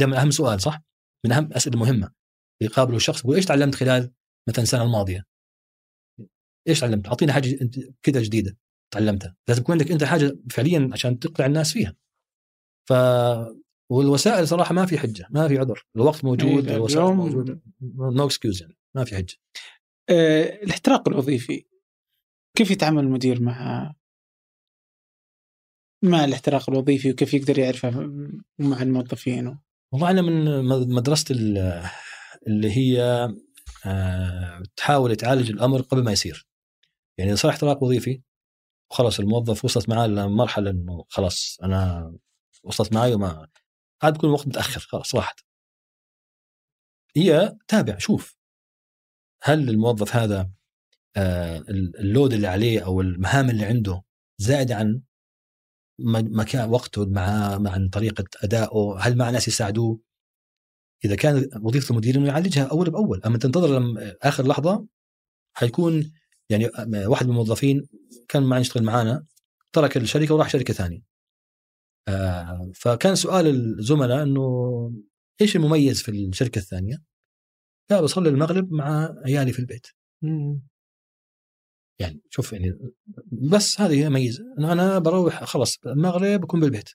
دائما 0.00 0.22
أهم 0.22 0.30
سؤال 0.30 0.60
صح؟ 0.60 0.80
من 1.26 1.32
أهم 1.32 1.44
الأسئلة 1.44 1.74
المهمة. 1.74 2.12
يقابله 2.62 2.96
الشخص 2.96 3.20
يقول 3.20 3.36
إيش 3.36 3.44
تعلمت 3.44 3.74
خلال 3.74 4.12
مثلا 4.48 4.62
السنة 4.62 4.82
الماضية؟ 4.82 5.24
إيش 6.68 6.80
تعلمت؟ 6.80 7.06
اعطينا 7.06 7.32
حاجة 7.32 7.58
كذا 8.02 8.22
جديدة 8.22 8.56
تعلمتها. 8.94 9.36
لازم 9.48 9.62
يكون 9.62 9.72
عندك 9.72 9.90
أنت 9.92 10.04
حاجة 10.04 10.38
فعليا 10.50 10.90
عشان 10.92 11.18
تقنع 11.18 11.46
الناس 11.46 11.72
فيها. 11.72 11.96
ف 12.88 12.92
والوسائل 13.92 14.48
صراحة 14.48 14.74
ما 14.74 14.86
في 14.86 14.98
حجة 14.98 15.26
ما 15.30 15.48
في 15.48 15.58
عذر. 15.58 15.86
الوقت 15.96 16.24
موجود 16.24 16.68
إيه، 16.68 16.76
الوسائل 16.76 17.02
اليوم- 17.04 17.16
موجودة. 17.16 17.60
no 17.98 18.26
excuse 18.26 18.62
يعني 18.62 18.76
ما 18.96 19.04
في 19.04 19.16
حجة. 19.16 19.36
آه، 20.10 20.42
الاحتراق 20.62 21.08
الوظيفي. 21.08 21.64
كيف 22.56 22.70
يتعامل 22.70 22.98
المدير 23.04 23.42
مع 23.42 23.94
مع 26.04 26.24
الاحتراق 26.24 26.70
الوظيفي 26.70 27.10
وكيف 27.10 27.34
يقدر 27.34 27.58
يعرفه 27.58 27.90
مع 28.58 28.82
الموظفين؟ 28.82 29.58
والله 29.94 30.10
أنا 30.10 30.22
من 30.22 30.44
مدرسة 30.94 31.34
اللي 32.46 32.76
هي 32.76 33.28
آه، 33.86 34.62
تحاول 34.76 35.16
تعالج 35.16 35.50
الأمر 35.50 35.80
قبل 35.80 36.04
ما 36.04 36.12
يصير. 36.12 36.48
يعني 37.18 37.30
إذا 37.30 37.36
صار 37.38 37.50
احتراق 37.50 37.82
وظيفي 37.82 38.22
وخلاص 38.90 39.20
الموظف 39.20 39.64
وصلت 39.64 39.88
معاه 39.88 40.06
لمرحلة 40.06 40.70
إنه 40.70 41.04
خلاص 41.08 41.58
أنا 41.62 42.12
وصلت 42.64 42.92
معي 42.92 43.14
وما 43.14 43.48
عاد 44.02 44.12
بيكون 44.12 44.28
الوقت 44.28 44.46
متأخر 44.46 44.80
خلاص 44.80 45.14
راحت. 45.14 45.40
هي 47.16 47.56
تابع 47.68 47.98
شوف. 47.98 48.36
هل 49.42 49.68
الموظف 49.68 50.16
هذا 50.16 50.50
آه، 51.16 51.64
اللود 52.00 52.32
اللي 52.32 52.46
عليه 52.46 52.84
أو 52.84 53.00
المهام 53.00 53.50
اللي 53.50 53.64
عنده 53.64 54.02
زائدة 54.38 54.76
عن 54.76 55.02
مكان 55.98 56.70
وقته 56.70 57.06
مع 57.06 57.58
مع 57.58 57.88
طريقة 57.92 58.24
ادائه 58.42 58.96
هل 59.00 59.16
مع 59.16 59.30
ناس 59.30 59.48
يساعدوه؟ 59.48 60.00
إذا 61.04 61.16
كان 61.16 61.50
وظيفة 61.62 61.90
المدير 61.90 62.16
إنه 62.16 62.26
يعالجها 62.26 62.64
أول 62.64 62.90
بأول. 62.90 63.20
أما 63.26 63.38
تنتظر 63.38 63.78
لما 63.78 64.16
آخر 64.22 64.46
لحظة 64.46 64.86
حيكون 65.56 66.12
يعني 66.48 66.70
واحد 67.06 67.26
من 67.26 67.30
الموظفين 67.30 67.86
كان 68.28 68.42
معنا 68.42 68.60
يشتغل 68.60 68.84
معانا 68.84 69.24
ترك 69.72 69.96
الشركة 69.96 70.34
وراح 70.34 70.48
شركة 70.48 70.74
ثانية. 70.74 71.00
آه 72.08 72.70
فكان 72.74 73.14
سؤال 73.14 73.46
الزملاء 73.46 74.22
إنه 74.22 74.92
إيش 75.40 75.56
المميز 75.56 76.02
في 76.02 76.10
الشركة 76.10 76.58
الثانية؟ 76.58 77.02
لا 77.90 78.00
بصلي 78.00 78.28
المغرب 78.28 78.72
مع 78.72 79.14
عيالي 79.24 79.52
في 79.52 79.58
البيت. 79.58 79.86
يعني 81.98 82.20
شوف 82.30 82.52
يعني 82.52 82.78
بس 83.32 83.80
هذه 83.80 84.06
إنه 84.06 84.72
أنا 84.72 84.98
بروح 84.98 85.44
خلاص 85.44 85.78
المغرب 85.86 86.40
بكون 86.40 86.60
بالبيت. 86.60 86.90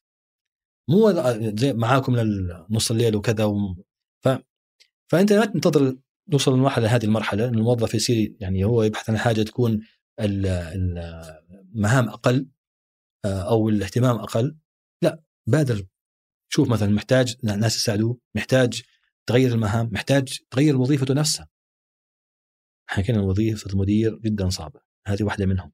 مو 0.90 1.12
زي 1.58 1.74
معاكم 1.74 2.16
لنص 2.16 2.92
الليل 2.92 3.16
وكذا 3.16 3.44
و... 3.44 3.76
ف... 4.24 4.30
فأنت 5.12 5.34
لا 5.34 5.46
تنتظر 5.46 5.98
نوصل 6.30 6.54
لمرحله 6.54 6.96
هذه 6.96 7.06
المرحلة. 7.06 7.48
إن 7.48 7.56
الموظف 7.56 7.94
يصير 7.94 8.36
يعني 8.40 8.64
هو 8.64 8.84
يبحث 8.84 9.10
عن 9.10 9.18
حاجة 9.18 9.44
تكون 9.44 9.80
المهام 10.20 12.10
أقل 12.10 12.48
آه، 13.26 13.42
أو 13.50 13.70
الاهتمام 13.70 14.16
أقل. 14.16 14.58
لا 15.04 15.24
بادر. 15.48 15.86
شوف 16.52 16.70
مثلا 16.70 16.90
محتاج 16.90 17.36
ناس 17.44 17.76
يساعدوه 17.76 18.20
محتاج 18.36 18.84
تغير 19.26 19.52
المهام 19.52 19.90
محتاج 19.92 20.40
تغير 20.52 20.78
وظيفته 20.78 21.14
نفسها. 21.14 21.50
حكينا 22.90 23.22
وظيفة 23.22 23.72
المدير 23.72 24.20
جدا 24.20 24.50
صعبة. 24.50 24.89
هذه 25.10 25.24
واحدة 25.24 25.46
منهم. 25.46 25.72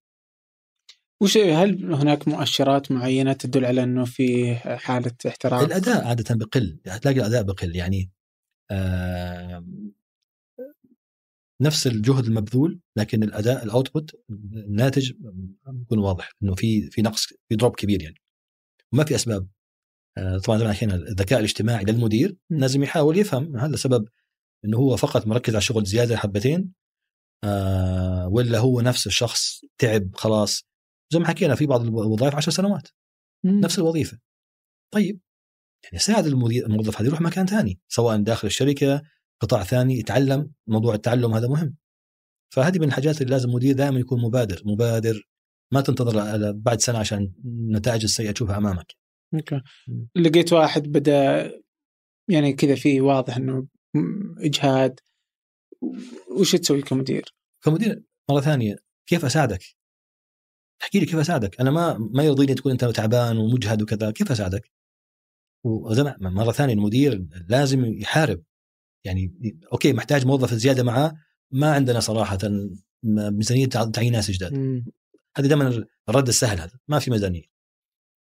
وش 1.22 1.38
هل 1.38 1.94
هناك 1.94 2.28
مؤشرات 2.28 2.91
معينة 2.91 3.34
تدل 3.34 3.66
على 3.66 3.84
أنه 3.84 4.06
في 4.06 4.56
حالة 4.56 5.16
احتراق؟ 5.28 5.62
الأداء 5.62 6.07
عادة 6.07 6.36
بقل 6.36 6.80
تلاقي 7.02 7.20
الأداء 7.20 7.44
بقل 7.44 7.76
يعني 7.76 8.12
آه 8.72 9.66
نفس 11.62 11.88
الجهد 11.88 12.26
المبذول 12.26 12.80
لكن 12.98 13.24
الأداء 13.24 13.64
ال 13.64 13.70
output 13.70 14.11
الناتج 14.30 15.14
يكون 15.82 15.99
واضح 15.99 16.32
إنه 16.44 16.56
في 16.56 16.90
في 16.90 17.02
نقص 17.02 17.26
في 17.26 17.56
drop 17.56 17.76
كبير 17.76 18.02
يعني. 18.02 18.22
ما 18.91 19.03
في 19.03 19.16
أسباب. 19.16 19.48
آه، 20.18 20.38
طبعا 20.38 20.57
زي 20.57 20.66
ما 20.66 20.95
الذكاء 20.95 21.40
الاجتماعي 21.40 21.84
للمدير 21.84 22.38
لازم 22.49 22.84
يحاول 22.84 23.18
يفهم 23.18 23.57
هل 23.57 23.74
السبب 23.74 24.07
إنه 24.66 24.78
هو 24.78 24.98
فقط 24.98 25.28
مركز 25.28 25.53
على 25.53 25.57
الشغل 25.57 25.86
زيادة 25.86 26.18
حبتين 26.18 26.74
آه 27.45 28.27
ولا 28.27 28.59
هو 28.59 28.81
نفس 28.81 29.07
الشخص 29.07 29.61
تعب 29.77 30.15
خلاص. 30.15 30.63
زي 31.13 31.19
ما 31.19 31.27
حكينا 31.27 31.55
في 31.55 31.65
بعض 31.65 31.81
الوظائف 31.81 32.35
10 32.35 32.51
سنوات. 32.51 32.88
مم. 33.43 33.59
نفس 33.59 33.80
الوظيفة. 33.80 34.17
طيب 34.93 35.19
يعني 35.84 35.99
ساعد 35.99 36.26
الموظف 36.26 36.97
هذا 36.97 37.07
يروح 37.07 37.22
مكان 37.22 37.45
ثاني 37.45 37.80
سواء 37.88 38.17
داخل 38.17 38.47
الشركة 38.47 39.01
قطاع 39.41 39.63
ثاني 39.63 39.99
يتعلم 39.99 40.51
موضوع 40.67 40.93
التعلم 40.93 41.34
هذا 41.34 41.47
مهم. 41.47 41.76
فهذه 42.53 42.80
من 42.80 42.88
الحاجات 42.88 43.22
اللي 43.22 43.31
لازم 43.31 43.49
المدير 43.49 43.76
دائما 43.76 43.99
يكون 43.99 44.22
مبادر 44.22 44.61
مبادر 44.65 45.27
ما 45.73 45.81
تنتظر 45.81 46.51
بعد 46.51 46.81
سنة 46.81 46.97
عشان 46.97 47.31
النتائج 47.45 48.03
السيئة 48.03 48.31
تشوفها 48.31 48.57
أمامك. 48.57 48.95
أوكي. 49.34 49.61
لقيت 50.15 50.53
واحد 50.53 50.84
بدأ 50.84 51.51
يعني 52.30 52.53
كذا 52.53 52.76
في 52.76 53.01
واضح 53.01 53.38
إنه 53.38 53.67
إجهاد 54.39 54.99
وش 56.40 56.56
تسوي 56.56 56.82
كمدير؟ 56.82 57.36
كمدير 57.64 58.03
مرة 58.30 58.41
ثانية 58.41 58.76
كيف 59.07 59.26
أساعدك؟ 59.26 59.64
احكي 60.82 60.99
لي 60.99 61.06
كيف 61.06 61.16
أساعدك؟ 61.16 61.62
أنا 61.62 61.72
ما 61.72 61.98
ما 61.98 62.24
يرضيني 62.24 62.53
تكون 62.53 62.72
أنت 62.72 62.86
تعبان 62.86 63.38
ومجهد 63.38 63.82
وكذا، 63.82 64.12
كيف 64.12 64.32
أساعدك؟ 64.32 64.72
مرة 66.20 66.52
ثانية 66.52 66.74
المدير 66.74 67.28
لازم 67.48 67.86
يحارب 67.86 68.44
يعني 69.06 69.34
أوكي 69.74 69.94
محتاج 69.94 70.26
موظف 70.26 70.53
زيادة 70.53 70.84
معاه 70.84 71.14
ما 71.52 71.74
عندنا 71.74 71.99
صراحة 71.99 72.38
ميزانية 73.03 73.66
تعيين 73.66 74.12
ناس 74.12 74.32
جداد 74.32 74.84
هذا 75.38 75.48
دائما 75.48 75.86
الرد 76.10 76.28
السهل 76.28 76.60
هذا 76.60 76.80
ما 76.88 76.99
في 76.99 77.12
ميزانية 77.12 77.44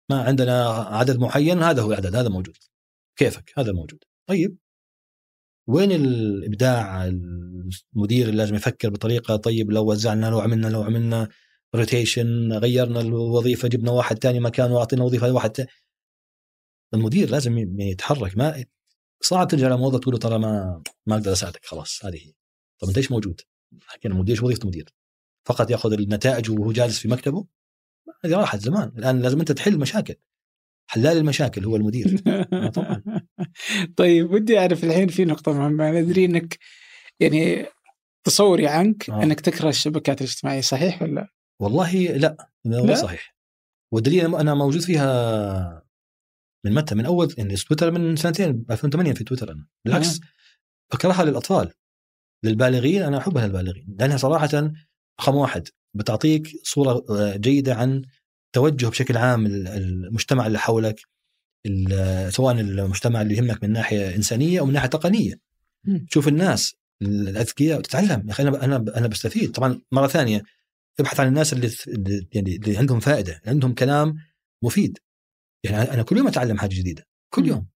ما 0.09 0.23
عندنا 0.23 0.69
عدد 0.69 1.17
معين 1.19 1.63
هذا 1.63 1.81
هو 1.81 1.91
العدد 1.91 2.15
هذا 2.15 2.29
موجود 2.29 2.57
كيفك 3.15 3.53
هذا 3.57 3.71
موجود 3.71 4.03
طيب 4.29 4.57
وين 5.69 5.91
الإبداع 5.91 7.05
المدير 7.05 8.25
اللي 8.25 8.37
لازم 8.37 8.55
يفكر 8.55 8.89
بطريقة 8.89 9.35
طيب 9.35 9.71
لو 9.71 9.91
وزعنا 9.91 10.25
لو 10.25 10.39
عملنا 10.39 10.67
لو 10.67 10.83
عملنا 10.83 11.29
روتيشن 11.75 12.53
غيرنا 12.53 13.01
الوظيفة 13.01 13.67
جبنا 13.67 13.91
واحد 13.91 14.19
ثاني 14.19 14.39
مكانه 14.39 14.75
واعطينا 14.75 15.03
وظيفة 15.03 15.27
لواحد 15.27 15.49
تاني. 15.49 15.69
المدير 16.93 17.29
لازم 17.29 17.57
يتحرك 17.79 18.37
ما 18.37 18.65
صعب 19.21 19.47
ترجع 19.47 19.67
لموظف 19.67 19.99
تقول 19.99 20.13
له 20.13 20.19
ترى 20.19 20.39
ما 20.39 20.83
ما 21.05 21.15
أقدر 21.15 21.31
أساعدك 21.31 21.65
خلاص 21.65 22.05
هذه 22.05 22.15
هي 22.15 22.33
طب 22.79 22.87
أنت 22.87 22.97
إيش 22.97 23.11
موجود؟ 23.11 23.41
حكينا 23.81 24.15
مدير 24.15 24.35
إيش 24.35 24.43
وظيفة 24.43 24.67
مدير؟ 24.67 24.93
فقط 25.45 25.71
يأخذ 25.71 25.93
النتائج 25.93 26.51
وهو 26.51 26.71
جالس 26.71 26.99
في 26.99 27.07
مكتبه 27.07 27.45
هذه 28.25 28.35
راحت 28.35 28.59
زمان 28.59 28.91
الآن 28.97 29.19
لازم 29.21 29.39
أنت 29.39 29.51
تحل 29.51 29.77
مشاكل 29.77 30.15
حلال 30.91 31.17
المشاكل 31.17 31.65
هو 31.65 31.75
المدير. 31.75 32.21
آه، 32.27 32.67
طبعا. 32.67 33.03
طيب 33.97 34.31
ودي 34.31 34.59
أعرف 34.59 34.83
الحين 34.83 35.07
في 35.07 35.25
نقطة 35.25 35.53
مهمة. 35.53 35.89
أنا 35.89 35.99
أدري 35.99 36.25
إنك 36.25 36.57
يعني 37.19 37.65
تصوري 38.23 38.67
عنك 38.67 39.09
آه. 39.09 39.23
إنك 39.23 39.39
تكره 39.39 39.69
الشبكات 39.69 40.21
الاجتماعية 40.21 40.61
صحيح 40.61 41.01
ولا؟ 41.01 41.27
والله 41.61 42.07
لا 42.07 42.37
لا؟ 42.65 42.95
صحيح. 42.95 43.35
والدليل 43.93 44.35
أنا 44.35 44.53
موجود 44.53 44.81
فيها 44.81 45.83
من 46.65 46.73
متى؟ 46.73 46.95
من 46.95 47.05
أول 47.05 47.33
يعني 47.37 47.55
تويتر 47.55 47.91
من 47.91 48.15
سنتين 48.15 48.65
2008 48.71 49.13
في 49.13 49.23
تويتر 49.23 49.51
أنا. 49.51 49.67
بالعكس 49.85 50.19
بكرهها 50.93 51.25
للأطفال 51.25 51.73
للبالغين. 52.43 53.01
أنا 53.01 53.17
أحبها 53.17 53.47
للبالغين 53.47 53.95
لأنها 53.99 54.17
صراحة 54.17 54.71
رقم 55.21 55.35
واحد 55.35 55.67
بتعطيك 55.93 56.47
صورة 56.63 57.05
آه، 57.09 57.35
جيدة 57.35 57.75
عن 57.75 58.01
توجه 58.53 58.87
بشكل 58.87 59.17
عام 59.17 59.45
المجتمع 59.45 60.47
اللي 60.47 60.59
حولك 60.59 60.99
سواء 62.29 62.59
المجتمع 62.59 63.21
اللي 63.21 63.35
يهمك 63.35 63.63
من 63.63 63.71
ناحية 63.71 64.15
إنسانية 64.15 64.59
أو 64.59 64.65
من 64.65 64.73
ناحية 64.73 64.87
تقنية. 64.87 65.33
شوف 66.09 66.27
الناس 66.27 66.75
الأذكياء 67.01 67.79
وتتعلم 67.79 68.27
يا 68.27 68.31
أخي 68.31 68.43
أنا 68.43 68.65
أنا 68.65 68.85
أنا 68.97 69.07
بستفيد. 69.07 69.51
طبعا 69.51 69.81
مرة 69.91 70.07
ثانية 70.07 70.43
ابحث 70.99 71.19
عن 71.19 71.27
الناس 71.27 71.53
اللي 71.53 71.71
يعني 72.33 72.55
اللي 72.55 72.77
عندهم 72.77 72.99
فائدة 72.99 73.31
اللي 73.31 73.49
عندهم 73.49 73.73
كلام 73.73 74.15
مفيد. 74.63 74.97
يعني 75.63 75.93
أنا 75.93 76.03
كل 76.03 76.17
يوم 76.17 76.27
أتعلم 76.27 76.57
حاجة 76.57 76.75
جديدة 76.75 77.07
كل 77.33 77.47
يوم. 77.47 77.67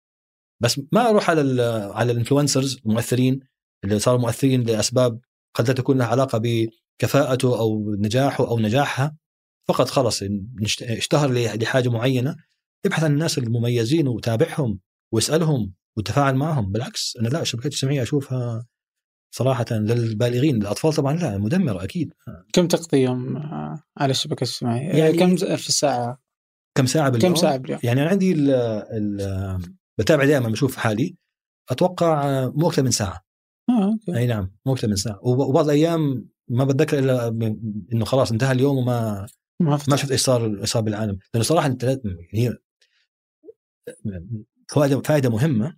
بس 0.61 0.81
ما 0.91 1.09
أروح 1.09 1.29
على 1.29 1.63
على 1.93 2.11
الانفلونسرز 2.11 2.79
المؤثرين 2.85 3.39
اللي 3.83 3.99
صاروا 3.99 4.19
مؤثرين 4.19 4.63
لأسباب 4.63 5.19
قد 5.53 5.67
لا 5.67 5.73
تكون 5.73 5.97
لها 5.97 6.07
علاقة 6.07 6.41
بكفاءته 6.43 7.59
أو 7.59 7.95
نجاحه 7.99 8.47
أو 8.47 8.59
نجاحها. 8.59 9.15
فقط 9.67 9.89
خلص 9.89 10.23
اشتهر 10.81 11.31
لحاجة 11.33 11.89
معينة 11.89 12.35
ابحث 12.85 13.03
عن 13.03 13.13
الناس 13.13 13.37
المميزين 13.37 14.07
وتابعهم 14.07 14.79
واسألهم 15.13 15.73
وتفاعل 15.97 16.35
معهم 16.35 16.71
بالعكس 16.71 17.17
أنا 17.19 17.27
لا 17.27 17.41
الشبكات 17.41 17.65
الاجتماعيه 17.65 18.01
أشوفها 18.01 18.65
صراحة 19.35 19.65
للبالغين 19.71 20.61
الأطفال 20.61 20.93
طبعا 20.93 21.13
لا 21.13 21.37
مدمرة 21.37 21.83
أكيد 21.83 22.13
كم 22.53 22.67
تقضي 22.67 22.97
يوم 22.97 23.37
على 23.97 24.11
الشبكة 24.11 24.43
الاجتماعية؟ 24.43 24.89
يعني 24.89 25.17
كم 25.17 25.35
في 25.35 25.69
الساعة؟ 25.69 26.21
كم 26.77 26.85
ساعة 26.85 27.09
باليوم؟ 27.09 27.33
كم 27.33 27.39
ساعة 27.39 27.57
باليوم؟ 27.57 27.79
يعني 27.83 28.01
أنا 28.01 28.09
عندي 28.09 28.31
ال 28.31 28.51
ال 28.51 29.61
بتابع 29.97 30.25
دائما 30.25 30.49
بشوف 30.49 30.75
حالي 30.75 31.15
أتوقع 31.69 32.45
مو 32.49 32.67
أكثر 32.67 32.83
من 32.83 32.91
ساعة 32.91 33.25
آه 33.69 33.85
أوكي 33.85 34.17
أي 34.17 34.27
نعم 34.27 34.51
مو 34.65 34.73
أكثر 34.73 34.87
من 34.87 34.95
ساعة 34.95 35.19
وبعض 35.23 35.65
الأيام 35.65 36.29
ما 36.49 36.63
بتذكر 36.63 36.99
إلا 36.99 37.27
إنه 37.93 38.05
خلاص 38.05 38.31
انتهى 38.31 38.51
اليوم 38.51 38.77
وما 38.77 39.27
ما, 39.59 39.79
ما 39.87 39.95
شفت 39.95 40.11
إيش 40.11 40.21
صار 40.21 40.61
إيش 40.61 40.71
صار 40.71 40.81
بالعالم. 40.81 41.19
لأنه 41.33 41.43
صراحة 41.43 41.67
أنت 41.67 41.99
هي 42.33 42.57
فائدة 44.69 45.01
فائدة 45.01 45.29
مهمة. 45.29 45.77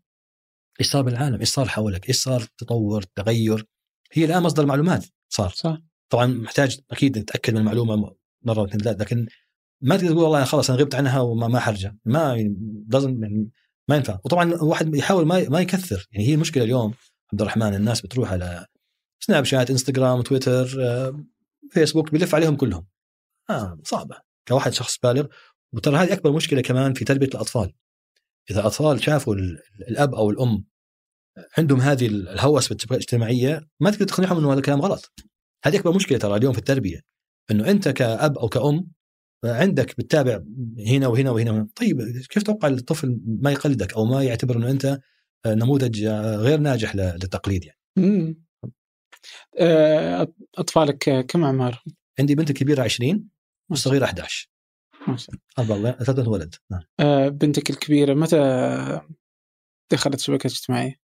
إيش 0.79 0.89
صار 0.89 1.01
بالعالم؟ 1.01 1.39
إيش 1.39 1.49
صار 1.49 1.67
حولك؟ 1.67 2.07
إيش 2.07 2.23
صار 2.23 2.41
تطور 2.57 3.01
تغير؟ 3.01 3.65
هي 4.11 4.25
الآن 4.25 4.43
مصدر 4.43 4.65
معلومات 4.65 5.05
صار. 5.29 5.49
صح. 5.49 5.77
طبعا 6.09 6.25
محتاج 6.25 6.79
أكيد 6.91 7.17
نتأكد 7.17 7.53
من 7.53 7.59
المعلومة 7.59 8.15
مرة 8.41 8.61
واثنين 8.61 8.83
ثلاث 8.83 9.01
لكن 9.01 9.27
ما 9.81 9.97
تقدر 9.97 10.09
تقول 10.09 10.23
والله 10.23 10.43
خلاص 10.43 10.69
أنا 10.69 10.79
غبت 10.79 10.95
عنها 10.95 11.19
وما 11.19 11.47
ما 11.47 11.59
حرجع 11.59 11.91
ما 12.05 12.35
يعني 12.35 13.49
ما 13.87 13.95
ينفع. 13.95 14.19
وطبعا 14.23 14.43
الواحد 14.53 14.95
يحاول 14.95 15.25
ما 15.25 15.49
ما 15.49 15.59
يكثر. 15.59 16.07
يعني 16.11 16.27
هي 16.27 16.33
المشكلة 16.33 16.63
اليوم 16.63 16.93
عبد 17.33 17.41
الرحمن 17.41 17.75
الناس 17.75 18.01
بتروح 18.01 18.31
على 18.31 18.65
سناب 19.19 19.43
شات 19.43 19.69
انستغرام 19.69 20.21
تويتر 20.21 20.67
فيسبوك 21.71 22.11
بيلف 22.11 22.35
عليهم 22.35 22.55
كلهم. 22.55 22.85
آه 23.49 23.79
صعبة. 23.83 24.17
كواحد 24.47 24.73
شخص 24.73 24.97
بالغ. 25.03 25.25
وترى 25.73 25.97
هذه 25.97 26.13
أكبر 26.13 26.31
مشكلة 26.31 26.61
كمان 26.61 26.93
في 26.93 27.05
تربية 27.05 27.27
الأطفال. 27.27 27.73
إذا 28.51 28.59
الاطفال 28.59 29.03
شافوا 29.03 29.35
ال- 29.35 29.59
الأب 29.87 30.15
أو 30.15 30.29
الأم 30.29 30.63
عندهم 31.57 31.81
هذه 31.81 32.07
الهوس 32.07 32.71
الاجتماعية 32.71 33.67
ما 33.79 33.91
تقدر 33.91 34.05
تقنعهم 34.05 34.37
إنه 34.37 34.51
هذا 34.51 34.59
الكلام 34.59 34.81
غلط. 34.81 35.13
هذه 35.65 35.75
أكبر 35.77 35.95
مشكلة 35.95 36.17
ترى 36.17 36.35
اليوم 36.35 36.53
في 36.53 36.59
التربية. 36.59 37.01
إنه 37.51 37.71
أنت 37.71 37.89
كأب 37.89 38.37
أو 38.37 38.49
كأم 38.49 38.87
عندك 39.45 39.97
بتتابع 39.97 40.41
هنا 40.87 41.07
وهنا 41.07 41.31
وهنا. 41.31 41.67
طيب 41.75 42.01
كيف 42.01 42.43
تتوقع 42.43 42.67
الطفل 42.67 43.19
ما 43.25 43.51
يقلدك 43.51 43.93
أو 43.93 44.05
ما 44.05 44.23
يعتبر 44.23 44.57
إنه 44.57 44.71
أنت 44.71 44.99
نموذج 45.47 46.05
غير 46.37 46.59
ناجح 46.59 46.95
للتقليد 46.95 47.65
يعني؟ 47.65 47.79
مم. 47.97 48.45
آه، 49.59 50.27
أطفالك 50.57 51.25
كم 51.27 51.43
اعمارهم؟ 51.43 51.79
عندي 52.19 52.35
بنت 52.35 52.49
الكبيره 52.49 52.83
20 52.83 53.29
والصغيره 53.69 54.05
11 54.05 54.49
ما 55.07 55.17
شاء 55.17 55.35
الله. 55.59 55.91
ثلاثة 55.91 56.29
ولد. 56.29 56.55
نعم. 56.71 56.81
آه، 56.99 57.27
بنتك 57.29 57.69
الكبيرة 57.69 58.13
متى 58.13 58.37
دخلت 59.91 60.19
شبكات 60.19 60.51
اجتماعية؟ 60.51 60.95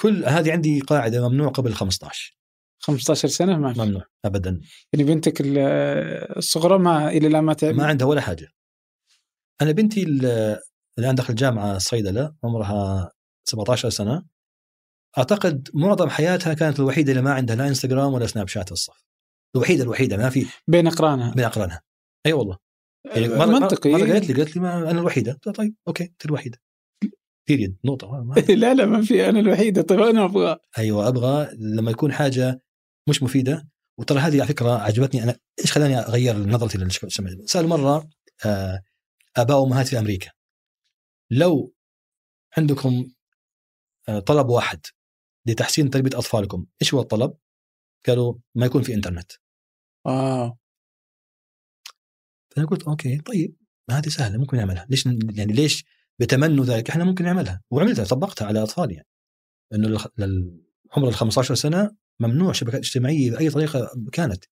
كل 0.00 0.24
هذه 0.24 0.52
عندي 0.52 0.80
قاعدة 0.80 1.28
ممنوع 1.28 1.48
قبل 1.48 1.74
15 1.74 2.38
15 2.78 3.28
سنة؟ 3.28 3.58
ما 3.58 3.72
في. 3.72 3.80
ممنوع 3.80 4.04
ابدا. 4.24 4.60
يعني 4.92 5.04
بنتك 5.04 5.40
ال- 5.40 5.58
الصغرى 6.36 6.78
ما 6.78 7.08
إلى 7.08 7.26
الان 7.26 7.44
ما 7.44 7.56
ما 7.62 7.86
عندها 7.86 8.06
ولا 8.06 8.20
حاجة. 8.20 8.48
أنا 9.62 9.72
بنتي 9.72 10.02
ال- 10.02 10.58
الآن 10.98 11.14
دخلت 11.14 11.38
جامعة 11.38 11.78
صيدلة 11.78 12.34
عمرها 12.44 13.12
17 13.44 13.90
سنة. 13.90 14.26
أعتقد 15.18 15.68
معظم 15.74 16.08
حياتها 16.08 16.54
كانت 16.54 16.80
الوحيدة 16.80 17.10
اللي 17.12 17.22
ما 17.22 17.32
عندها 17.34 17.56
لا 17.56 17.68
إنستغرام 17.68 18.12
ولا 18.12 18.26
سناب 18.26 18.48
شات 18.48 18.66
في 18.66 18.72
الصف. 18.72 19.09
الوحيدة 19.56 19.82
الوحيدة 19.82 20.16
ما 20.16 20.30
في 20.30 20.46
بين 20.68 20.86
إقرانها. 20.86 21.34
من 21.36 21.42
إقرانها. 21.44 21.82
أي 22.26 22.32
والله. 22.32 22.58
يعني 23.04 23.28
مرة 23.28 23.46
منطقي. 23.46 23.90
مرة 23.90 23.98
قالت 24.12 24.28
لي 24.30 24.34
قالت 24.34 24.56
لي 24.56 24.62
ما 24.62 24.90
أنا 24.90 25.00
الوحيدة. 25.00 25.38
لها 25.46 25.52
طيب 25.54 25.74
okay 25.88 26.04
أنت 26.04 26.24
الوحيدة. 26.26 26.58
بيريد 27.48 27.76
نقطة. 27.84 28.10
ما- 28.12 28.20
ما- 28.22 28.34
لا 28.54 28.74
لا 28.74 28.86
ما 28.86 29.02
في 29.02 29.28
أنا 29.28 29.40
الوحيدة. 29.40 29.82
طيب 29.82 30.00
أنا 30.00 30.24
أبغى. 30.24 30.58
أيوه 30.78 31.08
أبغى 31.08 31.48
لما 31.58 31.90
يكون 31.90 32.12
حاجة 32.12 32.60
مش 33.08 33.22
مفيدة. 33.22 33.68
وترى 33.98 34.18
هذه 34.18 34.34
على 34.38 34.46
فكرة 34.46 34.70
عجبتني. 34.78 35.22
أنا 35.22 35.36
إيش 35.60 35.72
خلاني 35.72 35.98
أغير 35.98 36.36
نظرتي 36.38 36.78
للشمال 36.78 37.50
سأل 37.50 37.66
مرة 37.66 38.08
آه، 38.46 38.82
أباء 39.36 39.60
وأمهات 39.60 39.86
في 39.88 39.98
أمريكا. 39.98 40.30
لو 41.30 41.74
عندكم 42.58 43.10
آه، 44.08 44.18
طلب 44.18 44.48
واحد 44.48 44.80
لتحسين 45.46 45.90
تربية 45.90 46.18
أطفالكم 46.18 46.66
إيش 46.82 46.94
هو 46.94 47.00
الطلب؟ 47.00 47.34
قالوا 48.06 48.34
ما 48.54 48.66
يكون 48.66 48.82
في 48.82 48.94
إنترنت. 48.94 49.32
واو 50.06 50.56
فأنا 52.50 52.66
قلت 52.66 52.82
أوكي 52.82 53.18
طيب 53.18 53.56
هذه 53.90 54.08
سهلة 54.08 54.38
ممكن 54.38 54.56
نعملها. 54.56 54.86
ليش 54.90 55.06
يعني 55.06 55.52
ليش 55.52 55.84
بتمنوا 56.18 56.64
ذلك؟ 56.64 56.90
إحنا 56.90 57.04
ممكن 57.04 57.24
نعملها. 57.24 57.62
وعملتها 57.70 58.04
طبقتها 58.04 58.46
على 58.46 58.62
أطفالي 58.62 58.94
يعني. 58.94 59.08
انه 59.74 59.88
الخ- 59.88 60.06
لل- 60.18 60.60
عمر 60.96 61.08
ال 61.08 61.14
15 61.14 61.54
سنة 61.54 61.90
ممنوع 62.20 62.52
شبكات 62.52 62.80
اجتماعية 62.80 63.30
بأي 63.30 63.50
طريقة 63.50 63.90
كانت. 64.12 64.44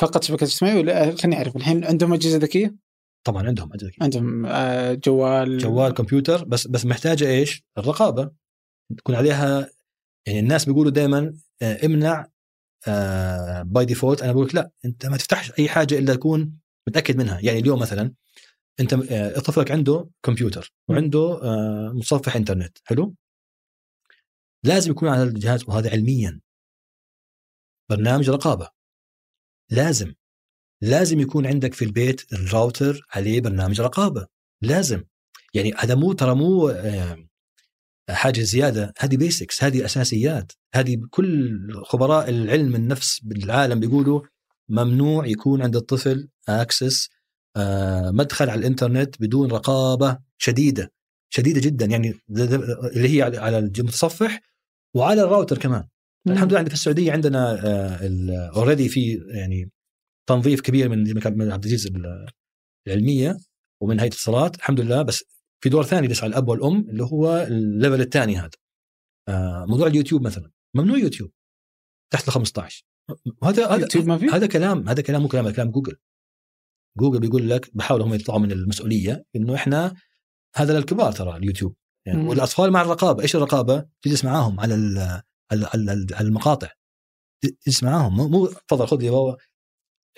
فقط 0.00 0.24
شبكات 0.24 0.48
اجتماعية 0.48 0.78
ولا 0.78 1.16
خليني 1.16 1.36
أعرف 1.36 1.56
الحين 1.56 1.84
عندهم 1.84 2.12
أجهزة 2.12 2.38
ذكية؟ 2.38 2.76
طبعا 3.26 3.46
عندهم 3.46 3.72
أجهزة 3.72 3.90
كده. 3.90 4.04
عندهم 4.04 4.46
آه، 4.46 4.94
جوال. 4.94 5.58
جوال 5.58 5.94
كمبيوتر 5.94 6.44
بس 6.44 6.66
بس 6.66 6.86
محتاجة 6.86 7.28
إيش؟ 7.28 7.64
الرقابة. 7.78 8.30
تكون 8.98 9.14
عليها 9.14 9.70
يعني 10.26 10.40
الناس 10.40 10.64
بيقولوا 10.64 10.90
دائما 10.92 11.36
امنع 11.62 12.28
by 13.62 13.84
default 13.84 14.22
أنا 14.22 14.32
بقول 14.32 14.46
لك 14.46 14.54
لا 14.54 14.70
أنت 14.84 15.06
ما 15.06 15.16
تفتحش 15.16 15.52
أي 15.58 15.68
حاجة 15.68 15.98
إلا 15.98 16.14
تكون 16.14 16.60
متأكد 16.88 17.16
منها. 17.16 17.40
يعني 17.40 17.58
اليوم 17.58 17.78
مثلا 17.80 18.14
أنت 18.80 18.92
آه، 18.92 19.38
طفلك 19.38 19.70
عنده 19.70 20.10
كمبيوتر 20.22 20.74
وعنده 20.88 21.40
آه، 21.42 21.92
متصفح 21.94 22.36
إنترنت 22.36 22.78
حلو؟ 22.84 23.14
لازم 24.64 24.90
يكون 24.90 25.08
على 25.08 25.22
الجهاز 25.22 25.64
وهذا 25.68 25.90
علميا. 25.90 26.40
برنامج 27.90 28.30
رقابة. 28.30 28.68
لازم. 29.70 30.14
لازم 30.82 31.20
يكون 31.20 31.46
عندك 31.46 31.74
في 31.74 31.84
البيت 31.84 32.32
الراوتر 32.32 33.06
عليه 33.10 33.40
برنامج 33.40 33.80
رقابة. 33.80 34.26
لازم. 34.62 35.04
يعني 35.54 35.74
هذا 35.78 35.94
مو 35.94 36.12
ترى 36.12 36.34
مو 36.34 36.68
آه، 36.68 37.25
حاجة 38.10 38.40
زيادة. 38.40 38.92
هذه 38.98 39.16
basics 39.16 39.64
هذه 39.64 39.84
أساسيات. 39.84 40.52
هذه 40.74 40.96
كل 41.10 41.58
خبراء 41.84 42.28
العلم 42.30 42.74
النفس 42.74 43.20
بالعالم 43.22 43.80
بيقولوا 43.80 44.20
ممنوع 44.68 45.26
يكون 45.26 45.62
عند 45.62 45.76
الطفل 45.76 46.28
access 46.48 47.08
مدخل 48.12 48.50
على 48.50 48.58
الإنترنت 48.58 49.20
بدون 49.20 49.50
رقابة 49.50 50.18
شديدة. 50.38 50.92
شديدة 51.30 51.60
جدا. 51.60 51.86
يعني 51.86 52.14
اللي 52.96 53.08
هي 53.08 53.30
على- 53.30 53.78
المتصفح 53.78 54.40
وعلى 54.94 55.22
الراوتر 55.22 55.58
كمان. 55.58 55.84
مم. 56.26 56.32
الحمد 56.32 56.50
لله 56.50 56.58
عندنا 56.58 56.68
في 56.68 56.74
السعودية 56.74 57.12
عندنا 57.12 57.58
already 58.56 58.88
في 58.88 59.20
يعني 59.34 59.70
تنظيف 60.28 60.60
كبير 60.60 60.88
من 60.88 60.98
من 61.14 61.52
عبد 61.52 61.64
العزيز 61.64 61.86
ال- 61.86 62.26
العلمية 62.86 63.36
ومن 63.82 64.00
هيئه 64.00 64.08
الاتصالات. 64.08 64.56
الحمد 64.56 64.80
لله. 64.80 65.02
بس 65.02 65.24
في 65.62 65.68
دور 65.68 65.82
ثاني 65.82 66.06
لسه 66.08 66.24
على 66.24 66.30
الأب 66.30 66.48
والأم 66.48 66.86
اللي 66.88 67.04
هو 67.04 67.36
ال 67.42 67.52
level 67.52 68.00
الثاني 68.00 68.36
هذا. 68.36 68.50
آه، 69.28 69.64
موضوع 69.68 69.86
اليوتيوب 69.86 70.22
مثلا. 70.22 70.50
ممنوع 70.74 70.98
يوتيوب. 70.98 71.30
تحت 72.12 72.28
ال 72.28 72.32
15 72.32 72.84
وهذا 73.42 73.66
هذا 73.66 73.86
في؟ 74.18 74.26
هذا 74.26 74.46
كلام 74.46 74.88
هذا 74.88 75.02
كلام 75.02 75.22
مو 75.22 75.28
كلام 75.28 75.44
هذا 75.46 75.54
كلام 75.56 75.70
جوجل. 75.70 75.96
جوجل 76.98 77.20
بيقول 77.20 77.50
لك 77.50 77.76
بحاولوا 77.76 78.06
هم 78.06 78.14
يطلعوا 78.14 78.40
من 78.40 78.52
المسؤولية 78.52 79.24
إنه 79.36 79.54
إحنا 79.54 79.94
هذا 80.56 80.78
للكبار 80.78 81.12
ترى 81.12 81.36
اليوتيوب. 81.36 81.76
يعني 82.06 82.18
مم. 82.22 82.28
والأطفال 82.28 82.70
مع 82.70 82.82
الرقابة. 82.82 83.22
إيش 83.22 83.36
الرقابة؟ 83.36 83.86
تجلس 84.02 84.24
معاهم 84.24 84.60
على 84.60 84.74
على 85.52 86.20
المقاطع. 86.20 86.70
تجلس 87.42 87.82
معاهم. 87.82 88.16
مو- 88.16 88.28
مو 88.28 88.46
تفضل 88.46 88.86
خذ 88.86 89.02
يا 89.02 89.10
بابا. 89.10 89.36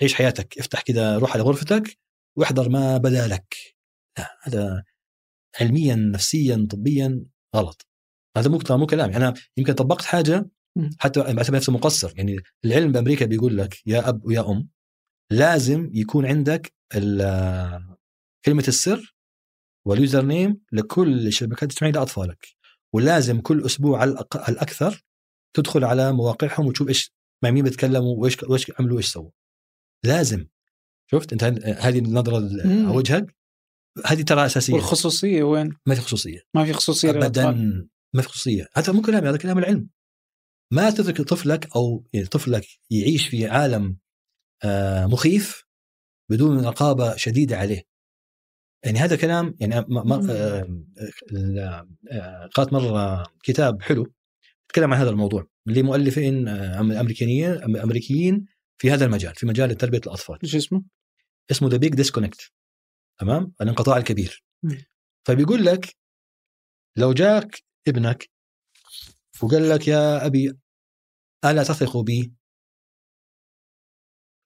عيش 0.01 0.13
حياتك. 0.13 0.57
افتح 0.59 0.81
كذا 0.81 1.17
روح 1.17 1.33
على 1.33 1.43
غرفتك 1.43 1.97
واحضر 2.37 2.69
ما 2.69 2.97
بدا 2.97 3.27
لك. 3.27 3.55
لا 4.17 4.37
هذا 4.43 4.83
علميا 5.61 5.95
نفسيا 5.95 6.67
طبيا 6.69 7.25
غلط. 7.55 7.87
هذا 8.37 8.49
مو 8.49 8.59
مو 8.69 8.85
كلامي 8.85 9.15
أنا 9.15 9.33
يمكن 9.57 9.73
طبقت 9.73 10.01
حاجة. 10.05 10.49
حتى 10.99 11.33
بعتبر 11.33 11.55
نفسي 11.55 11.71
مقصر 11.71 12.13
يعني 12.17 12.37
العلم 12.65 12.91
بأمريكا 12.91 13.25
بيقول 13.25 13.57
لك 13.57 13.77
يا 13.85 14.09
أب 14.09 14.25
ويا 14.25 14.51
أم 14.51 14.69
لازم 15.31 15.89
يكون 15.93 16.25
عندك 16.25 16.73
ال- 16.95 17.95
كلمة 18.45 18.63
السر 18.67 19.15
واليوزر 19.87 20.25
نيم 20.25 20.61
لكل 20.71 21.27
الشبكات 21.27 21.63
الاجتماعية 21.63 21.93
لأطفالك. 21.93 22.47
ولازم 22.93 23.41
كل 23.41 23.65
أسبوع 23.65 24.01
على 24.01 24.11
الأكثر 24.49 25.03
تدخل 25.55 25.83
على 25.83 26.11
مواقعهم 26.13 26.67
وتشوف 26.67 26.87
إيش 26.87 27.13
مع 27.43 27.51
مين 27.51 27.63
بيتكلموا 27.63 28.15
وإيش 28.17 28.43
وإيش 28.43 28.71
عملوا 28.79 28.95
وإيش 28.95 29.07
سووا. 29.07 29.31
لازم. 30.05 30.47
شفت؟ 31.11 31.31
أنت 31.33 31.43
هذه 31.67 31.99
النظرة. 31.99 32.37
على 32.37 32.87
وجهك. 32.87 33.35
هذه 34.05 34.21
ترى 34.21 34.45
أساسية. 34.45 34.73
والخصوصية 34.73 35.43
وين؟ 35.43 35.77
ما 35.85 35.95
في 35.95 36.01
خصوصية. 36.01 36.39
ما 36.53 36.65
في 36.65 36.73
خصوصية 36.73 37.09
ابدا 37.09 37.51
ما 38.13 38.21
في 38.21 38.29
خصوصية. 38.29 38.67
هذا 38.75 38.93
مو 38.93 39.01
كلامي 39.01 39.29
هذا 39.29 39.37
كلام 39.37 39.57
العلم. 39.57 39.89
ما 40.73 40.89
تترك 40.89 41.21
طفلك 41.21 41.75
أو 41.75 42.05
يعني 42.13 42.27
طفلك 42.27 42.65
يعيش 42.89 43.27
في 43.27 43.47
عالم 43.47 43.97
آه، 44.63 45.05
مخيف 45.05 45.63
بدون 46.29 46.65
رقابة 46.65 47.15
شديدة 47.15 47.57
عليه. 47.57 47.89
يعني 48.85 48.99
هذا 48.99 49.15
كلام 49.15 49.55
يعني 49.59 49.77
آه، 49.77 49.85
آه، 51.33 51.87
آه، 52.11 52.49
قرأت 52.53 52.73
مرة 52.73 53.23
كتاب 53.43 53.81
حلو 53.81 54.13
يتكلم 54.69 54.93
عن 54.93 54.99
هذا 54.99 55.09
الموضوع. 55.09 55.47
لمؤلفين 55.65 56.47
امريكيين 56.47 57.77
أمريكيين 57.77 58.45
في 58.77 58.91
هذا 58.91 59.05
المجال 59.05 59.35
في 59.35 59.45
مجال 59.45 59.77
تربية 59.77 60.01
الأطفال. 60.07 60.39
إيش 60.43 60.55
اسمه؟ 60.55 60.83
اسمه 61.51 61.69
The 61.69 61.77
Big 61.77 61.95
Disconnect 61.95 62.51
تمام؟ 63.19 63.53
الانقطاع 63.61 63.97
الكبير. 63.97 64.43
فبيقول 65.27 65.65
لك 65.65 65.95
لو 66.97 67.13
جاك 67.13 67.63
ابنك 67.87 68.29
وقال 69.43 69.69
لك 69.69 69.87
يا 69.87 70.25
أبي 70.25 70.53
ألا 71.45 71.63
تثق 71.63 71.97
بي؟ 71.97 72.33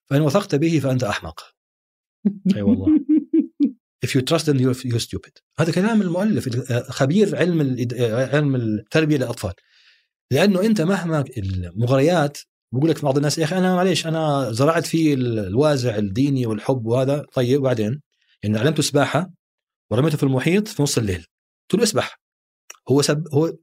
فإن 0.10 0.22
وثقت 0.22 0.56
به 0.56 0.80
فأنت 0.80 1.04
أحمق. 1.04 1.42
أي 2.56 2.62
والله. 2.62 3.00
If 4.06 4.10
you 4.10 4.22
trust 4.22 4.46
them 4.46 4.58
you're, 4.60 4.84
you're 4.92 5.00
stupid. 5.00 5.42
هذا 5.60 5.72
كلام 5.72 6.02
المؤلف 6.02 6.72
آه، 6.72 6.80
خبير 6.84 7.36
علم 7.38 7.78
آه، 8.00 8.26
علم 8.36 8.56
التربية 8.56 9.18
للأطفال. 9.18 9.54
لأنه 10.32 10.62
أنت 10.66 10.82
مهما 10.82 11.24
المغريات 11.38 12.38
بقول 12.74 12.90
لك 12.90 13.04
بعض 13.04 13.18
الناس 13.18 13.38
يا 13.38 13.44
أخي 13.44 13.58
أنا 13.58 13.76
معليش 13.76 14.08
أنا 14.08 14.52
زرعت 14.52 14.86
فيه 14.86 15.14
ال- 15.14 15.40
الوازع 15.40 15.96
الديني 15.98 16.46
والحب 16.46 16.86
وهذا. 16.86 17.26
طيب 17.34 17.60
وبعدين؟ 17.60 18.02
يعني 18.44 18.58
علمته 18.58 18.84
سباحه 18.84 19.32
ورميته 19.92 20.18
في 20.18 20.24
المحيط 20.24 20.68
في 20.68 20.84
نص 20.84 20.98
الليل. 20.98 21.26
قلت 21.62 21.80
له 21.80 21.84
اسبح. 21.84 22.20
هو 22.90 23.02
سب 23.02 23.28
هو 23.34 23.54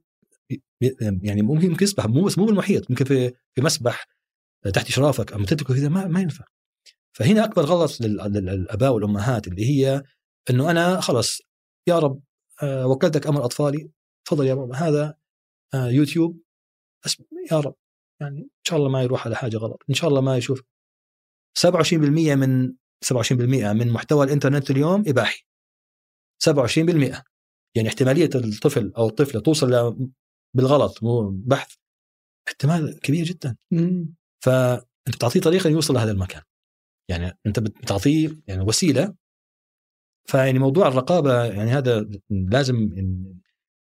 يعني 1.23 1.41
ممكن 1.41 1.65
يمكن 1.65 1.83
يسبح 1.83 2.05
مو 2.05 2.23
بس 2.23 2.37
مو 2.37 2.45
بالمحيط 2.45 2.91
ممكن 2.91 3.05
في 3.05 3.31
في 3.55 3.61
مسبح 3.61 4.05
تحت 4.73 4.87
إشرافك 4.87 5.33
اما 5.33 5.45
تتركه 5.45 5.73
كذا 5.73 5.89
ما, 5.89 6.07
ما 6.07 6.21
ينفع. 6.21 6.45
فهنا 7.13 7.45
أكبر 7.45 7.65
غلط 7.65 8.01
للآباء 8.01 8.93
والأمهات 8.93 9.47
اللي 9.47 9.65
هي 9.65 10.03
إنه 10.49 10.71
أنا 10.71 11.01
خلص 11.01 11.41
يا 11.87 11.99
رب 11.99 12.21
آه، 12.63 12.87
وكلتك 12.87 13.27
أمر 13.27 13.45
أطفالي 13.45 13.89
تفضل 14.25 14.45
يا 14.45 14.53
رب 14.53 14.73
هذا 14.73 15.15
آه، 15.73 15.87
يوتيوب 15.87 16.39
يا 17.51 17.59
رب 17.59 17.75
يعني 18.21 18.39
إن 18.39 18.63
شاء 18.63 18.79
الله 18.79 18.89
ما 18.89 19.03
يروح 19.03 19.25
على 19.25 19.35
حاجة 19.35 19.57
غلط 19.57 19.83
إن 19.89 19.95
شاء 19.95 20.09
الله 20.09 20.21
ما 20.21 20.37
يشوف. 20.37 20.61
27% 21.59 22.35
من 22.35 22.73
27% 23.05 23.31
من 23.73 23.89
محتوى 23.89 24.25
الإنترنت 24.25 24.71
اليوم 24.71 25.03
إباحي. 25.07 25.45
27% 26.39 27.23
يعني 27.75 27.87
احتمالية 27.87 28.29
الطفل 28.35 28.93
أو 28.97 29.07
الطفلة 29.07 29.41
توصل 29.41 29.95
بالغلط 30.55 31.03
مو 31.03 31.29
بحث 31.29 31.75
احتمال 32.47 32.99
كبير 32.99 33.25
جدا. 33.25 33.55
فأنت 34.43 35.15
بتعطيه 35.15 35.39
طريقة 35.39 35.69
يوصل 35.69 35.93
لهذا 35.93 36.11
المكان. 36.11 36.41
يعني 37.09 37.37
أنت 37.45 37.59
بتعطيه 37.59 38.41
يعني 38.47 38.61
وسيلة. 38.61 39.15
فيعني 40.25 40.59
موضوع 40.59 40.87
الرقابة 40.87 41.45
يعني 41.45 41.71
هذا 41.71 42.09
لازم 42.29 42.89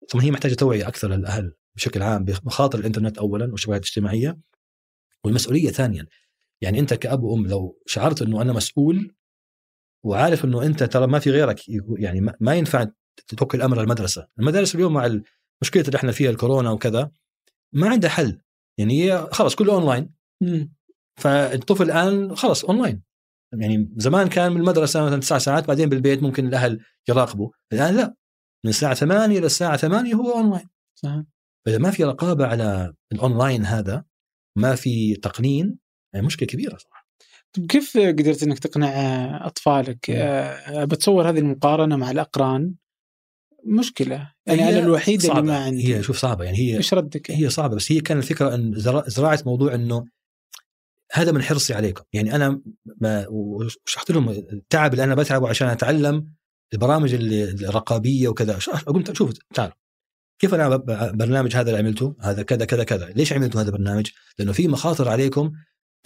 ثم 0.08 0.20
هي 0.20 0.30
محتاجة 0.30 0.54
توعية 0.54 0.88
أكثر 0.88 1.08
للأهل 1.08 1.54
بشكل 1.76 2.02
عام 2.02 2.24
بمخاطر 2.24 2.78
الإنترنت 2.78 3.18
اولا 3.18 3.50
والشبكات 3.50 3.82
الاجتماعية. 3.82 4.38
والمسؤولية 5.24 5.70
ثانيا 5.70 6.06
يعني 6.62 6.78
أنت 6.78 6.94
كأب 6.94 7.22
وأم 7.22 7.46
لو 7.46 7.82
شعرت 7.86 8.22
إنه 8.22 8.42
أنا 8.42 8.52
مسؤول 8.52 9.14
وعارف 10.04 10.44
إنه 10.44 10.66
أنت 10.66 10.82
ترى 10.82 11.06
ما 11.06 11.18
في 11.18 11.30
غيرك 11.30 11.60
يعني 11.98 12.20
ما 12.40 12.54
ينفع 12.54 12.86
تترك 13.28 13.54
الأمر 13.54 13.80
المدرسة، 13.80 14.28
المدارس 14.38 14.74
اليوم 14.74 14.92
مع 14.92 15.06
المشكلة 15.06 15.82
اللي 15.82 15.96
إحنا 15.96 16.12
فيها 16.12 16.30
الكورونا 16.30 16.70
وكذا 16.70 17.10
ما 17.72 17.88
عندها 17.88 18.10
حل. 18.10 18.40
يعني 18.78 19.02
هي 19.02 19.28
خلاص 19.32 19.54
كله 19.54 19.74
أونلاين. 19.74 20.14
فالطفل 21.20 21.84
الآن 21.84 22.36
خلاص 22.36 22.64
أونلاين. 22.64 23.02
يعني 23.60 23.92
زمان 23.96 24.28
كان 24.28 24.54
بالمدرسة 24.54 25.04
مثلا 25.04 25.20
تسع 25.20 25.38
ساعات 25.38 25.68
بعدين 25.68 25.88
بالبيت 25.88 26.22
ممكن 26.22 26.46
الأهل 26.46 26.84
يراقبوا. 27.08 27.50
الآن 27.72 27.96
لا. 27.96 28.14
من 28.64 28.70
الساعة 28.70 28.94
8 28.94 29.40
للساعه 29.40 29.76
8 29.76 30.14
هو 30.14 30.32
أونلاين. 30.32 30.68
صح 30.94 31.22
فإذا 31.66 31.78
ما 31.78 31.90
في 31.90 32.04
رقابة 32.04 32.46
على 32.46 32.94
الأونلاين 33.12 33.64
هذا 33.64 34.04
ما 34.58 34.74
في 34.74 35.14
تقنين 35.14 35.78
مشكلة 36.14 36.46
كبيرة 36.46 36.76
صراحة. 36.76 37.06
طيب 37.52 37.66
كيف 37.66 37.96
قدرت 37.96 38.42
إنك 38.42 38.58
تقنع 38.58 39.46
أطفالك؟ 39.46 40.10
أه 40.10 40.84
بتصور 40.84 41.28
هذه 41.28 41.38
المقارنة 41.38 41.96
مع 41.96 42.10
الأقران؟ 42.10 42.74
مشكلة. 43.64 44.32
يعني 44.46 44.68
أنا 44.68 44.78
الوحيدة 44.78 45.30
اللي 45.30 45.42
ما 45.42 45.64
عندي. 45.64 45.96
هي 45.96 46.02
شوف 46.02 46.16
صعبة. 46.16 46.44
يعني 46.44 46.58
هي 46.58 46.76
إيش 46.76 46.94
ردك؟ 46.94 47.30
هي 47.30 47.50
صعبة 47.50 47.76
بس 47.76 47.92
هي 47.92 48.00
كان 48.00 48.18
الفكرة 48.18 48.54
إن 48.54 48.72
زراعة 49.06 49.42
موضوع 49.46 49.74
إنه 49.74 50.04
هذا 51.12 51.32
من 51.32 51.42
حرصي 51.42 51.74
عليكم 51.74 52.04
يعني 52.12 52.34
أنا 52.34 52.60
ما 53.00 53.26
وشرحت 53.28 54.10
لهم 54.10 54.28
التعب 54.28 54.92
اللي 54.92 55.04
أنا 55.04 55.14
بتعبه 55.14 55.48
عشان 55.48 55.68
أتعلم 55.68 56.28
البرامج 56.74 57.14
الرقابية 57.14 58.28
وكذا. 58.28 58.58
قلت 58.86 59.16
شوف 59.16 59.32
تعال. 59.54 59.72
كيف 60.38 60.54
أنا 60.54 60.76
برنامج 61.14 61.56
هذا 61.56 61.70
اللي 61.70 61.78
عملته؟ 61.78 62.16
هذا 62.20 62.42
كذا 62.42 62.64
كذا 62.64 62.84
كذا. 62.84 63.06
ليش 63.06 63.32
عملتوا 63.32 63.60
هذا 63.60 63.68
البرنامج؟ 63.68 64.10
لأنه 64.38 64.52
في 64.52 64.68
مخاطر 64.68 65.08
عليكم 65.08 65.52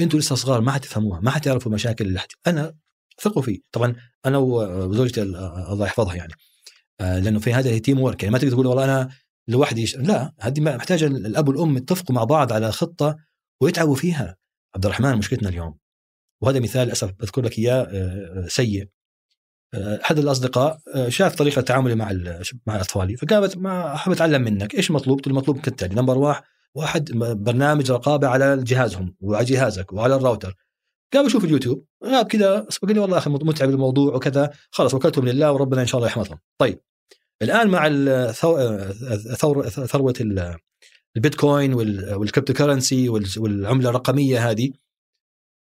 أنتم 0.00 0.18
لسه 0.18 0.34
صغار 0.34 0.60
ما 0.60 0.72
حتفهموها 0.72 1.20
ما 1.20 1.30
حتعرفوا 1.30 1.70
المشاكل 1.70 2.06
اللي 2.06 2.18
حت... 2.18 2.32
أنا 2.46 2.74
ثقوا 3.22 3.42
فيه 3.42 3.58
طبعا 3.72 3.94
أنا 4.26 4.38
وزوجتي 4.38 5.22
الله 5.22 5.86
يحفظها 5.86 6.14
يعني. 6.14 6.32
آه، 7.00 7.18
لأنه 7.18 7.38
في 7.38 7.54
هذا 7.54 7.78
teamwork 7.78 8.22
يعني 8.22 8.32
ما 8.32 8.38
تقدر 8.38 8.52
تقول 8.52 8.66
والله 8.66 8.84
أنا 8.84 9.10
لوحدي 9.48 9.92
لا 9.96 10.32
هذه 10.40 10.60
محتاجة 10.60 11.06
الأب 11.06 11.48
والأم 11.48 11.76
يتفقوا 11.76 12.14
مع 12.14 12.24
بعض 12.24 12.52
على 12.52 12.72
خطة 12.72 13.16
ويتعبوا 13.60 13.94
فيها. 13.94 14.36
عبد 14.74 14.84
الرحمن 14.84 15.16
مشكلتنا 15.18 15.48
اليوم. 15.48 15.78
وهذا 16.42 16.60
مثال 16.60 16.86
للاسف 16.86 17.12
بذكر 17.20 17.42
لك 17.42 17.58
إياه 17.58 17.82
آه، 17.82 18.44
آه، 18.44 18.46
سيء. 18.48 18.88
أحد 19.74 20.18
الأصدقاء 20.18 20.78
شاف 21.08 21.34
طريقة 21.34 21.62
تعاملي 21.62 21.94
مع 21.94 22.12
مع 22.66 22.80
اطفالي 22.80 23.16
فقال 23.16 23.56
أنا 23.56 23.94
أحب 23.94 24.12
أتعلم 24.12 24.42
منك 24.42 24.74
إيش 24.74 24.90
المطلوب؟ 24.90 25.26
المطلوب 25.26 25.60
كالتالي. 25.60 25.94
number 25.94 26.18
واحد 26.18 26.42
واحد 26.76 27.12
برنامج 27.18 27.90
رقابة 27.90 28.28
على 28.28 28.62
جهازهم 28.62 29.14
وعلى 29.20 29.44
جهازك 29.44 29.92
وعلى 29.92 30.14
الراوتر. 30.14 30.54
قال 31.14 31.26
بشوف 31.26 31.44
اليوتيوب 31.44 31.84
غاب 32.04 32.26
كذا 32.26 32.66
قال 32.82 32.94
لي 32.94 33.00
والله 33.00 33.18
أخي 33.18 33.30
متعب 33.30 33.70
الموضوع 33.70 34.14
وكذا. 34.14 34.50
خلاص 34.70 34.94
وكلتهم 34.94 35.28
لله 35.28 35.52
وربنا 35.52 35.82
إن 35.82 35.86
شاء 35.86 35.98
الله 35.98 36.08
يحفظهم 36.08 36.38
طيب 36.58 36.80
الآن 37.42 37.68
مع 37.68 37.88
ثورة 39.34 39.68
ثورة 39.68 40.14
البيتكوين 41.16 41.74
وال 41.74 42.52
cryptocurrency 42.52 43.08
والعملة 43.08 43.90
الرقمية 43.90 44.50
هذه 44.50 44.72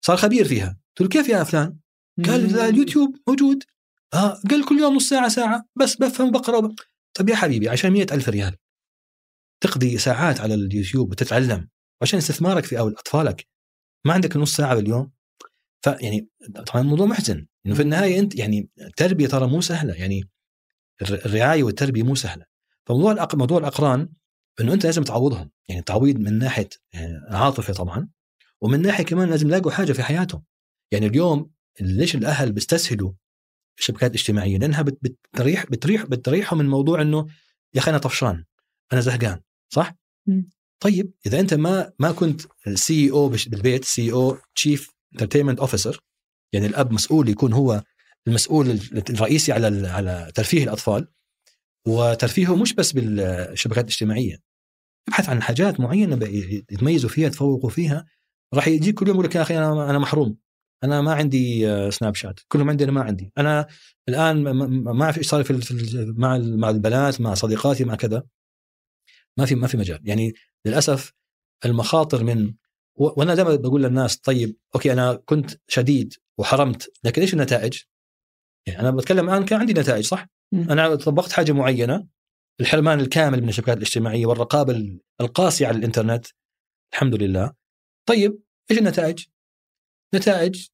صار 0.07 0.17
خبير 0.17 0.45
فيها. 0.45 0.79
قلت 0.99 1.01
له 1.01 1.23
كيف 1.23 1.29
يا 1.29 1.45
فلان؟ 1.45 1.77
قال 2.27 2.61
اليوتيوب 2.61 3.17
موجود. 3.29 3.65
آه 4.15 4.41
قال 4.51 4.65
كل 4.65 4.79
يوم 4.79 4.97
نص 4.97 5.09
ساعة 5.09 5.29
ساعة 5.29 5.65
بس 5.77 5.97
بفهم 5.97 6.31
بقرا 6.31 6.75
طيب 7.15 7.29
يا 7.29 7.37
حبيبي 7.37 7.69
عشان 7.69 7.91
مئة 7.91 8.15
ألف 8.15 8.29
ريال. 8.29 8.57
تقضي 9.61 9.99
ساعات 9.99 10.41
على 10.41 10.55
اليوتيوب 10.55 11.11
وتتعلم 11.11 11.69
عشان 12.03 12.19
استثمارك 12.19 12.65
في 12.65 12.79
أطفالك. 12.79 13.47
ما 14.07 14.13
عندك 14.13 14.37
نص 14.37 14.57
ساعة 14.57 14.75
باليوم. 14.75 15.13
فيعني 15.83 16.29
طبعا 16.67 16.83
الموضوع 16.83 17.07
محزن. 17.07 17.47
إنه 17.67 17.75
في 17.75 17.83
النهاية 17.83 18.19
أنت 18.19 18.37
يعني 18.37 18.69
التربية 18.81 19.27
ترى 19.27 19.47
مو 19.47 19.61
سهلة. 19.61 19.95
يعني 19.95 20.31
الرعاية 21.03 21.63
والتربية 21.63 22.03
مو 22.03 22.15
سهلة. 22.15 22.45
فموضوع 22.87 23.13
الأق... 23.13 23.35
موضوع 23.35 23.59
الأقران 23.59 24.09
إنه 24.61 24.73
أنت 24.73 24.87
لازم 24.87 25.03
تعوضهم. 25.03 25.51
يعني 25.69 25.83
تعويض 25.83 26.19
من 26.19 26.39
ناحية 26.39 26.69
يعني 26.93 27.21
عاطفه 27.29 27.73
طبعا 27.73 28.09
ومن 28.61 28.83
ناحية 28.83 29.05
كمان 29.05 29.31
لازم 29.31 29.49
يلاقوا 29.49 29.71
حاجة 29.71 29.93
في 29.93 30.03
حياتهم. 30.03 30.45
يعني 30.93 31.07
اليوم 31.07 31.51
ليش 31.81 32.15
الأهل 32.15 32.53
بيستسهلوا 32.53 33.13
الشبكات 33.79 34.11
الاجتماعية؟ 34.11 34.59
لأنها 34.59 34.83
بتريح 34.83 35.67
بتريح 35.67 36.05
بتريحهم 36.05 36.59
من 36.59 36.69
موضوع 36.69 37.03
إنه 37.03 37.27
يا 37.75 37.81
أخي 37.81 37.91
أنا 37.91 37.99
طفشان 37.99 38.45
أنا 38.93 39.01
زهقان. 39.01 39.41
صح؟ 39.73 39.95
م. 40.27 40.43
طيب 40.81 41.13
إذا 41.27 41.41
أنت 41.41 41.55
ما 41.55 41.93
ما 41.99 42.13
كنت 42.13 42.43
CEO 42.75 43.29
بالبيت 43.29 43.85
CEO 43.85 44.13
Chief 44.13 44.91
Entertainment 45.13 45.61
Officer 45.61 46.01
يعني 46.53 46.67
الأب 46.67 46.93
مسؤول 46.93 47.29
يكون 47.29 47.53
هو 47.53 47.83
المسؤول 48.27 48.81
الرئيسي 49.11 49.53
على 49.53 49.89
على 49.89 50.33
ترفيه 50.35 50.65
الأطفال 50.65 51.09
وترفيهه 51.87 52.57
مش 52.57 52.75
بس 52.75 52.93
بالشبكات 52.93 53.85
الاجتماعية. 53.85 54.37
ابحث 55.09 55.29
عن 55.29 55.43
حاجات 55.43 55.81
معينة 55.81 56.27
يتميزوا 56.71 57.11
فيها 57.11 57.27
يتفوقوا 57.27 57.71
فيها. 57.71 58.07
راح 58.55 58.69
يجيك 58.69 58.95
كل 58.95 59.07
يوم 59.07 59.17
يقول 59.17 59.27
لك 59.27 59.35
يا 59.35 59.43
أخي 59.43 59.59
أنا 59.59 59.91
أنا 59.91 59.99
محروم. 59.99 60.37
أنا 60.85 61.01
ما 61.01 61.15
عندي 61.15 61.61
سناب 61.91 62.15
شات 62.15 62.41
كلهم 62.49 62.71
عندي 62.71 62.85
أنا 62.85 62.93
ما 62.93 63.03
عندي. 63.03 63.33
أنا 63.39 63.67
الآن 64.09 64.43
ما 64.83 65.05
أعرف 65.05 65.19
إيش 65.19 65.29
صار 65.29 65.45
في 65.45 65.61
مع 66.17 66.39
مع 66.39 66.71
البنات 66.71 67.21
مع 67.21 67.35
صديقاتي 67.35 67.85
مع 67.85 67.95
كذا. 67.95 68.23
ما 69.39 69.47
في 69.47 69.55
ما 69.55 69.67
في 69.67 69.77
مجال 69.77 70.09
يعني 70.09 70.33
للأسف 70.67 71.13
المخاطر 71.65 72.25
من 72.25 72.55
وأنا 72.95 73.35
دائما 73.35 73.55
بقول 73.55 73.83
للناس 73.83 74.17
طيب 74.17 74.57
أوكي 74.75 74.93
أنا 74.93 75.15
كنت 75.15 75.51
شديد 75.69 76.15
وحرمت 76.39 76.93
لكن 77.05 77.23
إيش 77.23 77.35
النتائج؟ 77.35 77.83
يعني 78.67 78.81
أنا 78.81 78.91
بتكلم 78.91 79.31
الآن 79.31 79.45
كان 79.45 79.61
عندي 79.61 79.73
نتائج 79.73 80.05
صح؟ 80.05 80.27
م. 80.53 80.71
أنا 80.71 80.95
طبقت 80.95 81.33
حاجة 81.33 81.53
معينة 81.53 82.07
الحرمان 82.61 83.01
الكامل 83.01 83.43
من 83.43 83.49
الشبكات 83.49 83.77
الاجتماعية 83.77 84.27
والرقابه 84.27 85.01
القاسيه 85.21 85.67
على 85.67 85.79
الإنترنت 85.79 86.27
الحمد 86.93 87.15
لله 87.15 87.53
طيب 88.09 88.43
إيش 88.71 88.79
النتائج؟ 88.79 89.25
نتائج 90.15 90.67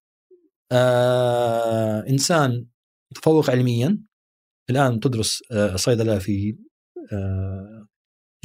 آه 0.73 2.07
إنسان 2.09 2.66
متفوق 3.11 3.51
علميا 3.51 3.99
الآن 4.70 5.01
تدرس 5.01 5.43
آه 5.53 5.77
صيدلة 5.77 6.19
في 6.19 6.59
آه 7.12 7.76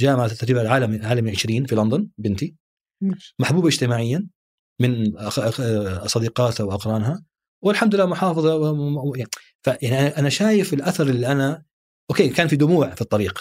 جامعة 0.00 0.26
التدريب 0.26 0.58
العالمي 0.58 0.96
العالمي 0.96 1.30
20 1.30 1.66
في 1.66 1.74
لندن 1.74 2.08
بنتي. 2.18 2.56
محبوبة 3.38 3.68
اجتماعيا 3.68 4.28
من 4.80 5.12
صديقاتها 6.06 6.64
وأقرانها. 6.64 7.24
والحمد 7.64 7.94
لله 7.94 8.06
محافظة 8.06 8.74
يعني 9.82 10.06
أنا 10.06 10.28
شايف 10.28 10.74
الأثر 10.74 11.08
اللي 11.08 11.26
أنا 11.26 11.62
okay 12.10 12.28
كان 12.28 12.48
في 12.48 12.56
دموع 12.56 12.90
في 12.90 13.00
الطريق. 13.00 13.38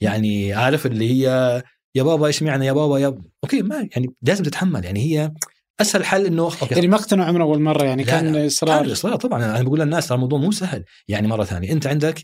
يعني 0.00 0.52
عارف 0.52 0.86
اللي 0.86 1.10
هي 1.10 1.62
يا 1.94 2.02
بابا 2.02 2.26
إيش 2.26 2.42
معنى 2.42 2.66
يا 2.66 2.72
بابا 2.72 2.98
يا 2.98 3.22
okay 3.44 3.62
ما 3.62 3.88
يعني 3.96 4.14
لازم 4.22 4.44
تتحمل. 4.44 4.84
يعني 4.84 5.00
هي 5.00 5.32
أسهل 5.80 6.04
حل 6.04 6.26
إنه 6.26 6.42
okay. 6.42 6.74
يعني 6.74 6.88
ما 6.88 6.96
اقتنعوا 6.96 7.32
من 7.32 7.40
أول 7.40 7.60
مرة 7.60 7.84
يعني 7.84 8.04
كان 8.04 8.46
إصرار. 8.46 8.82
كان 8.82 8.90
إصرار 8.90 9.16
طبعا. 9.16 9.44
أنا 9.44 9.62
بقول 9.62 9.80
للناس 9.80 10.12
الموضوع 10.12 10.38
مو 10.38 10.52
سهل. 10.52 10.84
يعني 11.08 11.28
مرة 11.28 11.44
ثانية 11.44 11.72
أنت 11.72 11.86
عندك 11.86 12.22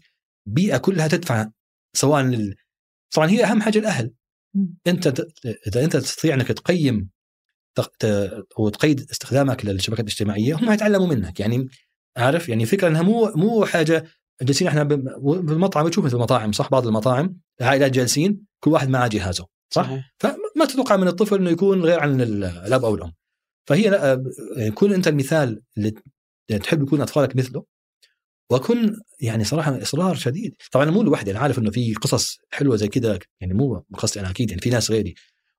بيئة 0.49 0.77
كلها 0.77 1.09
تدفع 1.09 1.47
سواء 1.97 2.23
لل... 2.23 2.55
طبعا 3.15 3.31
هي 3.31 3.45
أهم 3.45 3.63
حاجة 3.63 3.79
الأهل. 3.79 4.11
أنت 4.87 5.27
إذا 5.67 5.85
أنت 5.85 5.97
تستطيع 5.97 6.35
أنك 6.35 6.49
تقيم 6.49 7.09
وتقيد 8.59 9.01
استخدامك 9.11 9.65
للشبكات 9.65 10.01
الاجتماعية 10.01 10.55
هم 10.55 10.73
يتعلموا 10.73 11.07
منك. 11.07 11.41
يعني 11.41 11.69
عارف؟ 12.17 12.49
يعني 12.49 12.67
فكرة 12.67 12.89
إنها 12.89 13.03
مو 13.03 13.33
مو 13.35 13.65
حاجة 13.65 14.05
جالسين 14.43 14.67
إحنا 14.69 14.83
بالمطعم 14.83 15.89
تشوف 15.89 16.05
مثل 16.05 16.17
المطاعم 16.17 16.53
صح؟ 16.53 16.71
بعض 16.71 16.87
المطاعم 16.87 17.37
العائلات 17.61 17.91
جالسين 17.93 18.47
كل 18.61 18.71
واحد 18.71 18.89
معاه 18.89 19.09
جهازه 19.09 19.47
صح؟ 19.71 19.83
صحيح. 19.85 20.13
فما 20.19 20.67
تتوقع 20.69 20.97
من 20.97 21.09
الطفل 21.09 21.37
إنه 21.37 21.51
يكون 21.51 21.83
غير 21.83 22.01
عن 22.01 22.21
ال- 22.21 22.45
الأب 22.45 22.85
أو 22.85 22.95
الأم. 22.95 23.13
فهي 23.69 23.91
لا 23.91 24.25
يعني 24.57 24.71
كون 24.71 24.93
أنت 24.93 25.09
المثال 25.09 25.63
اللي 25.79 25.95
تحب 26.63 26.83
يكون 26.83 27.01
أطفالك 27.01 27.37
مثله 27.37 27.65
وكن 28.51 28.97
يعني 29.21 29.45
صراحة 29.45 29.83
إصرار 29.83 30.15
شديد. 30.15 30.55
طبعا 30.73 30.85
أنا 30.85 30.93
مو 30.93 31.03
لوحدي 31.03 31.31
أنا 31.31 31.39
عارف 31.39 31.59
إنه 31.59 31.71
في 31.71 31.95
قصص 31.95 32.39
حلوة 32.51 32.77
زي 32.77 32.89
كده 32.89 33.19
يعني 33.41 33.55
مو 33.55 33.85
قصدي 33.95 34.21
أنا 34.21 34.31
أكيد 34.31 34.51
يعني 34.51 34.63
في 34.63 34.71
ناس 34.71 34.91
غيري. 34.91 35.15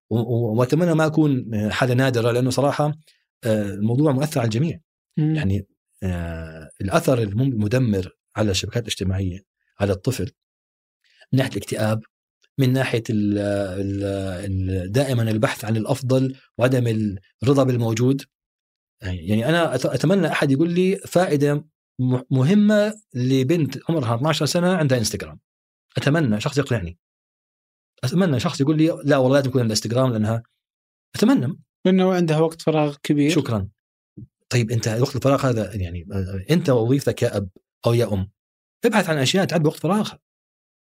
وأتمنى 0.09 0.93
ما 0.93 1.05
أكون 1.05 1.45
حاله 1.72 1.93
نادرة 1.93 2.31
لأنه 2.31 2.49
صراحة 2.49 2.93
آه، 3.43 3.73
الموضوع 3.73 4.11
مؤثر 4.11 4.39
على 4.39 4.47
الجميع. 4.47 4.80
يعني 5.18 5.68
آه، 6.03 6.69
الأثر 6.81 7.22
المدمر 7.22 8.15
على 8.35 8.51
الشبكات 8.51 8.84
الاجتماعية 8.84 9.39
على 9.80 9.91
الطفل 9.93 10.31
من 11.34 11.39
ناحية 11.39 11.51
الاكتئاب 11.51 12.01
من 12.57 12.73
ناحية 12.73 13.03
ال 13.09 13.38
ال 13.38 14.03
ال 14.45 14.91
دائما 14.91 15.23
البحث 15.23 15.65
عن 15.65 15.77
الأفضل 15.77 16.35
وعدم 16.57 17.15
الرضا 17.43 17.63
بالموجود. 17.63 18.22
يعني 19.01 19.49
أنا 19.49 19.76
أتمنى 19.76 20.27
أحد 20.27 20.51
يقول 20.51 20.69
لي 20.73 20.95
فائدة 20.95 21.65
مهمة 22.32 22.94
لبنت 23.14 23.78
عمرها 23.90 24.15
12 24.15 24.45
سنة 24.45 24.76
عندها 24.76 24.98
انستغرام. 24.98 25.40
أتمنى 25.98 26.41
شخص 26.41 26.57
يقنعني. 26.57 26.98
أتمنى 28.03 28.40
شخص 28.40 28.61
يقول 28.61 28.78
لي 28.78 29.02
لا 29.03 29.18
والله 29.18 29.38
لازم 29.38 29.49
يكون 29.49 29.61
عندها 29.61 29.76
انستغرام 29.76 30.11
لأنها 30.11 30.44
أتمنى. 31.15 31.60
لأنه 31.86 32.14
عندها 32.14 32.40
وقت 32.40 32.61
فراغ 32.61 32.95
كبير. 33.03 33.32
شكرا. 33.32 33.68
طيب 34.49 34.72
أنت 34.72 34.88
وقت 34.88 35.15
الفراغ 35.15 35.45
هذا 35.45 35.76
يعني 35.76 36.07
آه، 36.11 36.45
أنت 36.53 36.69
وظيفتك 36.69 37.22
يا 37.22 37.38
أب 37.38 37.49
أو 37.86 37.94
يا 37.94 38.14
أم 38.14 38.32
ابحث 38.86 39.10
عن 39.10 39.18
أشياء 39.18 39.45
تعبي 39.45 39.68
وقت 39.68 39.80
فراغها 39.80 40.19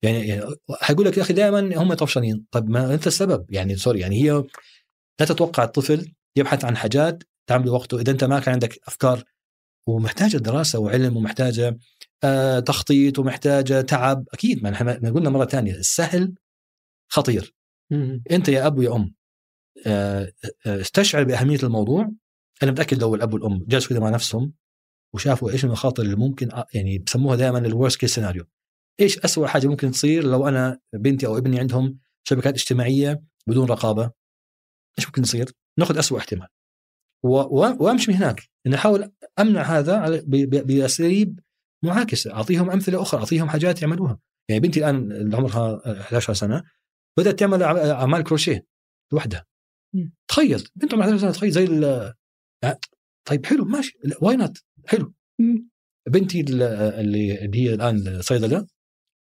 يعني, 0.03 0.29
يعني 0.29 0.55
حيقول 0.81 1.07
لك 1.07 1.17
يا 1.17 1.23
أخي 1.23 1.33
دائما 1.33 1.83
هم 1.83 1.95
طفشانين. 1.95 2.47
طيب 2.51 2.71
ما 2.71 2.95
أنت 2.95 3.07
السبب؟ 3.07 3.47
يعني 3.51 3.77
sorry 3.77 4.01
يعني 4.01 4.23
هي 4.23 4.45
لا 5.21 5.27
تتوقع 5.27 5.65
الطفل 5.65 6.13
يبحث 6.37 6.65
عن 6.65 6.77
حاجات 6.77 7.23
تعبي 7.47 7.69
وقته. 7.69 8.01
إذا 8.01 8.13
أنت 8.13 8.25
ما 8.25 8.41
كان 8.41 8.53
عندك 8.53 8.79
أفكار 8.89 9.25
ومحتاجة 9.87 10.37
دراسة 10.37 10.79
وعلم 10.79 11.17
ومحتاجة 11.17 11.79
آه 12.25 12.61
تخطيط 12.61 13.19
ومحتاجة 13.19 13.81
تعب. 13.81 14.25
أكيد 14.33 14.63
ما 14.63 14.71
نحن 14.71 14.85
ما 14.85 15.11
قلنا 15.11 15.31
مرة 15.31 15.45
ثانية 15.45 15.75
السهل 15.75 16.35
خطير. 17.09 17.55
مم. 17.91 18.23
أنت 18.31 18.49
يا 18.49 18.67
أب 18.67 18.79
ويا 18.79 18.95
أم 18.97 19.15
آه، 19.87 20.33
آه، 20.67 20.81
استشعر 20.81 21.25
بأهمية 21.25 21.59
الموضوع. 21.63 22.11
أنا 22.63 22.71
متأكد 22.71 22.99
لو 23.01 23.15
الأب 23.15 23.35
والأم 23.35 23.65
جلسوا 23.69 23.91
كده 23.91 24.01
مع 24.01 24.11
نفسهم 24.11 24.53
وشافوا 25.15 25.51
إيش 25.51 25.65
المخاطر 25.65 26.03
اللي 26.03 26.17
ممكن 26.17 26.49
يعني 26.75 26.99
بسموها 26.99 27.37
دائما 27.37 27.59
ال 27.59 27.66
worst 27.66 28.01
case 28.01 28.15
scenario 28.15 28.45
إيش 29.01 29.19
أسوأ 29.19 29.47
حاجة 29.47 29.67
ممكن 29.67 29.91
تصير 29.91 30.25
لو 30.25 30.49
أنا 30.49 30.79
بنتي 30.95 31.27
أو 31.27 31.39
ابني 31.39 31.61
عندهم 31.61 31.99
شبكات 32.25 32.55
اجتماعية 32.55 33.23
بدون 33.47 33.69
رقابة؟ 33.69 34.11
إيش 34.99 35.07
ممكن 35.07 35.23
يصير؟ 35.23 35.53
ناخذ 35.79 35.99
أسوأ 35.99 36.19
احتمال. 36.19 36.49
و- 37.25 37.29
و- 37.61 37.77
وأمشي 37.81 38.11
من 38.11 38.17
هناك. 38.17 38.43
ان 38.67 38.75
أحاول 38.75 39.13
أمنع 39.39 39.63
هذا 39.63 40.23
بأساليب 40.47 41.41
معاكسة 41.85 42.33
أعطيهم 42.35 42.71
أمثلة 42.71 43.03
أخرى 43.03 43.21
أعطيهم 43.21 43.49
حاجات 43.49 43.83
يعملوها 43.83 44.19
يعني 44.49 44.61
بنتي 44.61 44.81
الآن 44.81 45.13
اللي 45.13 45.37
عمرها 45.37 46.01
11 46.01 46.33
سنة 46.35 46.63
بدأت 47.19 47.39
تعمل 47.39 47.63
أعمال 47.63 48.23
كروشيه 48.25 48.67
لوحدها 49.13 49.47
مم. 49.95 50.15
تخيل 50.29 50.69
بنت 50.77 50.95
عمرها 50.95 51.07
11 51.07 51.21
سنة 51.23 51.31
تخيل 51.33 51.51
زي 51.51 51.65
ال- 51.65 52.15
طيب 53.29 53.47
حلو 53.47 53.65
ماشي 53.65 53.99
why 54.23 54.37
not 54.37 54.59
حلو 54.87 55.15
مم. 55.41 55.69
بنتي 56.09 56.41
ال- 56.41 56.63
اللي 56.63 57.45
اللي 57.45 57.59
هي 57.59 57.75
الآن 57.75 58.23
صيدلة 58.23 58.67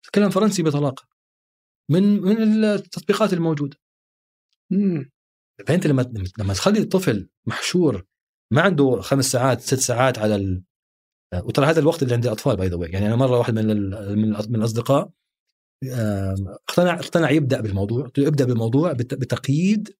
تتكلم 0.06 0.30
فرنسي 0.30 0.64
بطلاقة 0.64 1.08
من 1.92 2.22
من 2.22 2.64
التطبيقات 2.64 3.34
الموجودة 3.34 3.78
مم. 4.72 5.12
فأنت 5.68 5.88
لما 5.88 6.12
لما 6.40 6.54
تخلي 6.54 6.80
الطفل 6.80 7.30
محشور 7.48 8.06
ما 8.54 8.62
عنده 8.62 9.02
خمس 9.02 9.26
ساعات 9.26 9.62
ست 9.62 9.80
ساعات 9.80 10.18
على 10.18 10.36
ال... 10.36 10.64
وترى 11.44 11.66
هذا 11.66 11.80
الوقت 11.80 12.04
اللي 12.04 12.14
عند 12.14 12.26
الاطفال 12.26 12.56
باي 12.56 12.68
ذا 12.68 12.78
يعني 12.88 13.08
أنا 13.08 13.16
مرة 13.16 13.38
واحد 13.38 13.54
من 13.54 13.72
ال... 13.72 14.16
من 14.50 14.56
الأصدقاء 14.56 15.10
اقتنع 16.70 16.94
اقتنع 16.94 17.32
يبدأ 17.32 17.62
بالموضوع 17.62 18.04
قلت 18.06 18.20
له 18.20 18.28
ابدا 18.28 18.46
بالموضوع 18.46 18.92
بت- 18.94 19.14
بتقييد 19.14 19.96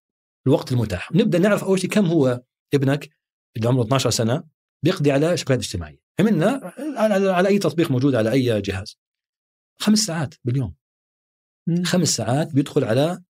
الوقت 0.48 0.72
المتاح. 0.72 1.12
نبدأ 1.12 1.40
نعرف 1.40 1.64
أول 1.64 1.80
شيء 1.80 1.90
كم 1.90 2.06
هو 2.06 2.44
ابنك 2.74 3.10
اللي 3.58 3.68
عمره 3.68 3.84
12 3.84 4.10
سنة 4.10 4.44
بيقضي 4.84 5.12
على 5.12 5.38
شبكات 5.38 5.58
اجتماعية. 5.60 6.00
عملنا 6.20 6.74
على, 6.98 7.14
على, 7.14 7.30
على 7.30 7.50
أي 7.50 7.60
تطبيق 7.60 7.92
موجود 7.92 8.16
على 8.16 8.32
أي 8.32 8.62
جهاز. 8.62 8.98
خمس 9.82 10.00
ساعات 10.00 10.36
باليوم. 10.44 10.76
مم. 11.68 11.84
خمس 11.84 12.08
ساعات 12.08 12.54
بيدخل 12.54 12.84
على 12.84 13.24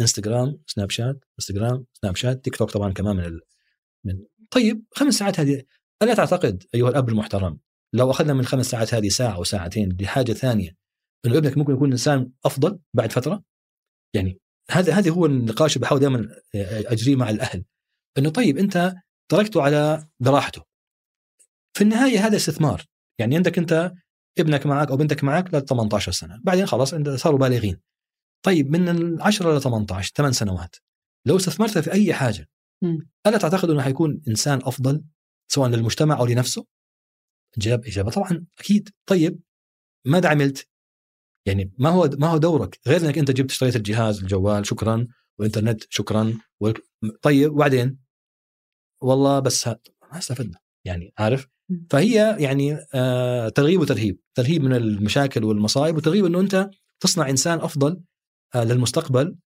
انستغرام 0.00 0.58
سناب 0.66 0.90
شات 0.90 1.24
انستغرام 1.38 1.86
سناب 1.92 2.16
شات 2.16 2.44
تيك 2.44 2.56
توك 2.56 2.70
طبعا 2.70 2.92
كمان 2.92 3.16
من 3.16 3.24
ال... 3.24 3.40
من 4.04 4.24
طيب 4.54 4.84
خمس 4.94 5.14
ساعات 5.14 5.40
هذه 5.40 5.62
ألا 6.02 6.14
تعتقد 6.14 6.64
أيها 6.74 6.88
الأب 6.88 7.08
المحترم 7.08 7.58
لو 7.92 8.10
أخذنا 8.10 8.34
من 8.34 8.40
الخمس 8.40 8.66
ساعات 8.66 8.94
هذه 8.94 9.08
ساعة 9.08 9.34
أو 9.34 9.44
ساعتين 9.44 9.96
لحاجة 10.00 10.32
ثانية 10.32 10.76
انه 11.26 11.38
ابنك 11.38 11.58
ممكن 11.58 11.72
يكون 11.72 11.90
إنسان 11.90 12.30
أفضل 12.44 12.78
بعد 12.94 13.12
فترة؟ 13.12 13.42
يعني 14.14 14.38
هذا 14.70 14.92
هذا 14.92 15.10
هو 15.10 15.26
النقاش 15.26 15.78
بحاول 15.78 16.00
دائما 16.00 16.28
أجريه 16.54 17.16
مع 17.16 17.30
الأهل. 17.30 17.64
إنه 18.18 18.30
طيب 18.30 18.58
أنت 18.58 18.94
تركته 19.30 19.62
على 19.62 20.06
براحته. 20.20 20.62
في 21.76 21.84
النهاية 21.84 22.26
هذا 22.26 22.36
استثمار. 22.36 22.84
يعني 23.18 23.36
عندك 23.36 23.58
أنت 23.58 23.92
ابنك 24.38 24.66
معك 24.66 24.90
أو 24.90 24.96
بنتك 24.96 25.24
معك 25.24 25.54
ل 25.54 25.64
18 25.64 26.12
سنة. 26.12 26.40
بعدين 26.44 26.66
خلاص 26.66 26.94
انت 26.94 27.08
صاروا 27.08 27.38
بالغين. 27.38 27.80
طيب 28.44 28.70
من 28.70 28.88
ال 28.88 29.22
10 29.22 29.56
ل 29.58 29.60
18 29.60 30.12
8 30.16 30.32
سنوات. 30.32 30.76
لو 31.26 31.36
استثمرتها 31.36 31.82
في 31.82 31.92
أي 31.92 32.14
حاجة 32.14 32.48
ألا 33.26 33.38
تعتقد 33.38 33.70
أنه 33.70 33.82
حيكون 33.82 34.22
إنسان 34.28 34.60
أفضل 34.62 35.04
سواء 35.48 35.70
للمجتمع 35.70 36.18
أو 36.18 36.26
لنفسه؟ 36.26 36.66
جاب 37.58 37.84
إجابة 37.86 38.10
طبعا 38.10 38.46
أكيد 38.58 38.88
طيب 39.06 39.40
ماذا 40.06 40.28
عملت؟ 40.28 40.68
يعني 41.46 41.72
ما 41.78 41.88
هو 41.88 42.10
ما 42.18 42.26
هو 42.26 42.36
دورك 42.36 42.78
غير 42.86 43.00
إنك 43.00 43.18
أنت 43.18 43.30
جبت 43.30 43.50
اشتريت 43.50 43.76
الجهاز 43.76 44.20
الجوال 44.20 44.66
شكرا 44.66 45.06
والإنترنت 45.38 45.82
شكرا 45.90 46.38
و... 46.60 46.70
طيب 47.22 47.52
وبعدين 47.52 47.98
والله 49.02 49.40
بس 49.40 49.68
ها... 49.68 49.80
ما 50.12 50.18
استفدنا 50.18 50.58
يعني 50.86 51.12
عارف. 51.18 51.48
فهي 51.90 52.36
يعني 52.38 52.78
آه 52.94 53.48
ترغيب 53.48 53.80
وترهيب 53.80 54.20
ترهيب 54.34 54.62
من 54.62 54.72
المشاكل 54.72 55.44
والمصايب 55.44 55.96
وترغيب 55.96 56.24
إنه 56.24 56.40
أنت 56.40 56.70
تصنع 57.00 57.30
إنسان 57.30 57.58
أفضل 57.58 58.00
آه 58.54 58.64
للمستقبل 58.64 59.36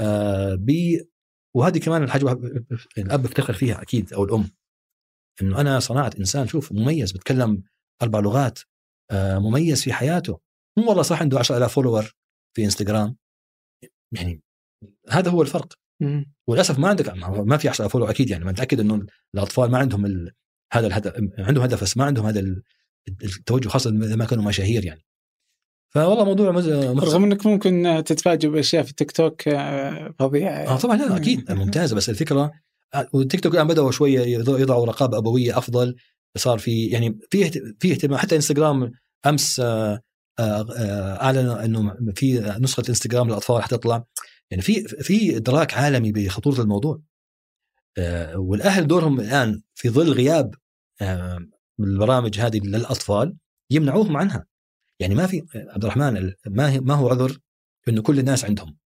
آه 0.00 0.54
وهذه 1.56 1.78
كمان 1.78 2.02
الحاجة 2.02 2.24
الأب 2.98 3.22
بيفتخر 3.22 3.52
فيها 3.52 3.82
أكيد 3.82 4.12
أو 4.12 4.24
الأم. 4.24 4.50
إنه 5.42 5.60
أنا 5.60 5.80
صنعت 5.80 6.18
إنسان 6.18 6.46
شوف 6.46 6.72
مميز 6.72 7.12
بتكلم 7.12 7.62
أربع 8.02 8.20
لغات 8.20 8.58
آه 9.10 9.38
مميز 9.38 9.82
في 9.82 9.92
حياته. 9.92 10.40
مو 10.78 10.88
والله 10.88 11.02
صح 11.02 11.20
عنده 11.20 11.38
10000 11.38 11.72
فولور 11.74 12.12
في 12.56 12.64
إنستغرام. 12.64 13.16
يعني 14.12 14.42
هذا 15.10 15.30
هو 15.30 15.42
الفرق. 15.42 15.74
وللأسف 16.46 16.78
ما 16.78 16.88
عندك 16.88 17.08
ما 17.24 17.56
في 17.56 17.68
10000 17.68 17.92
follower 17.92 18.10
أكيد 18.10 18.30
يعني 18.30 18.44
متأكد 18.44 18.80
إنه 18.80 19.06
الأطفال 19.34 19.70
ما 19.70 19.78
عندهم 19.78 20.06
ال... 20.06 20.32
هذا 20.72 20.86
الهدف 20.86 21.14
عندهم 21.38 21.64
هدف 21.64 21.82
بس 21.82 21.96
ما 21.96 22.04
عندهم 22.04 22.26
هذا 22.26 22.40
ال- 22.40 22.62
التوجه 23.08 23.68
خاصة 23.68 23.90
إذا 23.90 24.16
ما 24.16 24.24
كانوا 24.24 24.44
مشاهير 24.44 24.84
يعني. 24.84 25.02
فوالله 25.96 26.24
موضوع 26.24 26.50
مز... 26.52 26.68
رغم 26.68 27.24
إنك 27.24 27.46
ممكن 27.46 28.02
تتفاجئ 28.06 28.48
بأشياء 28.48 28.82
في 28.82 28.90
التيك 28.90 29.10
توك 29.10 29.48
آه، 29.48 30.14
فظيعة 30.18 30.52
آه 30.52 30.76
طبعا 30.76 30.96
لا 30.96 31.16
أكيد 31.16 31.52
ممتازة. 31.52 31.96
بس 31.96 32.10
الفكرة 32.10 32.52
آه، 32.94 33.08
والتيك 33.12 33.40
توك 33.40 33.54
الآن 33.54 33.66
بدأوا 33.66 33.90
شوية 33.90 34.38
يض- 34.38 34.60
يضعوا 34.60 34.86
رقابة 34.86 35.18
أبوية 35.18 35.58
أفضل. 35.58 35.96
صار 36.36 36.58
في 36.58 36.86
يعني 36.86 37.18
في 37.30 37.50
في 37.80 37.92
اهتمام. 37.92 38.18
حتى 38.18 38.36
إنستغرام 38.36 38.92
أمس 39.26 39.60
آه، 39.60 40.00
أعلن 41.22 41.48
إنه 41.50 41.94
في 42.14 42.56
نسخة 42.60 42.82
إنستغرام 42.88 43.28
للأطفال 43.28 43.62
حتطلع 43.62 44.04
يعني 44.50 44.62
في 44.62 44.82
في 44.88 45.36
إدراك 45.36 45.74
عالمي 45.74 46.12
بخطورة 46.12 46.60
الموضوع. 46.60 47.00
والأهل 48.34 48.86
دورهم 48.86 49.20
الآن 49.20 49.62
في 49.74 49.90
ظل 49.90 50.12
غياب 50.12 50.54
البرامج 51.80 52.40
هذه 52.40 52.58
للأطفال 52.64 53.36
يمنعوهم 53.70 54.16
عنها. 54.16 54.46
يعني 55.00 55.14
ما 55.14 55.26
في 55.26 55.42
عبد 55.54 55.84
الرحمن 55.84 56.16
ال- 56.16 56.36
ما 56.46 56.80
ما 56.80 56.94
هو 56.94 57.08
عذر 57.08 57.38
إنه 57.88 58.02
كل 58.02 58.18
الناس 58.18 58.44
عندهم؟ 58.44 58.76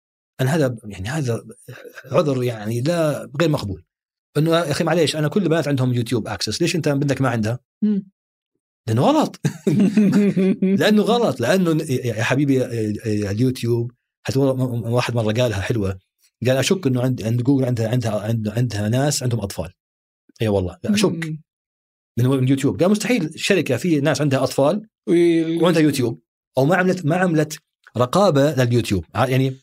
أنا 0.41 0.55
هذا 0.57 0.77
يعني 0.85 1.09
هذا 1.09 1.45
عذر 2.05 2.43
يعني 2.43 2.81
لا 2.81 3.31
غير 3.41 3.49
مقبول. 3.51 3.85
إنه 4.37 4.51
يا 4.51 4.70
أخي 4.70 4.85
معليش 4.85 5.16
أنا 5.16 5.28
كل 5.28 5.43
البنات 5.43 5.69
عندهم 5.69 5.93
يوتيوب 5.93 6.28
access 6.29 6.62
ليش 6.62 6.77
أنت 6.77 6.89
بدك 6.89 7.20
ما 7.20 7.28
عندها؟ 7.28 7.59
لأنه 8.89 9.03
غلط. 9.03 9.41
لأنه 10.62 11.03
غلط 11.03 11.41
لأنه 11.41 11.82
يا 11.91 12.23
حبيبي 12.23 12.65
اليوتيوب 13.31 13.93
حتى 14.23 14.39
واحد 14.39 15.15
مرة 15.15 15.32
قالها 15.32 15.61
حلوة 15.61 15.99
قال 16.47 16.57
أشك 16.57 16.87
إنه 16.87 17.03
عند 17.03 17.23
عند 17.23 17.43
جوجل 17.43 17.65
عندها 17.65 17.89
عندها 17.89 18.20
عند- 18.20 18.49
عندها 18.49 18.89
ناس 18.89 19.23
عندهم 19.23 19.41
أطفال. 19.41 19.73
أي 20.43 20.49
والله 20.49 20.78
أشك. 20.85 21.32
من 22.19 22.27
من 22.27 22.49
يوتيوب. 22.49 22.82
قال 22.82 22.91
مستحيل 22.91 23.31
شركة 23.41 23.77
في 23.77 24.01
ناس 24.01 24.20
عندها 24.20 24.45
أطفال 24.45 24.87
وعندها 25.11 25.82
يوتيوب. 25.82 26.20
أو 26.59 26.65
ما 26.65 26.77
عملت 26.77 27.07
ما 27.07 27.16
عملت 27.16 27.59
رقابة 27.97 28.55
لليوتيوب. 28.55 29.05
يعني 29.15 29.57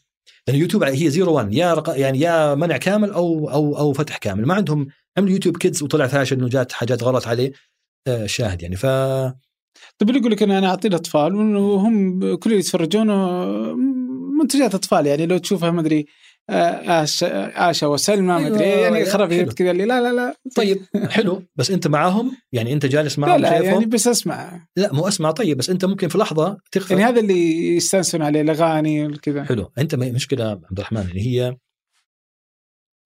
اليوتيوب 0.49 0.83
هي 0.83 1.09
zero 1.09 1.33
1 1.33 1.53
يا 1.53 1.73
رق... 1.73 1.99
يعني 1.99 2.19
يا 2.19 2.55
منع 2.55 2.77
كامل 2.77 3.11
أو 3.11 3.49
أو 3.49 3.77
أو 3.77 3.93
فتح 3.93 4.17
كامل. 4.17 4.45
ما 4.45 4.53
عندهم 4.53 4.87
عملوا 5.17 5.33
يوتيوب 5.33 5.57
Kids 5.57 5.83
وطلع 5.83 6.07
فاشل 6.07 6.43
وجات 6.43 6.71
حاجات 6.71 7.03
غلط 7.03 7.27
عليه. 7.27 7.51
آه، 8.07 8.25
شاهد 8.25 8.61
يعني. 8.61 8.75
ف 8.75 8.85
طيب 9.99 10.09
اللي 10.09 10.19
يقول 10.19 10.31
لك 10.31 10.43
أنا 10.43 10.67
أعطي 10.67 10.87
الأطفال 10.87 11.35
وهم 11.35 12.19
كل 12.35 12.49
اللي 12.49 12.59
يتفرجون 12.59 13.09
آه، 13.09 13.75
منتجات 14.41 14.75
أطفال 14.75 15.07
يعني. 15.07 15.25
لو 15.25 15.37
تشوفها 15.37 15.71
ما 15.71 15.81
أدري 15.81 16.05
آشا 16.49 17.69
آشا 17.69 17.87
وسلمى 17.87 18.27
ما 18.27 18.47
أدري 18.47 18.65
أيوة، 18.65 18.79
يعني 18.79 18.95
حلو. 18.95 19.05
خرافيط 19.05 19.53
كذا 19.53 19.71
اللي 19.71 19.85
لا 19.85 20.01
لا 20.01 20.13
لا. 20.13 20.35
طيب 20.55 20.85
حلو. 21.09 21.43
بس 21.55 21.71
أنت 21.71 21.87
معاهم؟ 21.87 22.37
يعني 22.51 22.73
أنت 22.73 22.85
جالس 22.85 23.19
لا 23.19 23.25
معاهم 23.25 23.41
لا 23.41 23.49
شايفهم؟ 23.49 23.73
يعني 23.73 23.85
بس 23.85 24.07
أسمع. 24.07 24.67
لا 24.75 24.93
مو 24.93 25.07
أسمع. 25.07 25.31
طيب 25.31 25.57
بس 25.57 25.69
أنت 25.69 25.85
ممكن 25.85 26.07
في 26.07 26.17
لحظة 26.17 26.57
تغفل 26.71 26.91
يعني 26.99 27.11
هذا 27.11 27.19
اللي 27.19 27.75
يستانسون 27.75 28.21
عليه 28.21 28.41
الأغاني 28.41 29.07
وكذا. 29.07 29.43
حلو. 29.43 29.71
أنت 29.77 29.95
مشكلة 29.95 30.45
عبد 30.45 30.65
الرحمن 30.71 31.01
اللي 31.01 31.21
هي 31.21 31.57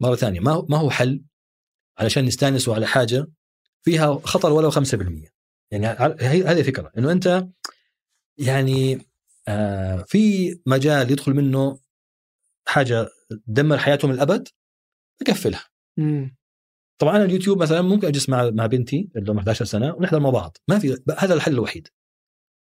مرة 0.01 0.15
ثانية 0.15 0.39
ما 0.39 0.51
هو 0.51 0.65
ما 0.69 0.77
هو 0.77 0.89
حل 0.89 1.23
علشان 1.97 2.25
نستانسوا 2.25 2.75
على 2.75 2.87
حاجة 2.87 3.27
فيها 3.83 4.21
خطر 4.23 4.51
ولو 4.51 4.71
5% 4.71 4.75
يعني 5.71 5.87
هذه 5.87 6.61
فكرة 6.61 6.91
إنه 6.97 7.11
أنت 7.11 7.47
يعني 8.37 9.01
آه 9.47 10.05
في 10.07 10.55
مجال 10.65 11.11
يدخل 11.11 11.33
منه 11.33 11.79
حاجة 12.67 13.09
تدمر 13.47 13.77
حياتهم 13.77 14.11
الابد 14.11 14.47
أقفلها. 15.21 15.63
مم. 15.97 16.37
طبعا 17.01 17.15
أنا 17.15 17.25
اليوتيوب 17.25 17.61
مثلا 17.61 17.81
ممكن 17.81 18.07
أجلس 18.07 18.29
مع 18.29 18.49
مع 18.49 18.65
بنتي 18.65 19.09
اللي 19.15 19.29
عمرها 19.31 19.39
11 19.43 19.65
سنة 19.65 19.93
ونحضر 19.93 20.19
مع 20.19 20.29
بعض. 20.29 20.57
ما 20.67 20.79
في 20.79 20.97
هذا 21.17 21.33
الحل 21.33 21.53
الوحيد. 21.53 21.87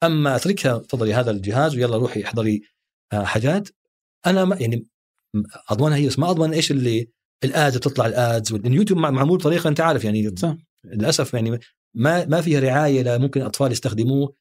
أما 0.04 0.36
أتركها 0.36 0.78
تفضلي 0.78 1.14
هذا 1.14 1.32
الجهاز 1.32 1.76
ويلا 1.76 1.98
روحي 1.98 2.24
احضري 2.24 2.62
آه، 3.14 3.24
حاجات. 3.24 3.70
أنا 4.26 4.46
ما 4.46 4.56
يعني 4.56 4.88
أضمنها 5.70 5.98
هي 5.98 6.08
بس 6.08 6.20
ما 6.20 6.30
أضمن 6.30 6.54
إيش 6.54 6.72
اللي 6.72 7.10
الآدز 7.44 7.78
تطلع 7.80 8.06
الآدز 8.06 8.52
واليوتيوب 8.54 9.00
مع- 9.00 9.12
معمول 9.12 9.38
بطريقة 9.38 9.68
أنت 9.68 9.80
عارف 9.82 10.04
يعني. 10.04 10.36
صح. 10.36 10.56
للأسف 10.86 11.34
يعني 11.34 11.60
ما 11.96 12.26
ما 12.26 12.42
فيها 12.42 12.60
رعاية 12.60 13.18
ممكن 13.18 13.42
الاطفال 13.42 13.72
يستخدموه. 13.72 14.36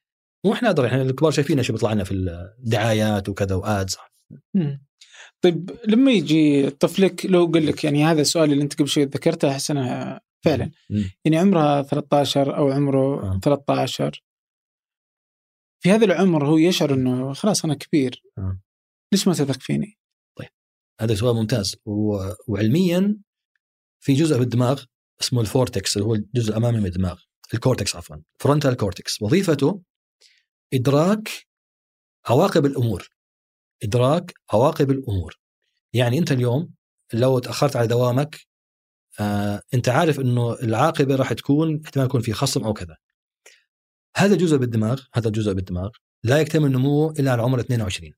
وإحنا 0.46 0.70
أدري 0.70 0.86
إحنا 0.86 1.02
الكبار 1.02 1.30
شايفين 1.30 1.58
إيش 1.58 1.70
بيطلع 1.70 1.92
لنا 1.92 2.04
في 2.04 2.14
الدعايات 2.58 3.28
وكذا 3.28 3.54
وآدز. 3.54 3.96
طيب 5.44 5.70
لما 5.88 6.12
يجي 6.12 6.70
طفلك 6.70 7.26
لو 7.26 7.46
قال 7.46 7.66
لك 7.66 7.84
يعني 7.84 8.04
هذا 8.04 8.20
السؤال 8.20 8.52
اللي 8.52 8.62
أنت 8.64 8.74
قبل 8.78 8.88
شوي 8.88 9.04
ذكرته 9.04 9.50
أحس 9.50 9.70
أنا 9.70 10.20
فعلا. 10.44 10.70
يعني 11.24 11.38
عمرها 11.38 11.82
13 11.82 12.56
أو 12.56 12.70
عمره 12.70 13.34
آه. 13.34 13.40
13 13.42 14.22
في 15.82 15.90
هذا 15.90 16.04
العمر 16.04 16.46
هو 16.46 16.56
يشعر 16.56 16.94
إنه 16.94 17.32
خلاص 17.32 17.64
أنا 17.64 17.74
كبير 17.74 18.22
آه. 18.38 18.60
ليش 19.12 19.28
ما 19.28 19.34
تثق 19.34 19.60
فيني؟ 19.60 19.98
هذا 21.00 21.14
سؤال 21.14 21.36
ممتاز 21.36 21.76
و... 21.86 22.18
وعلميا 22.48 23.16
في 24.00 24.12
جزء 24.12 24.36
في 24.36 24.42
الدماغ 24.42 24.84
اسمه 25.20 25.40
ال 25.40 25.48
cortex 25.48 25.96
اللي 25.96 26.08
هو 26.08 26.14
الجزء 26.14 26.50
الامامي 26.50 26.80
من 26.80 26.86
الدماغ 26.86 27.20
ال 27.54 27.60
cortex 27.60 27.96
عفوا 27.96 28.16
frontal 28.40 28.74
cortex 28.74 29.22
وظيفته 29.22 29.82
إدراك 30.74 31.28
عواقب 32.26 32.66
الأمور 32.66 33.08
إدراك 33.82 34.34
عواقب 34.52 34.90
الأمور. 34.90 35.38
يعني 35.92 36.18
أنت 36.18 36.32
اليوم 36.32 36.70
لو 37.12 37.38
تأخرت 37.38 37.76
على 37.76 37.86
دوامك 37.86 38.40
آه 39.20 39.62
أنت 39.74 39.88
عارف 39.88 40.20
إنه 40.20 40.52
العاقبة 40.54 41.16
راح 41.16 41.32
تكون 41.32 41.82
احتمال 41.84 42.06
يكون 42.06 42.20
في 42.20 42.32
خصم 42.32 42.64
أو 42.64 42.72
كذا. 42.72 42.96
هذا 44.16 44.34
الجزء 44.34 44.56
بالدماغ 44.56 45.02
هذا 45.14 45.28
الجزء 45.28 45.52
بالدماغ. 45.52 45.90
لا 46.24 46.40
يكتمل 46.40 46.72
نموه 46.72 47.14
إلا 47.18 47.32
على 47.32 47.42
عمر 47.42 47.60
22 47.60 48.12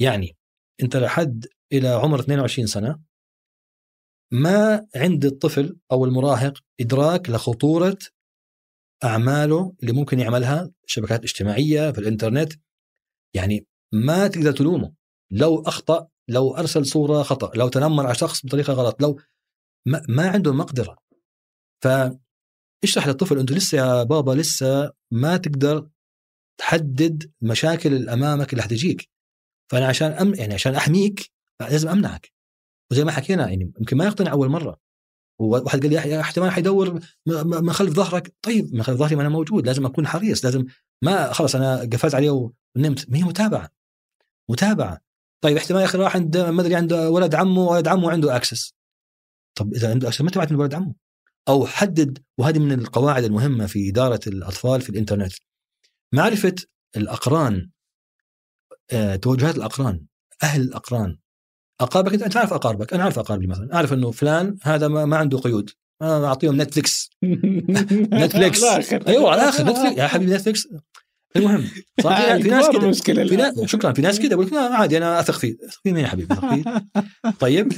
يعني 0.00 0.36
أنت 0.82 0.96
لحد 0.96 1.46
إلى 1.72 1.88
عمر 1.88 2.20
22 2.20 2.66
سنة 2.66 2.98
ما 4.30 4.86
عند 4.96 5.24
الطفل 5.24 5.76
أو 5.92 6.04
المراهق 6.04 6.58
إدراك 6.80 7.30
لخطورة 7.30 7.98
أعماله 9.04 9.74
اللي 9.82 9.92
ممكن 9.92 10.20
يعملها 10.20 10.70
شبكات 10.86 11.22
اجتماعية 11.22 11.90
في 11.90 11.98
الإنترنت. 11.98 12.52
يعني 13.34 13.66
ما 13.92 14.26
تقدر 14.26 14.52
تلومه. 14.52 14.94
لو 15.32 15.62
أخطأ 15.62 16.08
لو 16.28 16.56
أرسل 16.56 16.86
صورة 16.86 17.22
خطأ 17.22 17.50
لو 17.54 17.68
تنمر 17.68 18.06
على 18.06 18.14
شخص 18.14 18.46
بطريقة 18.46 18.72
غلط 18.72 19.02
لو 19.02 19.20
ما, 19.86 20.02
ما 20.08 20.28
عنده 20.28 20.52
مقدره 20.52 20.96
فاشرح 21.84 23.06
للطفل 23.06 23.38
انت 23.38 23.52
لسه 23.52 23.78
يا 23.78 24.02
بابا 24.02 24.32
لسه 24.32 24.92
ما 25.10 25.36
تقدر 25.36 25.88
تحدد 26.60 27.32
مشاكل 27.40 27.94
اللي 27.94 28.12
أمامك 28.12 28.52
اللي 28.52 28.62
حتجيك. 28.62 29.10
فأنا 29.70 29.86
عشان 29.86 30.12
أم 30.12 30.34
يعني 30.34 30.54
عشان 30.54 30.74
أحميك 30.74 31.32
لازم 31.60 31.88
أمنعك. 31.88 32.32
وزي 32.90 33.04
ما 33.04 33.12
حكينا 33.12 33.48
يعني 33.48 33.72
يمكن 33.78 33.96
ما 33.96 34.04
يقتنع 34.04 34.32
أول 34.32 34.48
مرة. 34.48 34.80
وواحد 35.40 35.80
قال 35.82 35.90
لي 35.90 36.20
احتمال 36.20 36.50
حيدور 36.50 37.00
من 37.26 37.72
خلف 37.72 37.92
ظهرك. 37.92 38.34
طيب 38.42 38.74
من 38.74 38.82
خلف 38.82 38.98
ظهري 38.98 39.16
ما 39.16 39.22
أنا 39.22 39.28
موجود 39.28 39.66
لازم 39.66 39.86
أكون 39.86 40.06
حريص 40.06 40.44
لازم 40.44 40.64
ما 41.04 41.32
خلاص 41.32 41.54
أنا 41.54 41.80
قفلت 41.92 42.14
عليه 42.14 42.50
ونمت 42.76 43.10
ما 43.10 43.18
هي 43.18 43.22
متابعة. 43.22 43.70
متابعة. 44.48 45.00
طيب 45.40 45.56
احتمال 45.56 45.80
يا 45.80 45.86
أخي 45.86 45.98
راح 45.98 46.16
عند 46.16 46.36
ما 46.36 46.62
أدري 46.62 46.74
عند 46.74 46.92
ولد 46.92 47.34
عمه 47.34 47.60
ولد 47.60 47.88
عمه 47.88 48.10
عنده 48.10 48.36
access 48.36 48.74
طب 49.54 49.74
إذا 49.74 49.90
عنده 49.90 50.08
access 50.08 50.20
ما 50.20 50.30
تبعت 50.30 50.52
من 50.52 50.58
ولد 50.58 50.74
عمه؟ 50.74 50.94
أو 51.48 51.66
حدد 51.66 52.18
وهذه 52.38 52.58
من 52.58 52.72
القواعد 52.72 53.24
المهمة 53.24 53.66
في 53.66 53.90
إدارة 53.90 54.20
الأطفال 54.26 54.80
في 54.80 54.90
الإنترنت. 54.90 55.32
معرفة 56.12 56.54
الأقران. 56.96 57.70
آه، 58.92 59.16
توجهات 59.16 59.56
الأقران. 59.56 60.06
أهل 60.42 60.60
الأقران. 60.62 61.18
أقاربك 61.80 62.12
أنت 62.12 62.22
أنت 62.22 62.36
عارف 62.36 62.52
أقاربك. 62.52 62.94
أنا 62.94 63.04
عارف 63.04 63.18
أقاربي 63.18 63.46
مثلا. 63.46 63.74
أعرف 63.74 63.92
إنه 63.92 64.10
فلان 64.10 64.56
هذا 64.62 64.88
ما, 64.88 65.04
ما 65.04 65.16
عنده 65.16 65.38
قيود. 65.38 65.70
أنا 66.02 66.26
أعطيهم 66.26 66.62
نتفلكس 66.62 67.10
نتفلكس. 68.22 68.62
أيوه 68.92 69.30
على 69.30 69.42
الآخر. 69.42 69.64
نتفلكس 69.64 69.98
يا 69.98 70.06
حبيبي 70.06 70.34
نتفلكس 70.34 70.68
المهم 71.36 71.68
صار 72.02 72.36
في, 72.36 72.42
في 72.42 72.48
ناس 72.48 72.68
كده 72.72 72.88
مشكلة 72.88 73.28
في 73.28 73.36
ناس 73.36 73.60
شكرا 73.64 73.92
في 73.92 74.02
ناس 74.02 74.20
كده 74.20 74.32
يقول 74.32 74.46
لك 74.46 74.52
لا 74.52 74.60
عادي 74.60 74.96
أنا 74.98 75.20
أثق 75.20 75.38
فيه 75.38 75.56
أثق 75.68 75.80
فيه 75.82 75.92
مين 75.92 76.02
يا 76.02 76.08
حبيبي 76.08 76.34
أثق 76.34 76.54
فيه 76.54 76.88
طيب 77.40 77.72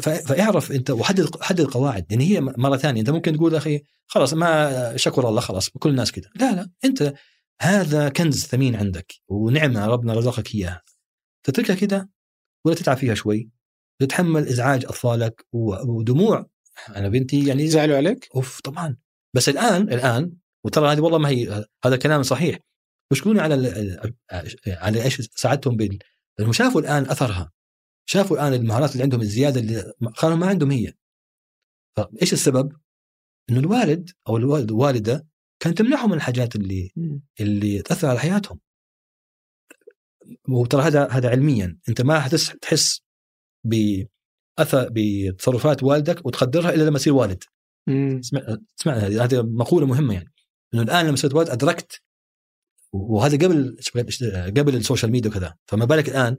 فاعرف 0.00 0.72
أنت 0.72 0.90
وحدد 0.90 1.42
حدد 1.42 1.60
القواعد. 1.60 2.06
يعني 2.10 2.30
هي 2.30 2.40
مرة 2.40 2.76
ثانية 2.76 3.00
أنت 3.00 3.10
ممكن 3.10 3.36
تقول 3.36 3.54
أخي 3.54 3.82
خلاص 4.06 4.34
ما 4.34 4.96
شكر 4.96 5.28
الله 5.28 5.40
خلاص 5.40 5.68
كل 5.68 5.90
الناس 5.90 6.12
كده. 6.12 6.30
لا 6.34 6.52
لا 6.52 6.70
أنت 6.84 7.14
هذا 7.60 8.08
كنز 8.08 8.44
ثمين 8.44 8.76
عندك 8.76 9.12
ونعمة 9.28 9.86
ربنا 9.86 10.14
رزقك 10.14 10.54
إياها. 10.54 10.82
تتركها 11.46 11.74
كده 11.74 12.10
ولا 12.64 12.74
تتعب 12.74 12.96
فيها 12.96 13.14
شوي 13.14 13.50
تتحمل 14.00 14.48
إزعاج 14.48 14.84
أطفالك 14.84 15.46
ودموع. 15.52 16.46
أنا 16.96 17.08
بنتي 17.08 17.46
يعني 17.46 17.68
زعلوا 17.68 17.96
عليك؟ 17.96 18.28
أوف 18.34 18.60
طبعا. 18.60 18.96
بس 19.34 19.48
الآن 19.48 19.82
الآن 19.82 20.32
وترى 20.64 20.92
هذه 20.92 21.00
والله 21.00 21.18
ما 21.18 21.28
هي 21.28 21.64
هذا 21.84 21.96
كلام 21.96 22.22
صحيح. 22.22 22.58
يشكروني 23.12 23.40
على 23.40 23.54
على 24.66 25.02
إيش 25.04 25.20
ساعدتهم 25.20 25.76
بال 25.76 25.98
لأنهم 26.38 26.52
شافوا 26.52 26.80
الآن 26.80 27.02
أثرها. 27.10 27.52
شافوا 28.08 28.36
الآن 28.36 28.60
المهارات 28.60 28.92
اللي 28.92 29.02
عندهم 29.02 29.20
الزيادة 29.20 29.60
اللي 29.60 29.92
كانوا 30.20 30.36
ما 30.36 30.46
عندهم 30.46 30.70
هي. 30.70 30.92
فإيش 31.96 32.32
السبب؟ 32.32 32.72
إنه 33.50 33.60
الوالد 33.60 34.10
أو 34.28 34.36
الوالد 34.36 34.70
الوالده 34.70 35.26
كانت 35.60 35.78
تمنعهم 35.78 36.10
من 36.10 36.16
الحاجات 36.16 36.56
اللي 36.56 36.90
اللي 37.40 37.82
تأثر 37.82 38.08
على 38.08 38.18
حياتهم. 38.18 38.60
وترى 40.48 40.82
هذا 40.82 41.08
هذا 41.08 41.30
علميا. 41.30 41.78
أنت 41.88 42.00
ما 42.00 42.20
حتحس 42.20 42.56
تحس 42.60 43.00
باثر 43.64 44.88
بتصرفات 44.92 45.82
والدك 45.82 46.26
وتقدرها 46.26 46.74
إلا 46.74 46.82
لما 46.82 46.98
تصير 46.98 47.12
والد. 47.12 47.44
هذه 48.86 49.24
هذه 49.24 49.42
مقولة 49.42 49.86
مهمة 49.86 50.14
يعني. 50.14 50.32
إنه 50.74 50.82
الآن 50.82 51.06
لما 51.06 51.16
صرت 51.16 51.34
والد 51.34 51.48
أدركت 51.48 52.02
وهذا 52.94 53.36
قبل 53.46 53.76
قبل 54.56 54.76
ال 54.76 54.81
social 54.81 55.12
media 55.12 55.30
وكذا. 55.30 55.56
فما 55.66 55.84
بالك 55.84 56.08
الآن؟ 56.08 56.36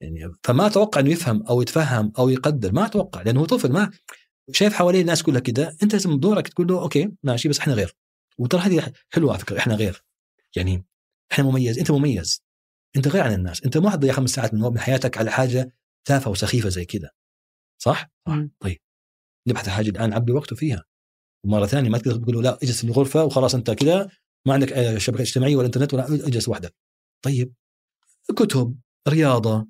يعني 0.00 0.32
فما 0.44 0.66
أتوقع 0.66 1.00
إنه 1.00 1.10
يفهم 1.10 1.46
أو 1.46 1.62
يتفهم 1.62 2.12
أو 2.18 2.28
يقدر. 2.28 2.72
ما 2.72 2.86
أتوقع 2.86 3.22
لأنه 3.22 3.40
هو 3.40 3.44
طفل 3.44 3.72
ما 3.72 3.90
شايف 4.52 4.74
حواليه 4.74 5.00
الناس 5.00 5.22
كلها 5.22 5.40
كده. 5.40 5.76
أنت 5.82 5.92
لازم 5.92 6.20
دورك 6.20 6.48
تقول 6.48 6.66
له 6.66 6.82
okay 6.82 7.12
ماشي 7.22 7.48
بس 7.48 7.58
إحنا 7.58 7.74
غير. 7.74 7.96
وترى 8.38 8.60
هذه 8.60 8.92
حلوة 9.10 9.32
على 9.32 9.40
فكرة 9.40 9.58
إحنا 9.58 9.74
غير. 9.74 10.04
يعني 10.56 10.84
إحنا 11.32 11.44
مميز 11.44 11.78
أنت 11.78 11.90
مميز. 11.90 12.42
أنت 12.96 13.08
غير 13.08 13.22
عن 13.22 13.32
الناس. 13.32 13.62
أنت 13.64 13.78
ما 13.78 13.90
حتضيع 13.90 14.12
خمس 14.12 14.30
ساعات 14.30 14.54
من 14.54 14.78
حياتك 14.78 15.18
على 15.18 15.30
حاجة 15.30 15.72
تافهة 16.04 16.30
وسخيفة 16.30 16.68
زي 16.68 16.84
كده. 16.84 17.10
صح؟ 17.82 18.10
مم. 18.28 18.52
طيب. 18.60 18.78
نبحث 19.48 19.68
عن 19.68 19.74
حاجة 19.74 19.88
الآن 19.90 20.12
عبي 20.12 20.32
وقته 20.32 20.56
فيها. 20.56 20.84
ومرة 21.44 21.66
ثانية 21.66 21.90
ما 21.90 21.98
تقدر 21.98 22.16
تقول 22.16 22.34
له 22.34 22.42
لا 22.42 22.58
اجلس 22.62 22.80
في 22.80 22.84
الغرفة 22.84 23.24
وخلاص 23.24 23.54
أنت 23.54 23.70
كذا 23.70 24.10
ما 24.46 24.54
عندك 24.54 24.72
آه، 24.72 24.98
شبكة 24.98 25.22
اجتماعية 25.22 25.56
ولا 25.56 25.66
إنترنت 25.66 25.94
ولا 25.94 26.04
اجلس 26.14 26.48
وحدك 26.48 26.74
طيب 27.24 27.52
كتب 28.36 28.76
رياضة 29.08 29.66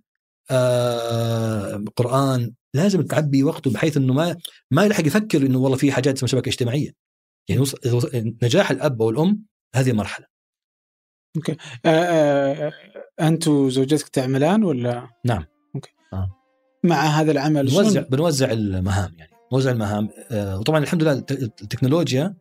آه 0.51 1.85
قرآن 1.97 2.55
لازم 2.75 3.03
تعبي 3.03 3.43
وقته 3.43 3.71
بحيث 3.73 3.97
إنه 3.97 4.13
ما 4.15 4.37
ما 4.71 4.85
يلحق 4.85 5.07
يفكر 5.07 5.39
إنه 5.47 5.59
والله 5.59 5.77
في 5.77 5.93
حاجات 5.93 6.17
اسمها 6.17 6.29
شبكة 6.29 6.49
اجتماعية 6.49 6.91
يعني 7.49 7.65
نجاح 8.43 8.71
الأب 8.71 9.03
أو 9.03 9.11
الأم 9.11 9.45
هذه 9.75 9.93
مرحلة 9.93 10.27
آه، 11.85 11.89
آه، 11.89 12.73
انت 13.21 13.49
وزوجتك 13.49 14.09
تعملان 14.09 14.65
ولا؟ 14.65 15.09
نعم. 15.25 15.45
أوكي. 15.75 15.91
آه. 16.13 16.37
مع 16.85 16.97
هذا 17.07 17.33
العمل 17.33 17.67
بنوزع 17.67 18.01
بنوزع 18.01 18.51
المهام 18.51 19.15
يعني 19.19 19.33
نوزع 19.53 19.71
المهام 19.71 20.09
آه، 20.31 20.59
وطبعا 20.59 20.79
الحمد 20.79 21.03
لله 21.03 21.13
الت- 21.13 21.33
التكنولوجيا 21.63 22.35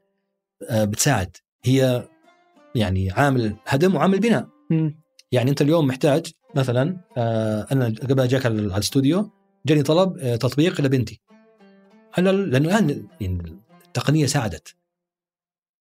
آه، 0.69 0.83
بتساعد 0.85 1.37
هي 1.65 2.07
يعني 2.75 3.11
عامل 3.11 3.55
هدم 3.65 3.95
وعامل 3.95 4.19
بناء. 4.19 4.47
يعني 5.31 5.49
أنت 5.49 5.61
اليوم 5.61 5.87
محتاج 5.87 6.25
مثلا 6.55 6.97
آه، 7.17 7.67
أنا 7.71 7.85
قبل 7.85 8.19
أجاك 8.19 8.45
على 8.45 8.55
الاستوديو 8.59 9.29
جاني 9.65 9.83
طلب 9.83 10.17
آه، 10.17 10.35
تطبيق 10.35 10.81
لبنتي. 10.81 11.21
ال- 12.17 12.49
لأنه 12.49 12.67
الآن 12.69 13.05
يعني 13.21 13.59
التقنية 13.87 14.25
ساعدت. 14.25 14.75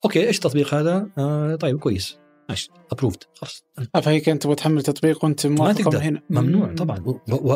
أوكي 0.05 0.27
إيش 0.29 0.37
التطبيق 0.37 0.75
هذا؟ 0.75 1.07
آه 1.19 1.55
طيب 1.55 1.79
كويس. 1.79 2.17
ماشي 2.49 2.71
ابروفد 2.93 3.23
خلاص. 3.35 3.65
آه، 3.95 4.01
فهي 4.01 4.21
كانت 4.21 4.43
تبغى 4.43 4.55
تحمل 4.55 4.83
تطبيق 4.83 5.25
وأنت 5.25 5.47
ما 5.47 5.73
تقدر. 5.73 5.99
هنا. 5.99 6.23
ممنوع 6.31 6.67
مم. 6.69 6.75
طبعا. 6.75 7.05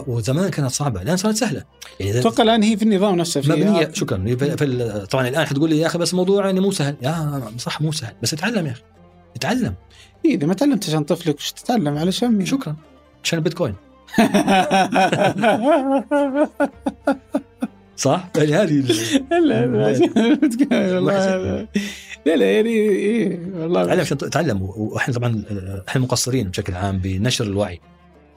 وزمان 0.07 0.49
كانت 0.51 0.71
صعبة 0.71 1.03
الآن 1.03 1.17
صارت 1.17 1.37
سهلة. 1.37 1.65
يعني 2.01 2.19
أتوقع 2.21 2.45
الآن 2.45 2.63
هي 2.63 2.77
في 2.77 2.83
النظام 2.83 3.17
نفسه 3.17 3.41
في 3.41 3.51
مبنية. 3.53 3.91
شكرا. 3.93 4.37
في 4.37 5.07
طبعا 5.11 5.29
الآن 5.29 5.45
حتقول 5.45 5.71
لي 5.71 5.79
يا 5.79 5.87
أخي 5.87 5.99
بس 5.99 6.13
الموضوع 6.13 6.47
يعني 6.47 6.61
مو 6.61 6.71
سهل. 6.71 6.97
يا 7.03 7.43
صح 7.59 7.81
مو 7.81 7.93
سهل. 7.93 8.15
بس 8.23 8.33
اتعلم 8.35 8.67
يا 8.67 8.73
أخي. 8.73 8.83
اتعلم. 9.37 9.75
إيه، 10.25 10.35
إذا 10.35 10.47
ما 10.47 10.55
تعلمت 10.55 10.89
عشان 10.89 11.05
طفلك 11.05 11.37
وش 11.37 11.53
تتعلم؟ 11.53 11.99
علشان؟ 11.99 12.45
شكرا. 12.53 12.77
عشان 13.25 13.39
البيتكوين. 13.39 13.75
صح؟ 17.97 18.29
يعني 18.37 18.55
هذه 18.55 18.85
لا 19.31 19.41
لا 19.41 19.67
لا 19.67 19.99
لا. 22.27 22.51
يعني 22.51 22.69
إيه 22.71 23.37
تعلم 23.37 23.55
والله 23.63 23.81
عشان 23.81 24.19
تتعلم 24.19 24.63
وإحنا 24.63 25.15
طبعا 25.15 25.45
آه، 25.51 25.85
إحنا 25.89 26.03
مقصرين 26.03 26.49
بشكل 26.49 26.75
عام 26.75 26.99
بنشر 26.99 27.45
الوعي. 27.45 27.81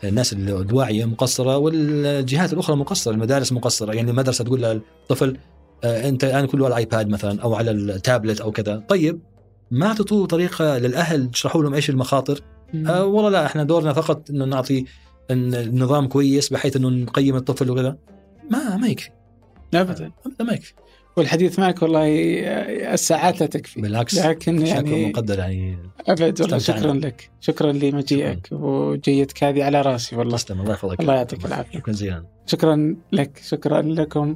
الناس 0.03 0.33
الواعيه 0.33 1.05
مقصرة 1.05 1.57
والجهات 1.57 2.53
الأخرى 2.53 2.75
مقصرة 2.75 3.11
المدارس 3.11 3.51
مقصرة. 3.51 3.93
يعني 3.93 4.11
المدرسة 4.11 4.43
تقول 4.43 4.61
للطفل 4.61 5.37
آه، 5.83 6.09
أنت 6.09 6.23
الآن 6.23 6.45
كله 6.45 6.65
على 6.65 6.73
الايباد 6.73 7.09
مثلا 7.09 7.41
أو 7.41 7.55
على 7.55 7.71
التابلت 7.71 8.41
أو 8.41 8.51
كذا. 8.51 8.83
طيب 8.87 9.19
ما 9.71 9.93
تعطوه 9.93 10.27
طريقة 10.27 10.77
للأهل 10.77 11.31
تشرحوا 11.31 11.63
لهم 11.63 11.73
إيش 11.73 11.89
المخاطر. 11.89 12.41
آه 12.87 13.05
والله 13.05 13.29
لا 13.29 13.45
إحنا 13.45 13.63
دورنا 13.63 13.93
فقط 13.93 14.29
إنه 14.29 14.45
نعطي 14.45 14.85
النظام 15.31 16.07
كويس 16.07 16.49
بحيث 16.49 16.75
إنه 16.75 16.89
نقيم 16.89 17.35
الطفل 17.35 17.71
وكذا. 17.71 17.97
ما 18.51 18.77
ما 18.77 18.87
يكفي. 18.87 19.09
ابدا. 19.73 20.11
ابدا 20.25 20.45
ما 20.45 20.53
يكفي. 20.53 20.73
والحديث 21.17 21.59
معك 21.59 21.81
والله 21.81 22.07
الساعات 22.93 23.41
لا 23.41 23.47
تكفي. 23.47 23.81
بالعكس 23.81 24.25
لكن 24.25 24.65
يعني 24.65 25.05
مقدر 25.05 25.39
يعني. 25.39 25.77
أبد 26.07 26.41
والله. 26.41 26.57
شكرا 26.57 26.93
لك. 26.93 27.29
شكرا 27.39 27.71
لمجيئك 27.71 28.47
وجيتك 28.51 29.43
هذه 29.43 29.63
على 29.63 29.81
راسي 29.81 30.15
والله. 30.15 30.37
تسلم 30.37 30.61
الله 30.61 30.73
يحفظك. 30.73 30.99
الله 30.99 31.13
يعطيك 31.13 31.45
العافية. 31.45 31.79
شكرا 31.79 31.93
جزيلا 31.93 32.23
شكرا 32.45 32.95
لك 33.11 33.41
شكرا 33.43 33.81
لكم. 33.81 34.35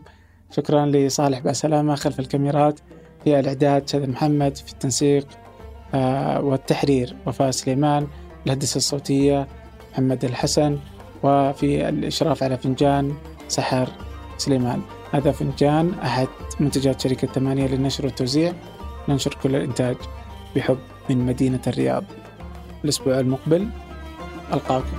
شكرا 0.51 0.85
لصالح 0.85 1.39
بسلامة 1.39 1.95
خلف 1.95 2.19
الكاميرات. 2.19 2.79
في 3.23 3.39
الإعداد 3.39 3.89
شذى 3.89 4.07
محمد 4.07 4.57
في 4.57 4.71
التنسيق 4.73 5.27
آه، 5.93 6.41
والتحرير 6.41 7.15
وفاء 7.27 7.51
سليمان 7.51 8.07
الهندسة 8.45 8.77
الصوتية 8.77 9.47
محمد 9.91 10.25
الحسن 10.25 10.77
وفي 11.23 11.89
الإشراف 11.89 12.43
على 12.43 12.57
فنجان 12.57 13.13
سحر 13.47 13.89
سليمان. 14.37 14.81
هذا 15.11 15.31
فنجان 15.31 15.93
أحد 16.03 16.27
منتجات 16.59 17.01
شركة 17.01 17.27
ثمانية 17.27 17.67
للنشر 17.67 18.05
والتوزيع. 18.05 18.53
ننشر 19.09 19.37
كل 19.43 19.55
الإنتاج 19.55 19.95
بحب 20.55 20.77
من 21.09 21.25
مدينة 21.25 21.61
الرياض. 21.67 22.03
الأسبوع 22.83 23.19
المقبل 23.19 23.67
ألقاكم. 24.53 24.97